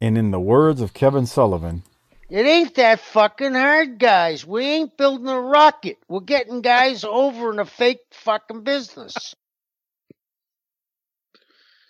And 0.00 0.16
in 0.16 0.30
the 0.30 0.40
words 0.40 0.80
of 0.80 0.94
Kevin 0.94 1.26
Sullivan, 1.26 1.82
It 2.30 2.46
ain't 2.46 2.74
that 2.76 3.00
fucking 3.00 3.54
hard, 3.54 3.98
guys. 3.98 4.46
We 4.46 4.64
ain't 4.64 4.96
building 4.96 5.28
a 5.28 5.40
rocket. 5.40 5.98
We're 6.08 6.20
getting 6.20 6.62
guys 6.62 7.04
over 7.04 7.52
in 7.52 7.58
a 7.58 7.66
fake 7.66 8.00
fucking 8.12 8.62
business. 8.62 9.34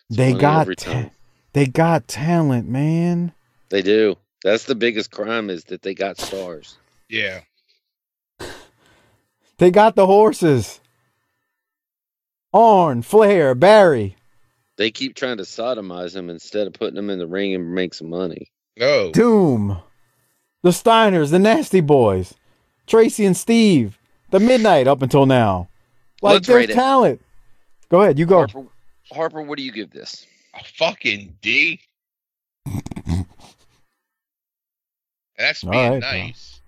they 0.09 0.33
got 0.33 0.77
ta- 0.77 1.11
they 1.53 1.67
got 1.67 2.09
talent, 2.09 2.69
man. 2.69 3.33
They 3.69 3.83
do. 3.83 4.17
That's 4.43 4.65
the 4.65 4.75
biggest 4.75 5.11
crime 5.11 5.51
is 5.51 5.65
that 5.65 5.83
they 5.83 5.95
got 5.95 6.19
stars. 6.19 6.77
Yeah. 7.09 7.41
They 9.59 9.71
got 9.71 9.95
the 9.97 10.07
horses. 10.07 10.81
Arn, 12.53 13.03
Flair, 13.03 13.55
Barry, 13.55 14.17
They 14.77 14.91
keep 14.91 15.15
trying 15.15 15.37
to 15.37 15.45
sodomize 15.45 16.15
them 16.15 16.31
instead 16.31 16.67
of 16.67 16.73
putting 16.73 16.97
them 16.97 17.11
in 17.11 17.19
the 17.19 17.27
ring 17.27 17.55
and 17.55 17.75
make 17.75 17.95
some 17.95 18.09
money. 18.09 18.51
No. 18.77 19.13
Doom, 19.13 19.79
the 20.63 20.71
Steiners, 20.71 21.31
the 21.31 21.39
Nasty 21.39 21.81
Boys, 21.81 22.35
Tracy 22.87 23.25
and 23.27 23.37
Steve, 23.37 23.99
the 24.31 24.41
Midnight 24.41 24.89
up 24.89 25.03
until 25.03 25.27
now. 25.27 25.69
Like 26.23 26.35
Let's 26.35 26.47
there's 26.49 26.57
rate 26.57 26.71
it. 26.71 26.75
talent. 26.75 27.21
Go 27.91 28.01
ahead, 28.01 28.19
you 28.19 28.27
go. 28.27 28.39
Harper, 28.39 28.65
Harper, 29.13 29.43
what 29.43 29.59
do 29.59 29.63
you 29.63 29.73
give 29.73 29.91
this? 29.91 30.27
A 30.55 30.65
fucking 30.65 31.37
D. 31.43 31.81
That's 35.41 35.65
All 35.65 35.71
being 35.71 35.93
right, 35.93 36.03
pal. 36.03 36.13
nice. 36.19 36.61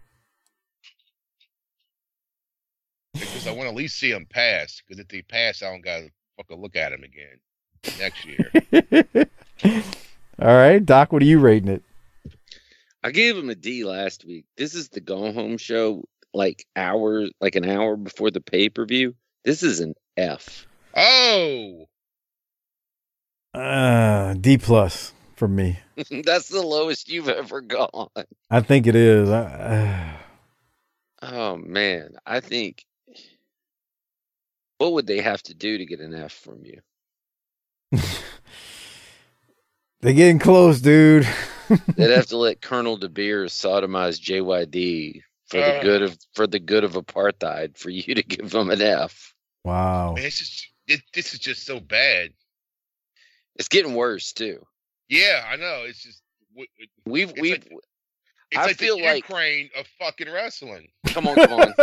Because 3.12 3.46
I 3.46 3.50
want 3.50 3.62
to 3.64 3.68
at 3.68 3.74
least 3.74 3.98
see 3.98 4.10
them 4.10 4.26
pass. 4.28 4.80
Because 4.86 4.98
if 5.00 5.08
they 5.08 5.20
pass, 5.22 5.62
I 5.62 5.70
don't 5.70 5.84
got 5.84 5.98
to 5.98 6.08
fucking 6.38 6.60
look 6.60 6.74
at 6.76 6.90
them 6.90 7.02
again 7.04 7.38
next 7.98 8.24
year. 8.24 9.28
All 10.40 10.56
right, 10.56 10.84
Doc, 10.84 11.12
what 11.12 11.20
are 11.22 11.26
you 11.26 11.38
rating 11.38 11.68
it? 11.68 11.82
I 13.04 13.10
gave 13.10 13.36
him 13.36 13.50
a 13.50 13.54
D 13.54 13.84
last 13.84 14.24
week. 14.24 14.46
This 14.56 14.74
is 14.74 14.88
the 14.88 15.00
go 15.00 15.32
home 15.32 15.58
show, 15.58 16.04
like 16.32 16.64
hours, 16.74 17.30
like 17.40 17.56
an 17.56 17.68
hour 17.68 17.96
before 17.96 18.30
the 18.30 18.40
pay 18.40 18.70
per 18.70 18.86
view. 18.86 19.14
This 19.44 19.62
is 19.62 19.80
an 19.80 19.94
F. 20.16 20.66
oh, 20.96 21.86
Uh, 23.52 24.32
D 24.34 24.56
plus 24.56 25.12
for 25.42 25.48
me. 25.48 25.76
That's 26.22 26.50
the 26.50 26.62
lowest 26.62 27.08
you've 27.08 27.28
ever 27.28 27.60
gone. 27.62 28.10
I 28.48 28.60
think 28.60 28.86
it 28.86 28.94
is. 28.94 29.28
I, 29.28 30.16
Oh 31.22 31.56
man, 31.56 32.14
I 32.24 32.38
think. 32.38 32.84
What 34.78 34.92
would 34.92 35.08
they 35.08 35.20
have 35.20 35.42
to 35.44 35.54
do 35.54 35.78
to 35.78 35.84
get 35.84 35.98
an 35.98 36.14
F 36.14 36.30
from 36.32 36.60
you? 36.64 36.80
they're 40.00 40.12
getting 40.12 40.38
close, 40.38 40.80
dude. 40.80 41.26
They'd 41.96 42.10
have 42.10 42.26
to 42.26 42.36
let 42.36 42.60
Colonel 42.60 42.96
De 42.96 43.08
Beers 43.08 43.52
sodomize 43.52 44.20
JYD 44.20 45.22
for 45.48 45.56
the 45.56 45.78
Uh. 45.78 45.82
good 45.82 46.02
of 46.02 46.16
for 46.34 46.46
the 46.46 46.60
good 46.60 46.84
of 46.84 46.92
apartheid 46.92 47.76
for 47.76 47.90
you 47.90 48.14
to 48.14 48.22
give 48.22 48.50
them 48.50 48.70
an 48.70 48.80
F. 48.80 49.34
wow. 49.64 50.12
man, 50.14 50.24
it's 50.24 50.38
just, 50.38 50.68
it, 50.86 51.00
this 51.12 51.34
is 51.34 51.40
just 51.40 51.66
so 51.66 51.80
bad. 51.80 52.32
It's 53.56 53.68
getting 53.68 53.94
worse 53.94 54.32
too. 54.32 54.64
Yeah, 55.12 55.44
I 55.48 55.56
know. 55.56 55.82
It's 55.86 56.02
just 56.02 56.22
w- 56.52 56.66
it- 56.78 56.88
We've 57.04 57.30
It's 57.30 57.40
we've 57.40 57.52
like- 57.52 57.72
it's 58.50 58.58
I 58.60 58.66
like 58.66 58.76
feel 58.76 58.96
the 58.96 59.04
like- 59.04 59.16
Ukraine 59.28 59.70
of 59.78 59.86
fucking 59.98 60.30
wrestling. 60.32 60.88
come 61.06 61.26
on, 61.26 61.36
come 61.36 61.52
on. 61.52 61.74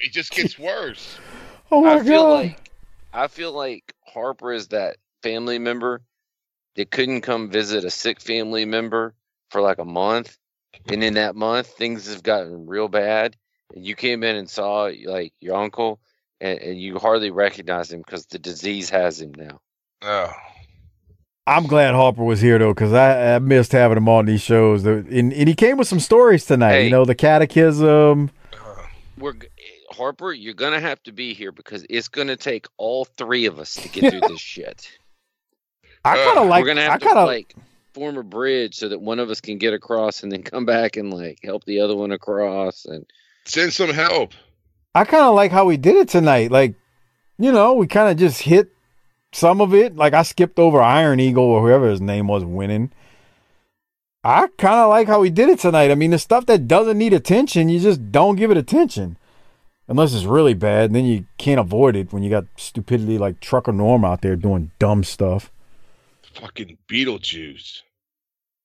It 0.00 0.12
just 0.12 0.32
gets 0.32 0.58
worse. 0.58 1.18
oh 1.70 1.82
my 1.82 1.94
I 1.94 2.02
feel 2.02 2.22
god. 2.22 2.32
like 2.32 2.70
I 3.12 3.26
feel 3.28 3.52
like 3.52 3.92
Harper 4.06 4.52
is 4.52 4.68
that 4.68 4.96
family 5.22 5.58
member 5.58 6.02
that 6.76 6.90
couldn't 6.90 7.20
come 7.20 7.50
visit 7.50 7.84
a 7.84 7.90
sick 7.90 8.20
family 8.20 8.64
member 8.64 9.14
for 9.50 9.60
like 9.60 9.78
a 9.78 9.84
month, 9.84 10.38
and 10.88 11.04
in 11.04 11.14
that 11.14 11.36
month 11.36 11.66
things 11.66 12.10
have 12.12 12.22
gotten 12.22 12.66
real 12.66 12.88
bad, 12.88 13.36
and 13.74 13.84
you 13.86 13.94
came 13.94 14.24
in 14.24 14.36
and 14.36 14.48
saw 14.48 14.90
like 15.04 15.34
your 15.40 15.56
uncle, 15.56 16.00
and, 16.40 16.58
and 16.58 16.80
you 16.80 16.98
hardly 16.98 17.30
recognize 17.30 17.92
him 17.92 18.00
because 18.00 18.26
the 18.26 18.38
disease 18.38 18.88
has 18.90 19.20
him 19.20 19.32
now. 19.36 19.60
Oh, 20.00 20.32
I'm 21.46 21.66
glad 21.66 21.94
Harper 21.94 22.22
was 22.22 22.40
here 22.40 22.58
though, 22.58 22.72
because 22.72 22.92
I, 22.92 23.34
I 23.34 23.38
missed 23.40 23.72
having 23.72 23.96
him 23.96 24.08
on 24.08 24.26
these 24.26 24.40
shows. 24.42 24.84
And, 24.84 25.08
and 25.32 25.48
he 25.48 25.54
came 25.54 25.76
with 25.76 25.88
some 25.88 25.98
stories 26.00 26.46
tonight. 26.46 26.72
Hey. 26.72 26.84
You 26.84 26.90
know, 26.90 27.04
the 27.04 27.14
catechism. 27.14 28.30
We're 29.18 29.34
Harper, 29.90 30.32
you're 30.32 30.54
gonna 30.54 30.80
have 30.80 31.02
to 31.02 31.12
be 31.12 31.34
here 31.34 31.52
because 31.52 31.84
it's 31.90 32.08
gonna 32.08 32.36
take 32.36 32.66
all 32.78 33.04
three 33.04 33.46
of 33.46 33.58
us 33.58 33.74
to 33.74 33.88
get 33.88 34.10
through 34.10 34.20
this 34.28 34.40
shit. 34.40 34.88
I 36.04 36.16
kind 36.16 36.38
of 36.38 36.44
Uh, 36.46 36.48
like. 36.48 36.62
We're 36.62 36.68
gonna 36.68 36.80
have 36.82 36.92
I 36.92 36.98
to 36.98 37.04
kind 37.04 37.18
of 37.18 37.26
like 37.26 37.54
form 37.92 38.16
a 38.16 38.22
bridge 38.22 38.76
so 38.76 38.88
that 38.88 39.00
one 39.00 39.18
of 39.18 39.28
us 39.30 39.40
can 39.40 39.58
get 39.58 39.74
across 39.74 40.22
and 40.22 40.32
then 40.32 40.42
come 40.42 40.64
back 40.64 40.96
and 40.96 41.12
like 41.12 41.40
help 41.44 41.64
the 41.64 41.80
other 41.80 41.94
one 41.96 42.10
across. 42.12 42.84
And 42.86 43.04
send 43.44 43.72
some 43.72 43.90
help. 43.90 44.32
I 44.94 45.04
kind 45.04 45.24
of 45.24 45.34
like 45.34 45.50
how 45.52 45.64
we 45.66 45.76
did 45.76 45.96
it 45.96 46.08
tonight. 46.08 46.50
Like, 46.50 46.74
you 47.38 47.52
know, 47.52 47.74
we 47.74 47.86
kind 47.86 48.10
of 48.10 48.16
just 48.16 48.42
hit 48.42 48.70
some 49.32 49.60
of 49.60 49.74
it. 49.74 49.96
Like 49.96 50.14
I 50.14 50.22
skipped 50.22 50.58
over 50.58 50.80
Iron 50.80 51.20
Eagle 51.20 51.44
or 51.44 51.62
whoever 51.62 51.90
his 51.90 52.00
name 52.00 52.28
was 52.28 52.44
winning. 52.44 52.92
I 54.24 54.46
kind 54.56 54.76
of 54.76 54.88
like 54.88 55.08
how 55.08 55.22
he 55.22 55.30
did 55.30 55.48
it 55.48 55.58
tonight. 55.58 55.90
I 55.90 55.96
mean, 55.96 56.12
the 56.12 56.18
stuff 56.18 56.46
that 56.46 56.68
doesn't 56.68 56.98
need 56.98 57.12
attention, 57.12 57.68
you 57.68 57.80
just 57.80 58.12
don't 58.12 58.36
give 58.36 58.50
it 58.50 58.56
attention. 58.56 59.16
Unless 59.88 60.14
it's 60.14 60.24
really 60.24 60.54
bad, 60.54 60.86
and 60.86 60.94
then 60.94 61.04
you 61.04 61.26
can't 61.38 61.58
avoid 61.58 61.96
it 61.96 62.12
when 62.12 62.22
you 62.22 62.30
got 62.30 62.46
stupidity 62.56 63.18
like 63.18 63.40
Trucker 63.40 63.72
Norm 63.72 64.04
out 64.04 64.22
there 64.22 64.36
doing 64.36 64.70
dumb 64.78 65.02
stuff. 65.02 65.50
Fucking 66.34 66.78
Beetlejuice. 66.88 67.82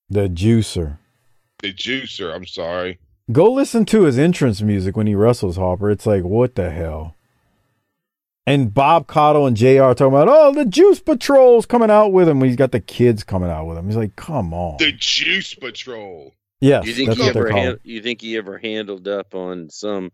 The 0.09 0.29
juicer. 0.29 0.99
The 1.59 1.73
juicer. 1.73 2.33
I'm 2.33 2.45
sorry. 2.45 2.99
Go 3.31 3.51
listen 3.51 3.83
to 3.85 4.03
his 4.03 4.17
entrance 4.17 4.61
music 4.61 4.95
when 4.95 5.07
he 5.07 5.15
wrestles 5.15 5.57
Harper. 5.57 5.89
It's 5.89 6.05
like, 6.05 6.23
what 6.23 6.55
the 6.55 6.69
hell? 6.69 7.16
And 8.47 8.73
Bob 8.73 9.07
Cottle 9.07 9.45
and 9.45 9.57
JR 9.57 9.91
talking 9.91 10.07
about, 10.07 10.29
oh, 10.29 10.53
the 10.53 10.63
Juice 10.65 11.01
Patrol's 11.01 11.65
coming 11.65 11.91
out 11.91 12.13
with 12.13 12.29
him. 12.29 12.41
He's 12.41 12.55
got 12.55 12.71
the 12.71 12.79
kids 12.79 13.23
coming 13.25 13.49
out 13.49 13.65
with 13.67 13.77
him. 13.77 13.85
He's 13.87 13.97
like, 13.97 14.15
come 14.15 14.53
on. 14.53 14.77
The 14.79 14.93
Juice 14.93 15.53
Patrol. 15.53 16.33
yes, 16.61 16.85
you 16.87 16.93
think 16.93 17.09
that's 17.09 17.19
he 17.19 17.25
what 17.27 17.35
ever 17.35 17.49
called. 17.49 17.63
han- 17.65 17.79
you 17.83 18.01
think 18.01 18.21
he 18.21 18.37
ever 18.37 18.57
handled 18.57 19.07
up 19.07 19.35
on 19.35 19.69
some 19.69 20.11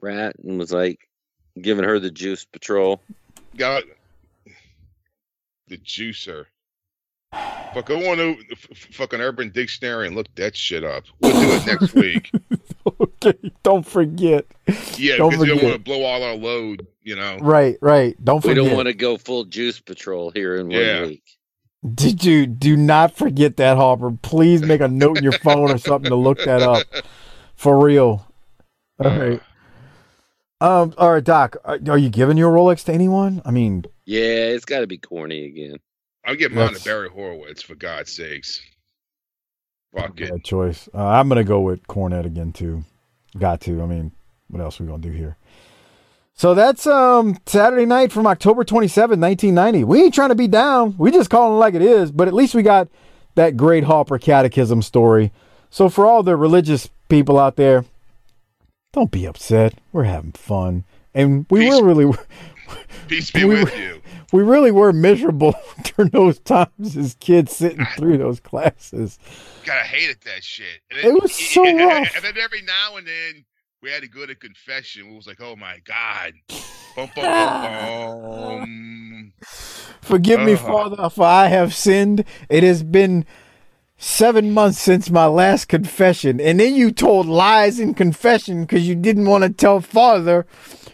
rat 0.00 0.34
and 0.42 0.58
was 0.58 0.72
like 0.72 1.08
giving 1.60 1.84
her 1.84 1.98
the 2.00 2.10
juice 2.10 2.44
patrol? 2.46 3.00
Got 3.56 3.84
the 5.68 5.76
juicer. 5.78 6.46
Fuck, 7.32 7.86
go 7.86 8.10
on 8.10 8.16
to 8.18 8.36
f- 8.52 8.68
f- 8.70 8.78
fucking 8.92 9.20
Urban 9.20 9.50
Dictionary 9.50 10.06
and 10.06 10.14
look 10.16 10.32
that 10.36 10.56
shit 10.56 10.84
up. 10.84 11.04
We'll 11.20 11.32
do 11.32 11.52
it 11.52 11.66
next 11.66 11.94
week. 11.94 12.30
Okay, 13.00 13.34
don't 13.62 13.84
forget. 13.84 14.46
Yeah, 14.96 15.16
Don't 15.16 15.30
because 15.30 15.42
we 15.42 15.48
don't 15.48 15.62
want 15.62 15.74
to 15.74 15.80
blow 15.80 16.02
all 16.04 16.22
our 16.22 16.34
load. 16.34 16.86
You 17.04 17.16
know. 17.16 17.36
Right, 17.40 17.76
right. 17.80 18.16
Don't 18.24 18.40
forget. 18.40 18.56
We 18.62 18.68
don't 18.68 18.76
want 18.76 18.88
to 18.88 18.94
go 18.94 19.16
full 19.18 19.44
juice 19.44 19.78
patrol 19.78 20.30
here 20.30 20.56
in 20.56 20.68
one 20.68 20.76
Yeah. 20.76 21.02
week. 21.06 21.22
Did 21.94 22.24
you 22.24 22.46
do 22.46 22.76
not 22.78 23.14
forget 23.14 23.58
that, 23.58 23.76
Harper? 23.76 24.10
Please 24.22 24.62
make 24.62 24.80
a 24.80 24.88
note 24.88 25.18
in 25.18 25.22
your 25.22 25.32
phone 25.34 25.70
or 25.70 25.76
something 25.78 26.08
to 26.08 26.16
look 26.16 26.38
that 26.44 26.62
up. 26.62 26.86
For 27.56 27.78
real. 27.78 28.26
All 29.04 29.10
right. 29.18 29.40
Um. 30.60 30.94
All 30.96 31.12
right, 31.12 31.22
Doc. 31.22 31.56
Are, 31.64 31.78
are 31.88 31.98
you 31.98 32.08
giving 32.08 32.38
your 32.38 32.52
Rolex 32.54 32.84
to 32.86 32.92
anyone? 32.94 33.42
I 33.44 33.50
mean, 33.50 33.84
Yeah, 34.06 34.46
it's 34.48 34.64
got 34.64 34.80
to 34.80 34.86
be 34.86 34.96
corny 34.96 35.44
again. 35.44 35.76
I'll 36.24 36.36
get 36.36 36.52
mine 36.52 36.68
That's- 36.68 36.84
to 36.84 36.88
Barry 36.88 37.10
Horowitz 37.10 37.60
for 37.62 37.74
God's 37.74 38.12
sakes. 38.12 38.62
Fuck 39.94 40.18
it. 40.20 40.30
bad 40.30 40.42
choice. 40.44 40.88
Uh, 40.94 41.04
I'm 41.06 41.28
gonna 41.28 41.44
go 41.44 41.60
with 41.60 41.86
Cornette 41.86 42.24
again 42.24 42.52
too. 42.52 42.82
Got 43.38 43.60
to. 43.62 43.82
I 43.82 43.86
mean, 43.86 44.10
what 44.48 44.62
else 44.62 44.80
are 44.80 44.84
we 44.84 44.88
gonna 44.90 45.02
do 45.02 45.10
here? 45.10 45.36
So 46.36 46.54
that's 46.54 46.86
um 46.86 47.36
Saturday 47.46 47.86
night 47.86 48.10
from 48.12 48.26
October 48.26 48.64
27, 48.64 49.20
1990. 49.20 49.84
We 49.84 50.02
ain't 50.02 50.14
trying 50.14 50.30
to 50.30 50.34
be 50.34 50.48
down. 50.48 50.96
We 50.98 51.10
just 51.10 51.30
calling 51.30 51.54
it 51.56 51.58
like 51.60 51.74
it 51.74 51.82
is. 51.82 52.10
But 52.10 52.28
at 52.28 52.34
least 52.34 52.54
we 52.54 52.62
got 52.62 52.88
that 53.36 53.56
great 53.56 53.84
Harper 53.84 54.18
Catechism 54.18 54.82
story. 54.82 55.32
So 55.70 55.88
for 55.88 56.06
all 56.06 56.22
the 56.22 56.36
religious 56.36 56.88
people 57.08 57.38
out 57.38 57.56
there, 57.56 57.84
don't 58.92 59.10
be 59.10 59.26
upset. 59.26 59.74
We're 59.92 60.04
having 60.04 60.32
fun, 60.32 60.84
and 61.14 61.46
we 61.50 61.68
were 61.68 61.84
really 61.84 62.12
Peace 63.08 63.30
be 63.32 63.44
we 63.44 63.56
with 63.64 63.72
were- 63.72 63.78
you. 63.78 64.02
we 64.32 64.42
really 64.42 64.70
were 64.70 64.92
miserable 64.92 65.54
during 65.82 66.10
those 66.10 66.38
times 66.40 66.96
as 66.96 67.14
kids 67.18 67.54
sitting 67.56 67.84
through 67.96 68.18
those 68.18 68.38
classes. 68.40 69.18
God, 69.64 69.78
I 69.78 69.84
hated 69.84 70.18
that 70.26 70.44
shit. 70.44 70.80
And 70.90 71.00
It 71.16 71.22
was 71.22 71.32
so 71.34 71.64
and, 71.66 71.78
rough. 71.78 72.14
And 72.14 72.24
then 72.24 72.34
every 72.40 72.62
now 72.62 72.96
and 72.96 73.06
then 73.06 73.44
we 73.84 73.90
had 73.90 74.02
to 74.02 74.08
go 74.08 74.24
to 74.24 74.34
confession. 74.34 75.06
It 75.10 75.14
was 75.14 75.26
like, 75.26 75.40
oh 75.42 75.54
my 75.56 75.78
God. 75.84 76.32
Bum, 76.96 77.10
bum, 77.16 77.24
bum, 77.24 78.22
bum. 78.22 79.32
Forgive 80.00 80.38
me, 80.40 80.52
Uh-huh. 80.52 80.64
Father, 80.88 81.10
for 81.10 81.24
I 81.26 81.48
have 81.48 81.74
sinned. 81.74 82.24
It 82.48 82.62
has 82.62 82.84
been 82.84 83.26
seven 83.98 84.52
months 84.52 84.78
since 84.78 85.10
my 85.10 85.26
last 85.26 85.66
confession. 85.66 86.40
And 86.40 86.60
then 86.60 86.76
you 86.76 86.92
told 86.92 87.26
lies 87.26 87.80
in 87.80 87.94
confession 87.94 88.62
because 88.62 88.86
you 88.86 88.94
didn't 88.94 89.26
want 89.26 89.42
to 89.42 89.50
tell 89.50 89.80
Father 89.80 90.46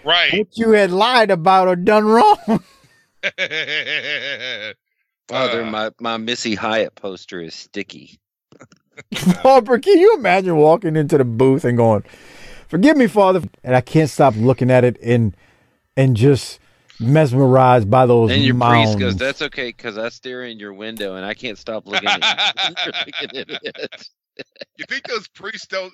Right. 0.05 0.33
what 0.33 0.49
you 0.57 0.71
had 0.71 0.91
lied 0.91 1.31
about 1.31 1.69
or 1.69 1.77
done 1.77 2.07
wrong. 2.07 2.39
Father, 5.29 5.65
my, 5.67 5.91
my 6.01 6.17
Missy 6.17 6.55
Hyatt 6.55 6.95
poster 6.95 7.43
is 7.43 7.55
sticky. 7.55 8.19
Harper, 9.15 9.79
can 9.79 9.99
you 9.99 10.15
imagine 10.17 10.57
walking 10.57 10.97
into 10.97 11.19
the 11.19 11.25
booth 11.27 11.65
and 11.67 11.77
going, 11.77 12.05
Forgive 12.71 12.97
me, 12.97 13.07
Father? 13.09 13.43
And 13.65 13.75
I 13.77 13.81
can't 13.83 14.09
stop 14.09 14.35
looking 14.37 14.71
at 14.71 14.85
it 14.85 14.97
and 15.03 15.37
and 15.97 16.17
just 16.17 16.61
mesmerized 17.01 17.91
by 17.91 18.07
those 18.07 18.31
And 18.31 18.43
your 18.45 18.55
mounds. 18.55 18.95
priest 18.95 18.99
goes, 19.01 19.17
"That's 19.17 19.43
okay, 19.43 19.67
because 19.69 19.99
I 19.99 20.09
stare 20.09 20.45
in 20.45 20.59
your 20.59 20.73
window 20.73 21.17
and 21.17 21.25
I 21.27 21.35
can't 21.35 21.59
stop 21.59 21.87
looking 21.87 22.09
at 22.09 22.23
you." 22.23 22.75
looking 22.87 23.57
at 23.67 23.77
it. 23.77 24.09
you 24.79 24.85
think 24.89 25.03
those 25.09 25.27
priests 25.29 25.67
don't 25.67 25.93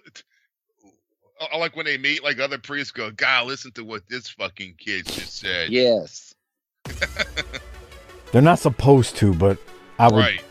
uh, 1.40 1.58
like 1.58 1.74
when 1.76 1.86
they 1.86 1.96
meet 1.98 2.22
like 2.22 2.38
other 2.38 2.58
priests 2.58 2.92
go, 2.92 3.10
God, 3.10 3.46
listen 3.46 3.72
to 3.72 3.82
what 3.84 4.02
this 4.08 4.28
fucking 4.28 4.74
kid 4.78 5.06
just 5.06 5.38
said. 5.38 5.70
Yes. 5.70 6.34
They're 8.32 8.42
not 8.42 8.58
supposed 8.58 9.16
to, 9.16 9.32
but 9.34 9.58
I 9.98 10.08
would 10.08 10.18
Right. 10.18 10.42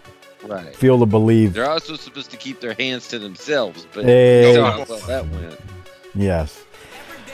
Right. 0.43 0.76
feel 0.76 0.99
to 0.99 1.06
believe. 1.06 1.53
They're 1.53 1.69
also 1.69 1.95
supposed 1.95 2.31
to 2.31 2.38
keep 2.38 2.61
their 2.61 2.73
hands 2.73 3.07
to 3.10 3.19
themselves, 3.19 3.85
but 3.93 4.06
Hey. 4.06 4.49
you 4.49 4.56
saw 4.56 4.85
how 4.85 5.07
that 5.07 5.27
went. 5.30 5.60
Yes. 6.16 6.64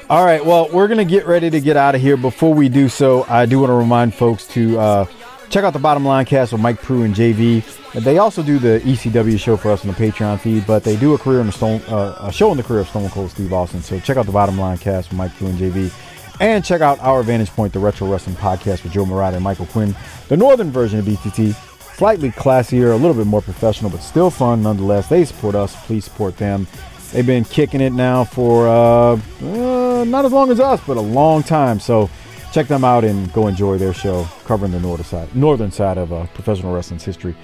All 0.10 0.26
right. 0.26 0.46
Well, 0.46 0.70
we're 0.74 0.88
going 0.88 0.98
to 0.98 1.06
get 1.06 1.26
ready 1.26 1.50
to 1.50 1.62
get 1.62 1.78
out 1.78 1.96
of 1.96 2.02
here. 2.02 2.18
Before 2.18 2.54
we 2.54 2.68
do 2.68 2.90
so, 2.90 3.24
I 3.30 3.46
do 3.46 3.60
want 3.60 3.70
to 3.70 3.76
remind 3.76 4.14
folks 4.14 4.46
to 4.48 4.78
uh, 4.78 5.06
check 5.50 5.64
out 5.64 5.74
the 5.74 5.80
Bottom 5.80 6.04
Line 6.04 6.26
cast 6.26 6.52
with 6.52 6.62
Mike 6.62 6.82
Prue 6.82 7.04
and 7.04 7.16
JV. 7.16 7.64
They 7.94 8.18
also 8.18 8.42
do 8.42 8.58
the 8.60 8.82
ECW 8.84 9.40
show 9.40 9.58
for 9.58 9.72
us 9.72 9.86
on 9.86 9.88
the 9.88 9.94
Patreon 9.94 10.40
feed, 10.40 10.66
but 10.66 10.84
they 10.84 10.96
do 10.98 11.14
a 11.14 11.18
career 11.18 11.42
in 11.42 11.48
the 11.48 11.52
Stone, 11.52 11.82
uh, 11.88 12.18
a 12.22 12.32
show 12.32 12.52
in 12.52 12.58
the 12.58 12.64
career 12.64 12.82
of 12.82 12.88
Stone 12.88 13.10
Cold 13.10 13.32
Steve 13.32 13.54
Austin. 13.54 13.82
So 13.82 14.00
check 14.00 14.18
out 14.18 14.26
the 14.26 14.32
Bottom 14.32 14.58
Line 14.58 14.78
cast 14.78 15.10
with 15.10 15.18
Mike 15.18 15.36
Prue 15.36 15.48
and 15.48 15.58
JV. 15.60 15.94
And 16.40 16.66
check 16.66 16.82
out 16.82 17.00
our 17.02 17.22
Vantage 17.22 17.52
Point, 17.52 17.72
the 17.72 17.80
Retro 17.80 18.12
Wrestling 18.12 18.36
Podcast 18.36 18.84
with 18.84 18.92
Joe 18.92 19.06
Murata 19.06 19.36
and 19.36 19.44
Michael 19.44 19.68
Quinn, 19.68 19.96
the 20.28 20.36
northern 20.38 20.72
version 20.72 21.00
of 21.00 21.06
BTT. 21.06 21.54
Slightly 21.96 22.32
classier, 22.32 22.94
a 22.94 22.96
little 22.96 23.14
bit 23.14 23.28
more 23.28 23.42
professional, 23.42 23.92
but 23.92 24.02
still 24.02 24.32
fun 24.32 24.64
nonetheless. 24.64 25.08
They 25.08 25.24
support 25.24 25.54
us. 25.54 25.76
Please 25.86 26.06
support 26.06 26.38
them. 26.38 26.68
They've 27.12 27.26
been 27.26 27.44
kicking 27.44 27.82
it 27.82 27.92
now 27.92 28.24
for 28.24 28.68
uh, 28.68 29.20
uh, 29.42 30.06
not 30.06 30.26
as 30.26 30.32
long 30.32 30.50
as 30.50 30.60
us, 30.60 30.80
but 30.88 30.98
a 30.98 31.02
long 31.02 31.44
time. 31.44 31.80
So 31.80 32.10
check 32.54 32.68
them 32.68 32.84
out 32.84 33.04
and 33.04 33.32
go 33.34 33.48
enjoy 33.48 33.78
their 33.78 33.94
show 33.94 34.24
covering 34.46 34.72
the 34.72 34.80
northern 34.80 35.06
side, 35.06 35.36
northern 35.36 35.72
side 35.72 35.98
of 35.98 36.14
uh, 36.14 36.26
professional 36.28 36.74
wrestling's 36.74 37.04
history. 37.04 37.36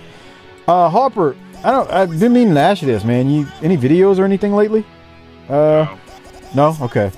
Uh, 0.67 0.89
Harper, 0.89 1.35
I 1.63 1.71
don't, 1.71 1.89
I 1.89 2.05
didn't 2.05 2.33
mean 2.33 2.53
to 2.53 2.59
ask 2.59 2.81
you 2.81 2.87
this, 2.87 3.03
man. 3.03 3.29
You 3.29 3.47
any 3.61 3.77
videos 3.77 4.19
or 4.19 4.25
anything 4.25 4.53
lately? 4.53 4.85
Uh, 5.49 5.97
no. 6.55 6.75
Okay. 6.81 7.11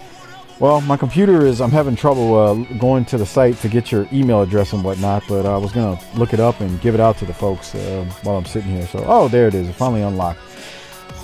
Well, 0.59 0.81
my 0.81 0.97
computer 0.97 1.45
is. 1.45 1.61
I'm 1.61 1.71
having 1.71 1.95
trouble 1.95 2.35
uh, 2.35 2.53
going 2.79 3.05
to 3.05 3.17
the 3.17 3.25
site 3.25 3.57
to 3.59 3.69
get 3.69 3.91
your 3.91 4.07
email 4.11 4.41
address 4.41 4.73
and 4.73 4.83
whatnot, 4.83 5.23
but 5.27 5.45
I 5.45 5.55
was 5.57 5.71
gonna 5.71 5.99
look 6.15 6.33
it 6.33 6.39
up 6.39 6.59
and 6.59 6.81
give 6.81 6.95
it 6.95 6.99
out 6.99 7.17
to 7.19 7.25
the 7.25 7.33
folks 7.33 7.73
uh, 7.75 8.05
while 8.23 8.37
I'm 8.37 8.45
sitting 8.45 8.71
here. 8.71 8.85
So, 8.87 9.03
oh, 9.07 9.29
there 9.29 9.47
it 9.47 9.53
is. 9.53 9.69
It 9.69 9.73
finally 9.73 10.01
unlocked. 10.01 10.41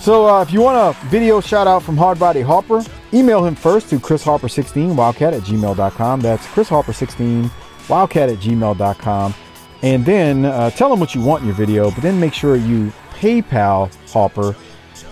So 0.00 0.28
uh, 0.28 0.42
if 0.42 0.52
you 0.52 0.60
want 0.60 0.76
a 0.76 0.92
video 1.08 1.40
shout 1.40 1.66
out 1.66 1.82
from 1.82 1.96
Hardbody 1.96 2.44
Harper, 2.44 2.84
email 3.12 3.44
him 3.44 3.56
first 3.56 3.90
to 3.90 3.96
chrisharper16 3.96 4.94
wildcat 4.94 5.34
at 5.34 5.42
gmail.com. 5.42 6.20
That's 6.20 6.46
chrisharper16 6.46 7.50
wildcat 7.88 8.28
at 8.28 8.38
gmail.com. 8.38 9.34
And 9.82 10.04
then 10.04 10.44
uh, 10.44 10.70
tell 10.70 10.92
him 10.92 11.00
what 11.00 11.12
you 11.14 11.22
want 11.22 11.40
in 11.42 11.48
your 11.48 11.56
video, 11.56 11.90
but 11.90 12.02
then 12.02 12.20
make 12.20 12.34
sure 12.34 12.56
you 12.56 12.92
PayPal 13.12 13.90
Harper 14.10 14.54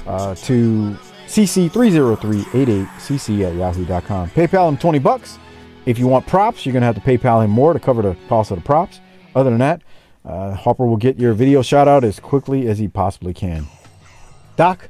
uh, 0.06 0.34
to 0.36 0.96
cc30388cc 1.26 3.48
at 3.48 3.56
yahoo.com. 3.56 4.30
PayPal 4.30 4.68
him 4.68 4.76
20 4.76 5.00
bucks. 5.00 5.38
If 5.86 5.98
you 5.98 6.06
want 6.06 6.26
props, 6.26 6.64
you're 6.64 6.72
going 6.72 6.82
to 6.82 6.86
have 6.86 6.94
to 6.94 7.00
PayPal 7.00 7.44
him 7.44 7.50
more 7.50 7.72
to 7.72 7.80
cover 7.80 8.02
the 8.02 8.16
cost 8.28 8.50
of 8.50 8.58
the 8.58 8.64
props. 8.64 9.00
Other 9.34 9.50
than 9.50 9.58
that, 9.58 9.82
uh, 10.24 10.54
Harper 10.54 10.86
will 10.86 10.96
get 10.96 11.18
your 11.18 11.34
video 11.34 11.60
shout 11.62 11.88
out 11.88 12.04
as 12.04 12.20
quickly 12.20 12.68
as 12.68 12.78
he 12.78 12.86
possibly 12.88 13.34
can. 13.34 13.66
Doc, 14.56 14.88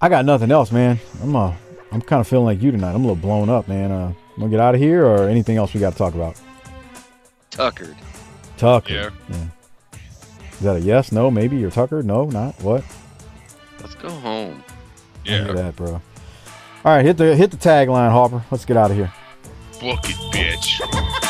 I 0.00 0.08
got 0.08 0.24
nothing 0.24 0.50
else, 0.50 0.70
man. 0.72 0.98
I'm 1.22 1.34
uh, 1.34 1.54
I'm 1.90 2.00
kind 2.00 2.20
of 2.20 2.28
feeling 2.28 2.46
like 2.46 2.62
you 2.62 2.70
tonight. 2.70 2.94
I'm 2.94 3.04
a 3.04 3.06
little 3.06 3.16
blown 3.16 3.48
up, 3.48 3.68
man. 3.68 3.90
Uh, 3.90 4.12
gonna 4.36 4.50
get 4.50 4.60
out 4.60 4.74
of 4.74 4.80
here, 4.80 5.04
or 5.04 5.28
anything 5.28 5.56
else 5.56 5.74
we 5.74 5.80
got 5.80 5.92
to 5.92 5.98
talk 5.98 6.14
about? 6.14 6.40
Tuckered. 7.50 7.96
Tucker. 8.56 9.12
Yeah. 9.28 9.46
Is 10.52 10.60
that 10.60 10.76
a 10.76 10.80
yes? 10.80 11.12
No? 11.12 11.30
Maybe 11.30 11.56
you're 11.56 11.70
Tucker? 11.70 12.02
No? 12.02 12.26
Not 12.26 12.60
what? 12.62 12.84
Let's 13.80 13.94
go 13.96 14.08
home. 14.08 14.62
Yeah. 15.24 15.40
Look 15.40 15.50
at 15.50 15.56
that, 15.56 15.76
bro. 15.76 16.00
All 16.84 16.96
right, 16.96 17.04
hit 17.04 17.16
the 17.16 17.36
hit 17.36 17.50
the 17.50 17.56
tagline, 17.56 18.10
Harper. 18.10 18.44
Let's 18.50 18.64
get 18.64 18.76
out 18.76 18.90
of 18.90 18.96
here. 18.96 19.12
Book 19.80 20.00
it, 20.04 20.16
bitch. 20.32 21.28